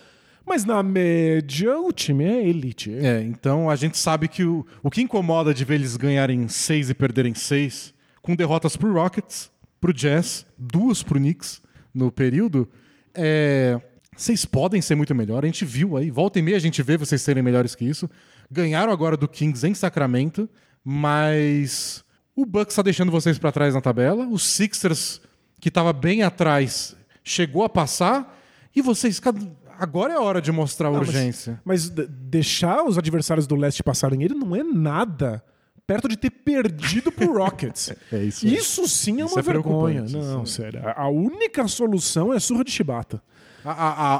Mas 0.45 0.65
na 0.65 0.81
média, 0.81 1.79
o 1.79 1.91
time 1.91 2.23
é 2.25 2.47
elite. 2.47 2.91
É, 2.93 3.21
então 3.21 3.69
a 3.69 3.75
gente 3.75 3.97
sabe 3.97 4.27
que 4.27 4.43
o, 4.43 4.65
o 4.81 4.89
que 4.89 5.01
incomoda 5.01 5.53
de 5.53 5.63
ver 5.63 5.75
eles 5.75 5.95
ganharem 5.95 6.47
seis 6.47 6.89
e 6.89 6.93
perderem 6.93 7.33
seis, 7.35 7.93
com 8.21 8.35
derrotas 8.35 8.75
pro 8.75 8.91
Rockets, 8.91 9.51
pro 9.79 9.93
Jazz, 9.93 10.45
duas 10.57 11.01
pro 11.03 11.19
Knicks 11.19 11.61
no 11.93 12.11
período, 12.11 12.67
é. 13.13 13.79
Vocês 14.15 14.43
podem 14.43 14.81
ser 14.81 14.95
muito 14.95 15.15
melhor, 15.15 15.45
a 15.45 15.47
gente 15.47 15.63
viu 15.63 15.95
aí, 15.95 16.11
volta 16.11 16.39
e 16.39 16.41
meia 16.41 16.57
a 16.57 16.59
gente 16.59 16.83
vê 16.83 16.97
vocês 16.97 17.21
serem 17.21 17.41
melhores 17.41 17.73
que 17.73 17.85
isso. 17.85 18.09
Ganharam 18.51 18.91
agora 18.91 19.15
do 19.15 19.27
Kings 19.27 19.65
em 19.67 19.73
Sacramento, 19.73 20.49
mas 20.83 22.03
o 22.35 22.45
Bucks 22.45 22.73
está 22.73 22.81
deixando 22.81 23.11
vocês 23.11 23.37
para 23.37 23.51
trás 23.51 23.73
na 23.73 23.81
tabela. 23.81 24.27
Os 24.27 24.43
Sixers, 24.45 25.21
que 25.61 25.69
estava 25.69 25.93
bem 25.93 26.23
atrás, 26.23 26.95
chegou 27.23 27.63
a 27.63 27.69
passar. 27.69 28.37
E 28.75 28.81
vocês, 28.81 29.21
agora 29.79 30.13
é 30.13 30.15
a 30.15 30.21
hora 30.21 30.41
de 30.41 30.51
mostrar 30.51 30.87
a 30.89 30.91
mas- 30.91 31.07
urgência. 31.07 31.61
Mas 31.65 31.89
de- 31.89 32.07
deixar 32.07 32.83
os 32.83 32.97
adversários 32.97 33.45
do 33.47 33.55
leste 33.55 33.83
passarem 33.83 34.23
ele 34.23 34.33
não 34.33 34.55
é 34.55 34.63
nada 34.63 35.43
perto 35.85 36.07
de 36.07 36.15
ter 36.17 36.29
perdido 36.29 37.11
pro 37.11 37.35
Rockets. 37.37 37.91
É 38.11 38.23
isso. 38.23 38.47
Isso 38.47 38.87
sim 38.87 39.21
é 39.21 39.25
Isso 39.25 39.33
uma 39.35 39.39
é 39.39 39.43
vergonha. 39.43 40.01
Não, 40.03 40.43
isso 40.43 40.53
sério. 40.55 40.81
A 40.95 41.07
única 41.09 41.67
solução 41.67 42.31
é 42.33 42.39
surra 42.39 42.63
de 42.63 42.71
chibata. 42.71 43.21
A, 43.65 43.71
a, 43.71 43.89
a, 43.89 44.15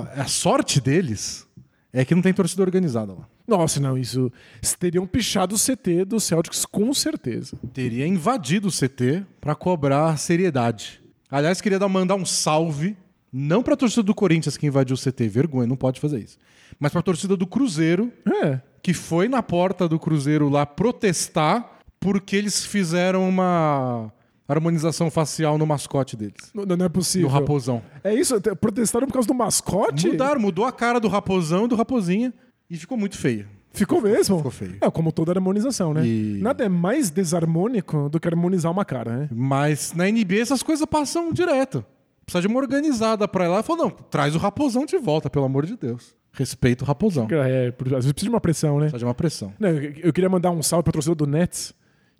a- 0.00 0.22
a 0.22 0.26
sorte 0.26 0.80
deles 0.80 1.46
é 1.92 2.04
que 2.04 2.14
não 2.14 2.22
tem 2.22 2.32
torcida 2.32 2.62
organizada 2.62 3.12
lá. 3.12 3.28
Nossa, 3.48 3.80
não, 3.80 3.96
isso. 3.96 4.30
Teriam 4.78 5.06
pichado 5.06 5.54
o 5.54 5.58
CT 5.58 6.04
do 6.04 6.20
Celtics 6.20 6.66
com 6.66 6.92
certeza. 6.92 7.56
Teria 7.72 8.06
invadido 8.06 8.68
o 8.68 8.70
CT 8.70 9.24
para 9.40 9.54
cobrar 9.54 10.16
seriedade. 10.18 11.00
Aliás, 11.30 11.60
queria 11.60 11.78
dar, 11.78 11.88
mandar 11.88 12.14
um 12.14 12.26
salve, 12.26 12.96
não 13.32 13.62
para 13.62 13.74
a 13.74 13.76
torcida 13.76 14.02
do 14.02 14.14
Corinthians 14.14 14.56
que 14.56 14.66
invadiu 14.66 14.94
o 14.94 14.98
CT, 14.98 15.28
vergonha, 15.28 15.66
não 15.66 15.76
pode 15.76 15.98
fazer 16.00 16.18
isso. 16.20 16.36
Mas 16.78 16.92
para 16.92 17.00
a 17.00 17.02
torcida 17.02 17.36
do 17.36 17.46
Cruzeiro, 17.46 18.12
É. 18.44 18.60
que 18.82 18.92
foi 18.92 19.28
na 19.28 19.42
porta 19.42 19.88
do 19.88 19.98
Cruzeiro 19.98 20.48
lá 20.50 20.66
protestar 20.66 21.78
porque 21.98 22.36
eles 22.36 22.64
fizeram 22.64 23.28
uma 23.28 24.12
harmonização 24.46 25.10
facial 25.10 25.58
no 25.58 25.66
mascote 25.66 26.16
deles, 26.16 26.50
Não, 26.54 26.64
não 26.64 26.86
é 26.86 26.88
possível. 26.88 27.28
no 27.28 27.34
raposão. 27.34 27.82
É 28.02 28.14
isso? 28.14 28.40
Protestaram 28.60 29.06
por 29.06 29.12
causa 29.14 29.28
do 29.28 29.34
mascote? 29.34 30.08
Mudaram, 30.08 30.40
mudou 30.40 30.64
a 30.64 30.72
cara 30.72 30.98
do 31.00 31.08
raposão 31.08 31.64
e 31.66 31.68
do 31.68 31.76
raposinha 31.76 32.32
e 32.70 32.76
ficou 32.76 32.96
muito 32.98 33.16
feio. 33.16 33.48
Ficou 33.72 34.00
mesmo? 34.00 34.36
Ficou 34.38 34.50
feio. 34.50 34.76
É, 34.80 34.90
como 34.90 35.12
toda 35.12 35.32
harmonização, 35.32 35.92
né? 35.94 36.04
E- 36.06 36.38
Nada 36.42 36.64
é 36.64 36.68
mais 36.68 37.10
desarmônico 37.10 38.08
do 38.08 38.18
que 38.18 38.26
harmonizar 38.26 38.72
uma 38.72 38.84
cara, 38.84 39.16
né? 39.16 39.28
Mas 39.32 39.92
na 39.92 40.04
NBA 40.10 40.40
essas 40.40 40.62
coisas 40.62 40.84
passam 40.86 41.32
direto. 41.32 41.84
Precisa 42.24 42.42
de 42.42 42.48
uma 42.48 42.58
organizada 42.58 43.26
pra 43.28 43.44
ir 43.44 43.48
lá 43.48 43.60
e 43.60 43.62
falar, 43.62 43.82
não, 43.84 43.90
traz 43.90 44.34
o 44.34 44.38
raposão 44.38 44.84
de 44.84 44.98
volta, 44.98 45.30
pelo 45.30 45.44
amor 45.44 45.64
de 45.64 45.76
Deus. 45.76 46.14
Respeita 46.32 46.84
o 46.84 46.86
raposão. 46.86 47.26
É, 47.30 47.68
às 47.68 48.04
vezes 48.04 48.12
precisa 48.12 48.24
de 48.24 48.28
uma 48.30 48.40
pressão, 48.40 48.74
né? 48.76 48.82
Precisa 48.86 48.98
de 48.98 49.04
uma 49.04 49.14
pressão. 49.14 49.52
Não, 49.58 49.68
eu 49.70 49.92
eu 50.04 50.12
queria 50.12 50.28
mandar 50.28 50.50
um 50.50 50.62
salve 50.62 50.84
pra 50.84 50.92
torcedor 50.92 51.14
do 51.16 51.26
Nets, 51.26 51.72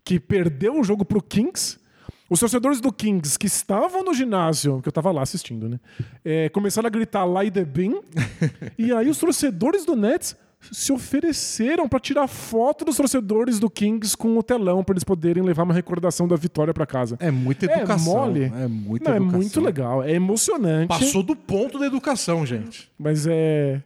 que 0.04 0.18
perdeu 0.18 0.78
o 0.80 0.84
jogo 0.84 1.04
pro 1.04 1.22
Kings. 1.22 1.77
Os 2.30 2.40
torcedores 2.40 2.80
do 2.80 2.92
Kings 2.92 3.38
que 3.38 3.46
estavam 3.46 4.04
no 4.04 4.12
ginásio, 4.12 4.80
que 4.82 4.88
eu 4.88 4.92
tava 4.92 5.10
lá 5.10 5.22
assistindo, 5.22 5.68
né? 5.68 5.80
é, 6.24 6.48
começaram 6.50 6.86
a 6.86 6.90
gritar 6.90 7.24
Lai 7.24 7.50
the 7.50 7.64
Bean. 7.64 7.94
e 8.76 8.92
aí 8.92 9.08
os 9.08 9.16
torcedores 9.18 9.84
do 9.86 9.96
Nets 9.96 10.36
se 10.72 10.92
ofereceram 10.92 11.88
pra 11.88 12.00
tirar 12.00 12.26
foto 12.26 12.84
dos 12.84 12.96
torcedores 12.96 13.58
do 13.60 13.70
Kings 13.70 14.16
com 14.16 14.36
o 14.36 14.42
telão 14.42 14.82
pra 14.82 14.92
eles 14.92 15.04
poderem 15.04 15.42
levar 15.42 15.62
uma 15.62 15.72
recordação 15.72 16.26
da 16.26 16.34
vitória 16.36 16.74
pra 16.74 16.84
casa. 16.84 17.16
É 17.20 17.30
muita 17.30 17.64
É 17.66 17.78
educação. 17.78 18.12
mole. 18.12 18.44
É 18.44 18.66
muita 18.66 19.08
Não, 19.10 19.14
é 19.14 19.16
educação. 19.18 19.40
muito 19.40 19.60
legal, 19.60 20.02
é 20.02 20.12
emocionante. 20.12 20.88
Passou 20.88 21.22
do 21.22 21.36
ponto 21.36 21.78
da 21.78 21.86
educação, 21.86 22.44
gente. 22.44 22.90
Mas 22.98 23.26
é. 23.26 23.82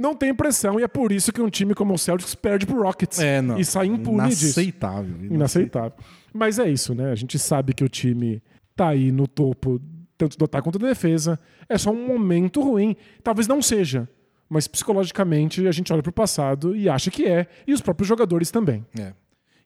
Não 0.00 0.14
tem 0.14 0.34
pressão, 0.34 0.80
e 0.80 0.82
é 0.82 0.88
por 0.88 1.12
isso 1.12 1.30
que 1.30 1.42
um 1.42 1.50
time 1.50 1.74
como 1.74 1.92
o 1.92 1.98
Celtics 1.98 2.34
perde 2.34 2.64
pro 2.64 2.82
Rockets. 2.82 3.18
É, 3.18 3.42
não. 3.42 3.58
E 3.58 3.64
sai 3.66 3.86
impune 3.86 4.26
disso. 4.30 4.44
Inaceitável. 4.46 5.14
Inaceitável. 5.30 5.92
Mas 6.32 6.58
é 6.58 6.68
isso, 6.68 6.94
né? 6.94 7.10
A 7.10 7.14
gente 7.14 7.38
sabe 7.38 7.72
que 7.72 7.84
o 7.84 7.88
time 7.88 8.42
tá 8.74 8.88
aí 8.88 9.12
no 9.12 9.26
topo, 9.26 9.80
tanto 10.16 10.36
do 10.38 10.44
ataque 10.44 10.64
quanto 10.64 10.78
da 10.78 10.88
defesa. 10.88 11.38
É 11.68 11.76
só 11.76 11.90
um 11.90 12.06
momento 12.06 12.62
ruim. 12.62 12.96
Talvez 13.22 13.46
não 13.46 13.60
seja. 13.60 14.08
Mas 14.48 14.68
psicologicamente 14.68 15.66
a 15.66 15.72
gente 15.72 15.92
olha 15.92 16.02
pro 16.02 16.12
passado 16.12 16.76
e 16.76 16.88
acha 16.88 17.10
que 17.10 17.26
é. 17.26 17.46
E 17.66 17.72
os 17.72 17.80
próprios 17.80 18.08
jogadores 18.08 18.50
também. 18.50 18.84
É. 18.98 19.12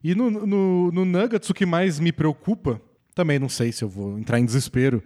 E 0.03 0.15
no, 0.15 0.29
no, 0.29 0.91
no 0.91 1.05
Nuggets, 1.05 1.49
o 1.49 1.53
que 1.53 1.65
mais 1.65 1.99
me 1.99 2.11
preocupa, 2.11 2.81
também 3.13 3.39
não 3.39 3.49
sei 3.49 3.71
se 3.71 3.83
eu 3.83 3.89
vou 3.89 4.17
entrar 4.17 4.39
em 4.39 4.45
desespero, 4.45 5.03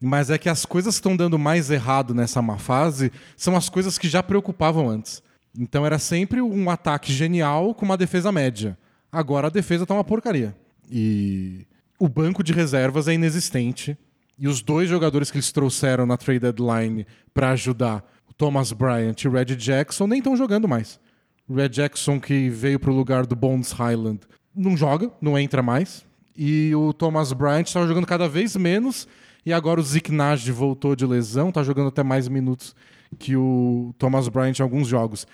mas 0.00 0.30
é 0.30 0.38
que 0.38 0.48
as 0.48 0.66
coisas 0.66 0.94
que 0.94 0.98
estão 0.98 1.16
dando 1.16 1.38
mais 1.38 1.70
errado 1.70 2.14
nessa 2.14 2.42
má 2.42 2.58
fase 2.58 3.10
são 3.36 3.56
as 3.56 3.68
coisas 3.68 3.96
que 3.96 4.08
já 4.08 4.22
preocupavam 4.22 4.88
antes. 4.88 5.22
Então 5.58 5.86
era 5.86 5.98
sempre 5.98 6.42
um 6.42 6.68
ataque 6.68 7.12
genial 7.12 7.74
com 7.74 7.84
uma 7.84 7.96
defesa 7.96 8.30
média. 8.30 8.76
Agora 9.10 9.46
a 9.46 9.50
defesa 9.50 9.86
tá 9.86 9.94
uma 9.94 10.04
porcaria. 10.04 10.54
E 10.90 11.66
o 11.98 12.08
banco 12.08 12.42
de 12.42 12.52
reservas 12.52 13.08
é 13.08 13.14
inexistente. 13.14 13.96
E 14.38 14.46
os 14.46 14.60
dois 14.60 14.88
jogadores 14.88 15.30
que 15.30 15.36
eles 15.36 15.50
trouxeram 15.50 16.04
na 16.04 16.16
trade 16.16 16.40
deadline 16.40 17.06
para 17.32 17.50
ajudar, 17.50 18.04
o 18.28 18.34
Thomas 18.34 18.72
Bryant 18.72 19.16
e 19.22 19.28
o 19.28 19.30
Red 19.30 19.56
Jackson, 19.56 20.06
nem 20.06 20.18
estão 20.18 20.36
jogando 20.36 20.68
mais. 20.68 21.00
O 21.48 21.54
Red 21.54 21.70
Jackson, 21.70 22.20
que 22.20 22.50
veio 22.50 22.78
pro 22.78 22.92
lugar 22.92 23.24
do 23.24 23.34
Bones 23.34 23.72
Highland, 23.72 24.20
não 24.54 24.76
joga, 24.76 25.10
não 25.20 25.38
entra 25.38 25.62
mais. 25.62 26.04
E 26.36 26.74
o 26.74 26.92
Thomas 26.92 27.32
Bryant 27.32 27.66
estava 27.66 27.86
jogando 27.86 28.06
cada 28.06 28.28
vez 28.28 28.54
menos. 28.56 29.08
E 29.44 29.52
agora 29.52 29.80
o 29.80 29.82
Zeke 29.82 30.12
voltou 30.52 30.96
de 30.96 31.06
lesão, 31.06 31.52
tá 31.52 31.62
jogando 31.62 31.88
até 31.88 32.02
mais 32.02 32.28
minutos 32.28 32.74
que 33.18 33.36
o 33.36 33.94
Thomas 33.96 34.28
Bryant 34.28 34.58
em 34.58 34.62
alguns 34.62 34.88
jogos. 34.88 35.26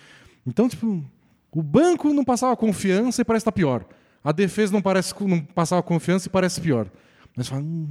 Então, 0.46 0.68
tipo, 0.68 1.02
o 1.50 1.62
banco 1.62 2.12
não 2.12 2.24
passava 2.24 2.56
confiança 2.56 3.22
e 3.22 3.24
parece 3.24 3.42
estar 3.42 3.52
tá 3.52 3.56
pior. 3.56 3.84
A 4.24 4.32
defesa 4.32 4.72
não 4.72 4.82
parece 4.82 5.14
não 5.20 5.40
passava 5.40 5.82
confiança 5.82 6.28
e 6.28 6.30
parece 6.30 6.60
pior. 6.60 6.86
Mas 7.36 7.48
fala, 7.48 7.62
hum, 7.62 7.88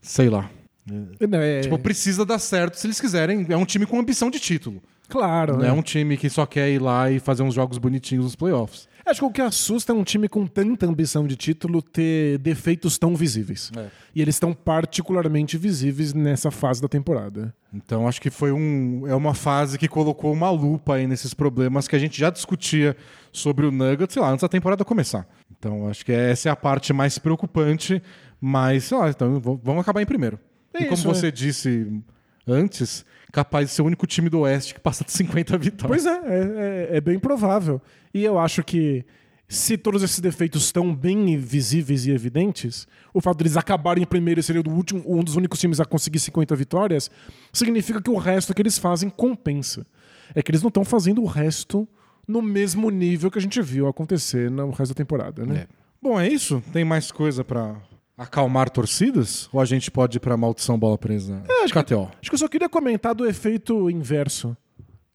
sei 0.00 0.28
lá. 0.28 0.50
Não, 0.86 1.38
é... 1.38 1.60
Tipo, 1.60 1.78
precisa 1.78 2.24
dar 2.24 2.38
certo 2.38 2.74
se 2.76 2.86
eles 2.86 3.00
quiserem. 3.00 3.46
É 3.48 3.56
um 3.56 3.64
time 3.64 3.84
com 3.84 3.98
ambição 3.98 4.30
de 4.30 4.40
título. 4.40 4.82
Claro. 5.08 5.54
Não 5.54 5.60
né? 5.60 5.68
é 5.68 5.72
um 5.72 5.82
time 5.82 6.16
que 6.16 6.28
só 6.30 6.46
quer 6.46 6.70
ir 6.70 6.80
lá 6.80 7.10
e 7.10 7.18
fazer 7.18 7.42
uns 7.42 7.54
jogos 7.54 7.78
bonitinhos 7.78 8.24
nos 8.24 8.36
playoffs. 8.36 8.88
Acho 9.08 9.20
que 9.20 9.26
o 9.26 9.30
que 9.30 9.40
assusta 9.40 9.90
é 9.90 9.94
um 9.94 10.04
time 10.04 10.28
com 10.28 10.46
tanta 10.46 10.84
ambição 10.84 11.26
de 11.26 11.34
título 11.34 11.80
ter 11.80 12.36
defeitos 12.38 12.98
tão 12.98 13.16
visíveis. 13.16 13.72
É. 13.74 13.86
E 14.14 14.20
eles 14.20 14.34
estão 14.34 14.52
particularmente 14.52 15.56
visíveis 15.56 16.12
nessa 16.12 16.50
fase 16.50 16.82
da 16.82 16.88
temporada. 16.88 17.54
Então 17.72 18.06
acho 18.06 18.20
que 18.20 18.28
foi 18.28 18.52
um, 18.52 19.06
é 19.06 19.14
uma 19.14 19.32
fase 19.32 19.78
que 19.78 19.88
colocou 19.88 20.30
uma 20.30 20.50
lupa 20.50 20.96
aí 20.96 21.06
nesses 21.06 21.32
problemas 21.32 21.88
que 21.88 21.96
a 21.96 21.98
gente 21.98 22.20
já 22.20 22.28
discutia 22.28 22.94
sobre 23.32 23.64
o 23.64 23.70
Nuggets, 23.70 24.12
sei 24.12 24.20
lá, 24.20 24.30
antes 24.30 24.42
da 24.42 24.48
temporada 24.48 24.84
começar. 24.84 25.26
Então 25.58 25.88
acho 25.88 26.04
que 26.04 26.12
essa 26.12 26.48
é 26.48 26.52
a 26.52 26.56
parte 26.56 26.92
mais 26.92 27.18
preocupante, 27.18 28.02
mas 28.40 28.84
sei 28.84 28.96
lá, 28.96 29.10
então 29.10 29.40
vamos 29.40 29.80
acabar 29.80 30.00
em 30.00 30.06
primeiro. 30.06 30.38
É 30.72 30.82
e 30.82 30.84
como 30.84 30.94
isso, 30.94 31.08
você 31.08 31.32
disse 31.32 32.02
antes, 32.46 33.04
capaz 33.32 33.68
de 33.68 33.74
ser 33.74 33.82
o 33.82 33.86
único 33.86 34.06
time 34.06 34.28
do 34.28 34.40
Oeste 34.40 34.74
que 34.74 34.80
passa 34.80 35.04
de 35.04 35.12
50 35.12 35.58
vitórias. 35.58 36.04
Pois 36.04 36.06
é, 36.06 36.18
é, 36.26 36.88
é, 36.92 36.96
é 36.96 37.00
bem 37.00 37.18
provável. 37.18 37.80
E 38.14 38.24
eu 38.24 38.38
acho 38.38 38.62
que 38.62 39.04
se 39.48 39.78
todos 39.78 40.02
esses 40.02 40.20
defeitos 40.20 40.64
estão 40.64 40.94
bem 40.94 41.36
visíveis 41.38 42.06
e 42.06 42.10
evidentes, 42.10 42.86
o 43.14 43.20
fato 43.20 43.38
deles 43.38 43.56
acabarem 43.56 44.02
em 44.02 44.06
primeiro 44.06 44.40
e 44.40 44.42
serem 44.42 44.62
o 44.64 44.70
último, 44.70 45.02
um 45.06 45.24
dos 45.24 45.36
únicos 45.36 45.58
times 45.58 45.80
a 45.80 45.86
conseguir 45.86 46.18
50 46.18 46.54
vitórias, 46.54 47.10
significa 47.52 48.00
que 48.00 48.10
o 48.10 48.16
resto 48.18 48.54
que 48.54 48.60
eles 48.60 48.78
fazem 48.78 49.08
compensa. 49.08 49.86
É 50.34 50.42
que 50.42 50.50
eles 50.50 50.62
não 50.62 50.68
estão 50.68 50.84
fazendo 50.84 51.22
o 51.22 51.26
resto 51.26 51.88
no 52.28 52.42
mesmo 52.42 52.90
nível 52.90 53.30
que 53.30 53.38
a 53.38 53.42
gente 53.42 53.60
viu 53.62 53.88
acontecer 53.88 54.50
no 54.50 54.68
resto 54.70 54.92
da 54.92 54.98
temporada, 54.98 55.46
né? 55.46 55.60
É. 55.60 55.66
Bom, 56.00 56.20
é 56.20 56.28
isso? 56.28 56.62
Tem 56.72 56.84
mais 56.84 57.10
coisa 57.10 57.42
para 57.42 57.74
acalmar 58.16 58.68
torcidas? 58.68 59.48
Ou 59.52 59.60
a 59.60 59.64
gente 59.64 59.90
pode 59.90 60.18
ir 60.18 60.20
pra 60.20 60.36
maldição 60.36 60.78
bola 60.78 60.98
presa? 60.98 61.42
É, 61.48 61.64
acho, 61.64 61.72
KTO. 61.72 62.10
acho 62.20 62.30
que 62.30 62.34
eu 62.34 62.38
só 62.38 62.46
queria 62.46 62.68
comentar 62.68 63.14
do 63.14 63.26
efeito 63.26 63.88
inverso. 63.90 64.54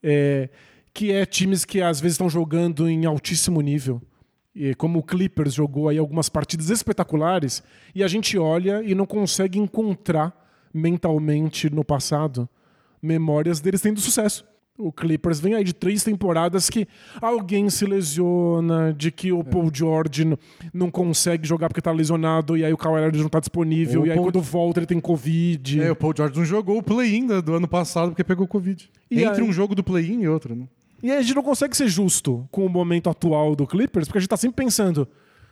É, 0.01 0.49
que 0.93 1.11
é 1.11 1.25
times 1.25 1.63
que 1.63 1.81
às 1.81 2.01
vezes 2.01 2.15
estão 2.15 2.29
jogando 2.29 2.89
em 2.89 3.05
altíssimo 3.05 3.61
nível. 3.61 4.01
E 4.55 4.75
como 4.75 4.99
o 4.99 5.03
Clippers 5.03 5.53
jogou 5.53 5.89
aí 5.89 5.97
algumas 5.97 6.29
partidas 6.29 6.69
espetaculares, 6.69 7.63
e 7.95 8.03
a 8.03 8.07
gente 8.07 8.37
olha 8.37 8.83
e 8.83 8.93
não 8.93 9.05
consegue 9.05 9.57
encontrar 9.57 10.35
mentalmente 10.73 11.69
no 11.69 11.83
passado 11.83 12.49
memórias 13.01 13.59
deles 13.59 13.81
tendo 13.81 13.99
sucesso. 13.99 14.45
O 14.77 14.91
Clippers 14.91 15.39
vem 15.39 15.53
aí 15.53 15.63
de 15.63 15.71
três 15.73 16.03
temporadas 16.03 16.67
que 16.67 16.87
alguém 17.21 17.69
se 17.69 17.85
lesiona, 17.85 18.91
de 18.91 19.11
que 19.11 19.31
o 19.31 19.43
Paul 19.43 19.69
George 19.71 20.35
não 20.73 20.89
consegue 20.89 21.47
jogar 21.47 21.69
porque 21.69 21.81
tá 21.81 21.91
lesionado, 21.91 22.57
e 22.57 22.65
aí 22.65 22.73
o 22.73 22.77
Kawhi 22.77 22.95
Leonard 22.95 23.21
não 23.21 23.29
tá 23.29 23.39
disponível, 23.39 24.01
O 24.01 24.07
e 24.07 24.09
aí 24.09 24.15
Paul- 24.15 24.25
quando 24.31 24.41
volta 24.41 24.79
ele 24.79 24.87
tem 24.87 24.99
Covid. 24.99 25.79
É, 25.79 25.91
o 25.91 25.95
Paul 25.95 26.13
George 26.17 26.35
não 26.37 26.43
jogou 26.45 26.79
o 26.79 26.83
play-in 26.83 27.27
do- 27.27 27.41
do 27.41 27.53
ano 27.53 27.67
passado 27.67 28.09
porque 28.09 28.23
pegou 28.23 28.47
Covid. 28.47 28.89
E 29.11 29.23
Entre 29.23 29.43
aí- 29.43 29.47
um 29.47 29.53
jogo 29.53 29.75
do 29.75 29.83
play-in 29.83 30.21
e 30.21 30.27
outro, 30.27 30.55
né? 30.55 30.65
E 31.03 31.11
aí 31.11 31.17
a 31.17 31.21
gente 31.21 31.35
não 31.35 31.43
consegue 31.43 31.77
ser 31.77 31.87
justo 31.87 32.47
com 32.49 32.65
o 32.65 32.69
momento 32.69 33.09
atual 33.09 33.55
do 33.55 33.67
Clippers, 33.67 34.07
porque 34.07 34.17
a 34.17 34.21
gente 34.21 34.29
tá 34.29 34.37
sempre 34.37 34.63
pensando, 34.63 35.07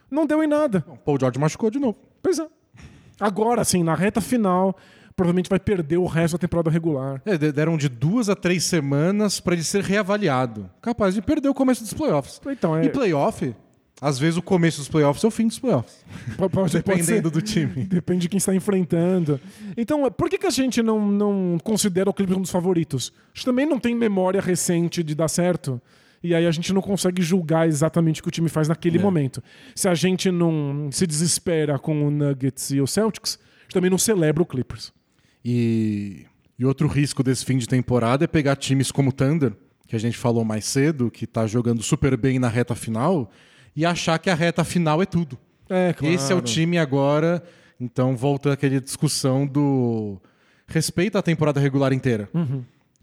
não 0.10 0.26
deu 0.26 0.42
em 0.44 0.48
nada. 0.48 0.84
O 0.88 0.98
Paul 0.98 1.20
George 1.20 1.38
machucou 1.40 1.70
de 1.70 1.78
novo. 1.78 1.96
Pois 2.24 2.40
é. 2.40 2.48
Agora, 3.20 3.62
assim, 3.62 3.84
na 3.84 3.94
reta 3.94 4.20
final, 4.20 4.76
provavelmente 5.16 5.50
vai 5.50 5.60
perder 5.60 5.98
o 5.98 6.06
resto 6.06 6.34
da 6.34 6.40
temporada 6.40 6.70
regular. 6.70 7.22
É, 7.26 7.38
de- 7.38 7.52
deram 7.52 7.78
de 7.78 7.88
duas 7.90 8.30
a 8.30 8.36
três 8.36 8.64
semanas 8.64 9.40
pra 9.40 9.54
ele 9.54 9.64
ser 9.64 9.84
reavaliado. 9.84 10.70
Capaz 10.82 11.14
de 11.16 11.22
perder 11.22 11.50
o 11.50 11.54
começo 11.54 11.84
dos 11.84 11.94
playoffs. 11.94 12.40
Então, 12.48 12.76
é. 12.78 12.86
E 12.86 12.90
playoff, 12.90 13.54
às 14.02 14.18
vezes 14.18 14.38
o 14.38 14.42
começo 14.42 14.80
dos 14.80 14.88
playoffs 14.90 15.24
é 15.24 15.28
o 15.28 15.32
fim 15.32 15.48
dos 15.48 15.60
playoffs. 15.60 16.04
Pode- 16.38 16.52
pode- 16.54 16.54
pode 16.54 16.74
Dependendo 16.74 17.30
ser. 17.30 17.34
do 17.34 17.42
time. 17.42 17.84
Depende 17.86 18.22
de 18.22 18.30
quem 18.30 18.38
está 18.38 18.54
enfrentando. 18.56 19.40
Então, 19.78 20.10
por 20.12 20.30
que, 20.30 20.38
que 20.38 20.48
a 20.48 20.52
gente 20.52 20.82
não, 20.82 21.06
não 21.12 21.58
considera 21.64 22.10
o 22.10 22.14
Clippers 22.14 22.38
um 22.38 22.42
dos 22.42 22.52
favoritos? 22.52 23.14
A 23.34 23.36
gente 23.38 23.46
também 23.46 23.66
não 23.66 23.80
tem 23.80 23.94
memória 23.96 24.42
recente 24.42 25.04
de 25.04 25.14
dar 25.16 25.28
certo. 25.28 25.82
E 26.24 26.36
aí 26.36 26.46
a 26.46 26.52
gente 26.52 26.72
não 26.72 26.82
consegue 26.84 27.20
julgar 27.22 27.68
exatamente 27.68 28.20
o 28.22 28.24
que 28.24 28.30
o 28.30 28.32
time 28.32 28.48
faz 28.48 28.68
naquele 28.68 29.00
É. 29.00 29.02
momento. 29.02 29.42
Se 29.76 29.88
a 29.88 29.96
gente 29.96 30.30
não 30.30 30.90
se 30.92 31.08
desespera 31.08 31.80
com 31.80 32.08
o 32.08 32.12
Nuggets 32.12 32.70
e 32.70 32.80
o 32.80 32.86
Celtics, 32.86 33.40
a 33.42 33.64
gente 33.64 33.74
também 33.74 33.90
não 33.90 33.98
celebra 33.98 34.44
o 34.44 34.46
Clippers. 34.46 34.94
E, 35.44 36.26
e 36.58 36.66
outro 36.66 36.88
risco 36.88 37.24
desse 37.24 37.44
fim 37.44 37.58
de 37.58 37.68
temporada 37.68 38.24
é 38.24 38.28
pegar 38.28 38.56
times 38.56 38.92
como 38.92 39.10
o 39.10 39.14
Thunder, 39.14 39.54
que 39.88 39.96
a 39.96 40.00
gente 40.00 40.18
falou 40.18 40.46
mais 40.46 40.66
cedo, 40.66 41.12
que 41.12 41.28
tá 41.28 41.46
jogando 41.48 41.84
super 41.84 42.16
bem 42.16 42.40
na 42.40 42.48
reta 42.48 42.76
final, 42.76 43.30
e 43.76 43.86
achar 43.86 44.18
que 44.20 44.30
a 44.30 44.36
reta 44.36 44.64
final 44.64 45.02
é 45.02 45.06
tudo. 45.06 45.38
É, 45.70 45.94
Esse 46.04 46.32
é 46.32 46.36
o 46.36 46.42
time 46.42 46.78
agora, 46.78 47.44
então 47.80 48.16
volta 48.16 48.54
aquela 48.54 48.80
discussão 48.80 49.46
do 49.48 50.22
respeito 50.68 51.18
à 51.18 51.22
temporada 51.22 51.60
regular 51.60 51.92
inteira. 51.92 52.30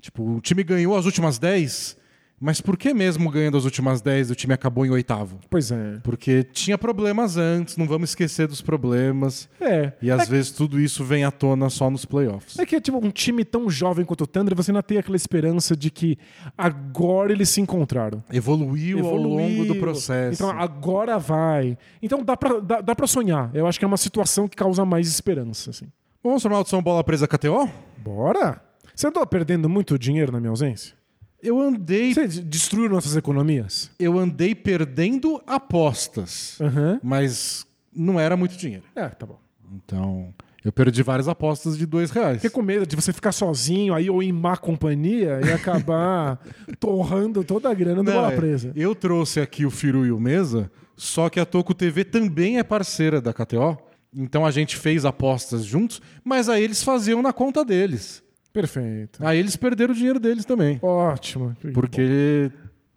Tipo, 0.00 0.36
o 0.36 0.40
time 0.40 0.62
ganhou 0.62 0.96
as 0.96 1.04
últimas 1.04 1.38
10, 1.38 1.97
mas 2.40 2.60
por 2.60 2.76
que 2.76 2.94
mesmo 2.94 3.30
ganhando 3.30 3.56
as 3.56 3.64
últimas 3.64 4.00
10 4.00 4.30
o 4.30 4.34
time 4.34 4.54
acabou 4.54 4.86
em 4.86 4.90
oitavo? 4.90 5.38
Pois 5.50 5.70
é. 5.70 5.98
Porque 6.02 6.44
tinha 6.44 6.78
problemas 6.78 7.36
antes, 7.36 7.76
não 7.76 7.86
vamos 7.86 8.10
esquecer 8.10 8.46
dos 8.46 8.60
problemas. 8.60 9.48
É. 9.60 9.92
E 10.00 10.10
às 10.10 10.28
vezes 10.28 10.52
tudo 10.52 10.80
isso 10.80 11.04
vem 11.04 11.24
à 11.24 11.30
tona 11.30 11.68
só 11.68 11.90
nos 11.90 12.04
playoffs. 12.04 12.58
É 12.58 12.64
que 12.64 12.80
tipo, 12.80 12.98
um 13.04 13.10
time 13.10 13.44
tão 13.44 13.68
jovem 13.68 14.04
quanto 14.04 14.22
o 14.22 14.26
Thunder, 14.26 14.54
você 14.54 14.70
ainda 14.70 14.82
tem 14.82 14.98
aquela 14.98 15.16
esperança 15.16 15.76
de 15.76 15.90
que 15.90 16.16
agora 16.56 17.32
eles 17.32 17.48
se 17.48 17.60
encontraram. 17.60 18.22
Evoluiu, 18.32 19.06
ao 19.06 19.16
longo 19.16 19.64
do 19.64 19.74
processo. 19.76 20.42
Então 20.42 20.50
agora 20.50 21.18
vai. 21.18 21.76
Então 22.00 22.22
dá 22.22 22.36
pra, 22.36 22.60
dá, 22.60 22.80
dá 22.80 22.94
pra 22.94 23.06
sonhar. 23.06 23.50
Eu 23.52 23.66
acho 23.66 23.78
que 23.78 23.84
é 23.84 23.88
uma 23.88 23.96
situação 23.96 24.46
que 24.46 24.56
causa 24.56 24.84
mais 24.84 25.08
esperança. 25.08 25.70
Assim. 25.70 25.86
Vamos 26.22 26.42
formar 26.42 26.56
maldição 26.56 26.82
bola 26.82 27.02
presa 27.02 27.26
KTO? 27.26 27.68
Bora! 27.98 28.60
Você 28.94 29.06
andou 29.06 29.24
perdendo 29.26 29.68
muito 29.68 29.98
dinheiro 29.98 30.32
na 30.32 30.40
minha 30.40 30.50
ausência? 30.50 30.94
Eu 31.42 31.60
andei, 31.60 32.12
Você 32.14 32.26
destruiu 32.42 32.88
nossas 32.90 33.16
economias? 33.16 33.90
eu 33.98 34.18
andei 34.18 34.54
perdendo 34.54 35.40
apostas, 35.46 36.58
Aham. 36.60 36.98
mas 37.02 37.64
não 37.94 38.18
era 38.18 38.36
muito 38.36 38.56
dinheiro. 38.56 38.84
É, 38.94 39.08
tá 39.08 39.24
bom. 39.26 39.38
Então, 39.72 40.34
eu 40.64 40.72
perdi 40.72 41.02
várias 41.02 41.28
apostas 41.28 41.78
de 41.78 41.86
dois 41.86 42.10
reais. 42.10 42.36
Fiquei 42.38 42.50
com 42.50 42.62
medo 42.62 42.86
de 42.86 42.96
você 42.96 43.12
ficar 43.12 43.32
sozinho 43.32 43.94
aí 43.94 44.10
ou 44.10 44.22
em 44.22 44.32
má 44.32 44.56
companhia 44.56 45.40
e 45.44 45.52
acabar 45.52 46.40
torrando 46.80 47.44
toda 47.44 47.70
a 47.70 47.74
grana 47.74 48.02
Não, 48.02 48.12
bola 48.12 48.32
é, 48.32 48.36
presa. 48.36 48.72
Eu 48.74 48.94
trouxe 48.94 49.40
aqui 49.40 49.64
o 49.64 49.70
Firu 49.70 50.04
e 50.06 50.10
o 50.12 50.18
Mesa, 50.18 50.70
só 50.96 51.28
que 51.28 51.38
a 51.38 51.46
Toco 51.46 51.72
TV 51.74 52.04
também 52.04 52.58
é 52.58 52.64
parceira 52.64 53.20
da 53.20 53.32
KTO. 53.32 53.78
Então 54.12 54.44
a 54.44 54.50
gente 54.50 54.76
fez 54.76 55.04
apostas 55.04 55.64
juntos, 55.64 56.00
mas 56.24 56.48
aí 56.48 56.64
eles 56.64 56.82
faziam 56.82 57.22
na 57.22 57.32
conta 57.32 57.64
deles. 57.64 58.22
Perfeito. 58.52 59.24
Aí 59.24 59.38
eles 59.38 59.56
perderam 59.56 59.92
o 59.92 59.96
dinheiro 59.96 60.18
deles 60.18 60.44
também. 60.44 60.78
Ótimo. 60.82 61.56
Porque 61.74 62.50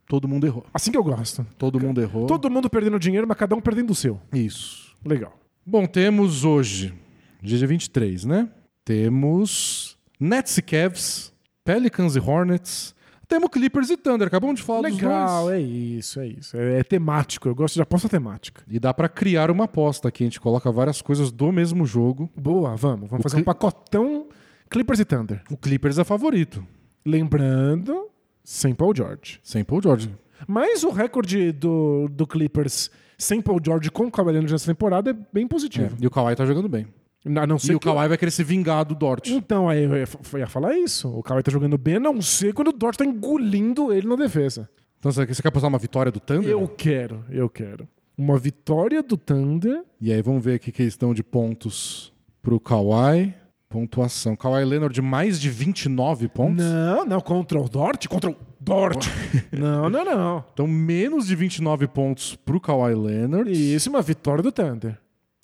todo 0.07 0.27
mundo 0.27 0.45
errou. 0.47 0.65
Assim 0.73 0.91
que 0.91 0.97
eu 0.97 1.03
gosto. 1.03 1.45
Todo 1.57 1.79
mundo 1.79 2.01
errou. 2.01 2.25
Todo 2.27 2.49
mundo 2.49 2.69
perdendo 2.69 2.97
dinheiro, 2.99 3.27
mas 3.27 3.37
cada 3.37 3.55
um 3.55 3.61
perdendo 3.61 3.91
o 3.91 3.95
seu. 3.95 4.19
Isso. 4.33 4.95
Legal. 5.05 5.37
Bom, 5.65 5.85
temos 5.85 6.43
hoje, 6.43 6.93
dia 7.41 7.65
23, 7.67 8.25
né? 8.25 8.49
Temos 8.83 9.97
Nets 10.19 10.57
e 10.57 10.61
Cavs, 10.61 11.31
Pelicans 11.63 12.15
e 12.15 12.19
Hornets. 12.19 12.93
Temos 13.27 13.49
Clippers 13.49 13.89
e 13.89 13.95
Thunder. 13.95 14.27
Acabamos 14.27 14.55
de 14.59 14.61
falar 14.65 14.81
Legal, 14.81 15.35
dos 15.37 15.45
dois. 15.45 15.57
é 15.57 15.61
isso, 15.61 16.19
é 16.19 16.27
isso. 16.27 16.57
É, 16.57 16.79
é 16.79 16.83
temático. 16.83 17.47
Eu 17.47 17.55
gosto 17.55 17.75
de 17.75 17.81
aposta 17.81 18.09
temática. 18.09 18.61
E 18.67 18.77
dá 18.77 18.93
pra 18.93 19.07
criar 19.07 19.49
uma 19.49 19.63
aposta 19.65 20.09
aqui. 20.09 20.23
A 20.23 20.27
gente 20.27 20.41
coloca 20.41 20.69
várias 20.71 21.01
coisas 21.01 21.31
do 21.31 21.49
mesmo 21.51 21.85
jogo. 21.85 22.29
Boa, 22.35 22.75
vamos. 22.75 23.09
Vamos 23.09 23.21
O 23.21 23.23
fazer 23.23 23.35
Cli- 23.37 23.41
um 23.41 23.45
pacotão 23.45 24.27
Clippers 24.71 24.99
e 24.99 25.05
Thunder. 25.05 25.43
O 25.51 25.57
Clippers 25.57 25.99
é 25.99 26.03
favorito. 26.03 26.65
Lembrando, 27.05 28.07
sem 28.43 28.73
Paul 28.73 28.95
George. 28.95 29.39
Sem 29.43 29.63
Paul 29.63 29.81
George. 29.83 30.09
Mas 30.47 30.83
o 30.83 30.89
recorde 30.89 31.51
do, 31.51 32.07
do 32.09 32.25
Clippers 32.25 32.89
sem 33.17 33.39
Paul 33.41 33.59
George 33.63 33.91
com 33.91 34.05
o 34.07 34.11
Cavaliers 34.11 34.51
nessa 34.51 34.65
temporada 34.65 35.11
é 35.11 35.15
bem 35.31 35.45
É, 35.45 35.47
positivo. 35.47 35.95
E 36.01 36.07
o 36.07 36.09
Kawhi 36.09 36.35
tá 36.35 36.45
jogando 36.45 36.67
bem. 36.67 36.87
A 37.23 37.45
não 37.45 37.59
ser 37.59 37.73
E 37.73 37.75
o 37.75 37.79
que- 37.79 37.85
Kawhi 37.87 38.07
vai 38.07 38.17
querer 38.17 38.31
se 38.31 38.43
vingar 38.43 38.83
do 38.83 38.95
Dort. 38.95 39.27
Então, 39.29 39.69
aí 39.69 39.83
eu 39.83 39.95
ia, 39.95 40.07
eu 40.33 40.39
ia 40.39 40.47
falar 40.47 40.75
isso. 40.75 41.07
O 41.09 41.21
Kawhi 41.21 41.43
tá 41.43 41.51
jogando 41.51 41.77
bem, 41.77 41.97
a 41.97 41.99
não 41.99 42.19
ser 42.21 42.51
quando 42.53 42.69
o 42.69 42.73
Dort 42.73 42.97
tá 42.97 43.05
engolindo 43.05 43.93
ele 43.93 44.07
na 44.07 44.15
defesa. 44.15 44.67
Então 44.97 45.11
você 45.11 45.25
você 45.27 45.41
quer 45.41 45.49
apostar 45.49 45.69
uma 45.69 45.77
vitória 45.77 46.11
do 46.11 46.19
Thunder? 46.19 46.49
Eu 46.49 46.67
quero, 46.67 47.23
eu 47.29 47.47
quero. 47.49 47.87
Uma 48.17 48.37
vitória 48.39 49.03
do 49.03 49.17
Thunder. 49.17 49.83
E 49.99 50.11
aí 50.11 50.21
vamos 50.21 50.43
ver 50.43 50.55
aqui 50.55 50.71
que 50.71 50.81
eles 50.81 50.93
estão 50.93 51.13
de 51.13 51.23
pontos 51.23 52.11
pro 52.41 52.59
Kawhi. 52.59 53.33
Pontuação. 53.71 54.35
Kawhi 54.35 54.65
Leonard 54.65 54.93
de 54.93 55.01
mais 55.01 55.39
de 55.39 55.49
29 55.49 56.27
pontos. 56.27 56.63
Não, 56.63 57.05
não, 57.05 57.21
contra 57.21 57.59
o 57.59 57.69
Dort? 57.69 58.07
Contra 58.07 58.29
o 58.29 58.35
Dort. 58.59 59.07
não, 59.51 59.89
não, 59.89 60.03
não. 60.03 60.45
Então 60.53 60.67
menos 60.67 61.25
de 61.25 61.35
29 61.35 61.87
pontos 61.87 62.35
pro 62.35 62.59
Kawhi 62.59 62.93
Leonard. 62.93 63.49
Isso, 63.49 63.89
uma 63.89 64.01
vitória 64.01 64.43
do 64.43 64.51
Thunder. 64.51 64.99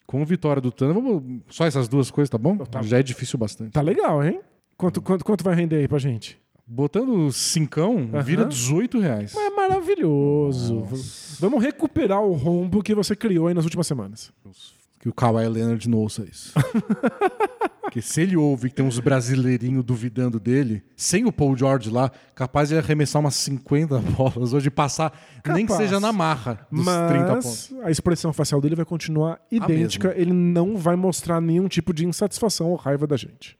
Com 0.05 0.23
vitória 0.23 0.61
do 0.61 0.71
Tana, 0.71 0.93
vamos 0.93 1.41
só 1.49 1.65
essas 1.65 1.89
duas 1.89 2.09
coisas, 2.09 2.29
tá 2.29 2.37
bom? 2.37 2.55
Tá. 2.57 2.81
Já 2.81 2.99
é 2.99 3.03
difícil 3.03 3.37
bastante. 3.37 3.71
Tá 3.71 3.81
legal, 3.81 4.23
hein? 4.23 4.39
Quanto, 4.77 5.01
quanto, 5.01 5.25
quanto 5.25 5.43
vai 5.43 5.53
render 5.53 5.77
aí 5.77 5.87
pra 5.87 5.97
gente? 5.97 6.39
Botando 6.65 7.29
cincão, 7.31 8.09
vira 8.23 8.45
18 8.45 8.99
reais. 8.99 9.35
É 9.35 9.49
maravilhoso. 9.49 10.85
Vamos 11.39 11.61
recuperar 11.61 12.21
o 12.21 12.33
rombo 12.33 12.81
que 12.81 12.95
você 12.95 13.15
criou 13.17 13.47
aí 13.47 13.53
nas 13.53 13.65
últimas 13.65 13.85
semanas. 13.87 14.31
Que 14.99 15.09
o 15.09 15.13
Kawhi 15.13 15.47
Leonard 15.47 15.87
não 15.89 15.99
ouça 15.99 16.23
isso. 16.23 16.53
Porque 17.81 18.01
se 18.01 18.21
ele 18.21 18.35
ouve 18.35 18.69
que 18.69 18.75
tem 18.75 18.85
uns 18.85 18.99
brasileirinhos 18.99 19.83
duvidando 19.83 20.41
dele, 20.41 20.83
sem 20.95 21.25
o 21.25 21.31
Paul 21.31 21.55
George 21.55 21.89
lá, 21.89 22.11
capaz 22.35 22.67
de 22.67 22.77
arremessar 22.77 23.21
umas 23.21 23.35
50 23.35 23.97
bolas 23.99 24.53
hoje 24.53 24.67
e 24.67 24.69
passar, 24.69 25.17
nem 25.45 25.65
que 25.65 25.71
Capaz. 25.71 25.87
seja 25.89 25.99
na 25.99 26.11
marra 26.11 26.67
dos 26.69 26.85
30 26.85 27.25
pontos. 27.27 27.69
Mas 27.71 27.85
a 27.85 27.89
expressão 27.89 28.33
facial 28.33 28.59
dele 28.59 28.75
vai 28.75 28.83
continuar 28.83 29.39
idêntica. 29.49 30.13
Ele 30.17 30.33
não 30.33 30.75
vai 30.75 30.97
mostrar 30.97 31.39
nenhum 31.39 31.69
tipo 31.69 31.93
de 31.93 32.05
insatisfação 32.05 32.71
ou 32.71 32.75
raiva 32.75 33.07
da 33.07 33.15
gente. 33.15 33.57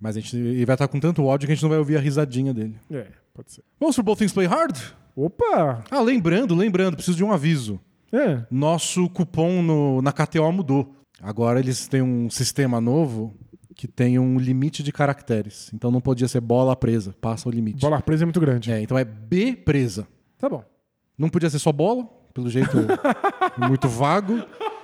Mas 0.00 0.16
a 0.16 0.20
gente 0.20 0.34
ele 0.34 0.64
vai 0.64 0.74
estar 0.74 0.88
com 0.88 0.98
tanto 0.98 1.22
ódio 1.24 1.46
que 1.46 1.52
a 1.52 1.54
gente 1.54 1.62
não 1.62 1.68
vai 1.68 1.78
ouvir 1.78 1.98
a 1.98 2.00
risadinha 2.00 2.54
dele. 2.54 2.76
É, 2.90 3.08
pode 3.34 3.52
ser. 3.52 3.62
Vamos 3.78 3.94
pro 3.94 4.02
Both 4.02 4.18
Things 4.18 4.32
Play 4.32 4.46
Hard? 4.46 4.78
Opa! 5.14 5.84
Ah, 5.90 6.00
lembrando, 6.00 6.54
lembrando, 6.54 6.94
preciso 6.94 7.18
de 7.18 7.22
um 7.22 7.30
aviso. 7.30 7.78
É. 8.12 8.42
Nosso 8.50 9.08
cupom 9.10 9.62
no- 9.62 10.02
na 10.02 10.12
KTO 10.12 10.50
mudou. 10.52 10.94
Agora 11.22 11.58
eles 11.60 11.86
têm 11.86 12.02
um 12.02 12.28
sistema 12.30 12.80
novo 12.80 13.34
que 13.76 13.86
tem 13.86 14.18
um 14.18 14.38
limite 14.38 14.82
de 14.82 14.92
caracteres. 14.92 15.70
Então 15.72 15.90
não 15.90 16.00
podia 16.00 16.28
ser 16.28 16.40
bola 16.40 16.74
presa, 16.76 17.14
passa 17.20 17.48
o 17.48 17.52
limite. 17.52 17.80
Bola 17.80 18.00
presa 18.02 18.24
é 18.24 18.26
muito 18.26 18.40
grande. 18.40 18.70
É, 18.72 18.80
então 18.80 18.98
é 18.98 19.04
B 19.04 19.54
presa. 19.56 20.06
Tá 20.38 20.48
bom. 20.48 20.64
Não 21.16 21.28
podia 21.28 21.48
ser 21.50 21.58
só 21.58 21.70
bola, 21.72 22.04
pelo 22.34 22.48
jeito 22.50 22.76
muito 23.58 23.88
vago. 23.88 24.42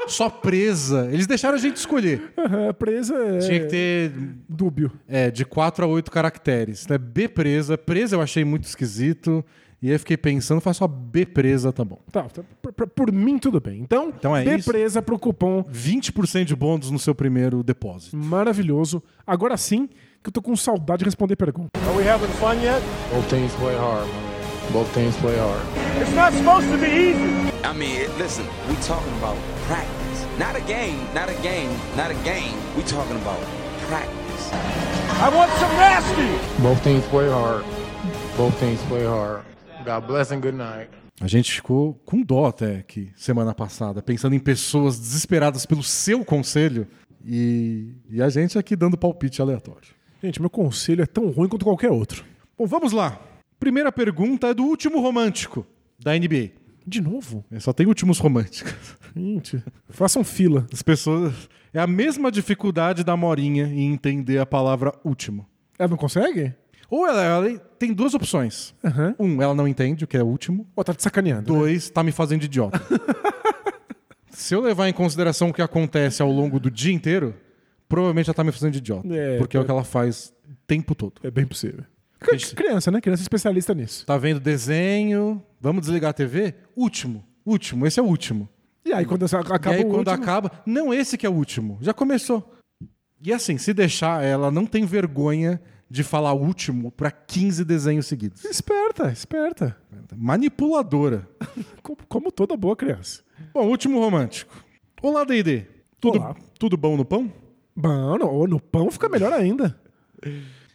Só 0.09 0.31
presa. 0.31 1.09
Eles 1.11 1.27
deixaram 1.27 1.57
a 1.57 1.61
gente 1.61 1.77
escolher. 1.79 2.33
Aham, 2.39 2.73
presa 2.75 3.15
é 3.17 3.39
Tinha 3.39 3.61
que 3.61 3.67
ter 3.67 4.13
dúbio. 4.49 4.93
é, 5.09 5.31
de 5.33 5.45
4 5.45 5.85
a 5.85 5.89
8 5.89 6.11
caracteres. 6.13 6.87
Né? 6.87 6.97
B 6.97 7.27
presa. 7.29 7.77
Presa 7.77 8.15
eu 8.15 8.23
achei 8.23 8.45
muito 8.45 8.65
esquisito. 8.65 9.45
E 9.83 9.89
aí 9.89 9.95
eu 9.95 9.99
fiquei 9.99 10.17
pensando, 10.17 10.61
faz 10.61 10.79
só 10.79 10.87
B 10.89 11.27
presa, 11.27 11.71
tá 11.73 11.85
bom. 11.85 11.99
Tá, 12.11 12.23
tá, 12.25 12.43
por, 12.63 12.73
por- 12.73 12.87
por 12.89 13.13
mim 13.13 13.39
tudo 13.39 13.61
bem. 13.61 13.81
Então, 13.81 14.09
Então 14.09 14.35
é 14.35 14.43
dê 14.43 14.57
isso. 14.57 14.71
presa 14.71 15.03
pro 15.03 15.19
cupom 15.19 15.63
20% 15.65 16.45
de 16.45 16.57
bônus 16.57 16.91
no 16.91 16.99
seu 16.99 17.15
primeiro 17.15 17.63
depósito. 17.63 18.17
maravilhoso. 18.17 19.03
Agora 19.27 19.57
sim, 19.57 19.87
que 20.23 20.29
eu 20.29 20.33
tô 20.33 20.41
com 20.41 20.57
saudade 20.57 21.01
de 21.01 21.05
responder 21.05 21.37
pergunta. 21.37 21.69
Are 21.87 21.97
we 21.97 22.09
having 22.09 22.29
fun 22.41 22.55
yet? 22.63 22.81
Both 23.13 23.29
teams 23.29 23.53
play 23.55 23.77
hard, 23.77 24.07
man. 24.07 24.73
Both 24.73 24.93
teams 24.95 25.15
play 25.19 25.37
hard. 25.39 25.63
It's 26.01 26.15
not 26.15 26.33
supposed 26.33 26.69
to 26.73 26.79
be 26.79 26.87
easy. 26.87 27.53
I 27.63 27.73
mean, 27.77 28.09
listen, 28.19 28.45
we 28.69 28.75
talking 28.77 29.13
about 29.19 29.37
practice. 29.69 30.27
Not 30.39 30.57
a 30.57 30.61
game, 30.67 30.99
not 31.15 31.29
a 31.29 31.35
game, 31.43 31.71
not 31.97 32.11
a 32.11 32.15
game. 32.25 32.57
We 32.77 32.83
talking 32.83 33.17
about 33.17 33.39
practice. 33.89 34.51
I 35.21 35.29
want 35.35 35.51
some 35.61 35.71
nasty. 35.77 36.63
Both 36.63 36.83
teams 36.83 37.05
play 37.09 37.29
hard. 37.31 37.63
Both 38.37 38.59
teams 38.59 38.81
play 38.89 39.05
hard. 39.05 39.43
God 39.87 40.05
bless 40.09 40.35
and 40.35 40.41
good 40.41 40.57
night. 40.57 40.91
A 41.21 41.29
gente 41.29 41.53
ficou 41.53 41.95
com 42.05 42.21
dó 42.21 42.47
até 42.47 42.79
aqui, 42.79 43.13
semana 43.15 43.55
passada, 43.55 44.03
pensando 44.03 44.35
em 44.35 44.41
pessoas 44.41 44.99
desesperadas 44.99 45.65
pelo 45.65 45.83
seu 45.83 46.25
conselho 46.25 46.89
e, 47.25 47.95
e 48.11 48.21
a 48.21 48.29
gente 48.29 48.59
aqui 48.59 48.75
dando 48.75 48.99
palpite 48.99 49.41
aleatório. 49.41 49.95
Gente, 50.21 50.41
meu 50.41 50.51
conselho 50.51 51.03
é 51.03 51.07
tão 51.07 51.31
ruim 51.31 51.49
quanto 51.49 51.65
qualquer 51.65 51.93
outro. 51.93 52.25
Bom, 52.59 52.67
vamos 52.67 52.91
lá. 52.91 53.21
Primeira 53.61 53.93
pergunta 53.93 54.49
é 54.49 54.55
do 54.55 54.65
último 54.65 55.01
romântico 55.01 55.65
da 56.01 56.19
NBA. 56.19 56.51
De 56.85 57.01
novo? 57.01 57.45
É, 57.51 57.61
Só 57.61 57.73
tem 57.73 57.87
últimos 57.87 58.19
românticos. 58.19 58.75
Gente, 59.17 59.63
façam 59.89 60.25
fila. 60.25 60.67
As 60.73 60.83
pessoas. 60.83 61.49
É 61.73 61.79
a 61.79 61.87
mesma 61.87 62.31
dificuldade 62.31 63.05
da 63.05 63.17
Morinha 63.17 63.67
em 63.67 63.93
entender 63.93 64.39
a 64.39 64.47
palavra 64.47 64.93
último. 65.05 65.47
Ela 65.79 65.89
não 65.89 65.97
consegue? 65.97 66.55
Ou 66.91 67.07
ela, 67.07 67.23
ela 67.25 67.59
tem 67.79 67.93
duas 67.93 68.15
opções. 68.15 68.75
Aham. 68.85 69.15
Um, 69.19 69.43
ela 69.43 69.55
não 69.55 69.67
entende 69.67 70.05
o 70.05 70.07
que 70.07 70.17
é 70.17 70.23
último. 70.23 70.67
Ó, 70.77 70.83
tá 70.85 70.95
te 70.95 71.03
sacaneando. 71.03 71.53
né? 71.53 71.59
Dois, 71.59 71.91
tá 71.91 72.03
me 72.03 72.13
fazendo 72.13 72.45
idiota. 72.45 72.81
Se 74.31 74.55
eu 74.55 74.61
levar 74.61 74.89
em 74.89 74.93
consideração 74.93 75.49
o 75.49 75.53
que 75.55 75.63
acontece 75.63 76.21
ao 76.23 76.31
longo 76.31 76.61
do 76.61 76.71
dia 76.71 76.93
inteiro, 76.93 77.35
provavelmente 77.89 78.29
ela 78.29 78.35
tá 78.35 78.45
me 78.45 78.53
fazendo 78.53 78.73
de 78.73 78.79
idiota. 78.79 79.09
É, 79.13 79.39
porque 79.39 79.57
é 79.57 79.61
o 79.61 79.63
pode- 79.63 79.67
que 79.67 79.71
ela 79.73 79.85
faz 79.85 80.33
o 80.49 80.55
tempo 80.67 80.95
todo. 80.95 81.15
É 81.23 81.31
bem 81.31 81.47
possível. 81.47 81.85
Criança, 82.55 82.91
né? 82.91 83.01
Criança 83.01 83.23
especialista 83.23 83.75
nisso. 83.75 84.05
Tá 84.07 84.17
vendo 84.17 84.41
desenho, 84.41 85.43
vamos 85.61 85.83
desligar 85.83 86.11
a 86.11 86.15
TV? 86.15 86.55
Último, 86.75 87.25
último, 87.45 87.87
esse 87.87 88.01
é 88.01 88.03
o 88.03 88.07
último. 88.07 88.49
E 88.85 88.93
aí, 88.93 89.05
quando 89.05 89.25
acaba 89.25 89.75
e 89.75 89.79
aí 89.79 89.85
o 89.85 89.89
quando 89.89 90.09
último- 90.09 90.23
acaba, 90.25 90.51
não, 90.65 90.93
esse 90.95 91.17
que 91.19 91.27
é 91.27 91.29
o 91.29 91.33
último, 91.35 91.79
já 91.81 91.93
começou. 91.93 92.55
E 93.23 93.33
assim, 93.33 93.59
se 93.59 93.73
deixar, 93.73 94.23
ela 94.25 94.51
não 94.51 94.65
tem 94.67 94.85
vergonha 94.85 95.61
de 95.89 96.03
falar 96.03 96.33
último 96.35 96.91
pra 96.91 97.11
15 97.11 97.65
desenhos 97.65 98.07
seguidos. 98.07 98.45
Esperta, 98.45 99.11
esperta. 99.13 99.77
Manipuladora. 100.17 101.29
Como, 101.83 101.99
como 102.09 102.33
toda 102.33 102.57
boa 102.57 102.75
criança. 102.75 103.23
Bom, 103.55 103.67
último 103.69 104.01
romântico. 104.01 104.55
Olá, 105.01 105.25
D&D. 105.25 105.65
Tudo, 106.01 106.19
Olá. 106.19 106.35
tudo 106.59 106.77
bom 106.77 106.97
no 106.97 107.05
pão? 107.05 107.33
Bom, 107.77 108.19
no, 108.19 108.47
no 108.47 108.61
pão 108.61 108.91
fica 108.91 109.09
melhor 109.09 109.33
ainda. 109.33 109.79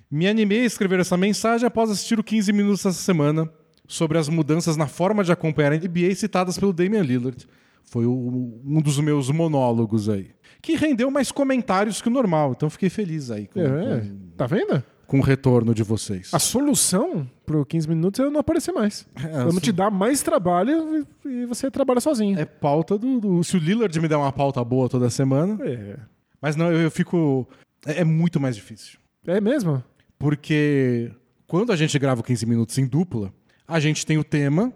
Me 0.09 0.27
animei 0.27 0.61
a 0.61 0.65
escrever 0.65 0.99
essa 0.99 1.17
mensagem 1.17 1.67
após 1.67 1.89
assistir 1.89 2.17
o 2.19 2.23
15 2.23 2.51
Minutos 2.53 2.85
essa 2.85 2.97
semana 2.99 3.49
sobre 3.87 4.17
as 4.17 4.29
mudanças 4.29 4.77
na 4.77 4.87
forma 4.87 5.23
de 5.23 5.31
acompanhar 5.31 5.73
a 5.73 5.77
NBA 5.77 6.15
citadas 6.15 6.57
pelo 6.57 6.71
Damian 6.73 7.01
Lillard. 7.01 7.45
Foi 7.83 8.05
o- 8.05 8.61
um 8.65 8.81
dos 8.81 8.99
meus 8.99 9.29
monólogos 9.29 10.07
aí. 10.07 10.31
Que 10.61 10.75
rendeu 10.75 11.09
mais 11.11 11.31
comentários 11.31 12.01
que 12.01 12.07
o 12.07 12.11
normal, 12.11 12.53
então 12.55 12.69
fiquei 12.69 12.89
feliz 12.89 13.29
aí 13.31 13.47
com, 13.47 13.59
É, 13.59 13.99
com- 14.01 14.17
tá 14.37 14.45
vendo? 14.45 14.81
Com 15.11 15.19
o 15.19 15.21
retorno 15.21 15.75
de 15.75 15.83
vocês. 15.83 16.33
A 16.33 16.39
solução 16.39 17.29
pro 17.45 17.65
15 17.65 17.85
minutos 17.89 18.17
é 18.21 18.23
eu 18.23 18.31
não 18.31 18.39
aparecer 18.39 18.71
mais. 18.71 19.05
É, 19.21 19.43
Vamos 19.43 19.61
te 19.61 19.69
dar 19.69 19.91
mais 19.91 20.21
trabalho 20.21 21.05
e, 21.25 21.27
e 21.29 21.45
você 21.45 21.69
trabalha 21.69 21.99
sozinho. 21.99 22.39
É 22.39 22.45
pauta 22.45 22.97
do, 22.97 23.19
do- 23.19 23.43
Se 23.43 23.57
o 23.57 23.59
Lillard 23.59 23.99
me 23.99 24.07
der 24.07 24.15
uma 24.15 24.31
pauta 24.31 24.63
boa 24.63 24.87
toda 24.87 25.09
semana. 25.09 25.57
É, 25.67 25.97
Mas 26.41 26.55
não, 26.55 26.71
eu, 26.71 26.79
eu 26.83 26.89
fico. 26.89 27.45
É, 27.85 27.99
é 27.99 28.03
muito 28.05 28.39
mais 28.39 28.55
difícil. 28.55 28.97
é 29.27 29.41
mesmo? 29.41 29.83
Porque 30.17 31.11
quando 31.45 31.73
a 31.73 31.75
gente 31.75 31.99
grava 31.99 32.21
o 32.21 32.23
15 32.23 32.45
minutos 32.45 32.77
em 32.77 32.85
dupla, 32.87 33.33
a 33.67 33.81
gente 33.81 34.05
tem 34.05 34.17
o 34.17 34.23
tema 34.23 34.71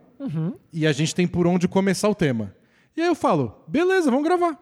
e 0.74 0.86
a 0.86 0.92
gente 0.92 1.16
tem 1.16 1.26
por 1.26 1.48
onde 1.48 1.66
começar 1.66 2.10
o 2.10 2.16
tema. 2.16 2.54
E 2.98 3.00
aí 3.02 3.08
eu 3.08 3.16
falo, 3.16 3.56
beleza, 3.70 4.12
vamos 4.12 4.26
gravar. 4.28 4.60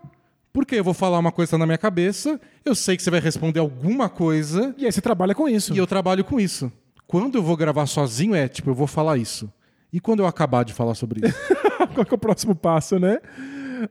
Porque 0.54 0.76
eu 0.76 0.84
vou 0.84 0.94
falar 0.94 1.18
uma 1.18 1.32
coisa 1.32 1.58
na 1.58 1.66
minha 1.66 1.78
cabeça, 1.80 2.40
eu 2.64 2.76
sei 2.76 2.96
que 2.96 3.02
você 3.04 3.10
vai 3.10 3.20
responder 3.20 3.60
alguma 3.60 4.08
coisa 4.08 4.74
E 4.78 4.86
aí 4.86 4.92
você 4.92 5.02
trabalha 5.02 5.34
com 5.34 5.50
isso. 5.50 5.74
e 5.74 5.78
eu 5.80 5.88
trabalho 5.88 6.24
com 6.24 6.40
isso. 6.40 6.72
Quando 7.08 7.36
eu 7.40 7.44
vou 7.44 7.58
gravar 7.58 7.88
sozinho, 7.88 8.36
é 8.36 8.48
tipo, 8.48 8.70
eu 8.70 8.76
vou 8.76 8.86
falar 8.88 9.18
isso. 9.18 9.52
E 9.92 10.00
quando 10.00 10.20
eu 10.22 10.28
acabar 10.28 10.64
de 10.64 10.72
falar 10.74 10.94
sobre 10.96 11.28
isso? 11.28 11.38
Qual 11.94 12.06
que 12.06 12.14
é 12.14 12.16
o 12.16 12.20
próximo 12.20 12.56
passo, 12.56 13.00
né? 13.00 13.20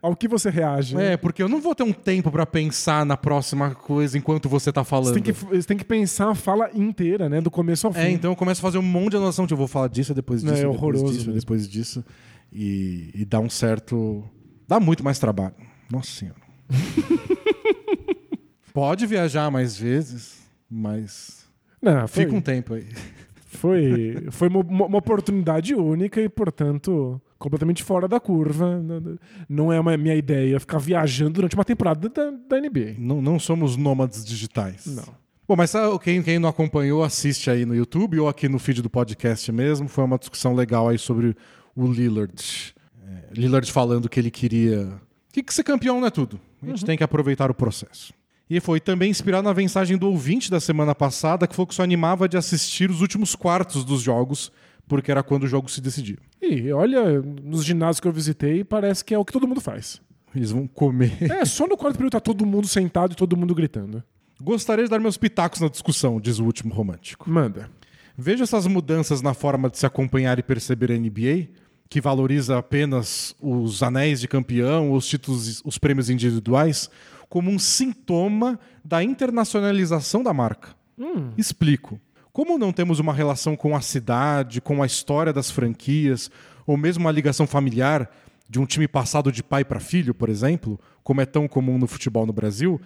Ao 0.01 0.17
que 0.17 0.27
você 0.27 0.49
reage. 0.49 0.97
é, 0.97 1.17
porque 1.17 1.43
eu 1.43 1.49
não 1.49 1.61
vou 1.61 1.75
ter 1.75 1.83
um 1.83 1.93
tempo 1.93 2.31
pra 2.31 2.47
pensar 2.47 3.05
na 3.05 3.17
próxima 3.17 3.75
coisa 3.75 4.17
enquanto 4.17 4.49
você 4.49 4.73
tá 4.73 4.83
falando. 4.85 5.09
Você 5.09 5.21
tem, 5.21 5.23
que, 5.23 5.33
você 5.33 5.63
tem 5.69 5.77
que 5.77 5.85
pensar 5.85 6.31
a 6.31 6.35
fala 6.35 6.71
inteira, 6.75 7.29
né? 7.29 7.41
Do 7.41 7.51
começo 7.51 7.87
ao 7.87 7.93
fim. 7.93 8.01
É, 8.01 8.11
então 8.11 8.31
eu 8.33 8.37
começo 8.37 8.61
a 8.61 8.63
fazer 8.63 8.79
um 8.79 8.83
monte 8.83 9.11
de 9.11 9.17
anotação. 9.19 9.45
Tipo, 9.47 9.55
eu 9.55 9.59
vou 9.59 9.69
falar 9.69 9.89
disso, 9.89 10.15
depois 10.15 10.43
É, 10.43 10.47
disso, 10.47 10.59
é 10.59 10.61
depois 10.63 10.77
horroroso 10.79 11.05
disso, 11.13 11.27
mesmo. 11.27 11.41
depois 11.41 11.69
disso. 11.69 12.05
E, 12.53 13.11
e 13.15 13.25
dá 13.25 13.39
um 13.41 13.51
certo... 13.51 14.25
Dá 14.67 14.81
muito 14.81 15.05
mais 15.05 15.19
trabalho. 15.19 15.55
Nossa 15.91 16.11
Senhora. 16.11 16.41
Pode 18.73 19.07
viajar 19.07 19.51
mais 19.51 19.77
vezes, 19.77 20.39
mas 20.71 21.47
Não, 21.81 22.09
foi, 22.09 22.25
fica 22.25 22.37
um 22.37 22.41
tempo 22.41 22.75
aí. 22.75 22.87
foi, 23.45 24.27
foi 24.31 24.49
uma, 24.49 24.61
uma 24.61 24.99
oportunidade 24.99 25.75
única 25.75 26.21
e, 26.21 26.29
portanto, 26.29 27.21
completamente 27.39 27.83
fora 27.83 28.09
da 28.09 28.19
curva. 28.19 28.83
Não- 29.49 29.73
é 29.73 29.79
uma 29.79 29.97
minha 29.97 30.15
ideia 30.15 30.59
ficar 30.59 30.79
viajando 30.79 31.33
durante 31.35 31.55
uma 31.55 31.65
temporada 31.65 32.09
da, 32.09 32.31
da 32.31 32.61
NBA. 32.61 32.95
Não, 32.99 33.21
não 33.21 33.39
somos 33.39 33.77
nômades 33.77 34.25
digitais. 34.25 34.87
Não. 34.87 35.23
Bom, 35.47 35.57
mas 35.57 35.73
quem, 36.03 36.23
quem 36.23 36.39
não 36.39 36.49
acompanhou, 36.49 37.05
assiste 37.05 37.51
aí 37.51 37.67
no 37.67 37.75
YouTube 37.75 38.19
ou 38.21 38.29
aqui 38.29 38.49
no 38.49 38.59
feed 38.59 38.81
do 38.81 38.89
podcast 38.89 39.53
mesmo. 39.53 39.87
Foi 39.87 40.05
uma 40.05 40.17
discussão 40.17 40.55
legal 40.55 40.89
aí 40.89 40.99
sobre 40.99 41.37
o 41.77 41.87
Lillard. 41.87 42.75
É, 43.07 43.35
Lillard 43.35 43.71
falando 43.71 44.09
que 44.09 44.19
ele 44.19 44.31
queria. 44.31 44.89
Que, 45.31 45.43
que 45.43 45.53
ser 45.53 45.65
campeão 45.65 46.01
não 46.01 46.07
é 46.07 46.11
tudo. 46.11 46.41
A 46.63 46.67
gente 46.67 46.85
tem 46.85 46.97
que 46.97 47.05
aproveitar 47.05 47.51
o 47.51 47.55
processo. 47.55 48.13
E 48.49 48.61
foi 48.61 48.81
também 48.81 49.11
inspirado 49.11 49.49
na 49.49 49.55
mensagem 49.55 49.97
do 49.97 50.09
ouvinte 50.09 50.51
da 50.51 50.61
semana 50.61 50.95
passada, 50.95 51.47
que 51.47 51.55
falou 51.55 51.67
que 51.67 51.75
só 51.75 51.83
animava 51.83 52.29
de 52.29 52.37
assistir 52.37 52.91
os 52.91 53.01
últimos 53.01 53.35
quartos 53.35 53.85
dos 53.85 54.03
jogos, 54.03 54.53
porque 54.87 55.11
era 55.11 55.23
quando 55.23 55.45
o 55.45 55.49
jogo 55.49 55.71
se 55.71 55.81
decidia. 55.81 56.19
E 56.41 56.71
olha, 56.73 57.23
nos 57.23 57.65
ginásios 57.65 58.01
que 58.01 58.07
eu 58.07 58.13
visitei, 58.13 58.63
parece 58.63 59.05
que 59.05 59.15
é 59.15 59.19
o 59.19 59.25
que 59.25 59.33
todo 59.33 59.49
mundo 59.49 59.61
faz. 59.61 60.01
Eles 60.35 60.51
vão 60.51 60.67
comer. 60.67 61.17
É, 61.23 61.45
só 61.45 61.67
no 61.67 61.77
quarto 61.77 61.97
período 61.97 62.13
tá 62.13 62.21
todo 62.21 62.45
mundo 62.45 62.67
sentado 62.67 63.13
e 63.13 63.17
todo 63.17 63.37
mundo 63.37 63.55
gritando. 63.55 64.03
Gostaria 64.41 64.85
de 64.85 64.91
dar 64.91 64.99
meus 64.99 65.17
pitacos 65.17 65.61
na 65.61 65.69
discussão, 65.69 66.21
diz 66.21 66.39
o 66.39 66.45
último 66.45 66.75
romântico. 66.75 67.31
Manda. 67.31 67.71
Vejo 68.17 68.43
essas 68.43 68.67
mudanças 68.67 69.23
na 69.23 69.35
forma 69.35 69.71
de 69.71 69.79
se 69.79 69.87
acompanhar 69.87 70.39
e 70.39 70.43
perceber 70.43 70.93
a 70.93 70.99
NBA, 70.99 71.49
que 71.93 72.01
valoriza 72.01 72.57
apenas 72.57 73.37
os 73.39 73.83
anéis 73.83 74.19
de 74.19 74.27
campeão, 74.27 74.93
os 74.93 75.07
títulos, 75.07 75.61
os 75.63 75.77
prêmios 75.77 76.09
individuais, 76.09 76.89
como 77.29 77.51
um 77.51 77.59
sintoma 77.59 78.59
da 78.83 79.05
internacionalização 79.05 80.23
da 80.23 80.33
marca. 80.33 80.71
Explico. 81.37 82.01
Como 82.33 82.57
não 82.57 82.73
temos 82.73 82.99
uma 82.99 83.13
relação 83.13 83.55
com 83.55 83.77
a 83.77 83.83
cidade, 83.83 84.59
com 84.59 84.83
a 84.83 84.87
história 84.87 85.35
das 85.35 85.51
franquias, 85.51 86.31
ou 86.67 86.79
mesmo 86.79 87.05
uma 87.05 87.13
ligação 87.13 87.47
familiar 87.47 88.11
de 88.49 88.59
um 88.59 88.65
time 88.65 88.89
passado 88.89 89.31
de 89.31 89.43
pai 89.43 89.63
para 89.63 89.79
filho, 89.79 90.15
por 90.15 90.31
exemplo, 90.31 90.81
como 91.05 91.21
é 91.21 91.27
tão 91.27 91.47
comum 91.47 91.77
no 91.77 91.87
futebol 91.87 92.25
no 92.25 92.33
Brasil, 92.33 92.81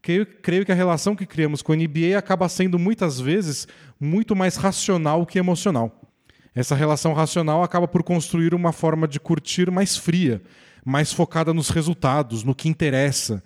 creio, 0.00 0.24
creio 0.24 0.64
que 0.64 0.70
a 0.70 0.76
relação 0.76 1.16
que 1.16 1.26
criamos 1.26 1.62
com 1.62 1.72
a 1.72 1.76
NBA 1.76 2.16
acaba 2.16 2.48
sendo 2.48 2.78
muitas 2.78 3.18
vezes 3.18 3.66
muito 3.98 4.36
mais 4.36 4.54
racional 4.54 5.26
que 5.26 5.36
emocional. 5.36 6.11
Essa 6.54 6.74
relação 6.74 7.12
racional 7.14 7.62
acaba 7.62 7.88
por 7.88 8.02
construir 8.02 8.54
uma 8.54 8.72
forma 8.72 9.08
de 9.08 9.18
curtir 9.18 9.70
mais 9.70 9.96
fria, 9.96 10.42
mais 10.84 11.12
focada 11.12 11.54
nos 11.54 11.70
resultados, 11.70 12.44
no 12.44 12.54
que 12.54 12.68
interessa, 12.68 13.42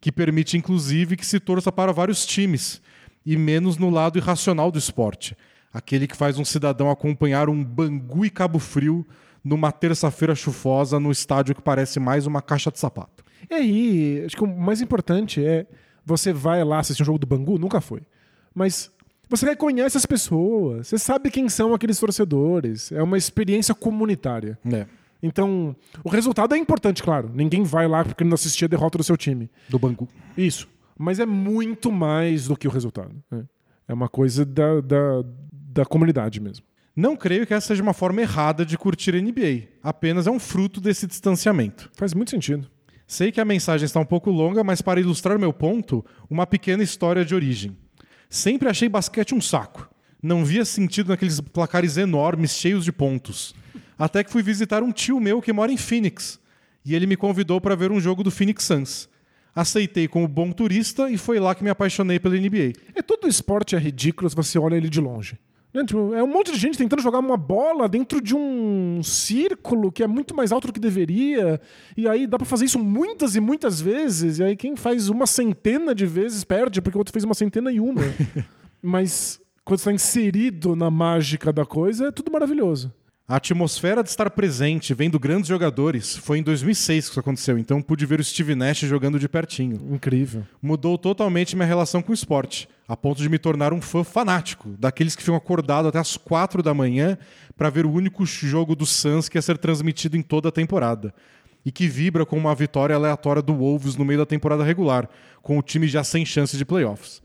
que 0.00 0.12
permite 0.12 0.56
inclusive 0.56 1.16
que 1.16 1.24
se 1.24 1.40
torça 1.40 1.72
para 1.72 1.92
vários 1.92 2.26
times 2.26 2.82
e 3.24 3.36
menos 3.36 3.76
no 3.76 3.90
lado 3.90 4.18
irracional 4.18 4.70
do 4.70 4.78
esporte, 4.78 5.36
aquele 5.72 6.06
que 6.06 6.16
faz 6.16 6.38
um 6.38 6.44
cidadão 6.44 6.90
acompanhar 6.90 7.48
um 7.48 7.64
Bangu 7.64 8.24
e 8.24 8.30
Cabo 8.30 8.58
Frio 8.58 9.06
numa 9.42 9.72
terça-feira 9.72 10.34
chuvosa 10.34 11.00
no 11.00 11.10
estádio 11.10 11.54
que 11.54 11.62
parece 11.62 11.98
mais 11.98 12.26
uma 12.26 12.42
caixa 12.42 12.70
de 12.70 12.78
sapato. 12.78 13.24
E 13.48 13.54
aí, 13.54 14.22
acho 14.26 14.36
que 14.36 14.44
o 14.44 14.46
mais 14.46 14.80
importante 14.80 15.44
é 15.44 15.66
você 16.04 16.32
vai 16.32 16.62
lá 16.64 16.80
assistir 16.80 17.02
um 17.02 17.06
jogo 17.06 17.18
do 17.18 17.26
Bangu, 17.26 17.58
nunca 17.58 17.80
foi. 17.80 18.02
Mas 18.54 18.90
você 19.30 19.46
reconhece 19.46 19.96
as 19.96 20.04
pessoas, 20.04 20.88
você 20.88 20.98
sabe 20.98 21.30
quem 21.30 21.48
são 21.48 21.72
aqueles 21.72 21.98
torcedores. 21.98 22.90
É 22.90 23.02
uma 23.02 23.16
experiência 23.16 23.74
comunitária. 23.74 24.58
É. 24.70 24.86
Então, 25.22 25.76
o 26.02 26.08
resultado 26.08 26.54
é 26.54 26.58
importante, 26.58 27.02
claro. 27.02 27.30
Ninguém 27.32 27.62
vai 27.62 27.86
lá 27.86 28.04
porque 28.04 28.24
não 28.24 28.34
assistia 28.34 28.66
a 28.66 28.68
derrota 28.68 28.98
do 28.98 29.04
seu 29.04 29.16
time. 29.16 29.48
Do 29.68 29.78
Bangu. 29.78 30.08
Isso. 30.36 30.68
Mas 30.98 31.20
é 31.20 31.26
muito 31.26 31.92
mais 31.92 32.48
do 32.48 32.56
que 32.56 32.66
o 32.66 32.70
resultado. 32.70 33.14
né? 33.30 33.44
É 33.86 33.94
uma 33.94 34.08
coisa 34.08 34.44
da, 34.44 34.80
da, 34.80 35.24
da 35.52 35.84
comunidade 35.84 36.40
mesmo. 36.40 36.64
Não 36.96 37.16
creio 37.16 37.46
que 37.46 37.54
essa 37.54 37.68
seja 37.68 37.82
uma 37.82 37.92
forma 37.92 38.20
errada 38.20 38.64
de 38.64 38.76
curtir 38.76 39.14
a 39.14 39.20
NBA. 39.20 39.68
Apenas 39.82 40.26
é 40.26 40.30
um 40.30 40.40
fruto 40.40 40.80
desse 40.80 41.06
distanciamento. 41.06 41.88
Faz 41.94 42.12
muito 42.14 42.30
sentido. 42.30 42.68
Sei 43.06 43.30
que 43.32 43.40
a 43.40 43.44
mensagem 43.44 43.84
está 43.84 43.98
um 44.00 44.04
pouco 44.04 44.30
longa, 44.30 44.62
mas 44.62 44.82
para 44.82 45.00
ilustrar 45.00 45.38
meu 45.38 45.52
ponto, 45.52 46.04
uma 46.28 46.46
pequena 46.46 46.82
história 46.82 47.24
de 47.24 47.34
origem. 47.34 47.76
Sempre 48.30 48.68
achei 48.68 48.88
basquete 48.88 49.34
um 49.34 49.40
saco. 49.40 49.90
Não 50.22 50.44
via 50.44 50.64
sentido 50.64 51.08
naqueles 51.08 51.40
placares 51.40 51.96
enormes, 51.96 52.52
cheios 52.52 52.84
de 52.84 52.92
pontos. 52.92 53.52
Até 53.98 54.22
que 54.22 54.30
fui 54.30 54.40
visitar 54.40 54.84
um 54.84 54.92
tio 54.92 55.18
meu 55.18 55.42
que 55.42 55.52
mora 55.52 55.72
em 55.72 55.76
Phoenix. 55.76 56.38
E 56.84 56.94
ele 56.94 57.06
me 57.06 57.16
convidou 57.16 57.60
para 57.60 57.74
ver 57.74 57.90
um 57.90 58.00
jogo 58.00 58.22
do 58.22 58.30
Phoenix 58.30 58.62
Suns. 58.64 59.08
Aceitei 59.52 60.06
como 60.06 60.28
bom 60.28 60.52
turista 60.52 61.10
e 61.10 61.18
foi 61.18 61.40
lá 61.40 61.56
que 61.56 61.64
me 61.64 61.70
apaixonei 61.70 62.20
pela 62.20 62.36
NBA. 62.36 62.72
É 62.94 63.02
todo 63.02 63.26
esporte 63.26 63.74
é 63.74 63.78
ridículo 63.78 64.30
se 64.30 64.36
você 64.36 64.60
olha 64.60 64.76
ele 64.76 64.88
de 64.88 65.00
longe. 65.00 65.36
Né? 65.72 65.84
Tipo, 65.84 66.14
é 66.14 66.22
um 66.22 66.26
monte 66.26 66.52
de 66.52 66.58
gente 66.58 66.76
tentando 66.76 67.02
jogar 67.02 67.20
uma 67.20 67.36
bola 67.36 67.88
dentro 67.88 68.20
de 68.20 68.34
um 68.34 69.00
círculo 69.02 69.92
que 69.92 70.02
é 70.02 70.06
muito 70.06 70.34
mais 70.34 70.52
alto 70.52 70.66
do 70.66 70.72
que 70.72 70.80
deveria. 70.80 71.60
E 71.96 72.08
aí 72.08 72.26
dá 72.26 72.36
pra 72.36 72.46
fazer 72.46 72.64
isso 72.64 72.78
muitas 72.78 73.36
e 73.36 73.40
muitas 73.40 73.80
vezes. 73.80 74.38
E 74.38 74.42
aí 74.42 74.56
quem 74.56 74.76
faz 74.76 75.08
uma 75.08 75.26
centena 75.26 75.94
de 75.94 76.06
vezes 76.06 76.44
perde, 76.44 76.80
porque 76.80 76.98
o 76.98 77.00
outro 77.00 77.12
fez 77.12 77.24
uma 77.24 77.34
centena 77.34 77.70
e 77.70 77.78
uma. 77.78 78.02
Mas 78.82 79.40
quando 79.64 79.78
está 79.78 79.92
inserido 79.92 80.74
na 80.74 80.90
mágica 80.90 81.52
da 81.52 81.64
coisa, 81.64 82.08
é 82.08 82.10
tudo 82.10 82.32
maravilhoso. 82.32 82.92
A 83.30 83.36
atmosfera 83.36 84.02
de 84.02 84.08
estar 84.08 84.28
presente, 84.28 84.92
vendo 84.92 85.16
grandes 85.16 85.46
jogadores, 85.46 86.16
foi 86.16 86.38
em 86.38 86.42
2006 86.42 87.04
que 87.04 87.10
isso 87.12 87.20
aconteceu, 87.20 87.56
então 87.56 87.80
pude 87.80 88.04
ver 88.04 88.18
o 88.18 88.24
Steve 88.24 88.56
Nash 88.56 88.80
jogando 88.80 89.20
de 89.20 89.28
pertinho. 89.28 89.80
Incrível. 89.88 90.44
Mudou 90.60 90.98
totalmente 90.98 91.54
minha 91.54 91.64
relação 91.64 92.02
com 92.02 92.10
o 92.10 92.12
esporte, 92.14 92.68
a 92.88 92.96
ponto 92.96 93.22
de 93.22 93.28
me 93.28 93.38
tornar 93.38 93.72
um 93.72 93.80
fã 93.80 94.02
fanático, 94.02 94.70
daqueles 94.76 95.14
que 95.14 95.22
ficam 95.22 95.36
acordados 95.36 95.90
até 95.90 96.00
as 96.00 96.16
quatro 96.16 96.60
da 96.60 96.74
manhã 96.74 97.16
para 97.56 97.70
ver 97.70 97.86
o 97.86 97.92
único 97.92 98.26
jogo 98.26 98.74
do 98.74 98.84
Suns 98.84 99.28
que 99.28 99.38
ia 99.38 99.42
ser 99.42 99.58
transmitido 99.58 100.16
em 100.16 100.22
toda 100.22 100.48
a 100.48 100.52
temporada. 100.52 101.14
E 101.64 101.70
que 101.70 101.86
vibra 101.86 102.26
com 102.26 102.36
uma 102.36 102.52
vitória 102.52 102.96
aleatória 102.96 103.42
do 103.42 103.54
Wolves 103.54 103.94
no 103.94 104.04
meio 104.04 104.18
da 104.18 104.26
temporada 104.26 104.64
regular, 104.64 105.08
com 105.40 105.56
o 105.56 105.62
time 105.62 105.86
já 105.86 106.02
sem 106.02 106.26
chances 106.26 106.58
de 106.58 106.64
playoffs. 106.64 107.22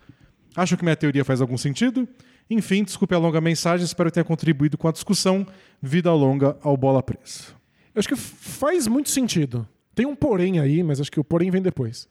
Acho 0.56 0.78
que 0.78 0.84
minha 0.84 0.96
teoria 0.96 1.26
faz 1.26 1.42
algum 1.42 1.58
sentido? 1.58 2.08
Enfim, 2.50 2.84
desculpe 2.84 3.16
a 3.16 3.18
longa 3.18 3.42
mensagem, 3.42 3.84
espero 3.84 4.12
tenha 4.12 4.24
contribuído 4.24 4.78
com 4.78 4.88
a 4.88 4.92
discussão. 4.92 5.48
Vida 5.86 6.12
longa 6.12 6.58
ao 6.64 6.76
Bola 6.76 7.04
Presa. 7.04 7.54
Eu 7.94 8.00
acho 8.00 8.08
que 8.08 8.16
faz 8.16 8.88
muito 8.88 9.10
sentido. 9.10 9.68
Tem 9.94 10.06
um 10.06 10.16
porém 10.16 10.60
aí, 10.60 10.82
mas 10.82 11.00
acho 11.00 11.12
que 11.12 11.20
o 11.20 11.24
porém 11.24 11.52
vem 11.52 11.62
depois. 11.62 12.10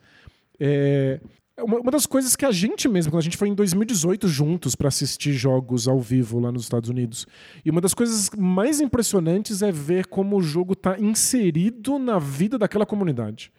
É, 0.61 1.21
uma, 1.59 1.81
uma 1.81 1.91
das 1.91 2.07
coisas 2.07 2.37
que 2.37 2.45
a 2.45 2.53
gente 2.53 2.89
mesmo, 2.89 3.11
quando 3.11 3.19
a 3.19 3.25
gente 3.25 3.37
foi 3.37 3.49
em 3.49 3.55
2018 3.55 4.29
juntos 4.29 4.77
para 4.77 4.87
assistir 4.87 5.33
jogos 5.33 5.89
ao 5.89 6.01
vivo 6.01 6.39
lá 6.39 6.53
nos 6.53 6.63
Estados 6.63 6.89
Unidos, 6.89 7.27
e 7.65 7.71
uma 7.71 7.81
das 7.81 7.95
coisas 7.95 8.31
mais 8.39 8.81
impressionantes 8.81 9.61
é 9.61 9.73
ver 9.73 10.07
como 10.07 10.37
o 10.37 10.43
jogo 10.43 10.75
está 10.75 10.97
inserido 10.99 11.99
na 11.99 12.21
vida 12.21 12.57
daquela 12.57 12.87
comunidade. 12.87 13.53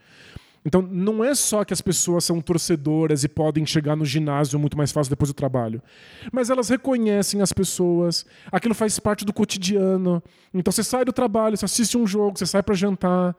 Então, 0.65 0.81
não 0.81 1.23
é 1.23 1.35
só 1.35 1.63
que 1.63 1.71
as 1.73 1.79
pessoas 1.81 2.23
são 2.25 2.41
torcedoras 2.41 3.23
e 3.23 3.27
podem 3.27 3.65
chegar 3.65 3.95
no 3.95 4.03
ginásio 4.03 4.57
muito 4.57 4.75
mais 4.75 4.91
fácil 4.91 5.11
depois 5.11 5.29
do 5.29 5.33
trabalho, 5.35 5.81
mas 6.31 6.49
elas 6.49 6.69
reconhecem 6.69 7.39
as 7.41 7.53
pessoas, 7.53 8.25
aquilo 8.51 8.73
faz 8.73 8.97
parte 8.99 9.23
do 9.23 9.31
cotidiano. 9.31 10.23
Então, 10.53 10.71
você 10.71 10.83
sai 10.83 11.05
do 11.05 11.13
trabalho, 11.13 11.55
você 11.55 11.65
assiste 11.65 11.95
um 11.97 12.07
jogo, 12.07 12.37
você 12.39 12.45
sai 12.47 12.63
para 12.63 12.73
jantar. 12.73 13.35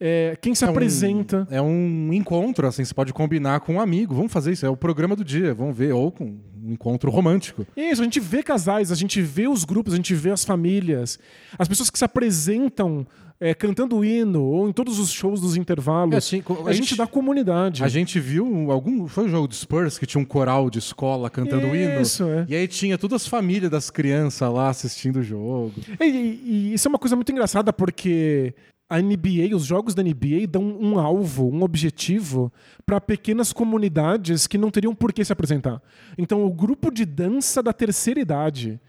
É, 0.00 0.36
quem 0.42 0.52
se 0.52 0.64
É 0.64 0.66
um- 0.66 0.70
apresenta. 0.70 1.46
É 1.48 1.62
um 1.62 2.12
encontro, 2.12 2.66
assim, 2.66 2.84
você 2.84 2.92
pode 2.92 3.12
combinar 3.12 3.60
com 3.60 3.74
um 3.74 3.80
amigo. 3.80 4.14
Vamos 4.16 4.32
fazer 4.32 4.50
isso, 4.52 4.66
é 4.66 4.68
o 4.68 4.76
programa 4.76 5.14
do 5.14 5.24
dia, 5.24 5.54
vamos 5.54 5.76
ver. 5.76 5.92
Ou 5.92 6.10
com 6.10 6.24
um 6.24 6.72
encontro 6.72 7.08
romântico. 7.08 7.64
Isso, 7.76 8.00
a 8.02 8.04
gente 8.04 8.18
vê 8.18 8.42
casais, 8.42 8.90
a 8.90 8.96
gente 8.96 9.22
vê 9.22 9.46
os 9.46 9.62
grupos, 9.64 9.92
a 9.94 9.96
gente 9.96 10.12
vê 10.12 10.32
as 10.32 10.44
famílias, 10.44 11.18
as 11.56 11.68
pessoas 11.68 11.88
que 11.88 11.96
se 11.98 12.04
apresentam 12.04 13.06
é, 13.40 13.54
cantando 13.54 14.04
hino 14.04 14.42
ou 14.42 14.68
em 14.68 14.72
todos 14.72 14.98
os 14.98 15.10
shows 15.10 15.40
dos 15.40 15.56
intervalos. 15.56 16.14
É, 16.14 16.18
assim, 16.18 16.42
a, 16.64 16.68
a 16.68 16.72
gente, 16.72 16.88
gente- 16.90 16.96
da 16.98 17.06
comunidade. 17.06 17.84
A 17.84 17.88
gente 17.88 18.18
viu 18.18 18.70
algum. 18.70 19.06
Foi 19.06 19.24
um 19.24 19.28
jogo 19.28 19.46
do 19.48 19.54
Spurs 19.54 19.98
que 19.98 20.06
tinha 20.06 20.20
um 20.20 20.24
coral 20.24 20.70
de 20.70 20.78
escola 20.78 21.28
cantando 21.28 21.74
hino. 21.74 22.00
Isso, 22.00 22.24
é. 22.24 22.46
E 22.48 22.54
aí 22.54 22.66
tinha 22.68 22.96
todas 22.96 23.22
as 23.22 23.28
famílias 23.28 23.70
das 23.70 23.90
crianças 23.90 24.50
lá 24.52 24.68
assistindo 24.68 25.16
o 25.20 25.22
jogo. 25.22 25.72
E, 26.00 26.04
e- 26.04 26.40
e 26.44 26.74
isso 26.74 26.86
é 26.86 26.90
uma 26.90 26.98
coisa 26.98 27.14
muito 27.16 27.30
engraçada 27.32 27.72
porque 27.72 28.54
a 28.88 29.00
NBA, 29.02 29.54
os 29.54 29.64
jogos 29.64 29.94
da 29.96 30.02
NBA 30.02 30.46
dão 30.48 30.62
um 30.62 30.98
alvo, 30.98 31.50
um 31.52 31.62
objetivo 31.62 32.52
para 32.86 33.00
pequenas 33.00 33.52
comunidades 33.52 34.46
que 34.46 34.56
não 34.56 34.70
teriam 34.70 34.94
por 34.94 35.12
que 35.12 35.24
se 35.24 35.32
apresentar. 35.32 35.82
Então, 36.16 36.44
o 36.46 36.50
grupo 36.50 36.90
de 36.90 37.04
dança 37.04 37.62
da 37.62 37.72
terceira 37.72 38.20
idade. 38.20 38.80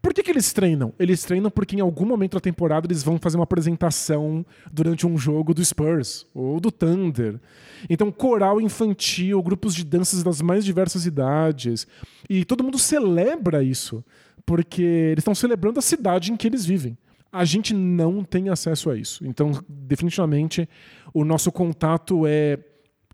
Por 0.00 0.14
que, 0.14 0.22
que 0.22 0.30
eles 0.30 0.52
treinam? 0.52 0.92
Eles 0.98 1.22
treinam 1.24 1.50
porque 1.50 1.76
em 1.76 1.80
algum 1.80 2.06
momento 2.06 2.34
da 2.34 2.40
temporada 2.40 2.86
eles 2.86 3.02
vão 3.02 3.18
fazer 3.18 3.36
uma 3.36 3.44
apresentação 3.44 4.46
durante 4.72 5.06
um 5.06 5.18
jogo 5.18 5.52
do 5.52 5.64
Spurs 5.64 6.24
ou 6.32 6.60
do 6.60 6.70
Thunder. 6.70 7.40
Então, 7.90 8.10
coral 8.10 8.60
infantil, 8.60 9.42
grupos 9.42 9.74
de 9.74 9.84
danças 9.84 10.22
das 10.22 10.40
mais 10.40 10.64
diversas 10.64 11.04
idades. 11.04 11.86
E 12.30 12.44
todo 12.44 12.62
mundo 12.62 12.78
celebra 12.78 13.62
isso, 13.62 14.04
porque 14.46 14.82
eles 14.82 15.22
estão 15.22 15.34
celebrando 15.34 15.78
a 15.78 15.82
cidade 15.82 16.32
em 16.32 16.36
que 16.36 16.46
eles 16.46 16.64
vivem. 16.64 16.96
A 17.30 17.44
gente 17.44 17.74
não 17.74 18.24
tem 18.24 18.48
acesso 18.48 18.90
a 18.90 18.96
isso. 18.96 19.26
Então, 19.26 19.52
definitivamente, 19.68 20.68
o 21.12 21.24
nosso 21.24 21.50
contato 21.52 22.24
é 22.26 22.58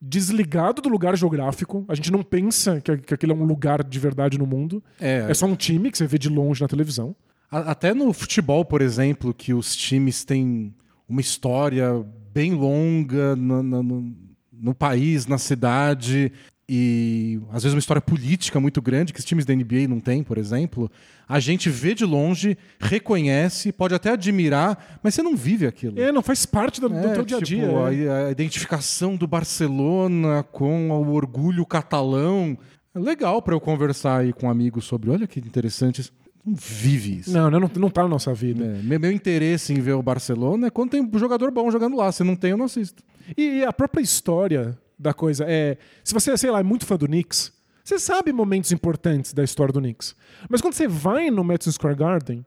desligado 0.06 0.82
do 0.82 0.88
lugar 0.88 1.16
geográfico. 1.16 1.84
A 1.88 1.94
gente 1.94 2.12
não 2.12 2.22
pensa 2.22 2.80
que, 2.80 2.96
que 2.98 3.14
aquele 3.14 3.32
é 3.32 3.34
um 3.34 3.44
lugar 3.44 3.82
de 3.82 3.98
verdade 3.98 4.36
no 4.38 4.46
mundo. 4.46 4.82
É. 5.00 5.26
É 5.28 5.34
só 5.34 5.46
um 5.46 5.56
time 5.56 5.90
que 5.90 5.96
você 5.96 6.06
vê 6.06 6.18
de 6.18 6.28
longe 6.28 6.60
na 6.60 6.68
televisão. 6.68 7.16
Até 7.50 7.94
no 7.94 8.12
futebol, 8.12 8.64
por 8.64 8.82
exemplo, 8.82 9.32
que 9.32 9.54
os 9.54 9.74
times 9.74 10.24
têm 10.24 10.74
uma 11.08 11.20
história 11.20 12.04
bem 12.32 12.52
longa 12.52 13.34
no, 13.36 13.62
no- 13.62 13.82
no- 13.82 14.14
no 14.52 14.74
país, 14.74 15.26
na 15.26 15.38
cidade, 15.38 16.32
e 16.68 17.38
às 17.52 17.62
vezes 17.62 17.74
uma 17.74 17.78
história 17.78 18.00
política 18.00 18.58
muito 18.58 18.80
grande, 18.80 19.12
que 19.12 19.18
os 19.18 19.24
times 19.24 19.44
da 19.44 19.54
NBA 19.54 19.86
não 19.88 20.00
têm, 20.00 20.22
por 20.22 20.38
exemplo, 20.38 20.90
a 21.28 21.38
gente 21.38 21.68
vê 21.68 21.94
de 21.94 22.04
longe, 22.04 22.56
reconhece, 22.80 23.70
pode 23.70 23.94
até 23.94 24.10
admirar, 24.10 24.98
mas 25.02 25.14
você 25.14 25.22
não 25.22 25.36
vive 25.36 25.66
aquilo. 25.66 26.00
É, 26.00 26.10
não 26.10 26.22
faz 26.22 26.46
parte 26.46 26.80
do, 26.80 26.88
do 26.88 26.96
É, 26.96 27.12
teu 27.12 27.24
dia 27.24 27.36
a 27.36 27.40
tipo, 27.42 27.60
dia. 27.90 28.04
é. 28.04 28.08
a, 28.08 28.26
a 28.28 28.30
identificação 28.30 29.14
do 29.16 29.26
Barcelona 29.26 30.42
com 30.42 30.90
o 30.90 31.12
orgulho 31.12 31.66
catalão. 31.66 32.56
É 32.94 32.98
legal 32.98 33.42
para 33.42 33.54
eu 33.54 33.60
conversar 33.60 34.20
aí 34.20 34.32
com 34.32 34.48
amigos 34.48 34.84
sobre, 34.84 35.10
olha 35.10 35.26
que 35.26 35.40
interessante, 35.40 36.00
isso. 36.00 36.12
não 36.46 36.54
vive 36.54 37.18
isso. 37.18 37.30
Não, 37.32 37.50
não, 37.50 37.60
não, 37.76 37.90
tá 37.90 38.02
na 38.04 38.08
nossa 38.08 38.32
vida. 38.32 38.64
É, 38.64 38.82
meu, 38.82 39.00
meu 39.00 39.10
interesse 39.12 39.72
em 39.72 39.80
ver 39.80 39.92
o 39.94 40.02
Barcelona 40.02 40.68
é 40.68 40.70
quando 40.70 40.90
tem 40.90 41.02
um 41.02 41.18
jogador 41.18 41.50
bom 41.50 41.70
jogando 41.70 41.96
lá. 41.96 42.10
Se 42.12 42.22
não 42.24 42.36
tem, 42.36 42.52
eu 42.52 42.56
não 42.56 42.66
assisto. 42.66 43.02
E 43.36 43.64
a 43.64 43.72
própria 43.72 44.00
história 44.02 44.78
da 44.98 45.12
coisa 45.12 45.44
é. 45.48 45.76
Se 46.02 46.14
você, 46.14 46.36
sei 46.36 46.50
lá, 46.50 46.60
é 46.60 46.62
muito 46.62 46.86
fã 46.86 46.96
do 46.96 47.06
Knicks, 47.06 47.52
você 47.82 47.98
sabe 47.98 48.32
momentos 48.32 48.72
importantes 48.72 49.32
da 49.32 49.44
história 49.44 49.72
do 49.72 49.80
Knicks. 49.80 50.16
Mas 50.48 50.60
quando 50.60 50.74
você 50.74 50.88
vai 50.88 51.30
no 51.30 51.44
Madison 51.44 51.72
Square 51.72 51.96
Garden, 51.96 52.44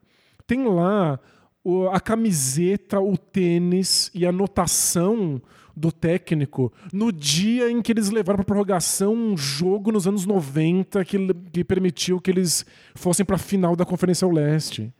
tem 0.47 0.65
lá 0.65 1.19
a 1.91 1.99
camiseta, 1.99 2.99
o 2.99 3.17
tênis 3.17 4.09
e 4.13 4.25
a 4.25 4.31
notação 4.31 5.41
do 5.75 5.91
técnico 5.91 6.73
no 6.91 7.11
dia 7.11 7.69
em 7.69 7.83
que 7.83 7.91
eles 7.91 8.09
levaram 8.09 8.37
para 8.37 8.45
prorrogação 8.45 9.13
um 9.13 9.37
jogo 9.37 9.91
nos 9.91 10.07
anos 10.07 10.25
90 10.25 11.05
que, 11.05 11.17
que 11.53 11.63
permitiu 11.63 12.19
que 12.19 12.31
eles 12.31 12.65
fossem 12.95 13.23
para 13.23 13.35
a 13.35 13.39
final 13.39 13.75
da 13.75 13.85
Conferência 13.85 14.27
Leste. 14.27 14.91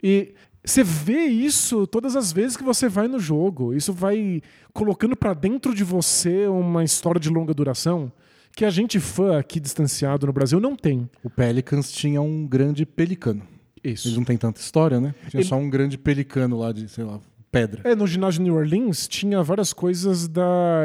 E 0.00 0.34
você 0.64 0.82
vê 0.82 1.24
isso 1.26 1.86
todas 1.86 2.16
as 2.16 2.32
vezes 2.32 2.56
que 2.56 2.62
você 2.64 2.88
vai 2.88 3.06
no 3.08 3.18
jogo. 3.18 3.74
Isso 3.74 3.92
vai 3.92 4.40
colocando 4.72 5.14
para 5.14 5.34
dentro 5.34 5.74
de 5.74 5.84
você 5.84 6.46
uma 6.46 6.82
história 6.82 7.20
de 7.20 7.28
longa 7.28 7.52
duração 7.52 8.10
que 8.56 8.64
a 8.64 8.70
gente 8.70 9.00
fã 9.00 9.38
aqui 9.38 9.58
distanciado 9.60 10.26
no 10.26 10.32
Brasil 10.32 10.60
não 10.60 10.76
tem. 10.76 11.08
O 11.22 11.28
Pelicans 11.30 11.90
tinha 11.90 12.22
um 12.22 12.46
grande 12.46 12.86
pelicano. 12.86 13.42
Isso. 13.82 14.06
Eles 14.08 14.16
não 14.16 14.24
têm 14.24 14.38
tanta 14.38 14.60
história, 14.60 15.00
né? 15.00 15.14
Tinha 15.28 15.40
Ele- 15.40 15.48
só 15.48 15.56
um 15.56 15.68
grande 15.68 15.98
pelicano 15.98 16.56
lá 16.58 16.72
de, 16.72 16.88
sei 16.88 17.04
lá, 17.04 17.20
pedra. 17.50 17.82
É, 17.84 17.94
no 17.94 18.06
ginásio 18.06 18.38
de 18.38 18.44
New 18.44 18.54
Orleans 18.56 19.06
tinha 19.08 19.42
várias 19.42 19.72
coisas 19.72 20.26
da 20.28 20.84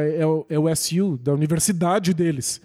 LSU, 0.49 1.17
da 1.17 1.31
universidade 1.33 2.13
deles, 2.13 2.59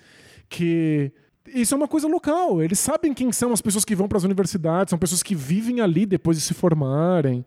que 0.48 1.12
isso 1.46 1.74
é 1.74 1.76
uma 1.76 1.88
coisa 1.88 2.08
local. 2.08 2.62
Eles 2.62 2.78
sabem 2.78 3.12
quem 3.12 3.32
são 3.32 3.52
as 3.52 3.60
pessoas 3.60 3.84
que 3.84 3.94
vão 3.94 4.08
para 4.08 4.18
as 4.18 4.24
universidades, 4.24 4.90
são 4.90 4.98
pessoas 4.98 5.22
que 5.22 5.34
vivem 5.34 5.80
ali 5.80 6.06
depois 6.06 6.36
de 6.36 6.42
se 6.42 6.54
formarem. 6.54 7.44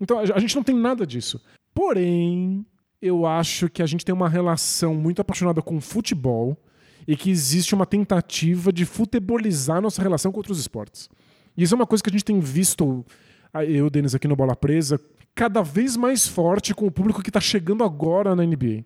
Então 0.00 0.18
a 0.18 0.38
gente 0.38 0.56
não 0.56 0.62
tem 0.62 0.74
nada 0.74 1.06
disso. 1.06 1.40
Porém, 1.74 2.64
eu 3.00 3.26
acho 3.26 3.68
que 3.68 3.82
a 3.82 3.86
gente 3.86 4.04
tem 4.04 4.14
uma 4.14 4.28
relação 4.28 4.94
muito 4.94 5.20
apaixonada 5.20 5.60
com 5.60 5.80
futebol 5.80 6.56
e 7.06 7.16
que 7.16 7.30
existe 7.30 7.74
uma 7.74 7.84
tentativa 7.84 8.72
de 8.72 8.84
futebolizar 8.84 9.80
nossa 9.80 10.00
relação 10.00 10.32
com 10.32 10.38
outros 10.38 10.58
esportes. 10.58 11.08
E 11.56 11.62
isso 11.62 11.74
é 11.74 11.76
uma 11.76 11.86
coisa 11.86 12.02
que 12.02 12.08
a 12.08 12.12
gente 12.12 12.24
tem 12.24 12.40
visto, 12.40 13.04
ah, 13.52 13.64
eu, 13.64 13.90
Denis, 13.90 14.14
aqui 14.14 14.26
no 14.26 14.34
Bola 14.34 14.56
Presa, 14.56 14.98
cada 15.34 15.62
vez 15.62 15.96
mais 15.96 16.26
forte 16.26 16.74
com 16.74 16.86
o 16.86 16.90
público 16.90 17.22
que 17.22 17.30
está 17.30 17.40
chegando 17.40 17.84
agora 17.84 18.34
na 18.34 18.44
NBA. 18.44 18.84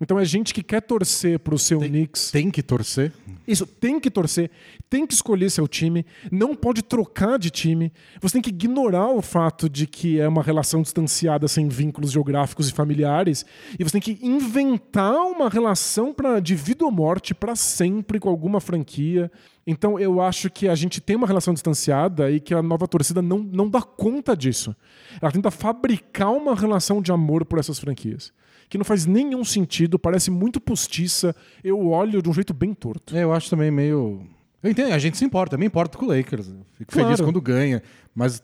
Então 0.00 0.18
é 0.18 0.24
gente 0.24 0.52
que 0.52 0.62
quer 0.62 0.80
torcer 0.80 1.38
pro 1.38 1.58
seu 1.58 1.80
Knicks. 1.80 2.30
Tem 2.30 2.50
que 2.50 2.62
torcer. 2.62 3.12
Isso, 3.46 3.66
tem 3.66 4.00
que 4.00 4.10
torcer, 4.10 4.50
tem 4.88 5.06
que 5.06 5.12
escolher 5.12 5.50
seu 5.50 5.68
time, 5.68 6.06
não 6.32 6.54
pode 6.54 6.82
trocar 6.82 7.38
de 7.38 7.50
time. 7.50 7.92
Você 8.20 8.34
tem 8.34 8.42
que 8.42 8.48
ignorar 8.48 9.10
o 9.10 9.20
fato 9.20 9.68
de 9.68 9.86
que 9.86 10.18
é 10.18 10.26
uma 10.26 10.42
relação 10.42 10.80
distanciada 10.80 11.46
sem 11.46 11.68
vínculos 11.68 12.10
geográficos 12.10 12.68
e 12.68 12.72
familiares, 12.72 13.44
e 13.78 13.84
você 13.84 14.00
tem 14.00 14.16
que 14.16 14.26
inventar 14.26 15.14
uma 15.26 15.50
relação 15.50 16.14
pra, 16.14 16.40
de 16.40 16.54
vida 16.54 16.86
ou 16.86 16.90
morte 16.90 17.34
para 17.34 17.54
sempre 17.54 18.18
com 18.18 18.30
alguma 18.30 18.60
franquia. 18.60 19.30
Então 19.66 19.98
eu 19.98 20.22
acho 20.22 20.48
que 20.50 20.66
a 20.66 20.74
gente 20.74 21.00
tem 21.00 21.16
uma 21.16 21.26
relação 21.26 21.52
distanciada 21.52 22.30
e 22.30 22.40
que 22.40 22.54
a 22.54 22.62
nova 22.62 22.88
torcida 22.88 23.20
não, 23.20 23.38
não 23.38 23.68
dá 23.68 23.82
conta 23.82 24.34
disso. 24.34 24.74
Ela 25.20 25.32
tenta 25.32 25.50
fabricar 25.50 26.32
uma 26.32 26.54
relação 26.54 27.02
de 27.02 27.12
amor 27.12 27.44
por 27.44 27.58
essas 27.58 27.78
franquias. 27.78 28.32
Que 28.68 28.78
não 28.78 28.84
faz 28.84 29.06
nenhum 29.06 29.44
sentido, 29.44 29.98
parece 29.98 30.30
muito 30.30 30.60
postiça. 30.60 31.34
Eu 31.62 31.86
olho 31.88 32.22
de 32.22 32.28
um 32.28 32.32
jeito 32.32 32.52
bem 32.54 32.74
torto. 32.74 33.16
É, 33.16 33.22
eu 33.22 33.32
acho 33.32 33.48
também 33.50 33.70
meio. 33.70 34.26
Eu 34.62 34.70
entendo, 34.70 34.92
a 34.92 34.98
gente 34.98 35.16
se 35.18 35.24
importa, 35.24 35.54
eu 35.54 35.58
me 35.58 35.66
importo 35.66 35.98
com 35.98 36.06
o 36.06 36.08
Lakers. 36.08 36.48
Eu 36.48 36.66
Fico 36.78 36.92
Claro. 36.92 37.08
feliz 37.08 37.20
quando 37.20 37.40
ganha, 37.40 37.82
mas 38.14 38.42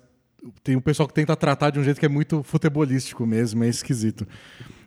tem 0.63 0.77
um 0.77 0.81
pessoal 0.81 1.09
que 1.09 1.15
tenta 1.15 1.35
tratar 1.35 1.71
de 1.71 1.79
um 1.79 1.85
jeito 1.85 1.99
que 1.99 2.07
é 2.07 2.09
muito 2.09 2.43
futebolístico 2.43 3.27
mesmo, 3.27 3.65
é 3.65 3.69
esquisito. 3.69 4.27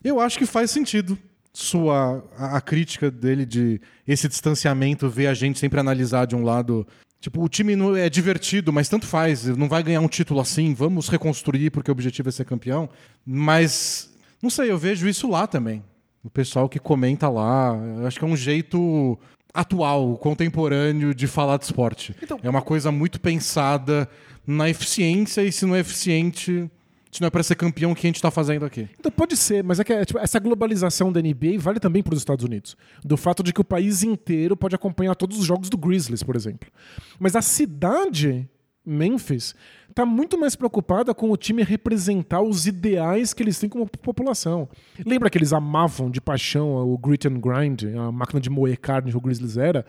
Eu 0.04 0.20
acho 0.20 0.38
que 0.38 0.46
faz 0.46 0.70
sentido 0.72 1.18
sua 1.52 2.24
a, 2.38 2.58
a 2.58 2.62
crítica 2.62 3.12
dele 3.12 3.46
de 3.46 3.80
esse 4.08 4.28
distanciamento, 4.28 5.10
ver 5.10 5.28
a 5.28 5.34
gente 5.34 5.60
sempre 5.60 5.80
analisar 5.80 6.26
de 6.26 6.36
um 6.36 6.44
lado. 6.44 6.86
Tipo, 7.20 7.42
o 7.44 7.48
time 7.48 7.76
não 7.76 7.96
é 7.96 8.10
divertido, 8.10 8.74
mas 8.74 8.90
tanto 8.90 9.06
faz, 9.08 9.46
não 9.46 9.70
vai 9.70 9.82
ganhar 9.82 10.02
um 10.02 10.08
título 10.08 10.40
assim, 10.42 10.74
vamos 10.74 11.08
reconstruir 11.08 11.70
porque 11.72 11.90
o 11.90 11.94
objetivo 11.94 12.30
é 12.30 12.32
ser 12.32 12.44
campeão. 12.46 12.90
Mas, 13.26 14.13
não 14.44 14.50
sei, 14.50 14.70
eu 14.70 14.78
vejo 14.78 15.08
isso 15.08 15.30
lá 15.30 15.48
também. 15.48 15.82
O 16.22 16.30
pessoal 16.30 16.68
que 16.68 16.78
comenta 16.78 17.30
lá, 17.30 17.74
eu 17.98 18.06
acho 18.06 18.20
que 18.20 18.26
é 18.26 18.28
um 18.28 18.36
jeito 18.36 19.18
atual, 19.54 20.18
contemporâneo 20.18 21.16
de 21.16 21.28
falar 21.28 21.56
de 21.58 21.64
esporte. 21.64 22.14
É 22.44 22.50
uma 22.50 22.62
coisa 22.62 22.92
muito 22.92 23.22
pensada 23.22 24.10
na 24.46 24.70
eficiência 24.70 25.42
e 25.42 25.52
se 25.52 25.66
não 25.66 25.76
é 25.76 25.80
eficiente, 25.80 26.70
se 27.10 27.22
não 27.22 27.28
é 27.28 27.30
para 27.30 27.42
ser 27.42 27.56
campeão, 27.56 27.94
o 27.94 27.96
que 27.96 28.06
a 28.06 28.10
gente 28.10 28.22
tá 28.22 28.30
fazendo 28.30 28.66
aqui? 28.66 28.90
Então 29.00 29.10
pode 29.10 29.38
ser, 29.38 29.64
mas 29.64 29.80
é 29.80 29.84
que 29.86 29.94
é, 29.94 30.04
tipo, 30.04 30.20
essa 30.20 30.40
globalização 30.40 31.10
da 31.10 31.22
NBA 31.22 31.58
vale 31.60 31.80
também 31.80 32.04
para 32.04 32.14
os 32.14 32.20
Estados 32.20 32.44
Unidos. 32.44 32.76
Do 33.02 33.16
fato 33.16 33.44
de 33.44 33.54
que 33.54 33.62
o 33.62 33.64
país 33.64 34.04
inteiro 34.04 34.58
pode 34.58 34.76
acompanhar 34.76 35.16
todos 35.16 35.40
os 35.40 35.46
jogos 35.46 35.70
do 35.70 35.78
Grizzlies, 35.78 36.22
por 36.22 36.36
exemplo. 36.36 36.70
Mas 37.18 37.34
a 37.36 37.42
cidade, 37.42 38.50
Memphis, 38.86 39.56
está 39.94 40.06
muito 40.06 40.38
mais 40.38 40.56
preocupada 40.56 41.14
com 41.14 41.32
o 41.32 41.38
time 41.38 41.64
representar 41.64 42.42
os 42.42 42.66
ideais 42.66 43.34
que 43.34 43.42
eles 43.44 43.60
têm 43.60 43.70
como 43.70 43.88
população. 43.88 44.68
Lembra 45.06 45.30
que 45.30 45.38
eles 45.38 45.54
amavam 45.54 46.10
de 46.10 46.20
paixão 46.20 46.76
o 46.76 46.98
grit 46.98 47.28
and 47.28 47.40
grind, 47.40 47.84
a 47.96 48.12
máquina 48.12 48.42
de 48.42 48.50
moer 48.50 48.80
carne 48.80 49.12
que 49.12 49.18
o 49.18 49.22
Grizzlies 49.22 49.56
era? 49.56 49.86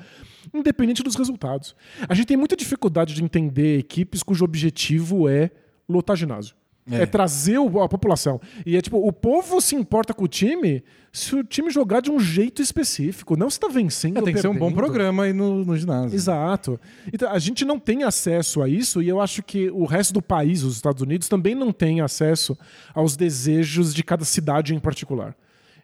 Independente 0.53 1.03
dos 1.03 1.17
resultados. 1.17 1.75
A 2.09 2.15
gente 2.15 2.27
tem 2.27 2.37
muita 2.37 2.55
dificuldade 2.55 3.15
de 3.15 3.25
entender 3.25 3.79
equipes 3.79 4.23
cujo 4.23 4.45
objetivo 4.45 5.29
é 5.29 5.51
lotar 5.89 6.17
ginásio. 6.17 6.55
É. 6.91 7.07
trazer 7.07 7.59
o- 7.59 7.81
a 7.81 7.89
população. 7.89 8.39
E 8.67 8.77
é 8.77 8.81
tipo, 8.83 8.99
o 8.99 9.11
povo 9.11 9.59
se 9.61 9.75
importa 9.75 10.13
com 10.13 10.25
o 10.25 10.29
time 10.29 10.83
se 11.11 11.35
o 11.35 11.43
time 11.45 11.71
jogar 11.71 12.01
de 12.03 12.11
um 12.11 12.19
jeito 12.19 12.61
específico, 12.61 13.37
não 13.37 13.49
se 13.49 13.59
tá 13.59 13.69
vencendo. 13.69 14.19
É, 14.19 14.23
tem 14.23 14.35
que 14.35 14.41
ser 14.41 14.49
um 14.49 14.53
bom 14.53 14.67
perdendo. 14.67 14.77
programa 14.77 15.23
aí 15.23 15.33
no, 15.33 15.65
no 15.65 15.77
ginásio. 15.77 16.15
Exato. 16.15 16.79
Então, 17.13 17.31
a 17.31 17.39
gente 17.39 17.65
não 17.65 17.79
tem 17.79 18.03
acesso 18.03 18.61
a 18.61 18.69
isso 18.69 19.01
e 19.01 19.09
eu 19.09 19.21
acho 19.21 19.43
que 19.43 19.71
o 19.71 19.85
resto 19.87 20.13
do 20.13 20.21
país, 20.21 20.63
os 20.63 20.75
Estados 20.77 21.01
Unidos, 21.03 21.29
também 21.29 21.55
não 21.55 21.73
tem 21.73 22.01
acesso 22.01 22.59
aos 22.93 23.17
desejos 23.17 23.95
de 23.95 24.03
cada 24.03 24.25
cidade 24.25 24.75
em 24.75 24.79
particular. 24.81 25.35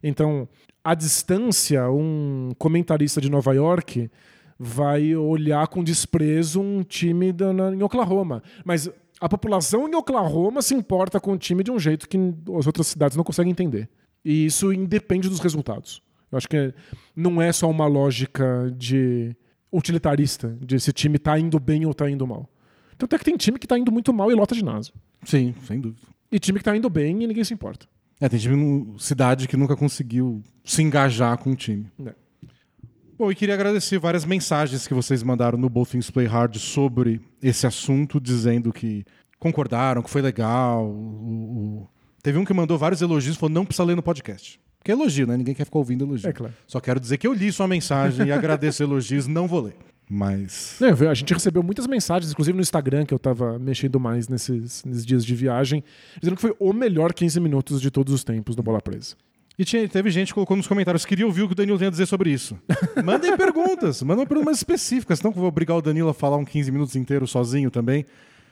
Então, 0.02 0.48
à 0.84 0.94
distância, 0.94 1.88
um 1.90 2.50
comentarista 2.58 3.20
de 3.20 3.30
Nova 3.30 3.54
York 3.54 4.10
vai 4.58 5.14
olhar 5.16 5.66
com 5.68 5.82
desprezo 5.82 6.60
um 6.60 6.82
time 6.82 7.32
da, 7.32 7.52
na- 7.52 7.72
em 7.74 7.82
Oklahoma. 7.82 8.42
Mas 8.64 8.90
a 9.20 9.28
população 9.28 9.86
em 9.86 9.94
Oklahoma 9.94 10.62
se 10.62 10.74
importa 10.74 11.20
com 11.20 11.32
o 11.32 11.38
time 11.38 11.62
de 11.62 11.70
um 11.70 11.78
jeito 11.78 12.08
que 12.08 12.16
as 12.58 12.66
outras 12.66 12.86
cidades 12.86 13.16
não 13.16 13.22
conseguem 13.22 13.50
entender. 13.50 13.88
E 14.24 14.46
isso 14.46 14.72
independe 14.72 15.28
dos 15.28 15.40
resultados. 15.40 16.02
Eu 16.32 16.38
acho 16.38 16.48
que 16.48 16.72
não 17.14 17.40
é 17.40 17.52
só 17.52 17.68
uma 17.68 17.86
lógica 17.86 18.72
de 18.76 19.36
utilitarista, 19.70 20.56
de 20.60 20.80
se 20.80 20.90
o 20.90 20.92
time 20.92 21.18
tá 21.18 21.38
indo 21.38 21.60
bem 21.60 21.84
ou 21.84 21.92
tá 21.92 22.08
indo 22.08 22.26
mal. 22.26 22.48
Tanto 22.96 23.14
é 23.14 23.18
que 23.18 23.24
tem 23.24 23.36
time 23.36 23.58
que 23.58 23.66
tá 23.66 23.78
indo 23.78 23.92
muito 23.92 24.12
mal 24.12 24.30
e 24.30 24.34
lota 24.34 24.54
ginásio. 24.54 24.94
Sim, 25.24 25.54
sem 25.64 25.80
dúvida. 25.80 26.06
E 26.32 26.38
time 26.38 26.58
que 26.58 26.64
tá 26.64 26.76
indo 26.76 26.88
bem 26.88 27.22
e 27.22 27.26
ninguém 27.26 27.44
se 27.44 27.52
importa. 27.52 27.86
É, 28.20 28.28
tem 28.28 28.38
time 28.38 28.94
cidade 28.98 29.48
que 29.48 29.56
nunca 29.56 29.76
conseguiu 29.76 30.42
se 30.64 30.82
engajar 30.82 31.36
com 31.38 31.52
o 31.52 31.56
time. 31.56 31.90
É. 32.04 32.14
Bom, 33.20 33.30
e 33.30 33.34
queria 33.34 33.54
agradecer 33.54 33.98
várias 33.98 34.24
mensagens 34.24 34.88
que 34.88 34.94
vocês 34.94 35.22
mandaram 35.22 35.58
no 35.58 35.68
Both 35.68 35.90
Things 35.90 36.10
Play 36.10 36.24
Hard 36.26 36.56
sobre 36.56 37.20
esse 37.42 37.66
assunto, 37.66 38.18
dizendo 38.18 38.72
que 38.72 39.04
concordaram, 39.38 40.02
que 40.02 40.08
foi 40.08 40.22
legal. 40.22 40.86
o- 40.86 41.82
o- 41.82 41.88
Teve 42.22 42.38
um 42.38 42.46
que 42.46 42.54
mandou 42.54 42.78
vários 42.78 43.02
elogios 43.02 43.36
e 43.36 43.38
falou: 43.38 43.52
não 43.52 43.66
precisa 43.66 43.84
ler 43.84 43.94
no 43.94 44.02
podcast. 44.02 44.58
Porque 44.78 44.90
é 44.90 44.94
elogio, 44.94 45.26
né? 45.26 45.36
Ninguém 45.36 45.54
quer 45.54 45.66
ficar 45.66 45.76
ouvindo 45.78 46.02
elogio. 46.06 46.30
É 46.30 46.32
claro. 46.32 46.54
Só 46.66 46.80
quero 46.80 46.98
dizer 46.98 47.18
que 47.18 47.26
eu 47.26 47.34
li 47.34 47.52
sua 47.52 47.68
mensagem 47.68 48.26
e 48.26 48.32
agradeço 48.32 48.82
elogios, 48.82 49.26
não 49.26 49.46
vou 49.46 49.60
ler. 49.64 49.76
Mas. 50.08 50.78
Vi- 50.96 51.06
a 51.06 51.12
gente 51.12 51.34
recebeu 51.34 51.62
muitas 51.62 51.86
mensagens, 51.86 52.32
inclusive 52.32 52.56
no 52.56 52.62
Instagram, 52.62 53.04
que 53.04 53.12
eu 53.12 53.18
tava 53.18 53.58
mexendo 53.58 54.00
mais 54.00 54.28
nesses, 54.28 54.82
nesses 54.82 55.04
dias 55.04 55.26
de 55.26 55.34
viagem, 55.34 55.84
dizendo 56.18 56.36
que 56.36 56.40
foi 56.40 56.56
o 56.58 56.72
melhor 56.72 57.12
15 57.12 57.38
minutos 57.38 57.82
de 57.82 57.90
todos 57.90 58.14
os 58.14 58.24
tempos 58.24 58.56
do 58.56 58.62
Bola 58.62 58.80
Presa. 58.80 59.14
E 59.60 59.64
tinha, 59.66 59.86
teve 59.86 60.10
gente 60.10 60.28
que 60.28 60.32
colocou 60.34 60.56
nos 60.56 60.66
comentários, 60.66 61.04
queria 61.04 61.26
ouvir 61.26 61.42
o 61.42 61.46
que 61.46 61.52
o 61.52 61.54
Danilo 61.54 61.78
tem 61.78 61.88
a 61.88 61.90
dizer 61.90 62.06
sobre 62.06 62.30
isso. 62.30 62.58
Mandem 63.04 63.36
perguntas, 63.36 64.02
mandem 64.02 64.24
perguntas 64.24 64.46
mais 64.46 64.56
específicas, 64.56 65.18
senão 65.18 65.30
que 65.30 65.36
eu 65.36 65.40
vou 65.42 65.48
obrigar 65.50 65.76
o 65.76 65.82
Danilo 65.82 66.08
a 66.08 66.14
falar 66.14 66.38
um 66.38 66.46
15 66.46 66.72
minutos 66.72 66.96
inteiro 66.96 67.26
sozinho 67.26 67.70
também. 67.70 68.06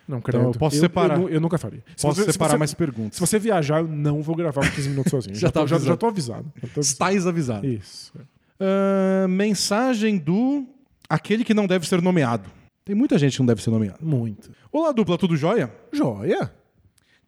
Não, 0.07 0.21
credo. 0.21 0.45
eu 0.45 0.51
posso 0.53 0.77
eu, 0.77 0.81
separar. 0.81 1.19
Eu, 1.19 1.31
eu 1.31 1.41
nunca 1.41 1.57
faria. 1.57 1.83
Se 1.97 2.03
Posso 2.03 2.21
você- 2.21 2.27
se 2.27 2.33
separar 2.33 2.51
você- 2.53 2.59
mais 2.59 2.75
perguntas. 2.75 3.15
Se 3.15 3.21
você 3.21 3.39
viajar, 3.39 3.81
eu 3.81 3.89
não 3.89 4.21
vou 4.23 4.37
gravar 4.37 4.61
um 4.67 4.71
15 4.71 4.91
minutos 4.91 5.11
sozinho. 5.11 5.35
Já 5.37 5.49
já, 5.49 5.51
tá 5.51 5.61
tô, 5.61 5.67
já, 5.67 5.77
avisado. 5.77 5.93
já 5.95 5.97
tô 5.97 6.07
avisado. 6.09 6.45
Já 6.57 6.61
tô 6.61 6.67
avisado. 6.67 6.81
Estais 6.81 7.27
avisado. 7.27 7.67
Isso. 7.67 8.13
Ah, 8.61 9.27
mensagem 9.29 10.19
do 10.19 10.67
aquele 11.09 11.43
que 11.43 11.55
não 11.55 11.67
deve 11.67 11.89
ser 11.89 12.03
nomeado. 12.03 12.51
Tem 12.85 12.95
muita 12.95 13.19
gente 13.19 13.33
que 13.33 13.39
não 13.41 13.47
deve 13.47 13.63
ser 13.63 13.71
nomeado. 13.71 13.99
Muito. 14.03 14.51
Olá, 14.71 14.93
dupla, 14.93 15.17
tudo 15.17 15.39
jóia? 15.39 15.73
Joia? 15.91 16.53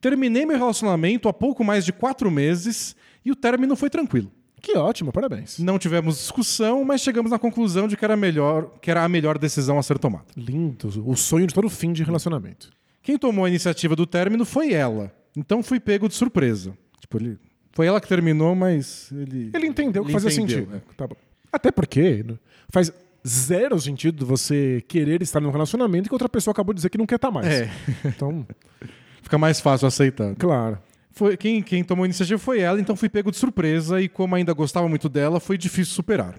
Terminei 0.03 0.45
meu 0.45 0.59
relacionamento 0.59 1.29
há 1.31 1.33
pouco 1.33 1.65
mais 1.65 1.85
de 1.85 1.93
quatro 1.95 2.31
meses 2.31 2.95
e 3.25 3.31
o 3.31 3.37
término 3.37 3.77
foi 3.77 3.91
tranquilo. 3.91 4.31
Que 4.61 4.77
ótimo, 4.77 5.11
parabéns. 5.11 5.59
Não 5.59 5.79
tivemos 5.79 6.19
discussão, 6.19 6.85
mas 6.85 7.01
chegamos 7.01 7.31
na 7.31 7.39
conclusão 7.39 7.89
de 7.89 7.97
que 7.97 8.05
era, 8.05 8.17
melhor, 8.17 8.71
que 8.81 8.91
era 8.91 9.03
a 9.03 9.09
melhor 9.09 9.39
decisão 9.39 9.79
a 9.79 9.83
ser 9.83 9.99
tomada. 9.99 10.27
Lindo. 10.37 10.89
O 11.07 11.17
sonho 11.17 11.47
de 11.47 11.55
todo 11.55 11.71
fim 11.71 11.93
de 11.93 12.03
relacionamento. 12.05 12.71
Quem 13.03 13.17
tomou 13.17 13.47
a 13.47 13.49
iniciativa 13.49 13.97
do 13.97 14.07
término 14.07 14.45
foi 14.45 14.73
ela. 14.73 15.11
Então 15.35 15.63
fui 15.63 15.81
pego 15.81 16.09
de 16.09 16.15
surpresa. 16.15 16.77
Tipo, 17.01 17.17
ele... 17.19 17.39
Foi 17.73 17.87
ela 17.87 18.01
que 18.01 18.09
terminou, 18.09 18.55
mas 18.55 19.11
ele. 19.13 19.51
Ele 19.55 19.67
entendeu 19.67 20.03
que 20.03 20.11
Ele 20.11 20.21
fazia 20.21 20.31
entendeu, 20.31 20.59
sentido. 20.59 20.75
né? 20.75 20.83
Tá. 20.97 21.09
Até 21.53 21.71
porque 21.71 22.25
né, 22.25 22.35
faz 22.69 22.93
zero 23.27 23.81
sentido 23.81 24.27
você 24.27 24.83
querer 24.89 25.23
estar 25.23 25.41
num 25.41 25.51
relacionamento 25.51 26.09
que 26.09 26.15
outra 26.15 26.29
pessoa 26.29 26.53
acabou 26.53 26.75
de 26.75 26.79
dizer 26.79 26.91
que 26.91 26.99
não 26.99 27.07
quer 27.07 27.15
estar 27.15 27.31
mais. 27.31 27.47
É. 27.47 27.71
Então, 28.05 28.47
Fica 29.23 29.39
mais 29.39 29.61
fácil 29.61 29.87
aceitar. 29.87 30.35
Claro. 30.35 30.79
Foi, 31.13 31.37
quem, 31.37 31.61
quem 31.63 31.83
tomou 31.83 32.05
a 32.05 32.07
iniciativa 32.07 32.39
foi 32.39 32.61
ela, 32.61 32.81
então 32.81 32.95
fui 32.95 33.09
pego 33.09 33.31
de 33.31 33.37
surpresa 33.37 34.01
e, 34.01 34.09
como 34.09 34.35
ainda 34.37 34.53
gostava 34.53 34.89
muito 34.89 35.09
dela, 35.09 35.41
foi 35.41 35.59
difícil 35.59 35.93
superar. 35.95 36.39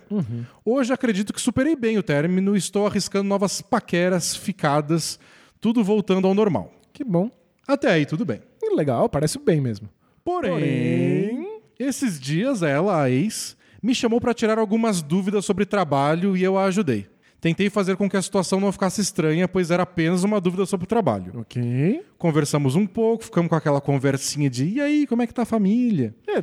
Hoje 0.63 0.93
acredito 0.93 1.33
que 1.33 1.41
superei 1.41 1.75
bem 1.75 1.97
o 1.97 2.03
término 2.03 2.55
e 2.55 2.57
estou 2.57 2.87
arriscando 2.87 3.27
novas 3.27 3.61
paqueras, 3.61 4.35
ficadas, 4.35 5.19
tudo 5.59 5.83
voltando 5.83 6.25
ao 6.27 6.33
normal. 6.33 6.73
Que 6.93 7.03
bom. 7.03 7.29
Até 7.67 7.91
aí, 7.91 8.05
tudo 8.05 8.25
bem. 8.25 8.41
Legal, 8.75 9.09
parece 9.09 9.37
bem 9.37 9.59
mesmo. 9.59 9.89
Porém, 10.23 10.51
Porém- 10.51 11.61
esses 11.77 12.17
dias 12.19 12.63
ela, 12.63 13.01
a 13.03 13.09
ex, 13.09 13.57
me 13.83 13.93
chamou 13.93 14.21
para 14.21 14.33
tirar 14.33 14.57
algumas 14.57 15.01
dúvidas 15.01 15.43
sobre 15.43 15.65
trabalho 15.65 16.37
e 16.37 16.43
eu 16.43 16.57
a 16.57 16.65
ajudei. 16.65 17.07
Tentei 17.41 17.71
fazer 17.71 17.97
com 17.97 18.07
que 18.07 18.15
a 18.15 18.21
situação 18.21 18.59
não 18.59 18.71
ficasse 18.71 19.01
estranha, 19.01 19.47
pois 19.47 19.71
era 19.71 19.81
apenas 19.81 20.23
uma 20.23 20.39
dúvida 20.39 20.63
sobre 20.67 20.85
o 20.85 20.87
trabalho. 20.87 21.39
Ok. 21.39 22.05
Conversamos 22.15 22.75
um 22.75 22.85
pouco, 22.85 23.23
ficamos 23.23 23.49
com 23.49 23.55
aquela 23.55 23.81
conversinha 23.81 24.47
de 24.47 24.65
e 24.67 24.79
aí, 24.79 25.07
como 25.07 25.23
é 25.23 25.27
que 25.27 25.33
tá 25.33 25.41
a 25.41 25.45
família? 25.45 26.15
É, 26.27 26.35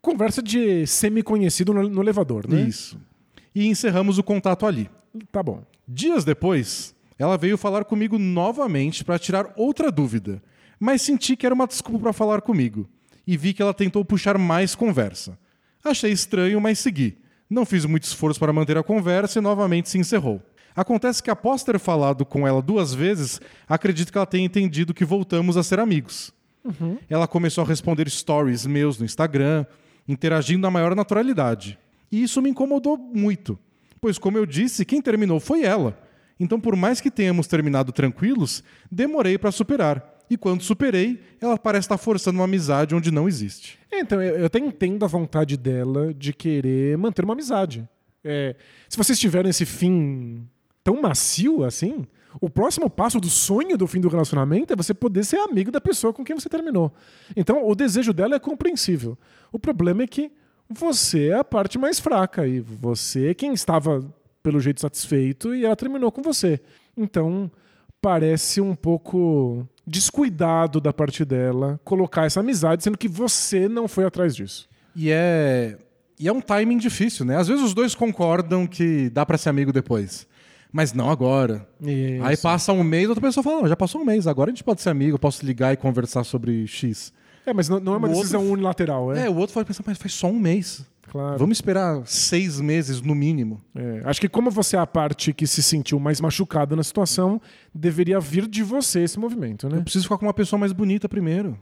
conversa 0.00 0.42
de 0.42 0.86
semi-conhecido 0.86 1.74
no, 1.74 1.86
no 1.86 2.02
elevador, 2.02 2.48
né? 2.48 2.62
Isso. 2.62 2.98
E 3.54 3.66
encerramos 3.66 4.16
o 4.16 4.22
contato 4.22 4.64
ali. 4.64 4.88
Tá 5.30 5.42
bom. 5.42 5.62
Dias 5.86 6.24
depois, 6.24 6.94
ela 7.18 7.36
veio 7.36 7.58
falar 7.58 7.84
comigo 7.84 8.18
novamente 8.18 9.04
para 9.04 9.18
tirar 9.18 9.52
outra 9.54 9.92
dúvida, 9.92 10.42
mas 10.80 11.02
senti 11.02 11.36
que 11.36 11.44
era 11.44 11.54
uma 11.54 11.66
desculpa 11.66 12.04
para 12.04 12.12
falar 12.14 12.40
comigo 12.40 12.88
e 13.26 13.36
vi 13.36 13.52
que 13.52 13.60
ela 13.60 13.74
tentou 13.74 14.02
puxar 14.02 14.38
mais 14.38 14.74
conversa. 14.74 15.38
Achei 15.84 16.10
estranho, 16.10 16.58
mas 16.58 16.78
segui. 16.78 17.18
Não 17.52 17.66
fiz 17.66 17.84
muito 17.84 18.04
esforço 18.04 18.40
para 18.40 18.50
manter 18.50 18.78
a 18.78 18.82
conversa 18.82 19.38
e 19.38 19.42
novamente 19.42 19.90
se 19.90 19.98
encerrou. 19.98 20.40
Acontece 20.74 21.22
que 21.22 21.30
após 21.30 21.62
ter 21.62 21.78
falado 21.78 22.24
com 22.24 22.48
ela 22.48 22.62
duas 22.62 22.94
vezes, 22.94 23.42
acredito 23.68 24.10
que 24.10 24.16
ela 24.16 24.26
tenha 24.26 24.46
entendido 24.46 24.94
que 24.94 25.04
voltamos 25.04 25.58
a 25.58 25.62
ser 25.62 25.78
amigos. 25.78 26.32
Ela 27.10 27.28
começou 27.28 27.62
a 27.62 27.66
responder 27.66 28.08
stories 28.08 28.64
meus 28.64 28.98
no 28.98 29.04
Instagram, 29.04 29.66
interagindo 30.08 30.62
na 30.62 30.70
maior 30.70 30.96
naturalidade. 30.96 31.78
E 32.10 32.22
isso 32.22 32.40
me 32.40 32.48
incomodou 32.48 32.96
muito, 32.96 33.58
pois, 34.00 34.16
como 34.16 34.38
eu 34.38 34.46
disse, 34.46 34.86
quem 34.86 35.02
terminou 35.02 35.38
foi 35.38 35.62
ela. 35.62 35.98
Então, 36.40 36.58
por 36.58 36.74
mais 36.74 37.02
que 37.02 37.10
tenhamos 37.10 37.46
terminado 37.46 37.92
tranquilos, 37.92 38.64
demorei 38.90 39.36
para 39.36 39.52
superar. 39.52 40.11
E 40.32 40.36
quando 40.38 40.62
superei, 40.62 41.20
ela 41.38 41.58
parece 41.58 41.84
estar 41.84 41.98
forçando 41.98 42.38
uma 42.38 42.46
amizade 42.46 42.94
onde 42.94 43.10
não 43.10 43.28
existe. 43.28 43.78
É, 43.90 44.00
Então, 44.00 44.22
eu 44.22 44.38
eu 44.38 44.46
até 44.46 44.58
entendo 44.58 45.04
a 45.04 45.06
vontade 45.06 45.58
dela 45.58 46.14
de 46.14 46.32
querer 46.32 46.96
manter 46.96 47.22
uma 47.22 47.34
amizade. 47.34 47.86
É, 48.24 48.56
se 48.88 48.96
vocês 48.96 49.18
tiverem 49.18 49.50
esse 49.50 49.66
fim 49.66 50.48
tão 50.82 51.02
macio 51.02 51.62
assim, 51.64 52.06
o 52.40 52.48
próximo 52.48 52.88
passo 52.88 53.20
do 53.20 53.28
sonho 53.28 53.76
do 53.76 53.86
fim 53.86 54.00
do 54.00 54.08
relacionamento 54.08 54.72
é 54.72 54.76
você 54.76 54.94
poder 54.94 55.22
ser 55.22 55.36
amigo 55.36 55.70
da 55.70 55.82
pessoa 55.82 56.14
com 56.14 56.24
quem 56.24 56.34
você 56.34 56.48
terminou. 56.48 56.90
Então, 57.36 57.68
o 57.68 57.74
desejo 57.74 58.14
dela 58.14 58.34
é 58.36 58.38
compreensível. 58.38 59.18
O 59.52 59.58
problema 59.58 60.02
é 60.02 60.06
que 60.06 60.32
você 60.66 61.28
é 61.28 61.34
a 61.34 61.44
parte 61.44 61.76
mais 61.76 62.00
fraca 62.00 62.46
e 62.46 62.58
você 62.58 63.28
é 63.28 63.34
quem 63.34 63.52
estava 63.52 64.02
pelo 64.42 64.60
jeito 64.60 64.80
satisfeito 64.80 65.54
e 65.54 65.66
ela 65.66 65.76
terminou 65.76 66.10
com 66.10 66.22
você. 66.22 66.58
Então, 66.96 67.50
parece 68.02 68.60
um 68.60 68.74
pouco 68.74 69.66
descuidado 69.86 70.80
da 70.80 70.92
parte 70.92 71.24
dela 71.24 71.80
colocar 71.84 72.26
essa 72.26 72.40
amizade, 72.40 72.82
sendo 72.82 72.98
que 72.98 73.08
você 73.08 73.68
não 73.68 73.86
foi 73.88 74.04
atrás 74.04 74.34
disso. 74.36 74.68
E 74.94 75.10
é, 75.10 75.78
e 76.18 76.28
é 76.28 76.32
um 76.32 76.40
timing 76.40 76.76
difícil, 76.76 77.24
né? 77.24 77.36
Às 77.36 77.48
vezes 77.48 77.64
os 77.64 77.72
dois 77.72 77.94
concordam 77.94 78.66
que 78.66 79.08
dá 79.10 79.24
para 79.24 79.38
ser 79.38 79.48
amigo 79.48 79.72
depois. 79.72 80.26
Mas 80.74 80.92
não 80.92 81.10
agora. 81.10 81.66
Isso. 81.80 82.24
Aí 82.24 82.36
passa 82.36 82.72
um 82.72 82.82
mês, 82.82 83.08
outra 83.08 83.20
pessoa 83.26 83.44
fala: 83.44 83.68
já 83.68 83.76
passou 83.76 84.00
um 84.00 84.04
mês, 84.04 84.26
agora 84.26 84.50
a 84.50 84.52
gente 84.54 84.64
pode 84.64 84.80
ser 84.80 84.88
amigo, 84.90 85.14
eu 85.14 85.18
posso 85.18 85.44
ligar 85.44 85.72
e 85.72 85.76
conversar 85.76 86.24
sobre 86.24 86.66
X. 86.66 87.12
É, 87.44 87.52
mas 87.52 87.68
não, 87.68 87.78
não 87.78 87.94
é 87.94 87.96
uma 87.98 88.08
O 88.08 88.12
decisão 88.12 88.40
outro- 88.40 88.54
unilateral, 88.54 89.12
é? 89.14 89.26
É, 89.26 89.30
o 89.30 89.36
outro 89.36 89.52
pode 89.52 89.66
pensar, 89.66 89.82
mas 89.86 89.98
faz 89.98 90.14
só 90.14 90.28
um 90.28 90.38
mês. 90.38 90.84
Claro. 91.10 91.38
Vamos 91.38 91.56
esperar 91.58 92.02
seis 92.06 92.60
meses 92.60 93.00
no 93.00 93.14
mínimo. 93.14 93.60
É, 93.74 94.02
acho 94.04 94.20
que 94.20 94.28
como 94.28 94.50
você 94.50 94.76
é 94.76 94.78
a 94.80 94.86
parte 94.86 95.32
que 95.32 95.46
se 95.46 95.62
sentiu 95.62 95.98
mais 96.00 96.20
machucada 96.20 96.74
na 96.76 96.82
situação, 96.82 97.40
deveria 97.74 98.18
vir 98.20 98.46
de 98.46 98.62
você 98.62 99.00
esse 99.00 99.18
movimento, 99.18 99.68
né? 99.68 99.78
Eu 99.78 99.82
preciso 99.82 100.04
ficar 100.04 100.18
com 100.18 100.26
uma 100.26 100.34
pessoa 100.34 100.58
mais 100.58 100.72
bonita 100.72 101.08
primeiro. 101.08 101.58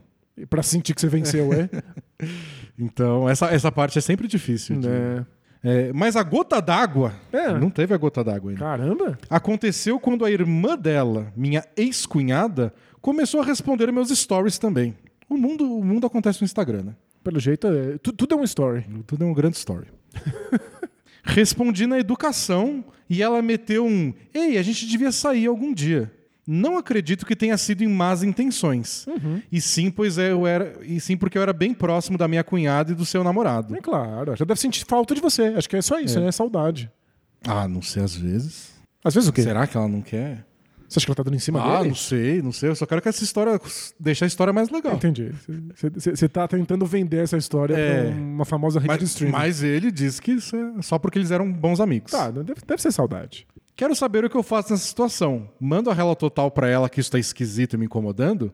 Pra 0.49 0.63
sentir 0.63 0.93
que 0.95 1.01
você 1.01 1.07
venceu, 1.09 1.51
é? 1.53 1.69
Então, 2.79 3.27
essa, 3.29 3.47
essa 3.47 3.71
parte 3.71 3.97
é 3.97 4.01
sempre 4.01 4.27
difícil. 4.27 4.79
de- 4.79 4.87
É. 4.87 5.25
É, 5.63 5.93
mas 5.93 6.15
a 6.15 6.23
gota 6.23 6.59
d'água. 6.59 7.13
É. 7.31 7.53
Não 7.53 7.69
teve 7.69 7.93
a 7.93 7.97
gota 7.97 8.23
d'água 8.23 8.49
ainda. 8.49 8.59
Caramba! 8.59 9.19
Aconteceu 9.29 9.99
quando 9.99 10.25
a 10.25 10.31
irmã 10.31 10.75
dela, 10.75 11.31
minha 11.35 11.63
ex-cunhada, 11.77 12.73
começou 12.99 13.41
a 13.41 13.45
responder 13.45 13.91
meus 13.91 14.09
stories 14.09 14.57
também. 14.57 14.95
O 15.29 15.37
mundo, 15.37 15.77
o 15.77 15.83
mundo 15.85 16.07
acontece 16.07 16.41
no 16.41 16.45
Instagram, 16.45 16.81
né? 16.83 16.95
Pelo 17.23 17.39
jeito, 17.39 17.67
é, 17.67 17.97
tu- 17.99 18.13
tudo 18.13 18.33
é 18.35 18.37
um 18.37 18.43
story. 18.43 18.85
Tudo 19.05 19.23
é 19.23 19.27
um 19.27 19.33
grande 19.33 19.57
story. 19.57 19.87
Respondi 21.23 21.85
na 21.85 21.99
educação 21.99 22.83
e 23.09 23.21
ela 23.21 23.41
meteu 23.41 23.85
um: 23.85 24.13
Ei, 24.33 24.57
a 24.57 24.63
gente 24.63 24.87
devia 24.87 25.11
sair 25.11 25.45
algum 25.45 25.73
dia. 25.73 26.11
Não 26.47 26.77
acredito 26.77 27.25
que 27.25 27.35
tenha 27.35 27.55
sido 27.57 27.83
em 27.83 27.87
más 27.87 28.23
intenções. 28.23 29.05
E 29.51 29.61
sim, 29.61 29.91
pois 29.91 30.17
é, 30.17 30.31
eu 30.31 30.47
era, 30.47 30.75
e 30.81 30.99
sim 30.99 31.15
porque 31.15 31.37
eu 31.37 31.41
era 31.41 31.53
bem 31.53 31.73
próximo 31.73 32.17
da 32.17 32.27
minha 32.27 32.43
cunhada 32.43 32.91
e 32.91 32.95
do 32.95 33.05
seu 33.05 33.23
namorado. 33.23 33.75
É 33.75 33.79
claro, 33.81 34.35
já 34.35 34.43
deve 34.43 34.59
sentir 34.59 34.83
falta 34.85 35.13
de 35.13 35.21
você. 35.21 35.43
Acho 35.55 35.69
que 35.69 35.75
é 35.75 35.81
só 35.81 35.99
isso, 35.99 36.17
É. 36.17 36.21
né? 36.23 36.31
Saudade. 36.31 36.91
Ah, 37.47 37.67
não 37.67 37.81
sei 37.81 38.03
às 38.03 38.15
vezes. 38.15 38.71
Às 39.03 39.13
vezes 39.13 39.29
o 39.29 39.33
quê? 39.33 39.43
Será 39.43 39.67
que 39.67 39.77
ela 39.77 39.87
não 39.87 40.01
quer? 40.01 40.43
Você 40.91 40.99
acha 40.99 41.05
que 41.05 41.11
ela 41.11 41.15
tá 41.15 41.23
dando 41.23 41.35
em 41.35 41.39
cima 41.39 41.61
Ah, 41.63 41.77
dele? 41.77 41.89
não 41.89 41.95
sei, 41.95 42.41
não 42.41 42.51
sei. 42.51 42.67
Eu 42.69 42.75
só 42.75 42.85
quero 42.85 43.01
que 43.01 43.07
essa 43.07 43.23
história 43.23 43.57
deixar 43.97 44.25
a 44.25 44.27
história 44.27 44.51
mais 44.51 44.69
legal. 44.69 44.93
Entendi. 44.95 45.31
Você 45.73 46.27
tá 46.27 46.45
tentando 46.49 46.85
vender 46.85 47.23
essa 47.23 47.37
história 47.37 47.73
É. 47.75 48.09
pra 48.11 48.11
uma 48.19 48.43
famosa 48.43 48.77
rede 48.77 48.93
de 48.95 48.99
Mas, 49.01 49.09
streaming. 49.09 49.31
mas 49.31 49.63
ele 49.63 49.89
disse 49.89 50.21
que 50.21 50.33
isso 50.33 50.53
é 50.53 50.81
só 50.81 50.99
porque 50.99 51.17
eles 51.17 51.31
eram 51.31 51.49
bons 51.49 51.79
amigos. 51.79 52.11
Tá, 52.11 52.29
deve, 52.29 52.55
deve 52.67 52.81
ser 52.81 52.91
saudade. 52.91 53.47
Quero 53.73 53.95
saber 53.95 54.25
o 54.25 54.29
que 54.29 54.35
eu 54.35 54.43
faço 54.43 54.73
nessa 54.73 54.85
situação. 54.85 55.49
Mando 55.57 55.89
a 55.89 55.93
rela 55.93 56.13
total 56.13 56.51
pra 56.51 56.67
ela 56.67 56.89
que 56.89 56.99
isso 56.99 57.09
tá 57.09 57.17
esquisito 57.17 57.75
e 57.75 57.77
me 57.77 57.85
incomodando? 57.85 58.51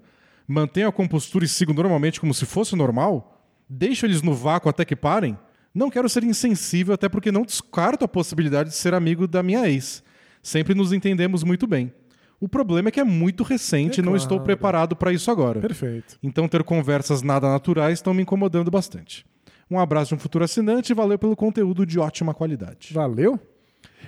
Mantenho 0.47 0.87
a 0.89 0.91
compostura 0.91 1.43
e 1.43 1.47
sigo 1.47 1.73
normalmente 1.73 2.19
como 2.21 2.35
se 2.35 2.45
fosse 2.45 2.75
normal? 2.75 3.41
Deixo 3.67 4.05
eles 4.05 4.21
no 4.21 4.35
vácuo 4.35 4.69
até 4.69 4.85
que 4.85 4.95
parem? 4.95 5.35
Não 5.73 5.89
quero 5.89 6.07
ser 6.07 6.23
insensível, 6.23 6.93
até 6.93 7.09
porque 7.09 7.31
não 7.31 7.41
descarto 7.41 8.05
a 8.05 8.07
possibilidade 8.07 8.69
de 8.69 8.75
ser 8.75 8.93
amigo 8.93 9.27
da 9.27 9.41
minha 9.41 9.67
ex. 9.67 10.03
Sempre 10.41 10.73
nos 10.75 10.93
entendemos 10.93 11.43
muito 11.43 11.65
bem. 11.67 11.91
O 12.39 12.47
problema 12.47 12.89
é 12.89 12.91
que 12.91 12.99
é 12.99 13.03
muito 13.03 13.43
recente 13.43 13.99
É 13.99 14.01
e 14.01 14.05
não 14.05 14.11
claro. 14.11 14.21
estou 14.21 14.39
preparado 14.39 14.95
para 14.95 15.11
isso 15.11 15.31
agora. 15.31 15.59
Perfeito. 15.59 16.17
Então 16.21 16.47
ter 16.47 16.63
conversas 16.63 17.21
nada 17.21 17.49
naturais 17.49 17.93
estão 17.99 18.13
me 18.13 18.21
incomodando 18.21 18.69
bastante. 18.69 19.25
Um 19.69 19.79
abraço 19.79 20.09
de 20.09 20.15
um 20.15 20.19
futuro 20.19 20.43
assinante 20.45 20.91
e 20.91 20.95
valeu 20.95 21.17
pelo 21.17 21.35
conteúdo 21.35 21.85
de 21.85 21.99
ótima 21.99 22.33
qualidade. 22.33 22.93
Valeu? 22.93 23.39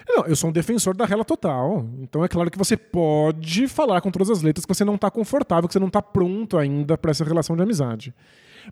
Não, 0.08 0.26
eu 0.26 0.36
sou 0.36 0.50
um 0.50 0.54
defensor 0.54 0.96
da 0.96 1.06
rela 1.06 1.26
total. 1.26 1.86
Então 2.00 2.24
é 2.24 2.28
claro 2.28 2.50
que 2.50 2.58
você 2.58 2.78
pode 2.78 3.68
falar 3.68 4.00
com 4.02 4.10
todas 4.12 4.30
as 4.30 4.42
letras 4.42 4.66
que 4.66 4.74
você 4.74 4.86
não 4.86 4.98
tá 4.98 5.12
confortável, 5.12 5.68
que 5.68 5.74
você 5.74 5.80
não 5.80 5.90
tá 5.90 6.02
pronto 6.02 6.58
ainda 6.58 6.98
pra 6.98 7.12
essa 7.12 7.26
relação 7.26 7.56
de 7.56 7.64
amizade. 7.64 8.14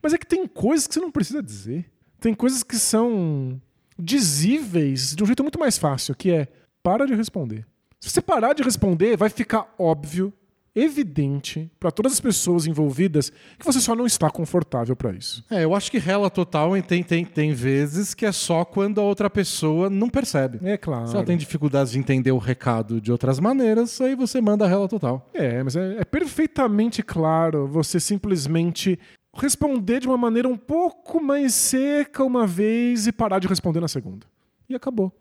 Mas 0.02 0.14
é 0.14 0.18
que 0.18 0.26
tem 0.26 0.48
coisas 0.48 0.88
que 0.88 0.94
você 0.94 1.00
não 1.00 1.12
precisa 1.12 1.42
dizer. 1.42 1.86
Tem 2.20 2.34
coisas 2.34 2.64
que 2.64 2.76
são 2.78 3.60
dizíveis 4.00 5.16
de 5.16 5.24
um 5.24 5.26
jeito 5.26 5.44
muito 5.44 5.60
mais 5.60 5.78
fácil, 5.78 6.16
que 6.16 6.32
é 6.32 6.48
para 6.82 7.06
de 7.06 7.14
responder. 7.14 7.66
Se 8.00 8.10
você 8.10 8.22
parar 8.22 8.54
de 8.54 8.64
responder, 8.64 9.18
vai 9.18 9.30
ficar 9.30 9.74
óbvio, 9.78 10.32
evidente 10.76 11.72
pra 11.80 11.90
todas 11.90 12.14
as 12.14 12.20
pessoas 12.20 12.68
envolvidas 12.68 13.32
que 13.58 13.66
você 13.66 13.80
só 13.80 13.96
não 13.96 14.06
está 14.06 14.30
confortável 14.30 14.96
pra 14.96 15.12
isso. 15.12 15.44
É, 15.50 15.64
eu 15.64 15.74
acho 15.74 15.90
que 15.90 15.98
rela 15.98 16.30
total 16.30 16.80
tem, 16.84 17.02
tem, 17.02 17.26
tem 17.26 17.52
vezes 17.52 18.14
que 18.14 18.26
é 18.26 18.32
só 18.32 18.64
quando 18.64 19.02
a 19.02 19.04
outra 19.04 19.28
pessoa 19.28 19.90
não 19.90 20.08
percebe. 20.08 20.60
É 20.62 20.78
claro. 20.78 21.08
Se 21.08 21.16
ela 21.16 21.26
tem 21.26 21.36
dificuldades 21.36 21.92
de 21.92 21.98
entender 21.98 22.32
o 22.32 22.38
recado 22.38 23.02
de 23.02 23.12
outras 23.12 23.40
maneiras, 23.40 24.00
aí 24.00 24.16
você 24.16 24.40
manda 24.40 24.66
a 24.66 24.68
rela 24.68 24.88
total. 24.88 25.28
É, 25.34 25.64
mas 25.64 25.76
é, 25.76 25.98
é 26.00 26.06
perfeitamente 26.06 27.02
claro 27.02 27.68
você 27.68 28.00
simplesmente 28.00 29.00
responder 29.36 30.00
de 30.00 30.08
uma 30.08 30.18
maneira 30.18 30.48
um 30.48 30.58
pouco 30.58 31.20
mais 31.20 31.56
seca 31.56 32.24
uma 32.24 32.46
vez 32.46 33.08
e 33.08 33.12
parar 33.12 33.40
de 33.40 33.48
responder 33.48 33.80
na 33.80 33.88
segunda. 33.88 34.28
E 34.70 34.76
acabou. 34.76 35.12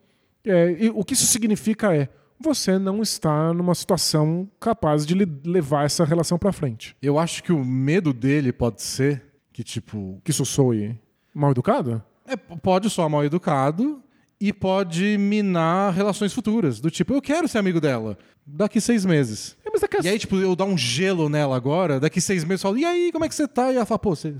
É, 0.45 0.77
e 0.79 0.91
o 0.91 1.03
que 1.03 1.15
isso 1.15 1.27
significa 1.27 1.97
é 1.97 2.09
você 2.39 2.79
não 2.79 3.03
está 3.03 3.53
numa 3.53 3.75
situação 3.75 4.49
capaz 4.61 5.05
de 5.07 5.15
le- 5.15 5.41
levar 5.45 5.85
essa 5.87 6.05
relação 6.05 6.39
pra 6.39 6.53
frente. 6.53 6.97
Eu 7.01 7.19
acho 7.19 7.43
que 7.43 7.53
o 7.53 7.65
medo 7.65 8.13
dele 8.13 8.53
pode 8.53 8.83
ser 8.83 9.23
que, 9.53 9.63
tipo, 9.65 10.21
Que 10.25 10.31
isso 10.31 10.45
soe 10.45 10.99
mal 11.35 11.51
educado? 11.51 12.03
é, 12.27 12.37
pode 12.37 12.91
soar 12.91 13.09
mal 13.09 13.25
educado 13.25 14.03
e 14.41 14.53
pode 14.53 15.17
minar 15.17 15.93
relações 15.95 16.33
futuras. 16.33 16.79
Do 16.81 16.91
tipo, 16.91 17.15
eu 17.15 17.23
quero 17.23 17.49
ser 17.49 17.59
amigo 17.59 17.81
dela 17.81 18.19
daqui 18.47 18.81
seis 18.81 19.05
meses. 19.05 19.57
É, 19.65 19.71
mas 19.73 19.83
é 19.83 19.89
que 19.89 20.01
E 20.03 20.09
aí, 20.09 20.19
tipo, 20.19 20.37
eu 20.37 20.55
dar 20.55 20.65
um 20.67 20.77
gelo 20.77 21.29
nela 21.29 21.57
agora, 21.57 21.99
daqui 21.99 22.21
seis 22.21 22.45
meses 22.45 22.63
eu 22.63 22.69
falo, 22.71 22.79
e 22.79 22.85
aí, 22.85 23.11
como 23.13 23.25
é 23.25 23.29
que 23.29 23.35
você 23.35 23.49
tá? 23.49 23.73
E 23.73 23.77
ela 23.77 23.87
fala, 23.87 23.99
pô, 23.99 24.15
você, 24.15 24.35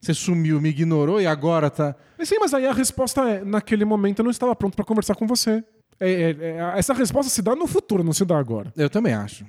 você 0.00 0.12
sumiu, 0.14 0.60
me 0.60 0.70
ignorou 0.70 1.20
e 1.20 1.26
agora 1.26 1.70
tá. 1.70 1.94
Mas 2.18 2.28
Sim, 2.28 2.38
mas 2.40 2.52
aí 2.52 2.66
a 2.66 2.72
resposta 2.72 3.22
é: 3.28 3.44
naquele 3.44 3.84
momento 3.84 4.18
eu 4.18 4.24
não 4.24 4.30
estava 4.30 4.54
pronto 4.56 4.74
pra 4.74 4.84
conversar 4.84 5.14
com 5.14 5.26
você. 5.26 5.62
É, 6.00 6.10
é, 6.10 6.30
é, 6.40 6.72
essa 6.78 6.94
resposta 6.94 7.30
se 7.30 7.42
dá 7.42 7.54
no 7.54 7.66
futuro, 7.66 8.02
não 8.02 8.12
se 8.12 8.24
dá 8.24 8.38
agora. 8.38 8.72
Eu 8.76 8.88
também 8.88 9.12
acho. 9.12 9.44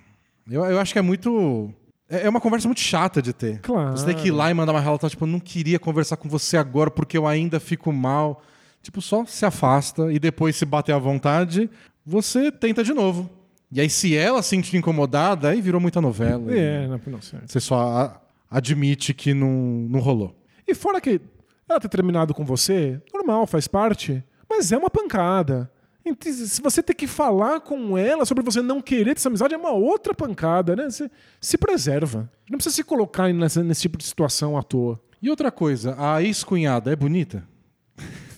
Eu, 0.50 0.64
eu 0.66 0.80
acho 0.80 0.92
que 0.94 1.00
é 1.00 1.02
muito. 1.02 1.74
É 2.10 2.24
é 2.26 2.30
uma 2.30 2.42
conversa 2.42 2.68
muito 2.68 2.82
chata 2.82 3.22
de 3.22 3.32
ter. 3.32 3.60
Claro. 3.62 3.92
Você 3.98 4.06
tem 4.06 4.16
que 4.16 4.28
ir 4.28 4.32
lá 4.32 4.52
e 4.52 4.54
mandar 4.54 4.74
uma 4.74 4.82
relação, 4.82 5.10
tipo, 5.10 5.24
eu 5.24 5.28
não 5.30 5.40
queria 5.40 5.80
conversar 5.80 6.18
com 6.18 6.28
você 6.28 6.58
agora 6.58 6.92
porque 6.92 7.18
eu 7.18 7.26
ainda 7.26 7.60
fico 7.60 7.92
mal. 7.94 8.42
Tipo, 8.82 9.02
só 9.02 9.24
se 9.26 9.46
afasta 9.46 10.12
e 10.12 10.20
depois, 10.20 10.56
se 10.56 10.66
bater 10.66 10.92
à 10.94 10.98
vontade, 10.98 11.70
você 12.06 12.52
tenta 12.52 12.84
de 12.84 12.94
novo. 12.94 13.30
E 13.72 13.80
aí, 13.80 13.90
se 13.90 14.18
ela 14.18 14.42
se 14.42 14.50
sentir 14.50 14.76
incomodada, 14.76 15.48
aí 15.50 15.62
virou 15.62 15.80
muita 15.80 16.02
novela. 16.02 16.54
É, 16.54 16.88
não, 16.88 17.00
não 17.08 17.22
sei. 17.22 17.40
Você 17.46 17.60
só 17.62 17.80
a- 17.80 18.22
admite 18.50 19.14
que 19.14 19.34
não, 19.34 19.48
não 19.90 20.00
rolou. 20.02 20.36
E 20.68 20.76
fora 20.76 21.00
que 21.00 21.22
ela 21.70 21.80
ter 21.80 21.88
terminado 21.88 22.34
com 22.34 22.44
você, 22.44 23.00
normal, 23.14 23.48
faz 23.48 23.68
parte, 23.70 24.22
mas 24.50 24.72
é 24.74 24.78
uma 24.78 24.90
pancada. 24.90 25.72
Então, 26.06 26.32
Se 26.34 26.62
você 26.62 26.82
ter 26.82 26.94
que 26.96 27.06
falar 27.08 27.60
com 27.62 27.98
ela 27.98 28.26
sobre 28.26 28.44
você 28.44 28.62
não 28.62 28.82
querer 28.82 29.16
essa 29.16 29.30
amizade, 29.30 29.54
é 29.54 29.58
uma 29.58 29.72
outra 29.72 30.14
pancada, 30.14 30.76
né? 30.76 30.90
Você 30.90 31.10
se 31.40 31.58
preserva. 31.58 32.30
Não 32.50 32.58
precisa 32.58 32.76
se 32.76 32.84
colocar 32.84 33.32
nessa- 33.34 33.64
nesse 33.64 33.82
tipo 33.82 33.98
de 33.98 34.04
situação 34.06 34.58
à 34.58 34.64
toa. 34.64 35.00
E 35.22 35.30
outra 35.30 35.52
coisa, 35.52 35.96
a 36.00 36.22
ex-cunhada 36.24 36.92
é 36.92 36.96
bonita? 36.96 37.48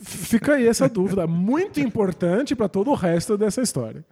Fica 0.02 0.56
aí 0.56 0.68
essa 0.68 0.90
dúvida, 0.90 1.26
muito 1.26 1.80
importante 1.80 2.56
pra 2.56 2.68
todo 2.68 2.92
o 2.92 2.96
resto 2.96 3.38
dessa 3.38 3.62
história. 3.62 4.04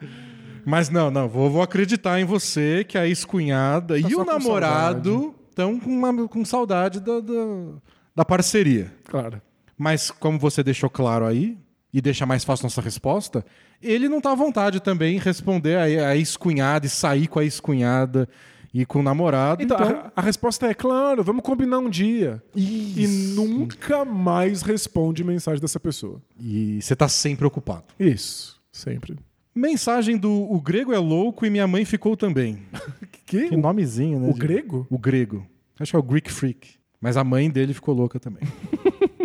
Mas 0.65 0.90
não, 0.90 1.11
não, 1.11 1.28
vou, 1.28 1.49
vou 1.49 1.61
acreditar 1.61 2.19
em 2.19 2.23
você 2.26 2.86
que 2.88 2.98
a 2.98 3.06
ex-cunhada 3.07 3.98
e 3.99 4.03
Tá 4.03 4.10
só 4.10 4.22
o 4.22 4.26
namorado 4.26 5.36
estão 5.49 5.78
com, 5.80 5.90
uma- 5.90 6.28
com 6.28 6.45
saudade 6.45 6.99
da, 7.02 7.19
da, 7.19 7.73
da 8.15 8.23
parceria. 8.26 8.94
Claro. 9.06 9.41
Mas 9.78 10.10
como 10.11 10.40
você 10.40 10.64
deixou 10.64 10.90
claro 10.90 11.26
aí, 11.26 11.57
e 11.93 12.01
deixa 12.01 12.26
mais 12.26 12.43
fácil 12.43 12.63
nossa 12.63 12.81
resposta, 12.81 13.45
ele 13.81 14.07
não 14.07 14.22
tá 14.22 14.31
à 14.31 14.35
vontade 14.35 14.80
também 14.80 15.15
em 15.15 15.19
responder 15.19 15.76
a, 15.77 16.09
a 16.09 16.15
ex-cunhada 16.18 16.85
e 16.85 16.89
sair 16.89 17.27
com 17.27 17.39
a 17.39 17.43
ex-cunhada 17.43 18.27
e 18.73 18.85
com 18.85 18.99
o 18.99 19.03
namorado. 19.03 19.61
Então, 19.61 19.77
Então, 19.77 19.99
a, 20.05 20.11
a 20.15 20.22
resposta 20.22 20.65
é 20.68 20.73
claro, 20.73 21.23
vamos 21.23 21.43
combinar 21.43 21.80
um 21.80 21.89
dia. 21.89 22.41
E 22.55 23.05
nunca 23.35 24.05
mais 24.05 24.61
responde 24.61 25.23
mensagem 25.23 25.59
dessa 25.59 25.80
pessoa. 25.80 26.22
e 26.39 26.81
você 26.81 26.95
tá 26.95 27.09
sempre 27.09 27.45
ocupado. 27.45 27.84
Isso, 27.99 28.61
sempre. 28.72 29.18
Mensagem 29.53 30.15
do 30.18 30.31
O 30.31 30.61
Grego 30.61 30.93
é 30.93 30.97
louco 30.99 31.45
e 31.45 31.49
minha 31.49 31.68
mãe 31.68 31.84
ficou 31.85 32.15
também. 32.15 32.59
Que? 33.26 33.47
Que 33.47 33.55
nomezinho, 33.55 34.19
né? 34.19 34.30
O 34.30 34.34
de- 34.34 34.39
grego? 34.41 34.85
O 34.89 34.97
grego. 34.97 35.47
Acho 35.80 35.91
que 35.91 35.95
é 35.95 35.99
o 35.99 36.03
Greek 36.03 36.30
Freak. 36.30 36.72
Mas 36.99 37.15
a 37.15 37.23
mãe 37.23 37.49
dele 37.49 37.73
ficou 37.73 37.95
louca 37.95 38.19
também. 38.19 38.43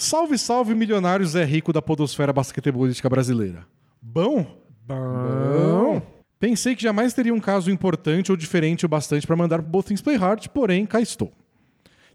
salve, 0.00 0.38
salve, 0.38 0.74
milionário 0.74 1.26
Zé 1.26 1.44
Rico 1.44 1.72
da 1.72 1.82
podosfera 1.82 2.32
basquetebolística 2.32 3.08
brasileira. 3.08 3.66
Bom? 4.00 4.58
Bom. 4.86 6.02
Pensei 6.38 6.74
que 6.74 6.82
jamais 6.82 7.12
teria 7.12 7.34
um 7.34 7.40
caso 7.40 7.70
importante 7.70 8.30
ou 8.30 8.36
diferente 8.36 8.86
o 8.86 8.88
bastante 8.88 9.26
para 9.26 9.36
mandar 9.36 9.60
pro 9.60 9.70
Both 9.70 9.88
Things 9.88 10.00
Play 10.00 10.16
Hard, 10.16 10.48
porém, 10.48 10.86
cá 10.86 11.00
estou. 11.00 11.30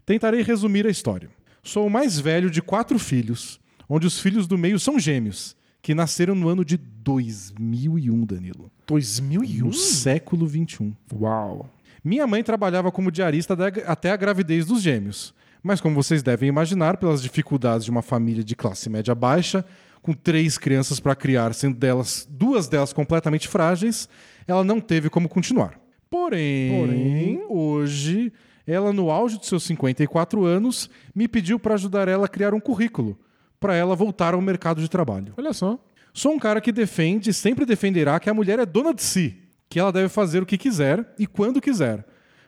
Tentarei 0.04 0.42
resumir 0.42 0.84
a 0.84 0.90
história. 0.90 1.30
Sou 1.62 1.86
o 1.86 1.90
mais 1.90 2.18
velho 2.18 2.50
de 2.50 2.60
quatro 2.60 2.98
filhos, 2.98 3.60
onde 3.88 4.06
os 4.06 4.18
filhos 4.18 4.48
do 4.48 4.58
meio 4.58 4.80
são 4.80 4.98
gêmeos, 4.98 5.56
que 5.80 5.94
nasceram 5.94 6.34
no 6.34 6.48
ano 6.48 6.64
de 6.64 6.76
2001, 6.76 8.26
Danilo. 8.26 8.70
2001? 8.86 9.64
No 9.64 9.72
século 9.72 10.46
21. 10.46 10.92
Uau. 11.14 11.70
Minha 12.02 12.26
mãe 12.26 12.42
trabalhava 12.42 12.90
como 12.90 13.12
diarista 13.12 13.56
até 13.86 14.10
a 14.10 14.16
gravidez 14.16 14.66
dos 14.66 14.82
gêmeos. 14.82 15.32
Mas, 15.66 15.80
como 15.80 15.96
vocês 15.96 16.22
devem 16.22 16.48
imaginar, 16.48 16.96
pelas 16.96 17.20
dificuldades 17.20 17.86
de 17.86 17.90
uma 17.90 18.00
família 18.00 18.44
de 18.44 18.54
classe 18.54 18.88
média 18.88 19.12
baixa, 19.16 19.64
com 20.00 20.12
três 20.12 20.56
crianças 20.56 21.00
para 21.00 21.16
criar, 21.16 21.52
sendo 21.54 21.76
delas 21.76 22.24
duas 22.30 22.68
delas 22.68 22.92
completamente 22.92 23.48
frágeis, 23.48 24.08
ela 24.46 24.62
não 24.62 24.80
teve 24.80 25.10
como 25.10 25.28
continuar. 25.28 25.76
Porém, 26.08 26.70
Porém? 26.70 27.44
hoje, 27.48 28.32
ela, 28.64 28.92
no 28.92 29.10
auge 29.10 29.40
de 29.40 29.46
seus 29.46 29.64
54 29.64 30.44
anos, 30.44 30.88
me 31.12 31.26
pediu 31.26 31.58
para 31.58 31.74
ajudar 31.74 32.06
ela 32.06 32.26
a 32.26 32.28
criar 32.28 32.54
um 32.54 32.60
currículo 32.60 33.18
para 33.58 33.74
ela 33.74 33.96
voltar 33.96 34.34
ao 34.34 34.40
mercado 34.40 34.80
de 34.80 34.88
trabalho. 34.88 35.34
Olha 35.36 35.52
só. 35.52 35.84
Sou 36.14 36.30
um 36.30 36.38
cara 36.38 36.60
que 36.60 36.70
defende 36.70 37.30
e 37.30 37.34
sempre 37.34 37.66
defenderá 37.66 38.20
que 38.20 38.30
a 38.30 38.34
mulher 38.34 38.60
é 38.60 38.64
dona 38.64 38.94
de 38.94 39.02
si, 39.02 39.36
que 39.68 39.80
ela 39.80 39.90
deve 39.90 40.10
fazer 40.10 40.44
o 40.44 40.46
que 40.46 40.56
quiser 40.56 41.12
e 41.18 41.26
quando 41.26 41.60
quiser. 41.60 42.06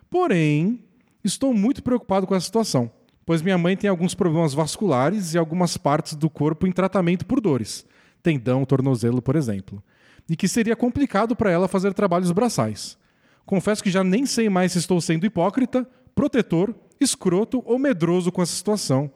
Porém, 0.08 0.84
estou 1.24 1.52
muito 1.52 1.82
preocupado 1.82 2.24
com 2.24 2.36
essa 2.36 2.46
situação, 2.46 2.88
pois 3.28 3.42
minha 3.42 3.58
mãe 3.58 3.76
tem 3.76 3.90
alguns 3.90 4.14
problemas 4.14 4.54
vasculares 4.54 5.34
e 5.34 5.38
algumas 5.38 5.76
partes 5.76 6.14
do 6.14 6.30
corpo 6.30 6.66
em 6.66 6.72
tratamento 6.72 7.26
por 7.26 7.42
dores, 7.42 7.84
tendão, 8.22 8.64
tornozelo, 8.64 9.20
por 9.20 9.36
exemplo, 9.36 9.82
e 10.26 10.34
que 10.34 10.48
seria 10.48 10.74
complicado 10.74 11.36
para 11.36 11.50
ela 11.50 11.68
fazer 11.68 11.92
trabalhos 11.92 12.32
braçais. 12.32 12.96
Confesso 13.44 13.82
que 13.82 13.90
já 13.90 14.02
nem 14.02 14.24
sei 14.24 14.48
mais 14.48 14.72
se 14.72 14.78
estou 14.78 14.98
sendo 14.98 15.26
hipócrita, 15.26 15.86
protetor, 16.14 16.74
escroto 16.98 17.62
ou 17.66 17.78
medroso 17.78 18.32
com 18.32 18.40
essa 18.40 18.56
situação 18.56 19.10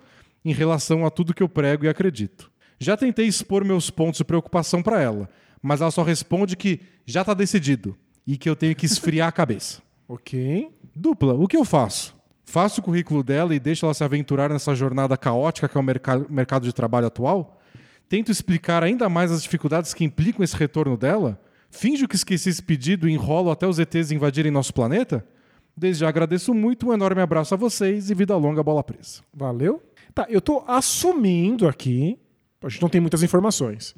em 0.44 0.52
relação 0.52 1.06
a 1.06 1.10
tudo 1.10 1.32
que 1.32 1.42
eu 1.42 1.48
prego 1.48 1.86
e 1.86 1.88
acredito. 1.88 2.52
Já 2.78 2.98
tentei 2.98 3.26
expor 3.26 3.64
meus 3.64 3.88
pontos 3.88 4.18
de 4.18 4.24
preocupação 4.24 4.82
para 4.82 5.00
ela, 5.00 5.26
mas 5.62 5.80
ela 5.80 5.90
só 5.90 6.02
responde 6.02 6.54
que 6.54 6.80
já 7.06 7.22
está 7.22 7.32
decidido 7.32 7.96
e 8.26 8.36
que 8.36 8.50
eu 8.50 8.54
tenho 8.54 8.76
que 8.76 8.84
esfriar 8.84 9.28
a 9.28 9.32
cabeça. 9.32 9.80
Ok. 10.06 10.70
Dupla, 10.94 11.32
o 11.32 11.48
que 11.48 11.56
eu 11.56 11.64
faço? 11.64 12.14
Faço 12.52 12.82
o 12.82 12.84
currículo 12.84 13.22
dela 13.22 13.54
e 13.54 13.58
deixo 13.58 13.86
ela 13.86 13.94
se 13.94 14.04
aventurar 14.04 14.50
nessa 14.50 14.74
jornada 14.74 15.16
caótica 15.16 15.66
que 15.66 15.74
é 15.78 15.80
o 15.80 15.82
merca- 15.82 16.26
mercado 16.28 16.64
de 16.64 16.72
trabalho 16.74 17.06
atual? 17.06 17.58
Tento 18.10 18.30
explicar 18.30 18.84
ainda 18.84 19.08
mais 19.08 19.32
as 19.32 19.42
dificuldades 19.42 19.94
que 19.94 20.04
implicam 20.04 20.44
esse 20.44 20.54
retorno 20.54 20.94
dela? 20.94 21.40
Finjo 21.70 22.06
que 22.06 22.14
esqueci 22.14 22.50
esse 22.50 22.62
pedido 22.62 23.08
e 23.08 23.12
enrolo 23.14 23.50
até 23.50 23.66
os 23.66 23.78
ETs 23.78 24.12
invadirem 24.12 24.52
nosso 24.52 24.74
planeta? 24.74 25.26
Desde 25.74 26.00
já 26.00 26.10
agradeço 26.10 26.52
muito, 26.52 26.90
um 26.90 26.92
enorme 26.92 27.22
abraço 27.22 27.54
a 27.54 27.56
vocês 27.56 28.10
e 28.10 28.14
vida 28.14 28.36
longa, 28.36 28.62
bola 28.62 28.84
presa. 28.84 29.22
Valeu? 29.32 29.82
Tá, 30.14 30.26
eu 30.28 30.42
tô 30.42 30.62
assumindo 30.68 31.66
aqui, 31.66 32.18
a 32.62 32.68
gente 32.68 32.82
não 32.82 32.90
tem 32.90 33.00
muitas 33.00 33.22
informações, 33.22 33.94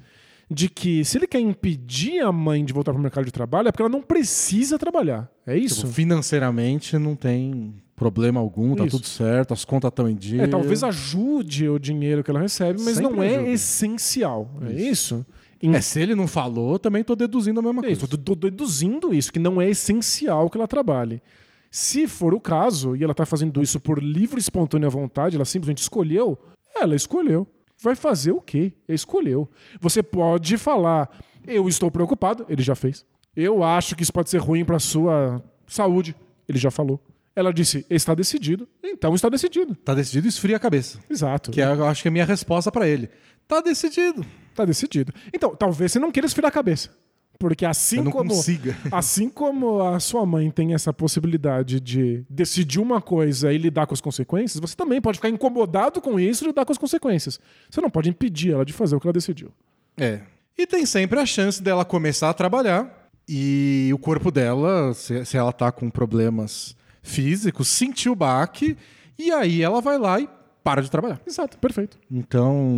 de 0.49 0.69
que 0.69 1.05
se 1.05 1.19
ele 1.19 1.27
quer 1.27 1.41
impedir 1.41 2.21
a 2.21 2.31
mãe 2.31 2.65
de 2.65 2.73
voltar 2.73 2.93
pro 2.93 3.03
mercado 3.03 3.25
de 3.25 3.33
trabalho 3.33 3.67
é 3.67 3.73
porque 3.73 3.83
ela 3.83 3.91
não 3.91 4.01
precisa 4.01 4.79
trabalhar. 4.79 5.29
É 5.45 5.57
isso? 5.59 5.81
Tipo, 5.81 5.93
financeiramente 5.93 6.97
não 6.97 7.17
tem 7.17 7.83
problema 7.97 8.41
algum, 8.41 8.75
tá 8.75 8.85
Isso. 8.87 8.97
tudo 8.97 9.07
certo, 9.07 9.55
as 9.55 9.65
contas 9.65 9.89
estão 9.91 10.09
em 10.09 10.15
dia. 10.17 10.43
É, 10.43 10.47
talvez 10.47 10.83
ajude 10.83 11.69
o 11.69 11.79
dinheiro 11.79 12.25
que 12.25 12.31
ela 12.31 12.41
recebe, 12.41 12.81
mas 12.83 12.97
Sempre 12.97 13.13
não 13.17 13.23
é 13.23 13.37
ajuda. 13.37 13.51
essencial. 13.51 14.51
É 14.69 14.73
isso? 14.73 15.25
Em- 15.63 15.75
É, 15.75 15.81
se 15.81 16.01
ele 16.01 16.15
não 16.15 16.27
falou, 16.27 16.79
também 16.79 17.03
tô 17.05 17.15
deduzindo 17.15 17.61
a 17.61 17.63
mesma 17.63 17.81
É 17.81 17.87
coisa. 17.87 18.05
isso, 18.05 18.19
tô 18.19 18.35
deduzindo 18.35 19.15
isso, 19.15 19.33
que 19.33 19.39
não 19.39 19.61
é 19.61 19.69
essencial 19.71 20.51
que 20.51 20.59
ela 20.59 20.67
trabalhe. 20.69 21.23
Se 21.71 22.07
for 22.07 22.35
o 22.35 22.41
caso, 22.41 22.95
e 22.97 23.03
ela 23.03 23.15
tá 23.15 23.25
fazendo 23.27 23.63
isso 23.63 23.81
por 23.81 24.03
livre 24.03 24.37
e 24.37 24.41
espontânea 24.41 24.89
vontade, 24.89 25.37
ela 25.37 25.45
simplesmente 25.45 25.79
escolheu, 25.79 26.39
ela 26.77 26.95
escolheu. 26.95 27.47
Vai 27.83 27.95
fazer 27.97 28.33
o 28.33 28.41
quê? 28.41 28.73
Escolheu. 28.89 29.49
Você 29.81 30.03
pode 30.03 30.57
falar, 30.57 31.11
eu 31.47 31.69
estou 31.69 31.91
preocupado, 31.91 32.45
ele 32.49 32.63
já 32.63 32.75
fez. 32.75 33.05
Eu 33.37 33.65
acho 33.65 33.97
que 33.97 34.03
isso 34.03 34.13
pode 34.13 34.31
ser 34.31 34.39
ruim 34.39 34.65
para 34.65 34.79
sua 34.79 35.43
saúde, 35.67 36.15
ele 36.49 36.59
já 36.59 36.71
falou. 36.71 37.01
Ela 37.37 37.53
disse, 37.53 37.85
está 37.91 38.15
decidido, 38.15 38.69
então 38.83 39.15
está 39.15 39.29
decidido. 39.29 39.75
Tá 39.75 39.93
decidido, 39.93 40.29
esfria 40.29 40.57
a 40.57 40.61
cabeça. 40.61 41.01
Exato. 41.11 41.51
Que 41.51 41.61
é, 41.61 41.65
eu 41.65 41.87
acho 41.87 42.03
que 42.03 42.09
é 42.09 42.11
a 42.11 42.13
minha 42.13 42.25
resposta 42.25 42.71
pra 42.71 42.87
ele. 42.87 43.11
Tá 43.49 43.61
decidido. 43.61 44.25
Tá 44.55 44.65
decidido. 44.65 45.13
Então, 45.33 45.55
talvez 45.55 45.91
você 45.91 45.99
não 45.99 46.13
queira 46.13 46.27
esfriar 46.27 46.49
a 46.49 46.53
cabeça. 46.53 46.91
Porque 47.39 47.67
assim 47.67 48.05
como 48.05 48.31
consiga. 48.31 48.77
assim 48.93 49.29
como 49.29 49.83
a 49.83 49.99
sua 49.99 50.25
mãe 50.25 50.51
tem 50.51 50.75
essa 50.75 50.93
possibilidade 50.93 51.81
de 51.81 52.25
decidir 52.31 52.79
uma 52.79 53.01
coisa 53.01 53.53
e 53.53 53.59
lidar 53.59 53.87
com 53.87 53.95
as 53.95 54.01
consequências, 54.01 54.61
você 54.61 54.77
também 54.77 55.01
pode 55.01 55.19
ficar 55.19 55.29
incomodado 55.29 56.01
com 56.01 56.19
isso 56.19 56.45
e 56.45 56.47
lidar 56.47 56.65
com 56.65 56.73
as 56.73 56.79
consequências. 56.79 57.41
Você 57.69 57.81
não 57.81 57.91
pode 57.91 58.09
impedir 58.09 58.53
ela 58.53 58.65
de 58.65 58.73
fazer 58.73 58.95
o 58.95 59.01
que 59.01 59.07
ela 59.07 59.13
decidiu. 59.13 59.51
É. 59.97 60.21
E 60.57 60.67
tem 60.67 60.87
sempre 60.87 61.19
a 61.19 61.27
chance 61.27 61.61
dela 61.61 61.85
começar 61.85 62.31
a 62.31 62.35
trabalhar 62.35 63.11
e 63.29 63.91
o 63.93 63.99
corpo 63.99 64.31
dela, 64.31 64.95
se, 64.95 65.25
se 65.25 65.37
ela 65.37 65.53
tá 65.53 65.73
com 65.73 65.91
problemas 65.91 66.77
físicos, 67.05 67.69
sentir 67.69 68.09
o 68.09 68.17
baque 68.17 68.77
e 69.17 69.31
aí 69.31 69.63
ela 69.63 69.81
vai 69.81 69.99
lá 69.99 70.19
e 70.19 70.29
para 70.65 70.83
de 70.83 70.91
trabalhar. 70.91 71.21
Exato, 71.27 71.59
perfeito. 71.59 71.99
Então, 72.11 72.77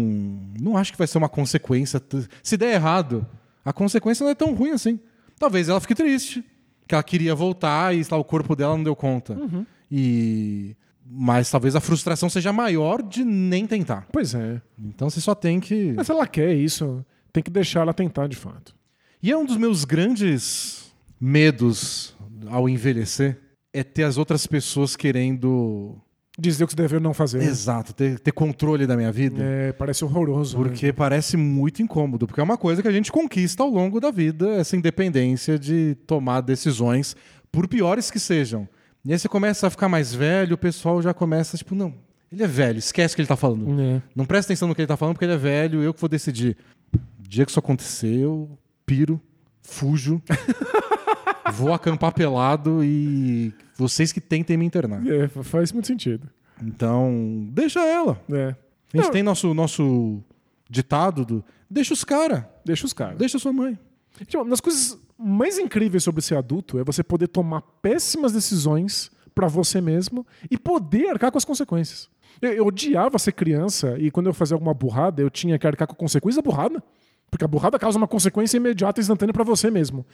não 0.60 0.76
acho 0.76 0.92
que 0.92 0.98
vai 0.98 1.06
ser 1.06 1.16
uma 1.16 1.28
consequência. 1.28 2.02
Se 2.42 2.56
der 2.56 2.74
errado, 2.74 3.24
a 3.64 3.72
consequência 3.72 4.24
não 4.24 4.30
é 4.30 4.34
tão 4.34 4.52
ruim 4.52 4.72
assim. 4.72 4.98
Talvez 5.38 5.68
ela 5.68 5.80
fique 5.80 5.94
triste, 5.94 6.44
que 6.86 6.94
ela 6.94 7.02
queria 7.02 7.34
voltar 7.34 7.94
e 7.94 8.04
lá, 8.10 8.18
o 8.18 8.24
corpo 8.24 8.56
dela 8.56 8.76
não 8.76 8.84
deu 8.84 8.96
conta. 8.96 9.38
E 9.90 10.76
mas 11.08 11.48
talvez 11.48 11.76
a 11.76 11.80
frustração 11.80 12.28
seja 12.28 12.52
maior 12.52 13.00
de 13.00 13.24
nem 13.24 13.64
tentar. 13.64 14.08
Pois 14.10 14.34
é. 14.34 14.60
Então 14.76 15.08
você 15.08 15.20
só 15.20 15.36
tem 15.36 15.60
que 15.60 15.92
Mas 15.96 16.06
se 16.06 16.12
ela 16.12 16.26
quer 16.26 16.52
isso, 16.52 17.06
tem 17.32 17.44
que 17.44 17.50
deixar 17.50 17.82
ela 17.82 17.94
tentar 17.94 18.26
de 18.26 18.34
fato. 18.34 18.74
E 19.22 19.30
é 19.30 19.36
um 19.36 19.44
dos 19.44 19.56
meus 19.56 19.84
grandes 19.84 20.92
medos 21.20 22.16
ao 22.48 22.68
envelhecer 22.68 23.38
é 23.78 23.84
ter 23.84 24.04
as 24.04 24.16
outras 24.16 24.46
pessoas 24.46 24.96
querendo 24.96 26.00
Dizer 26.38 26.64
o 26.64 26.66
que 26.66 26.74
você 26.74 26.76
deve 26.76 26.96
ou 26.96 27.00
não 27.00 27.14
fazer. 27.14 27.42
exato, 27.42 27.94
ter, 27.94 28.18
ter 28.18 28.30
controle 28.30 28.86
da 28.86 28.94
minha 28.94 29.10
vida. 29.10 29.42
É, 29.42 29.72
parece 29.72 30.04
horroroso. 30.04 30.58
né? 30.58 30.64
Porque 30.64 30.92
parece 30.92 31.34
muito 31.34 31.80
incômodo, 31.80 32.26
porque 32.26 32.40
é 32.40 32.44
uma 32.44 32.58
coisa 32.58 32.82
que 32.82 32.88
a 32.88 32.92
gente 32.92 33.10
conquista 33.10 33.62
ao 33.62 33.70
longo 33.70 33.98
da 34.00 34.10
vida, 34.10 34.50
essa 34.50 34.76
independência 34.76 35.58
de 35.58 35.96
tomar 36.06 36.42
decisões, 36.42 37.16
por 37.50 37.66
piores 37.66 38.10
que 38.10 38.18
sejam. 38.18 38.68
E 39.02 39.12
aí 39.12 39.18
você 39.18 39.28
começa 39.28 39.66
a 39.66 39.70
ficar 39.70 39.88
mais 39.88 40.14
velho, 40.14 40.56
o 40.56 40.58
pessoal 40.58 41.00
já 41.00 41.14
começa, 41.14 41.56
tipo, 41.56 41.74
não, 41.74 41.94
ele 42.30 42.42
é 42.42 42.46
velho, 42.46 42.78
esquece 42.78 43.14
o 43.14 43.16
que 43.16 43.22
ele 43.22 43.28
tá 43.28 43.36
falando. 43.36 43.80
É. 43.80 44.02
Não 44.14 44.26
presta 44.26 44.52
atenção 44.52 44.68
no 44.68 44.74
que 44.74 44.82
ele 44.82 44.88
tá 44.88 44.96
falando 44.96 45.14
porque 45.14 45.24
ele 45.24 45.32
é 45.32 45.38
velho, 45.38 45.82
eu 45.82 45.94
que 45.94 46.00
vou 46.00 46.08
decidir. 46.08 46.54
O 46.94 47.26
dia 47.26 47.46
que 47.46 47.50
isso 47.50 47.58
acontecer, 47.58 48.14
eu 48.14 48.58
piro, 48.84 49.18
fujo, 49.62 50.20
vou 51.54 51.72
acampar 51.72 52.12
pelado 52.12 52.84
e 52.84 53.54
vocês 53.76 54.12
que 54.12 54.20
tentem 54.20 54.56
me 54.56 54.64
internar. 54.64 55.06
É, 55.06 55.28
fa- 55.28 55.42
faz 55.44 55.72
muito 55.72 55.86
sentido. 55.86 56.28
Então, 56.62 57.46
deixa 57.52 57.80
ela. 57.80 58.20
É. 58.32 58.54
A 58.92 58.96
gente 58.96 59.04
Não. 59.06 59.10
tem 59.10 59.22
nosso, 59.22 59.52
nosso 59.54 60.22
ditado 60.68 61.24
do 61.24 61.44
deixa 61.70 61.92
os 61.92 62.02
caras, 62.04 62.44
Deixa 62.64 62.86
os 62.86 62.92
caras. 62.92 63.18
deixa 63.18 63.38
sua 63.38 63.52
mãe. 63.52 63.78
Tipo, 64.26 64.38
uma 64.42 64.50
das 64.50 64.60
coisas 64.60 64.98
mais 65.18 65.58
incríveis 65.58 66.02
sobre 66.02 66.22
ser 66.22 66.36
adulto 66.36 66.78
é 66.78 66.84
você 66.84 67.02
poder 67.02 67.28
tomar 67.28 67.60
péssimas 67.82 68.32
decisões 68.32 69.10
pra 69.34 69.48
você 69.48 69.80
mesmo 69.80 70.26
e 70.50 70.56
poder 70.56 71.08
arcar 71.10 71.30
com 71.30 71.38
as 71.38 71.44
consequências. 71.44 72.08
Eu, 72.40 72.52
eu 72.52 72.66
odiava 72.66 73.18
ser 73.18 73.32
criança 73.32 73.96
e 73.98 74.10
quando 74.10 74.26
eu 74.26 74.34
fazia 74.34 74.54
alguma 74.54 74.72
burrada, 74.74 75.20
eu 75.20 75.28
tinha 75.30 75.58
que 75.58 75.66
arcar 75.66 75.86
com 75.86 75.92
a 75.92 75.96
consequência 75.96 76.40
da 76.42 76.48
burrada. 76.50 76.82
Porque 77.30 77.44
a 77.44 77.48
burrada 77.48 77.78
causa 77.78 77.98
uma 77.98 78.06
consequência 78.06 78.56
imediata 78.56 79.00
e 79.00 79.02
instantânea 79.02 79.32
pra 79.32 79.44
você 79.44 79.70
mesmo. 79.70 80.06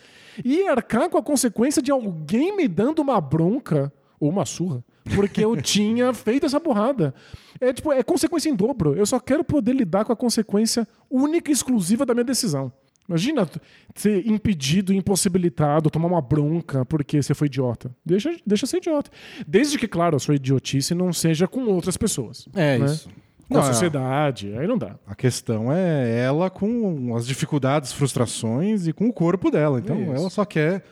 E 0.44 0.66
arcar 0.68 1.08
com 1.08 1.18
a 1.18 1.22
consequência 1.22 1.82
de 1.82 1.90
alguém 1.90 2.56
me 2.56 2.66
dando 2.66 3.00
uma 3.00 3.20
bronca 3.20 3.92
ou 4.18 4.30
uma 4.30 4.44
surra, 4.44 4.84
porque 5.14 5.44
eu 5.44 5.56
tinha 5.60 6.12
feito 6.14 6.46
essa 6.46 6.58
burrada. 6.58 7.14
É 7.60 7.72
tipo, 7.72 7.92
é 7.92 8.02
consequência 8.02 8.48
em 8.48 8.54
dobro. 8.54 8.94
Eu 8.94 9.06
só 9.06 9.20
quero 9.20 9.44
poder 9.44 9.74
lidar 9.74 10.04
com 10.04 10.12
a 10.12 10.16
consequência 10.16 10.86
única 11.10 11.50
e 11.50 11.54
exclusiva 11.54 12.06
da 12.06 12.14
minha 12.14 12.24
decisão. 12.24 12.72
Imagina 13.08 13.48
ser 13.94 14.26
impedido, 14.26 14.92
impossibilitado, 14.92 15.90
tomar 15.90 16.08
uma 16.08 16.22
bronca 16.22 16.84
porque 16.84 17.22
você 17.22 17.34
foi 17.34 17.46
idiota. 17.46 17.94
Deixa, 18.04 18.34
deixa 18.46 18.66
ser 18.66 18.78
idiota. 18.78 19.10
Desde 19.46 19.76
que, 19.76 19.88
claro, 19.88 20.16
a 20.16 20.18
sua 20.18 20.36
idiotice 20.36 20.94
não 20.94 21.12
seja 21.12 21.48
com 21.48 21.64
outras 21.64 21.96
pessoas. 21.96 22.48
É 22.54 22.78
né? 22.78 22.86
isso. 22.86 23.08
Com 23.52 23.58
a 23.58 23.62
Não, 23.62 23.68
é- 23.68 23.72
sociedade. 23.72 24.54
Aí 24.56 24.66
não 24.66 24.78
dá. 24.78 24.96
A 25.06 25.14
questão 25.14 25.72
é 25.72 26.18
ela 26.18 26.48
com 26.50 27.14
as 27.16 27.26
dificuldades, 27.26 27.92
frustrações 27.92 28.86
e 28.86 28.92
com 28.92 29.06
o 29.08 29.12
corpo 29.12 29.50
dela. 29.50 29.78
Então 29.78 30.00
Isso. 30.00 30.12
ela 30.12 30.30
só 30.30 30.44
quer. 30.44 30.82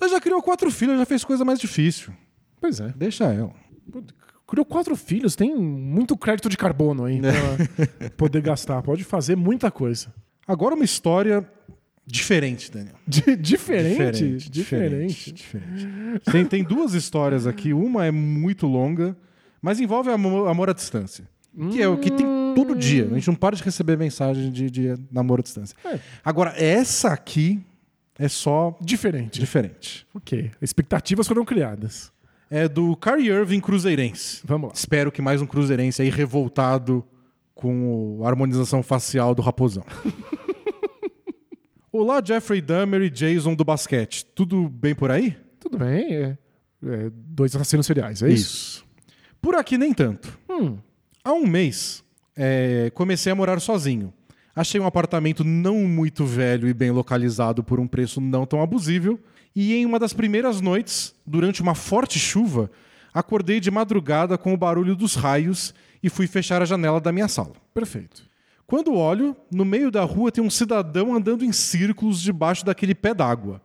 Ela 0.00 0.10
já 0.10 0.20
criou 0.20 0.42
quatro 0.42 0.70
filhos, 0.70 0.98
já 0.98 1.04
fez 1.04 1.24
coisa 1.24 1.44
mais 1.44 1.58
difícil. 1.60 2.12
Pois 2.60 2.80
é. 2.80 2.92
Deixa 2.96 3.24
ela. 3.24 3.52
Criou 4.46 4.64
quatro 4.64 4.96
filhos, 4.96 5.36
tem 5.36 5.54
muito 5.54 6.16
crédito 6.16 6.48
de 6.48 6.56
carbono 6.56 7.04
aí 7.04 7.20
pra 7.20 8.10
poder 8.16 8.42
gastar. 8.42 8.82
Pode 8.82 9.04
fazer 9.04 9.36
muita 9.36 9.70
coisa. 9.70 10.12
Agora 10.46 10.74
uma 10.74 10.84
história 10.84 11.48
diferente, 12.06 12.70
Daniel. 12.72 12.96
Di- 13.06 13.36
diferente? 13.36 14.36
Diferente. 14.50 15.32
diferente. 15.32 16.20
Tem, 16.32 16.44
tem 16.44 16.64
duas 16.64 16.94
histórias 16.94 17.46
aqui. 17.46 17.72
Uma 17.72 18.04
é 18.06 18.10
muito 18.10 18.66
longa, 18.66 19.16
mas 19.62 19.78
envolve 19.78 20.10
amor, 20.10 20.48
amor 20.48 20.68
à 20.70 20.72
distância. 20.72 21.24
Que 21.70 21.82
é 21.82 21.88
o 21.88 21.98
que 21.98 22.10
tem 22.10 22.26
todo 22.54 22.74
dia. 22.76 23.06
A 23.10 23.14
gente 23.14 23.26
não 23.28 23.34
para 23.34 23.56
de 23.56 23.62
receber 23.62 23.96
mensagem 23.98 24.50
de, 24.50 24.70
de 24.70 24.94
namoro 25.10 25.40
à 25.40 25.42
distância. 25.42 25.76
É. 25.84 25.98
Agora, 26.24 26.54
essa 26.56 27.08
aqui 27.08 27.60
é 28.18 28.28
só 28.28 28.76
Diferente. 28.80 29.40
diferente. 29.40 30.06
Ok. 30.14 30.50
Expectativas 30.62 31.26
foram 31.26 31.44
criadas. 31.44 32.12
É 32.50 32.68
do 32.68 32.96
Kyrie 32.96 33.28
Irving 33.30 33.60
Cruzeirense. 33.60 34.40
Vamos 34.44 34.68
lá. 34.68 34.74
Espero 34.74 35.10
que 35.12 35.20
mais 35.22 35.40
um 35.42 35.46
Cruzeirense 35.46 36.02
aí 36.02 36.08
revoltado 36.10 37.04
com 37.54 38.20
a 38.24 38.28
harmonização 38.28 38.82
facial 38.82 39.34
do 39.34 39.42
Raposão. 39.42 39.84
Olá, 41.92 42.22
Jeffrey 42.24 42.60
Dahmer 42.60 43.02
e 43.02 43.10
Jason 43.10 43.54
do 43.54 43.64
basquete. 43.64 44.24
Tudo 44.34 44.68
bem 44.68 44.94
por 44.94 45.10
aí? 45.10 45.36
Tudo 45.58 45.76
bem. 45.78 46.14
É, 46.14 46.38
é 46.84 47.10
dois 47.12 47.54
assassinos 47.54 47.86
seriais, 47.86 48.22
é 48.22 48.30
isso? 48.30 48.84
Por 49.42 49.54
aqui 49.56 49.76
nem 49.76 49.92
tanto. 49.92 50.38
Hum. 50.48 50.78
Há 51.22 51.32
um 51.32 51.46
mês, 51.46 52.02
é, 52.34 52.90
comecei 52.94 53.30
a 53.30 53.34
morar 53.34 53.60
sozinho. 53.60 54.12
Achei 54.56 54.80
um 54.80 54.86
apartamento 54.86 55.44
não 55.44 55.76
muito 55.80 56.24
velho 56.24 56.66
e 56.66 56.74
bem 56.74 56.90
localizado 56.90 57.62
por 57.62 57.78
um 57.78 57.86
preço 57.86 58.20
não 58.20 58.46
tão 58.46 58.62
abusível. 58.62 59.20
E 59.54 59.74
em 59.74 59.84
uma 59.84 59.98
das 59.98 60.12
primeiras 60.12 60.60
noites, 60.60 61.14
durante 61.26 61.60
uma 61.60 61.74
forte 61.74 62.18
chuva, 62.18 62.70
acordei 63.12 63.60
de 63.60 63.70
madrugada 63.70 64.38
com 64.38 64.54
o 64.54 64.56
barulho 64.56 64.96
dos 64.96 65.14
raios 65.14 65.74
e 66.02 66.08
fui 66.08 66.26
fechar 66.26 66.62
a 66.62 66.64
janela 66.64 67.00
da 67.00 67.12
minha 67.12 67.28
sala. 67.28 67.52
Perfeito. 67.74 68.22
Quando 68.66 68.94
olho, 68.94 69.36
no 69.50 69.64
meio 69.64 69.90
da 69.90 70.04
rua 70.04 70.32
tem 70.32 70.42
um 70.42 70.50
cidadão 70.50 71.14
andando 71.14 71.44
em 71.44 71.52
círculos 71.52 72.20
debaixo 72.20 72.64
daquele 72.64 72.94
pé 72.94 73.12
d'água. 73.12 73.60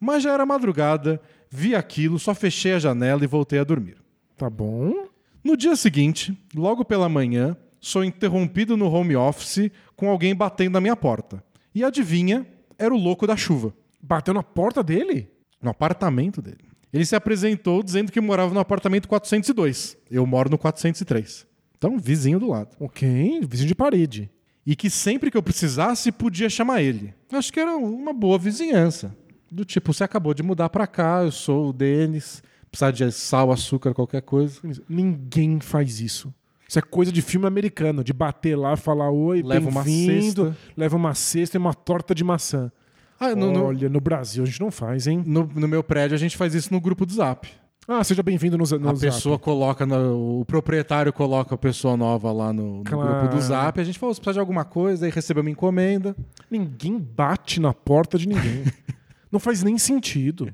Mas 0.00 0.22
já 0.22 0.32
era 0.32 0.44
madrugada, 0.44 1.20
vi 1.50 1.74
aquilo, 1.74 2.18
só 2.18 2.34
fechei 2.34 2.72
a 2.72 2.78
janela 2.78 3.22
e 3.22 3.26
voltei 3.28 3.58
a 3.58 3.64
dormir. 3.64 3.98
Tá 4.36 4.50
bom. 4.50 5.08
No 5.46 5.56
dia 5.56 5.76
seguinte, 5.76 6.36
logo 6.56 6.84
pela 6.84 7.08
manhã, 7.08 7.56
sou 7.80 8.02
interrompido 8.02 8.76
no 8.76 8.90
home 8.92 9.14
office 9.14 9.70
com 9.94 10.10
alguém 10.10 10.34
batendo 10.34 10.72
na 10.72 10.80
minha 10.80 10.96
porta. 10.96 11.40
E 11.72 11.84
adivinha, 11.84 12.44
era 12.76 12.92
o 12.92 12.98
louco 12.98 13.28
da 13.28 13.36
chuva, 13.36 13.72
Bateu 14.02 14.34
na 14.34 14.42
porta 14.42 14.82
dele? 14.82 15.30
no 15.62 15.70
apartamento 15.70 16.42
dele. 16.42 16.64
Ele 16.92 17.06
se 17.06 17.14
apresentou 17.14 17.80
dizendo 17.80 18.10
que 18.10 18.20
morava 18.20 18.52
no 18.52 18.58
apartamento 18.58 19.06
402. 19.06 19.96
Eu 20.10 20.26
moro 20.26 20.50
no 20.50 20.58
403. 20.58 21.46
Então, 21.78 21.96
vizinho 21.96 22.40
do 22.40 22.48
lado. 22.48 22.74
Ok. 22.80 23.40
Vizinho 23.48 23.68
de 23.68 23.74
parede. 23.76 24.28
E 24.66 24.74
que 24.74 24.90
sempre 24.90 25.30
que 25.30 25.36
eu 25.36 25.42
precisasse, 25.44 26.10
podia 26.10 26.50
chamar 26.50 26.82
ele. 26.82 27.14
Acho 27.30 27.52
que 27.52 27.60
era 27.60 27.76
uma 27.76 28.12
boa 28.12 28.36
vizinhança. 28.36 29.16
Do 29.48 29.64
tipo, 29.64 29.92
você 29.92 30.02
acabou 30.02 30.34
de 30.34 30.42
mudar 30.42 30.68
pra 30.70 30.88
cá, 30.88 31.22
eu 31.22 31.30
sou 31.30 31.68
o 31.68 31.72
Denis, 31.72 32.42
precisar 32.76 32.90
de 32.90 33.10
sal, 33.12 33.50
açúcar, 33.50 33.94
qualquer 33.94 34.22
coisa. 34.22 34.60
Ninguém 34.88 35.60
faz 35.60 36.00
isso. 36.00 36.32
Isso 36.68 36.78
é 36.78 36.82
coisa 36.82 37.12
de 37.12 37.22
filme 37.22 37.46
americano, 37.46 38.02
de 38.02 38.12
bater 38.12 38.56
lá, 38.56 38.76
falar 38.76 39.10
oi, 39.10 39.40
Leva 39.42 39.68
uma 39.68 39.84
cesta. 39.84 40.56
leva 40.76 40.96
uma 40.96 41.14
cesta 41.14 41.56
e 41.56 41.58
uma 41.58 41.72
torta 41.72 42.14
de 42.14 42.24
maçã. 42.24 42.70
Ah, 43.18 43.34
no, 43.34 43.52
no- 43.52 43.64
Olha, 43.64 43.88
no 43.88 44.00
Brasil 44.00 44.42
a 44.42 44.46
gente 44.46 44.60
não 44.60 44.70
faz, 44.70 45.06
hein? 45.06 45.22
no- 45.24 45.48
no 45.54 45.68
meu 45.68 45.82
prédio, 45.82 46.14
a 46.14 46.18
gente 46.18 46.36
faz 46.36 46.54
isso 46.54 46.72
no 46.74 46.80
grupo 46.80 47.06
do 47.06 47.12
Zap. 47.14 47.48
Ah, 47.88 48.02
seja 48.02 48.20
bem-vindo 48.20 48.58
no, 48.58 48.64
no 48.64 48.90
a 48.90 48.94
Zap. 48.94 49.00
pessoa 49.00 49.38
coloca, 49.38 49.86
no- 49.86 50.40
o 50.40 50.44
proprietário 50.44 51.12
coloca 51.12 51.54
a 51.54 51.58
pessoa 51.58 51.96
nova 51.96 52.32
lá 52.32 52.52
no, 52.52 52.78
no 52.78 52.84
Claro. 52.84 53.20
grupo 53.20 53.36
do 53.36 53.40
Zap. 53.40 53.80
A 53.80 53.84
gente 53.84 53.96
fala, 53.98 54.12
você 54.12 54.20
precisa 54.20 54.34
de 54.34 54.40
alguma 54.40 54.64
coisa, 54.64 55.06
aí 55.06 55.12
recebe 55.12 55.40
uma 55.40 55.48
encomenda. 55.50 56.16
Ninguém 56.50 56.98
bate 56.98 57.60
na 57.60 57.72
porta 57.72 58.18
de 58.18 58.28
ninguém. 58.28 58.64
não 59.30 59.38
faz 59.38 59.62
nem 59.62 59.78
sentido. 59.78 60.52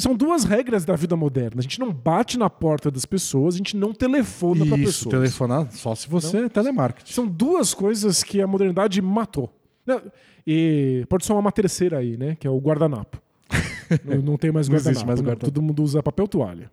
São 0.00 0.14
duas 0.14 0.44
regras 0.44 0.84
da 0.84 0.96
vida 0.96 1.14
moderna. 1.16 1.58
A 1.60 1.62
gente 1.62 1.78
não 1.78 1.92
bate 1.92 2.38
na 2.38 2.48
porta 2.48 2.90
das 2.90 3.04
pessoas, 3.04 3.54
a 3.54 3.58
gente 3.58 3.76
não 3.76 3.92
telefona 3.92 4.64
para 4.66 4.76
Isso, 4.78 5.04
pessoas. 5.04 5.14
telefonar 5.14 5.70
só 5.72 5.94
se 5.94 6.08
você 6.08 6.44
é 6.44 6.48
telemarketing. 6.48 7.12
São 7.12 7.26
duas 7.26 7.74
coisas 7.74 8.22
que 8.22 8.40
a 8.40 8.46
modernidade 8.46 9.00
matou. 9.02 9.52
Não, 9.86 10.00
E 10.46 11.04
pode 11.08 11.24
somar 11.26 11.40
uma 11.40 11.52
terceira 11.52 11.98
aí, 11.98 12.16
né? 12.16 12.36
Que 12.40 12.46
é 12.46 12.50
o 12.50 12.58
guardanapo. 12.58 13.20
não, 14.04 14.16
não 14.22 14.36
tem 14.36 14.50
mais 14.52 14.68
Não 14.68 14.76
guardanapo. 14.76 15.06
mais 15.06 15.20
não. 15.20 15.26
guardanapo. 15.26 15.44
Todo 15.52 15.62
mundo 15.62 15.82
usa 15.82 16.02
papel 16.02 16.26
toalha. 16.28 16.70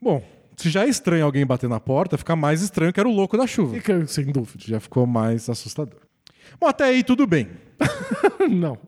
Bom, 0.00 0.22
se 0.56 0.70
já 0.70 0.84
é 0.84 0.88
estranho 0.88 1.24
alguém 1.24 1.44
bater 1.46 1.68
na 1.68 1.80
porta, 1.80 2.16
fica 2.18 2.36
mais 2.36 2.62
estranho 2.62 2.92
que 2.92 3.00
era 3.00 3.08
o 3.08 3.12
louco 3.12 3.36
da 3.36 3.46
chuva. 3.46 3.74
Fica 3.74 4.06
sem 4.06 4.26
dúvida. 4.26 4.62
Já 4.66 4.78
ficou 4.80 5.06
mais 5.06 5.48
assustador. 5.48 5.98
Bom, 6.60 6.66
até 6.68 6.84
aí 6.84 7.02
tudo 7.02 7.26
bem. 7.26 7.48
não. 8.50 8.78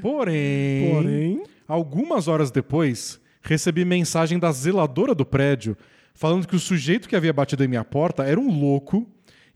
Porém, 0.00 0.90
Porém, 0.92 1.42
algumas 1.68 2.26
horas 2.26 2.50
depois, 2.50 3.20
recebi 3.42 3.84
mensagem 3.84 4.38
da 4.38 4.50
zeladora 4.50 5.14
do 5.14 5.24
prédio 5.26 5.76
falando 6.14 6.48
que 6.48 6.56
o 6.56 6.60
sujeito 6.60 7.08
que 7.08 7.14
havia 7.14 7.32
batido 7.32 7.62
em 7.62 7.68
minha 7.68 7.84
porta 7.84 8.24
era 8.24 8.40
um 8.40 8.50
louco 8.58 9.06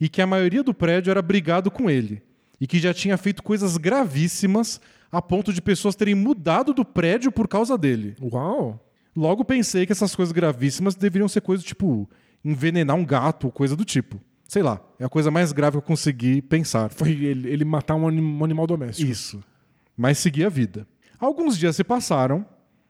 e 0.00 0.08
que 0.08 0.22
a 0.22 0.26
maioria 0.26 0.62
do 0.62 0.72
prédio 0.74 1.10
era 1.10 1.20
brigado 1.22 1.70
com 1.70 1.90
ele 1.90 2.22
e 2.60 2.66
que 2.66 2.78
já 2.78 2.94
tinha 2.94 3.16
feito 3.16 3.42
coisas 3.42 3.76
gravíssimas 3.76 4.80
a 5.10 5.20
ponto 5.20 5.52
de 5.52 5.60
pessoas 5.60 5.96
terem 5.96 6.14
mudado 6.14 6.72
do 6.72 6.84
prédio 6.84 7.32
por 7.32 7.48
causa 7.48 7.76
dele. 7.76 8.14
uau. 8.20 8.78
Logo 9.14 9.44
pensei 9.44 9.84
que 9.84 9.92
essas 9.92 10.14
coisas 10.14 10.32
gravíssimas 10.32 10.94
deveriam 10.94 11.28
ser 11.28 11.42
coisas 11.42 11.64
tipo 11.66 12.08
envenenar 12.44 12.96
um 12.96 13.04
gato 13.04 13.44
ou 13.44 13.52
coisa 13.52 13.76
do 13.76 13.84
tipo. 13.84 14.18
Sei 14.48 14.62
lá, 14.62 14.80
é 14.98 15.04
a 15.04 15.08
coisa 15.08 15.30
mais 15.30 15.52
grave 15.52 15.72
que 15.72 15.78
eu 15.78 15.82
consegui 15.82 16.40
pensar. 16.40 16.88
Foi 16.88 17.10
ele, 17.10 17.48
ele 17.50 17.64
matar 17.64 17.94
um, 17.94 18.08
anim- 18.08 18.22
um 18.22 18.44
animal 18.44 18.66
doméstico. 18.66 19.10
Isso. 19.10 19.42
Mas 19.96 20.16
segui 20.18 20.44
a 20.44 20.48
vida. 20.48 20.86
Alguns 21.22 21.56
dias 21.56 21.76
se 21.76 21.84
passaram 21.84 22.44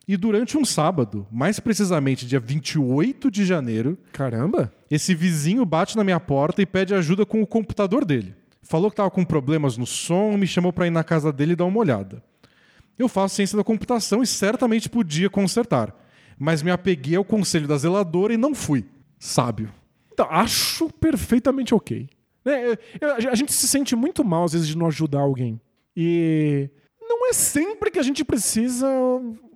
e 0.08 0.16
durante 0.16 0.56
um 0.56 0.64
sábado, 0.64 1.26
mais 1.30 1.60
precisamente 1.60 2.26
dia 2.26 2.40
28 2.40 3.30
de 3.30 3.44
janeiro, 3.44 3.98
Caramba. 4.10 4.72
esse 4.90 5.14
vizinho 5.14 5.66
bate 5.66 5.98
na 5.98 6.02
minha 6.02 6.18
porta 6.18 6.62
e 6.62 6.66
pede 6.66 6.94
ajuda 6.94 7.26
com 7.26 7.42
o 7.42 7.46
computador 7.46 8.06
dele. 8.06 8.34
Falou 8.62 8.90
que 8.90 8.94
estava 8.94 9.10
com 9.10 9.22
problemas 9.22 9.76
no 9.76 9.84
som, 9.84 10.34
me 10.38 10.46
chamou 10.46 10.72
para 10.72 10.86
ir 10.86 10.90
na 10.90 11.04
casa 11.04 11.30
dele 11.30 11.52
e 11.52 11.56
dar 11.56 11.66
uma 11.66 11.78
olhada. 11.78 12.24
Eu 12.98 13.06
faço 13.06 13.34
ciência 13.34 13.54
da 13.54 13.62
computação 13.62 14.22
e 14.22 14.26
certamente 14.26 14.88
podia 14.88 15.28
consertar, 15.28 15.94
mas 16.38 16.62
me 16.62 16.70
apeguei 16.70 17.16
ao 17.16 17.24
conselho 17.26 17.68
da 17.68 17.76
zeladora 17.76 18.32
e 18.32 18.38
não 18.38 18.54
fui. 18.54 18.86
Sábio. 19.18 19.68
Então, 20.10 20.26
acho 20.30 20.88
perfeitamente 20.88 21.74
ok. 21.74 22.08
Né, 22.42 22.78
A 23.30 23.34
gente 23.34 23.52
se 23.52 23.68
sente 23.68 23.94
muito 23.94 24.24
mal 24.24 24.44
às 24.44 24.54
vezes 24.54 24.68
de 24.68 24.78
não 24.78 24.86
ajudar 24.86 25.20
alguém. 25.20 25.60
E 25.94 26.70
não 27.18 27.28
é 27.28 27.32
sempre 27.32 27.90
que 27.90 27.98
a 27.98 28.02
gente 28.02 28.24
precisa 28.24 28.86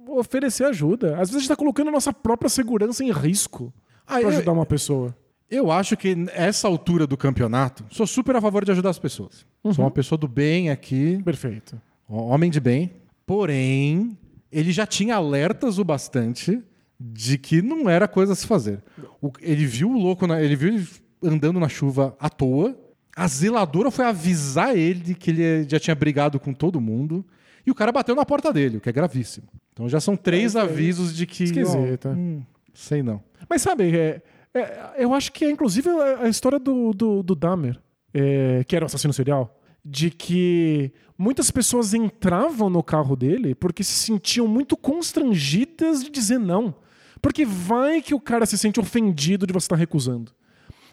oferecer 0.08 0.64
ajuda. 0.64 1.14
Às 1.14 1.28
vezes 1.30 1.36
a 1.36 1.38
gente 1.40 1.48
tá 1.48 1.56
colocando 1.56 1.88
a 1.88 1.92
nossa 1.92 2.12
própria 2.12 2.48
segurança 2.48 3.02
em 3.04 3.10
risco 3.12 3.72
Ah, 4.06 4.20
eu- 4.20 4.28
ajudar 4.28 4.52
uma 4.52 4.66
pessoa. 4.66 5.16
Eu 5.50 5.70
acho 5.70 5.96
que 5.96 6.16
essa 6.32 6.66
altura 6.66 7.06
do 7.06 7.16
campeonato, 7.16 7.84
sou 7.90 8.06
super 8.06 8.34
a 8.36 8.40
favor 8.40 8.64
de 8.64 8.72
ajudar 8.72 8.90
as 8.90 8.98
pessoas. 8.98 9.46
Sou 9.72 9.84
uma 9.84 9.90
pessoa 9.90 10.18
do 10.18 10.26
bem 10.26 10.70
aqui, 10.70 11.20
Perfeito. 11.24 11.80
homem 12.08 12.50
de 12.50 12.58
bem. 12.60 12.90
Porém, 13.24 14.16
ele 14.50 14.72
já 14.72 14.86
tinha 14.86 15.14
alertas 15.16 15.78
o 15.78 15.84
bastante 15.84 16.60
de 16.98 17.36
que 17.38 17.60
não 17.62 17.88
era 17.88 18.08
coisa 18.08 18.32
a 18.32 18.36
se 18.36 18.46
fazer. 18.46 18.82
O- 19.20 19.30
ele 19.40 19.66
viu 19.66 19.90
o 19.90 19.98
louco, 19.98 20.26
na- 20.26 20.40
ele 20.42 20.56
viu 20.56 20.74
ele 20.74 20.86
andando 21.22 21.60
na 21.60 21.68
chuva 21.68 22.16
à 22.18 22.28
toa. 22.30 22.76
A 23.14 23.26
zeladora 23.28 23.90
foi 23.90 24.04
avisar 24.04 24.76
ele 24.76 25.14
que 25.14 25.30
ele 25.30 25.68
já 25.68 25.78
tinha 25.78 25.94
brigado 25.94 26.40
com 26.40 26.52
todo 26.52 26.80
mundo. 26.80 27.24
E 27.66 27.70
o 27.70 27.74
cara 27.74 27.90
bateu 27.90 28.14
na 28.14 28.24
porta 28.24 28.52
dele, 28.52 28.76
o 28.76 28.80
que 28.80 28.88
é 28.88 28.93
gravíssimo. 28.93 29.48
Então 29.72 29.88
já 29.88 30.01
são 30.01 30.16
três 30.16 30.55
avisos 30.55 31.14
de 31.14 31.26
que. 31.26 31.44
Esquisito, 31.44 32.09
ó, 32.09 32.12
é. 32.12 32.14
hum, 32.14 32.43
sei 32.72 33.02
não. 33.02 33.20
Mas 33.48 33.62
sabe, 33.62 33.94
é- 33.97 34.22
é- 34.55 34.94
eu 34.98 35.12
acho 35.12 35.32
que 35.32 35.44
é 35.44 35.51
inclusive 35.51 35.88
a, 35.90 36.28
história 36.28 36.59
do, 36.59 36.93
do, 36.93 37.22
do 37.22 37.34
Dahmer, 37.34 37.78
é, 38.14 38.64
que 38.64 38.74
era 38.76 38.84
um 38.84 38.86
assassino 38.86 39.12
serial, 39.12 39.60
de 39.84 40.10
que 40.10 40.93
muitas 41.18 41.51
pessoas 41.51 41.93
entravam 41.93 42.70
no 42.70 42.82
carro 42.82 43.16
dele 43.16 43.55
porque 43.55 43.82
se 43.84 43.94
sentiam 43.94 44.47
muito 44.47 44.76
constrangidas 44.76 46.02
de 46.02 46.10
dizer 46.10 46.38
não. 46.38 46.74
Porque 47.20 47.44
vai 47.44 48.01
que 48.01 48.14
o 48.14 48.20
cara 48.20 48.47
se 48.47 48.56
sente 48.56 48.78
ofendido 48.78 49.47
de 49.47 49.52
você 49.52 49.64
estar 49.64 49.76
recusando. 49.76 50.32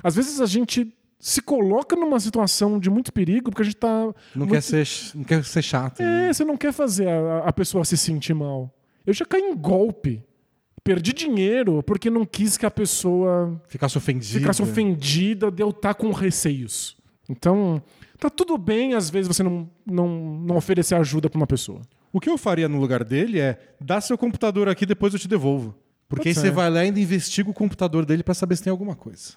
Às 0.04 0.16
vezes 0.16 0.42
a 0.42 0.46
gente 0.46 0.94
se 1.20 1.42
coloca 1.42 1.96
numa 1.96 2.20
situação 2.20 2.78
de 2.80 2.90
muito 2.90 3.12
perigo 3.14 3.50
porque 3.50 3.62
a 3.62 3.66
gente 3.66 3.78
tá. 3.78 3.88
Não, 4.36 4.46
muito- 4.46 4.52
quer, 4.52 4.62
ser, 4.62 4.88
não 5.16 5.24
quer 5.24 5.44
ser 5.44 5.62
chato. 5.62 6.02
né? 6.02 6.30
É, 6.30 6.34
você 6.34 6.44
não 6.44 6.58
quer 6.58 6.74
fazer 6.74 7.08
a, 7.08 7.40
a 7.46 7.54
pessoa 7.54 7.86
se 7.86 7.96
sentir 7.98 8.34
mal. 8.34 8.74
Eu 9.06 9.14
já 9.14 9.26
caí 9.26 9.42
em 9.42 9.56
golpe. 9.56 10.24
Perdi 10.84 11.14
dinheiro 11.14 11.82
porque 11.82 12.10
não 12.10 12.26
quis 12.26 12.58
que 12.58 12.66
a 12.66 12.72
pessoa 12.72 13.62
Ficasse 13.70 13.98
ofendido. 13.98 14.40
ficasse 14.40 14.62
ofendida 14.62 15.50
de 15.50 15.64
eu 15.64 15.70
estar 15.70 15.94
com 15.94 16.12
receios. 16.12 16.98
Então, 17.30 17.82
tá 18.20 18.30
tudo 18.30 18.58
bem 18.58 18.94
às 18.94 19.10
vezes 19.10 19.30
você 19.30 19.42
não, 19.44 19.70
não, 19.86 20.08
não 20.46 20.58
oferecer 20.58 20.96
ajuda 20.96 21.30
pra 21.30 21.38
uma 21.40 21.48
pessoa. 21.48 21.80
O 22.12 22.20
que 22.20 22.30
eu 22.30 22.38
faria 22.38 22.68
no 22.68 22.82
lugar 22.82 23.02
dele 23.06 23.40
é 23.40 23.58
dar 23.80 24.02
seu 24.02 24.18
computador 24.18 24.68
aqui, 24.68 24.86
depois 24.86 25.14
eu 25.14 25.20
te 25.20 25.28
devolvo. 25.28 25.74
Porque 26.10 26.28
aí 26.30 26.36
você 26.36 26.52
vai 26.52 26.70
lá 26.70 26.84
e 26.84 26.88
ainda 26.88 27.00
investiga 27.00 27.50
o 27.50 27.54
computador 27.54 28.06
dele 28.06 28.22
pra 28.22 28.34
saber 28.34 28.58
se 28.58 28.64
tem 28.64 28.70
alguma 28.72 28.94
coisa. 28.94 29.36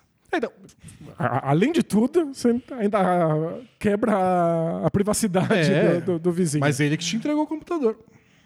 A- 1.18 1.50
além 1.50 1.72
de 1.72 1.82
tudo, 1.82 2.26
você 2.34 2.60
ainda 2.78 3.58
quebra 3.78 4.12
a, 4.16 4.86
a 4.86 4.90
privacidade 4.90 5.72
É. 5.72 6.00
do, 6.00 6.12
do- 6.14 6.18
do 6.18 6.32
vizinho. 6.32 6.60
Mas 6.60 6.80
ele 6.80 6.96
que 6.96 7.04
te 7.04 7.16
entregou 7.16 7.42
o 7.44 7.46
computador. 7.46 7.96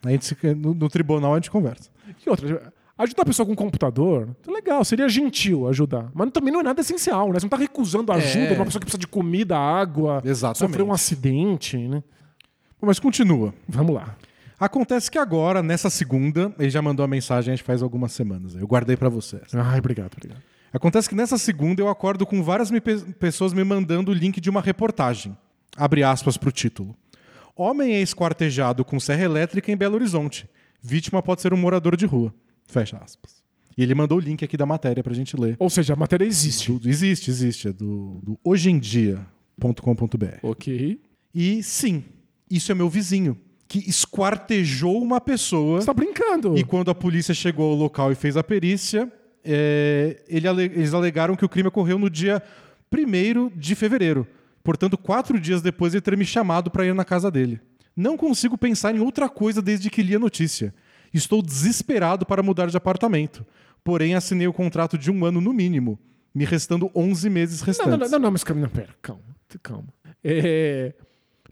A 0.04 0.10
gente 0.10 0.24
se- 0.24 0.54
no, 0.54 0.72
no 0.74 0.88
tribunal 0.88 1.32
a 1.34 1.36
gente 1.36 1.50
conversa. 1.50 1.90
E 2.24 2.28
outra, 2.30 2.72
ajudar 2.98 3.22
a 3.22 3.26
pessoa 3.26 3.46
com 3.46 3.54
computador, 3.54 4.28
legal, 4.46 4.84
seria 4.84 5.08
gentil 5.08 5.68
ajudar. 5.68 6.10
Mas 6.14 6.30
também 6.30 6.52
não 6.52 6.60
é 6.60 6.62
nada 6.62 6.80
essencial, 6.80 7.28
né? 7.32 7.38
Você 7.40 7.44
não 7.46 7.50
tá 7.50 7.56
recusando 7.56 8.12
ajuda 8.12 8.44
É. 8.44 8.48
de 8.48 8.54
uma 8.54 8.64
pessoa 8.64 8.80
que 8.80 8.86
precisa 8.86 8.98
de 9.00 9.06
comida, 9.06 9.58
água, 9.58 10.22
sofreu 10.54 10.86
um 10.86 10.92
acidente, 10.92 11.76
né? 11.76 12.02
Bom, 12.80 12.86
Mas 12.86 12.98
continua. 12.98 13.52
Vamos 13.68 13.94
lá. 13.94 14.16
Acontece 14.58 15.10
que 15.10 15.18
agora, 15.18 15.62
nessa 15.62 15.88
segunda, 15.88 16.52
ele 16.58 16.68
já 16.68 16.82
mandou 16.82 17.02
a 17.02 17.08
mensagem, 17.08 17.52
a 17.52 17.56
gente 17.56 17.64
faz 17.64 17.82
algumas 17.82 18.12
semanas. 18.12 18.54
Eu 18.54 18.66
guardei 18.66 18.94
pra 18.96 19.08
vocês. 19.08 19.54
Ai, 19.54 19.78
obrigado, 19.78 20.12
obrigado. 20.16 20.42
Acontece 20.72 21.08
que 21.08 21.14
nessa 21.14 21.36
segunda 21.36 21.82
eu 21.82 21.88
acordo 21.88 22.24
com 22.24 22.42
várias 22.42 22.70
me- 22.70 22.80
pe- 22.80 23.00
pessoas 23.18 23.52
me 23.52 23.64
mandando 23.64 24.10
o 24.10 24.14
link 24.14 24.40
de 24.40 24.48
uma 24.50 24.60
reportagem. 24.60 25.36
Abre 25.76 26.02
aspas 26.04 26.36
pro 26.36 26.52
título. 26.52 26.94
Homem 27.56 27.94
é 27.94 28.00
esquartejado 28.00 28.84
com 28.84 28.98
serra 29.00 29.24
elétrica 29.24 29.70
em 29.72 29.76
Belo 29.76 29.96
Horizonte. 29.96 30.48
Vítima 30.82 31.22
pode 31.22 31.42
ser 31.42 31.52
um 31.52 31.56
morador 31.56 31.96
de 31.96 32.06
rua. 32.06 32.32
Fecha 32.66 32.96
aspas. 32.98 33.40
E 33.76 33.82
ele 33.82 33.94
mandou 33.94 34.18
o 34.18 34.20
link 34.20 34.44
aqui 34.44 34.56
da 34.56 34.64
matéria 34.66 35.02
pra 35.02 35.12
gente 35.12 35.36
ler. 35.36 35.56
Ou 35.58 35.68
seja, 35.70 35.92
a 35.92 35.96
matéria 35.96 36.24
existe. 36.24 36.72
Do- 36.72 36.88
existe, 36.88 37.30
existe. 37.30 37.68
É 37.68 37.72
do, 37.72 38.20
do 38.22 38.38
hojeemdia.com.br. 38.44 40.38
Ok. 40.42 41.00
E 41.34 41.62
sim, 41.62 42.04
isso 42.50 42.72
é 42.72 42.74
meu 42.74 42.88
vizinho, 42.88 43.36
que 43.68 43.78
esquartejou 43.88 45.00
uma 45.00 45.20
pessoa. 45.20 45.80
Você 45.80 45.86
tá 45.86 45.94
brincando. 45.94 46.56
E 46.58 46.64
quando 46.64 46.90
a 46.90 46.94
polícia 46.94 47.32
chegou 47.34 47.70
ao 47.70 47.76
local 47.76 48.10
e 48.10 48.14
fez 48.14 48.36
a 48.36 48.42
perícia, 48.42 49.10
é, 49.44 50.22
eles 50.28 50.94
alegaram 50.94 51.36
que 51.36 51.44
o 51.44 51.48
crime 51.48 51.68
ocorreu 51.68 51.98
no 51.98 52.10
dia 52.10 52.42
1 52.92 53.50
de 53.56 53.74
fevereiro. 53.74 54.26
Portanto, 54.62 54.98
quatro 54.98 55.40
dias 55.40 55.62
depois 55.62 55.92
de 55.92 55.98
ele 55.98 56.02
ter 56.02 56.16
me 56.16 56.24
chamado 56.24 56.70
para 56.70 56.84
ir 56.84 56.94
na 56.94 57.04
casa 57.04 57.30
dele. 57.30 57.60
Não 57.96 58.16
consigo 58.16 58.56
pensar 58.56 58.94
em 58.94 59.00
outra 59.00 59.28
coisa 59.28 59.60
desde 59.60 59.90
que 59.90 60.02
li 60.02 60.14
a 60.14 60.18
notícia. 60.18 60.74
Estou 61.12 61.42
desesperado 61.42 62.24
para 62.24 62.42
mudar 62.42 62.66
de 62.66 62.76
apartamento. 62.76 63.44
Porém, 63.82 64.14
assinei 64.14 64.46
o 64.46 64.52
contrato 64.52 64.96
de 64.98 65.10
um 65.10 65.24
ano 65.24 65.40
no 65.40 65.52
mínimo, 65.52 65.98
me 66.34 66.44
restando 66.44 66.90
11 66.94 67.30
meses 67.30 67.60
restantes. 67.62 67.90
não, 67.90 67.98
não, 67.98 68.08
não, 68.08 68.18
não, 68.18 68.30
mas 68.30 68.44
calma, 68.44 68.68
pera, 68.68 68.94
calma, 69.00 69.22
calma. 69.62 69.88
É, 70.22 70.92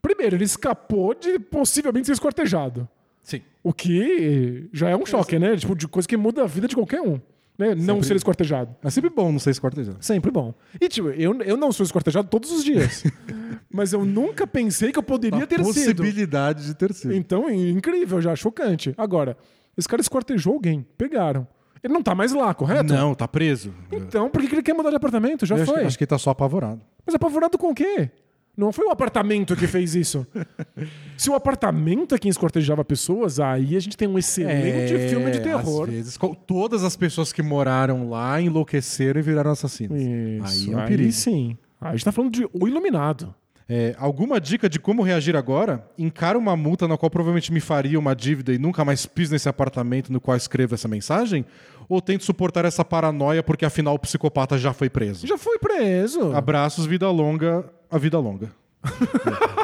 Primeiro, 0.01 0.37
ele 0.37 0.45
escapou 0.45 1.15
de 1.15 1.39
possivelmente 1.39 2.07
ser 2.07 2.13
esquartejado. 2.13 2.89
Sim. 3.23 3.43
O 3.63 3.73
que 3.73 4.69
já 4.73 4.89
é 4.89 4.97
um 4.97 5.05
choque, 5.05 5.39
né? 5.39 5.57
Tipo, 5.57 5.75
de 5.75 5.87
coisa 5.89 6.09
que 6.09 6.17
muda 6.17 6.45
a 6.45 6.47
vida 6.47 6.69
de 6.69 6.75
qualquer 6.75 7.01
um. 7.01 7.21
Né? 7.59 7.75
Não 7.75 8.01
ser 8.03 8.15
esquartejado. 8.15 8.77
É 8.85 8.89
sempre 8.89 9.11
bom 9.11 9.33
não 9.33 9.41
ser 9.41 9.51
esquartejado. 9.51 9.97
Sempre 10.01 10.31
bom. 10.31 10.55
E, 10.81 10.89
tipo, 10.89 11.09
eu, 11.09 11.43
eu 11.43 11.57
não 11.57 11.73
sou 11.73 11.85
esquartejado 11.85 12.29
todos 12.29 12.53
os 12.53 12.63
dias. 12.65 13.03
mas 13.69 13.93
eu 13.93 14.05
nunca 14.05 14.47
pensei 14.47 14.93
que 14.93 14.99
eu 14.99 15.03
poderia 15.03 15.43
A 15.43 15.47
ter 15.47 15.57
sido. 15.57 15.67
possibilidade 15.67 16.67
de 16.67 16.75
ter 16.75 16.95
sido. 16.95 17.13
Então, 17.15 17.49
é 17.49 17.55
incrível 17.55 18.21
já, 18.23 18.37
chocante. 18.37 18.95
Agora, 18.97 19.37
esse 19.77 19.89
cara 19.89 20.01
esquartejou 20.01 20.55
alguém, 20.55 20.87
pegaram. 20.97 21.47
Ele 21.83 21.93
não 21.93 22.03
tá 22.03 22.15
mais 22.15 22.33
lá, 22.33 22.55
correto? 22.55 22.93
Não, 22.93 23.15
tá 23.15 23.27
preso. 23.27 23.75
Então, 23.91 24.29
por 24.31 24.41
que 24.41 24.49
que 24.49 24.55
ele 24.55 24.63
quer 24.63 24.75
mudar 24.75 24.91
de 24.91 24.97
apartamento? 24.97 25.45
Já 25.45 25.57
Eu 25.57 25.63
acho, 25.63 25.73
foi. 25.73 25.85
acho 25.85 25.99
que 25.99 26.05
ele 26.05 26.09
tá 26.09 26.19
só 26.19 26.31
apavorado. 26.31 26.81
Mas 27.05 27.15
apavorado 27.15 27.57
com 27.59 27.71
o 27.71 27.75
quê? 27.75 28.11
Não 28.59 28.73
foi 28.73 28.87
o 28.87 28.91
apartamento 28.91 29.55
que 29.55 29.69
fez 29.69 29.95
isso. 29.95 30.27
Se 31.17 31.31
o 31.31 31.35
apartamento 31.35 32.13
é 32.13 32.19
quem 32.19 32.29
escortejava 32.29 32.85
pessoas, 32.85 33.39
aí 33.39 33.77
a 33.77 33.81
gente 33.81 33.97
tem 33.97 34.09
um 34.09 34.19
excelente 34.19 35.09
filme 35.09 35.31
de 35.31 35.39
terror. 35.41 35.87
É, 35.87 35.91
Às 35.91 35.95
vezes, 35.95 36.19
todas 36.45 36.83
as 36.83 36.97
pessoas 36.97 37.33
que 37.33 37.41
moraram 37.41 38.11
lá 38.11 38.41
enlouqueceram 38.41 39.21
e 39.21 39.23
viraram 39.23 39.53
assassinos. 39.53 39.97
Isso, 40.03 40.71
Aí 40.71 40.75
é 40.75 40.77
um 40.77 40.87
perigo. 40.87 41.13
sim. 41.13 41.57
Aí 41.81 41.91
a 41.91 41.93
gente 41.93 42.05
tá 42.05 42.11
falando 42.11 42.33
de 42.33 42.49
O 42.53 42.67
Iluminado. 42.67 43.33
É, 43.71 43.95
alguma 43.99 44.41
dica 44.41 44.69
de 44.69 44.81
como 44.81 45.03
reagir 45.03 45.37
agora? 45.37 45.87
Encara 45.97 46.39
uma 46.39 46.57
multa 46.57 46.89
na 46.89 46.97
qual 46.97 47.11
provavelmente 47.11 47.53
me 47.53 47.61
faria 47.61 47.99
uma 47.99 48.17
dívida 48.17 48.53
e 48.53 48.59
nunca 48.59 48.85
mais 48.85 49.07
piso 49.07 49.33
nesse 49.33 49.49
apartamento 49.49 50.11
no 50.13 50.21
qual 50.21 50.37
escrevo 50.37 50.75
essa 50.75 50.89
mensagem? 50.89 51.45
Ou 51.89 52.03
tento 52.03 52.25
suportar 52.25 52.65
essa 52.65 52.85
paranoia 52.85 53.43
porque 53.43 53.65
afinal 53.65 53.95
o 53.95 53.99
psicopata 53.99 54.59
já 54.59 54.73
foi 54.73 54.91
preso? 54.91 55.27
Já 55.27 55.39
foi 55.39 55.59
preso. 55.59 56.33
Abraços, 56.35 56.85
vida 56.87 57.11
longa, 57.11 57.65
a 57.91 57.97
vida 57.99 58.19
longa. 58.19 58.51
É. 58.85 59.59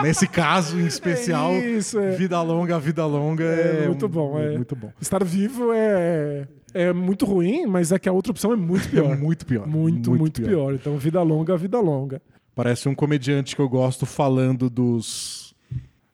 Nesse 0.02 0.26
caso 0.28 0.78
em 0.78 0.86
especial, 0.86 1.52
É 1.52 1.70
isso, 1.70 1.98
é. 1.98 2.10
vida 2.10 2.40
longa, 2.42 2.76
a 2.76 2.78
vida 2.78 3.04
longa 3.06 3.44
é, 3.44 3.84
É 3.84 3.86
muito 3.86 4.08
bom. 4.08 4.38
É. 4.38 4.54
Muito 4.54 4.76
bom. 4.76 4.92
Estar 5.00 5.24
vivo 5.24 5.72
é, 5.72 6.46
é 6.74 6.92
muito 6.92 7.24
ruim, 7.24 7.66
mas 7.66 7.92
é 7.92 7.98
que 7.98 8.08
a 8.08 8.12
outra 8.12 8.30
opção 8.32 8.52
é 8.52 8.56
muito 8.56 8.88
pior. 8.90 9.12
É 9.12 9.16
muito 9.16 9.46
pior. 9.46 9.66
Muito, 9.66 10.10
muito, 10.14 10.42
pior. 10.42 10.74
Então, 10.74 10.96
vida 10.98 11.22
longa, 11.22 11.56
vida 11.56 11.80
longa. 11.80 12.20
Parece 12.54 12.88
um 12.88 12.94
comediante 12.94 13.54
que 13.56 13.60
eu 13.60 13.68
gosto 13.68 14.04
falando 14.06 14.68
dos. 14.70 15.54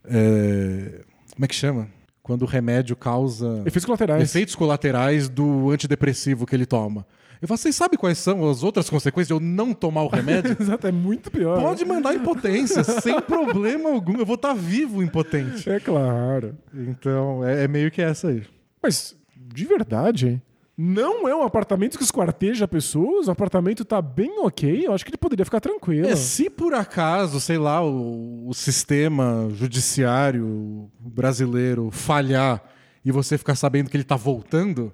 é, 0.05 1.01
Como 1.35 1.45
é 1.45 1.49
que 1.49 1.55
chama? 1.55 1.89
Quando 2.23 2.43
o 2.43 2.47
remédio 2.47 2.95
causa 2.95 3.63
Efeitos 3.67 3.85
colaterais. 3.85 4.23
efeitos 4.23 4.55
colaterais 4.55 5.29
do 5.29 5.71
antidepressivo 5.71 6.47
que 6.47 6.55
ele 6.55 6.67
toma. 6.67 7.05
Eu 7.41 7.49
falo, 7.49 7.59
vocês 7.59 7.75
sabem 7.75 7.99
quais 7.99 8.19
são 8.19 8.49
as 8.49 8.63
outras 8.63 8.89
consequências 8.89 9.27
de 9.27 9.35
eu 9.35 9.41
não 9.41 9.75
tomar 9.75 10.05
o 10.05 10.09
remédio? 10.09 10.55
Exato, 10.63 10.87
é 10.87 10.93
muito 10.93 11.29
pior. 11.29 11.61
Pode 11.61 11.85
mandar 11.85 12.15
impotência, 12.15 12.85
sem 12.85 13.21
problema 13.21 13.91
algum. 13.91 14.17
Eu 14.17 14.25
vou 14.25 14.37
estar 14.37 14.55
vivo 14.55 15.03
impotente. 15.03 15.69
É 15.69 15.81
claro. 15.81 16.57
Então, 16.73 17.45
é, 17.45 17.65
é 17.65 17.69
meio 17.69 17.91
que 17.91 18.01
essa 18.01 18.29
aí. 18.29 18.45
Mas, 18.81 19.17
de 19.37 19.65
verdade, 19.65 20.41
não 20.77 21.29
é 21.29 21.35
um 21.35 21.43
apartamento 21.43 21.99
que 21.99 22.05
esquarteja 22.05 22.67
pessoas, 22.67 23.29
o 23.29 23.31
apartamento 23.31 23.85
tá 23.85 24.01
bem 24.01 24.39
ok, 24.41 24.87
eu 24.87 24.93
acho 24.93 25.05
que 25.05 25.11
ele 25.11 25.19
poderia 25.19 25.45
ficar 25.45 25.61
tranquilo. 25.61 26.09
É, 26.09 26.17
se 26.17 26.49
por 26.49 26.75
acaso, 26.75 27.41
sei 27.41 27.59
lá, 27.59 27.85
o, 27.85 28.49
o 28.49 28.55
sistema 28.55 29.49
judiciário 29.53 30.91
brasileiro 30.99 31.91
falhar 31.91 32.63
e 33.05 33.13
você 33.13 33.37
ficar 33.37 33.55
sabendo 33.55 33.91
que 33.91 33.97
ele 33.97 34.05
tá 34.05 34.17
voltando, 34.17 34.93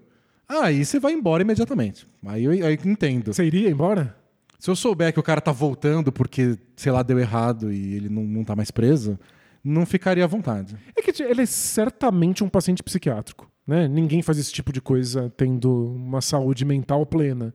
aí 0.49 0.85
você 0.85 0.99
vai 0.99 1.13
embora 1.13 1.43
imediatamente. 1.43 2.07
Aí 2.27 2.45
eu, 2.45 2.51
aí 2.51 2.61
eu 2.61 2.91
entendo. 2.91 3.33
Você 3.33 3.45
iria 3.45 3.71
embora? 3.71 4.17
Se 4.59 4.69
eu 4.69 4.75
souber 4.75 5.13
que 5.13 5.21
o 5.21 5.23
cara 5.23 5.41
tá 5.41 5.53
voltando 5.53 6.11
porque, 6.11 6.59
sei 6.75 6.91
lá, 6.91 7.03
deu 7.05 7.19
errado 7.19 7.73
e 7.73 7.95
ele 7.95 8.09
não, 8.09 8.25
não 8.25 8.43
tá 8.43 8.57
mais 8.57 8.73
preso, 8.73 9.17
não 9.63 9.87
ficaria 9.87 10.25
à 10.25 10.27
vontade. 10.27 10.77
É 10.97 11.03
que 11.03 11.23
ele 11.23 11.43
é 11.43 11.47
certamente 11.47 12.43
um 12.43 12.49
paciente 12.49 12.83
psiquiátrico. 12.83 13.48
Né? 13.69 13.87
Ninguém 13.87 14.23
faz 14.23 14.39
esse 14.39 14.51
tipo 14.51 14.73
de 14.73 14.81
coisa 14.81 15.31
tendo 15.37 15.93
uma 15.95 16.23
saúde 16.23 16.65
mental 16.65 17.05
plena. 17.05 17.53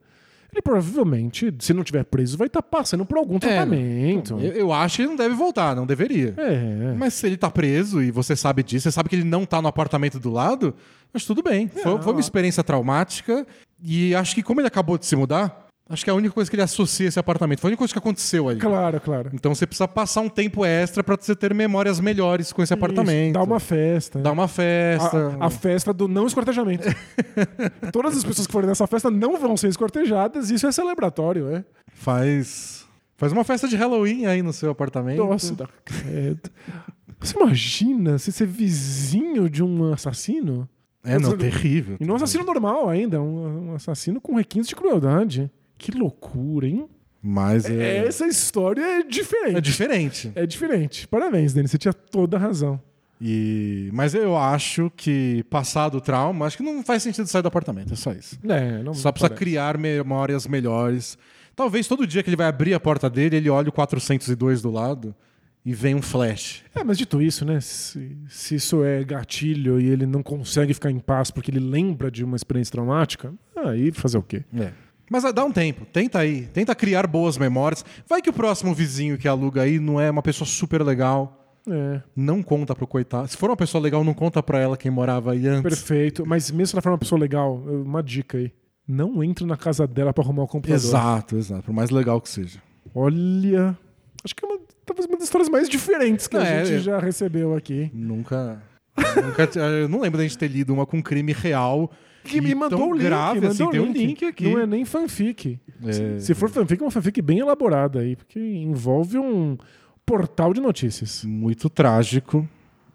ele 0.52 0.62
provavelmente, 0.62 1.52
se 1.58 1.74
não 1.74 1.82
tiver 1.82 2.04
preso, 2.04 2.38
vai 2.38 2.46
estar 2.46 2.62
passando 2.62 3.04
por 3.04 3.18
algum 3.18 3.36
tratamento. 3.40 4.38
Eu, 4.38 4.52
eu 4.52 4.72
acho 4.72 4.96
que 4.96 5.02
ele 5.02 5.08
não 5.08 5.16
deve 5.16 5.34
voltar, 5.34 5.74
não 5.74 5.84
deveria. 5.84 6.32
É. 6.36 6.94
Mas 6.96 7.14
se 7.14 7.26
ele 7.26 7.36
tá 7.36 7.50
preso 7.50 8.00
e 8.00 8.12
você 8.12 8.36
sabe 8.36 8.62
disso, 8.62 8.84
você 8.84 8.92
sabe 8.92 9.08
que 9.08 9.16
ele 9.16 9.24
não 9.24 9.44
tá 9.44 9.60
no 9.60 9.66
apartamento 9.66 10.20
do 10.20 10.30
lado, 10.30 10.72
acho 11.12 11.26
tudo 11.26 11.42
bem. 11.42 11.66
Foi, 11.66 12.00
foi 12.00 12.12
uma 12.12 12.20
experiência 12.20 12.62
traumática 12.62 13.44
e 13.82 14.14
acho 14.14 14.36
que 14.36 14.42
como 14.44 14.60
ele 14.60 14.68
acabou 14.68 14.96
de 14.96 15.06
se 15.06 15.16
mudar, 15.16 15.63
acho 15.88 16.04
que 16.04 16.10
é 16.10 16.12
a 16.12 16.16
única 16.16 16.34
coisa 16.34 16.50
que 16.50 16.56
ele 16.56 16.62
associa 16.62 17.08
esse 17.08 17.18
apartamento. 17.18 17.60
Foi 17.60 17.68
a 17.68 17.70
única 17.70 17.78
coisa 17.78 17.92
que 17.92 17.98
aconteceu 17.98 18.48
ali. 18.48 18.60
Claro, 18.60 19.00
claro. 19.00 19.30
Então 19.32 19.54
você 19.54 19.66
precisa 19.66 19.86
passar 19.86 20.20
um 20.22 20.28
tempo 20.28 20.64
extra 20.64 21.02
pra 21.04 21.16
você 21.18 21.34
ter 21.34 21.52
memórias 21.54 22.00
melhores 22.00 22.52
com 22.52 22.62
esse 22.62 22.72
apartamento. 22.72 23.26
Isso, 23.26 23.32
Dá 23.34 23.42
uma 23.42 23.60
festa. 23.60 24.18
Dá 24.20 24.32
uma 24.32 24.48
festa. 24.48 25.36
A, 25.38 25.46
a 25.46 25.50
festa 25.50 25.92
do 25.92 26.08
não 26.08 26.26
esquartejamento. 26.26 26.88
Todas 27.92 28.16
as 28.16 28.24
pessoas 28.24 28.46
que 28.46 28.52
forem 28.52 28.68
nessa 28.68 28.86
festa 28.86 29.10
não 29.10 29.38
vão 29.38 29.56
ser 29.56 29.68
esquartejadas, 29.68 30.50
isso 30.50 30.66
é 30.66 30.72
celebratório, 30.72 31.48
é? 31.48 31.64
Faz. 31.92 32.84
Faz 33.16 33.32
uma 33.32 33.44
festa 33.44 33.68
de 33.68 33.76
Halloween 33.76 34.26
aí 34.26 34.42
no 34.42 34.52
seu 34.52 34.70
apartamento. 34.70 35.24
Nossa, 35.24 35.54
dá 35.54 35.68
credo. 35.84 36.50
Você 37.20 37.36
imagina 37.36 38.18
você 38.18 38.32
ser 38.32 38.46
vizinho 38.46 39.48
de 39.48 39.62
um 39.62 39.92
assassino? 39.92 40.68
É, 41.04 41.18
não, 41.18 41.36
terrível. 41.36 41.96
E 42.00 42.04
não 42.04 42.14
um 42.14 42.16
assassino 42.16 42.44
normal 42.44 42.88
ainda, 42.88 43.20
um, 43.20 43.70
um 43.70 43.74
assassino 43.74 44.20
com 44.20 44.34
requintes 44.34 44.68
de 44.68 44.74
crueldade. 44.74 45.50
Que 45.78 45.92
loucura, 45.92 46.66
hein? 46.66 46.88
Mas 47.22 47.64
é, 47.64 48.06
Essa 48.06 48.26
história 48.26 48.82
é 48.82 49.02
diferente. 49.02 49.56
é 49.56 49.60
diferente. 49.60 50.32
É 50.34 50.46
diferente. 50.46 51.08
Parabéns, 51.08 51.54
Denis. 51.54 51.70
Você 51.70 51.78
tinha 51.78 51.92
toda 51.94 52.36
a 52.36 52.40
razão. 52.40 52.80
E... 53.20 53.88
Mas 53.92 54.14
eu 54.14 54.36
acho 54.36 54.92
que, 54.94 55.42
passado 55.48 55.96
o 55.96 56.00
trauma, 56.00 56.44
acho 56.46 56.58
que 56.58 56.62
não 56.62 56.82
faz 56.82 57.02
sentido 57.02 57.26
sair 57.26 57.40
do 57.40 57.48
apartamento. 57.48 57.92
É 57.94 57.96
só 57.96 58.12
isso. 58.12 58.38
É, 58.46 58.82
não 58.82 58.92
Só 58.92 59.10
precisa 59.10 59.30
parece. 59.30 59.38
criar 59.38 59.78
memórias 59.78 60.46
melhores. 60.46 61.16
Talvez 61.56 61.86
todo 61.86 62.06
dia 62.06 62.22
que 62.22 62.28
ele 62.28 62.36
vai 62.36 62.46
abrir 62.46 62.74
a 62.74 62.80
porta 62.80 63.08
dele, 63.08 63.36
ele 63.36 63.48
olhe 63.48 63.68
o 63.70 63.72
402 63.72 64.60
do 64.60 64.70
lado 64.70 65.14
e 65.64 65.72
vem 65.72 65.94
um 65.94 66.02
flash. 66.02 66.62
É, 66.74 66.84
mas 66.84 66.98
dito 66.98 67.22
isso, 67.22 67.44
né? 67.46 67.58
Se, 67.60 68.14
se 68.28 68.56
isso 68.56 68.84
é 68.84 69.02
gatilho 69.02 69.80
e 69.80 69.88
ele 69.88 70.04
não 70.04 70.22
consegue 70.22 70.74
ficar 70.74 70.90
em 70.90 70.98
paz 70.98 71.30
porque 71.30 71.50
ele 71.50 71.60
lembra 71.60 72.10
de 72.10 72.22
uma 72.22 72.36
experiência 72.36 72.72
traumática, 72.72 73.32
aí 73.56 73.90
fazer 73.92 74.18
o 74.18 74.22
quê? 74.22 74.44
É. 74.54 74.72
Mas 75.10 75.24
ah, 75.24 75.32
dá 75.32 75.44
um 75.44 75.52
tempo, 75.52 75.84
tenta 75.92 76.18
aí, 76.20 76.46
tenta 76.46 76.74
criar 76.74 77.06
boas 77.06 77.36
memórias. 77.38 77.84
Vai 78.08 78.22
que 78.22 78.30
o 78.30 78.32
próximo 78.32 78.74
vizinho 78.74 79.18
que 79.18 79.28
aluga 79.28 79.62
aí 79.62 79.78
não 79.78 80.00
é 80.00 80.10
uma 80.10 80.22
pessoa 80.22 80.46
super 80.48 80.82
legal, 80.82 81.40
É, 81.68 82.00
não 82.16 82.42
conta 82.42 82.74
pro 82.74 82.86
coitado. 82.86 83.26
Se 83.28 83.36
for 83.36 83.48
uma 83.50 83.56
pessoa 83.56 83.82
legal, 83.82 84.02
não 84.04 84.12
conta 84.14 84.42
pra 84.42 84.58
ela 84.58 84.76
quem 84.76 84.90
morava 84.90 85.32
aí 85.32 85.46
antes. 85.46 85.62
perfeito. 85.62 86.24
Mas 86.26 86.50
mesmo 86.50 86.66
se 86.66 86.74
ela 86.74 86.82
for 86.82 86.90
uma 86.90 86.98
pessoa 86.98 87.18
legal, 87.18 87.56
uma 87.56 88.02
dica 88.02 88.36
aí. 88.38 88.52
Não 88.86 89.24
entre 89.24 89.46
na 89.46 89.56
casa 89.56 89.86
dela 89.86 90.12
pra 90.12 90.22
arrumar 90.22 90.42
o 90.42 90.46
computador. 90.46 90.76
Exato, 90.76 91.36
exato, 91.36 91.62
por 91.62 91.72
mais 91.72 91.88
legal 91.90 92.20
que 92.20 92.28
seja. 92.28 92.60
Olha. 92.94 93.76
Acho 94.22 94.34
que 94.34 94.44
é 94.44 94.48
uma, 94.48 94.58
talvez 94.86 95.06
uma 95.06 95.16
das 95.16 95.24
histórias 95.24 95.48
mais 95.50 95.68
diferentes 95.68 96.26
que 96.26 96.36
a 96.36 96.42
É, 96.44 96.64
gente 96.64 96.76
é. 96.76 96.80
já 96.80 96.98
recebeu 96.98 97.54
aqui. 97.56 97.90
Nunca. 97.92 98.62
nunca 99.22 99.48
eu 99.58 99.88
não 99.88 100.00
lembro 100.00 100.18
da 100.18 100.22
gente 100.24 100.38
ter 100.38 100.48
lido 100.48 100.72
uma 100.72 100.86
com 100.86 101.02
crime 101.02 101.32
real. 101.32 101.90
Que 102.24 102.40
me 102.40 102.54
mandou 102.54 102.90
o 102.90 102.92
link. 102.92 103.02
grave 103.02 103.40
mandou 103.40 103.50
assim. 103.50 103.62
o 103.64 103.70
Tem 103.70 103.80
um 103.80 103.92
link 103.92 104.24
aqui. 104.24 104.44
Não 104.44 104.58
é 104.58 104.66
nem 104.66 104.84
fanfic. 104.84 105.60
É. 105.84 106.18
Se 106.18 106.34
for 106.34 106.48
fanfic, 106.50 106.82
é 106.82 106.84
uma 106.84 106.90
fanfic 106.90 107.20
bem 107.20 107.38
elaborada 107.38 108.00
aí, 108.00 108.16
porque 108.16 108.38
envolve 108.38 109.18
um 109.18 109.56
portal 110.04 110.52
de 110.52 110.60
notícias. 110.60 111.24
Muito 111.24 111.68
trágico 111.68 112.48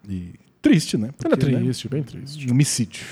e 0.08 0.34
triste, 0.60 0.96
né? 0.96 1.10
Era 1.24 1.36
Porque, 1.36 1.52
né, 1.52 1.60
triste, 1.60 1.88
bem 1.88 2.02
triste. 2.02 2.50
Homicídio. 2.50 3.04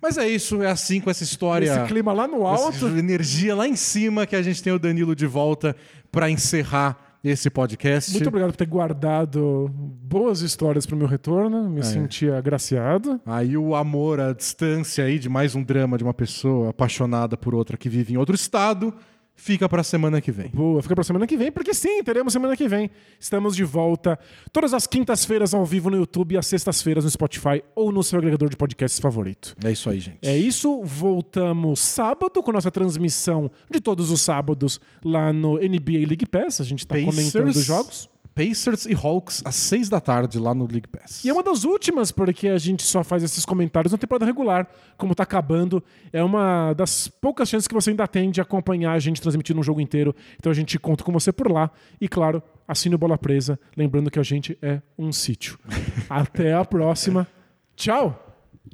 Mas 0.00 0.18
é 0.18 0.28
isso, 0.28 0.62
é 0.62 0.70
assim 0.70 1.00
com 1.00 1.10
essa 1.10 1.24
história. 1.24 1.66
Esse 1.66 1.86
clima 1.86 2.12
lá 2.12 2.28
no 2.28 2.46
essa 2.46 2.86
alto. 2.86 2.98
energia 2.98 3.54
lá 3.54 3.66
em 3.66 3.76
cima 3.76 4.26
que 4.26 4.36
a 4.36 4.42
gente 4.42 4.62
tem 4.62 4.72
o 4.72 4.78
Danilo 4.78 5.16
de 5.16 5.26
volta 5.26 5.74
pra 6.12 6.30
encerrar 6.30 7.05
esse 7.28 7.50
podcast. 7.50 8.12
Muito 8.12 8.28
obrigado 8.28 8.50
por 8.50 8.56
ter 8.56 8.66
guardado 8.66 9.68
boas 9.72 10.40
histórias 10.40 10.86
pro 10.86 10.96
meu 10.96 11.06
retorno. 11.06 11.66
É. 11.66 11.68
Me 11.68 11.82
senti 11.82 12.30
agraciado. 12.30 13.20
Aí 13.26 13.56
o 13.56 13.74
amor 13.74 14.20
à 14.20 14.32
distância 14.32 15.04
aí 15.04 15.18
de 15.18 15.28
mais 15.28 15.54
um 15.54 15.62
drama 15.62 15.98
de 15.98 16.04
uma 16.04 16.14
pessoa 16.14 16.70
apaixonada 16.70 17.36
por 17.36 17.54
outra 17.54 17.76
que 17.76 17.88
vive 17.88 18.14
em 18.14 18.16
outro 18.16 18.34
estado 18.34 18.94
fica 19.36 19.68
pra 19.68 19.84
semana 19.84 20.20
que 20.20 20.32
vem. 20.32 20.50
Boa, 20.52 20.82
fica 20.82 20.94
pra 20.94 21.04
semana 21.04 21.26
que 21.26 21.36
vem, 21.36 21.52
porque 21.52 21.72
sim, 21.74 22.02
teremos 22.02 22.32
semana 22.32 22.56
que 22.56 22.66
vem. 22.66 22.90
Estamos 23.20 23.54
de 23.54 23.62
volta 23.62 24.18
todas 24.52 24.74
as 24.74 24.86
quintas-feiras 24.86 25.54
ao 25.54 25.64
vivo 25.64 25.90
no 25.90 25.96
YouTube 25.96 26.32
e 26.32 26.38
às 26.38 26.46
sextas-feiras 26.46 27.04
no 27.04 27.10
Spotify 27.10 27.62
ou 27.74 27.92
no 27.92 28.02
seu 28.02 28.18
agregador 28.18 28.48
de 28.48 28.56
podcasts 28.56 28.98
favorito. 28.98 29.54
É 29.62 29.70
isso 29.70 29.88
aí, 29.88 30.00
gente. 30.00 30.18
É 30.22 30.36
isso, 30.36 30.82
voltamos 30.82 31.78
sábado 31.80 32.42
com 32.42 32.50
nossa 32.50 32.70
transmissão 32.70 33.50
de 33.70 33.80
todos 33.80 34.10
os 34.10 34.20
sábados 34.20 34.80
lá 35.04 35.32
no 35.32 35.54
NBA 35.54 36.06
League 36.08 36.26
Pass. 36.26 36.60
A 36.60 36.64
gente 36.64 36.86
tá 36.86 36.96
comentando 36.98 37.48
os 37.48 37.64
jogos. 37.64 38.08
Pacers 38.36 38.84
e 38.84 38.94
Hawks 38.94 39.42
às 39.46 39.54
seis 39.56 39.88
da 39.88 39.98
tarde 39.98 40.38
lá 40.38 40.54
no 40.54 40.66
League 40.66 40.86
Pass. 40.86 41.24
E 41.24 41.30
é 41.30 41.32
uma 41.32 41.42
das 41.42 41.64
últimas, 41.64 42.12
porque 42.12 42.48
a 42.48 42.58
gente 42.58 42.82
só 42.82 43.02
faz 43.02 43.22
esses 43.22 43.46
comentários 43.46 43.92
na 43.92 43.98
temporada 43.98 44.26
regular. 44.26 44.68
Como 44.98 45.14
tá 45.14 45.22
acabando, 45.22 45.82
é 46.12 46.22
uma 46.22 46.74
das 46.74 47.08
poucas 47.08 47.48
chances 47.48 47.66
que 47.66 47.72
você 47.72 47.88
ainda 47.90 48.06
tem 48.06 48.30
de 48.30 48.42
acompanhar 48.42 48.92
a 48.92 48.98
gente 48.98 49.22
transmitindo 49.22 49.58
um 49.58 49.62
jogo 49.62 49.80
inteiro. 49.80 50.14
Então 50.38 50.52
a 50.52 50.54
gente 50.54 50.78
conta 50.78 51.02
com 51.02 51.10
você 51.10 51.32
por 51.32 51.50
lá. 51.50 51.70
E 51.98 52.06
claro, 52.06 52.42
assine 52.68 52.94
o 52.94 52.98
Bola 52.98 53.16
Presa, 53.16 53.58
lembrando 53.74 54.10
que 54.10 54.18
a 54.18 54.22
gente 54.22 54.58
é 54.60 54.82
um 54.98 55.10
sítio. 55.10 55.58
Até 56.10 56.52
a 56.52 56.62
próxima. 56.62 57.26
Tchau! 57.74 58.22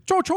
Tchau, 0.05 0.23
tchau! 0.25 0.37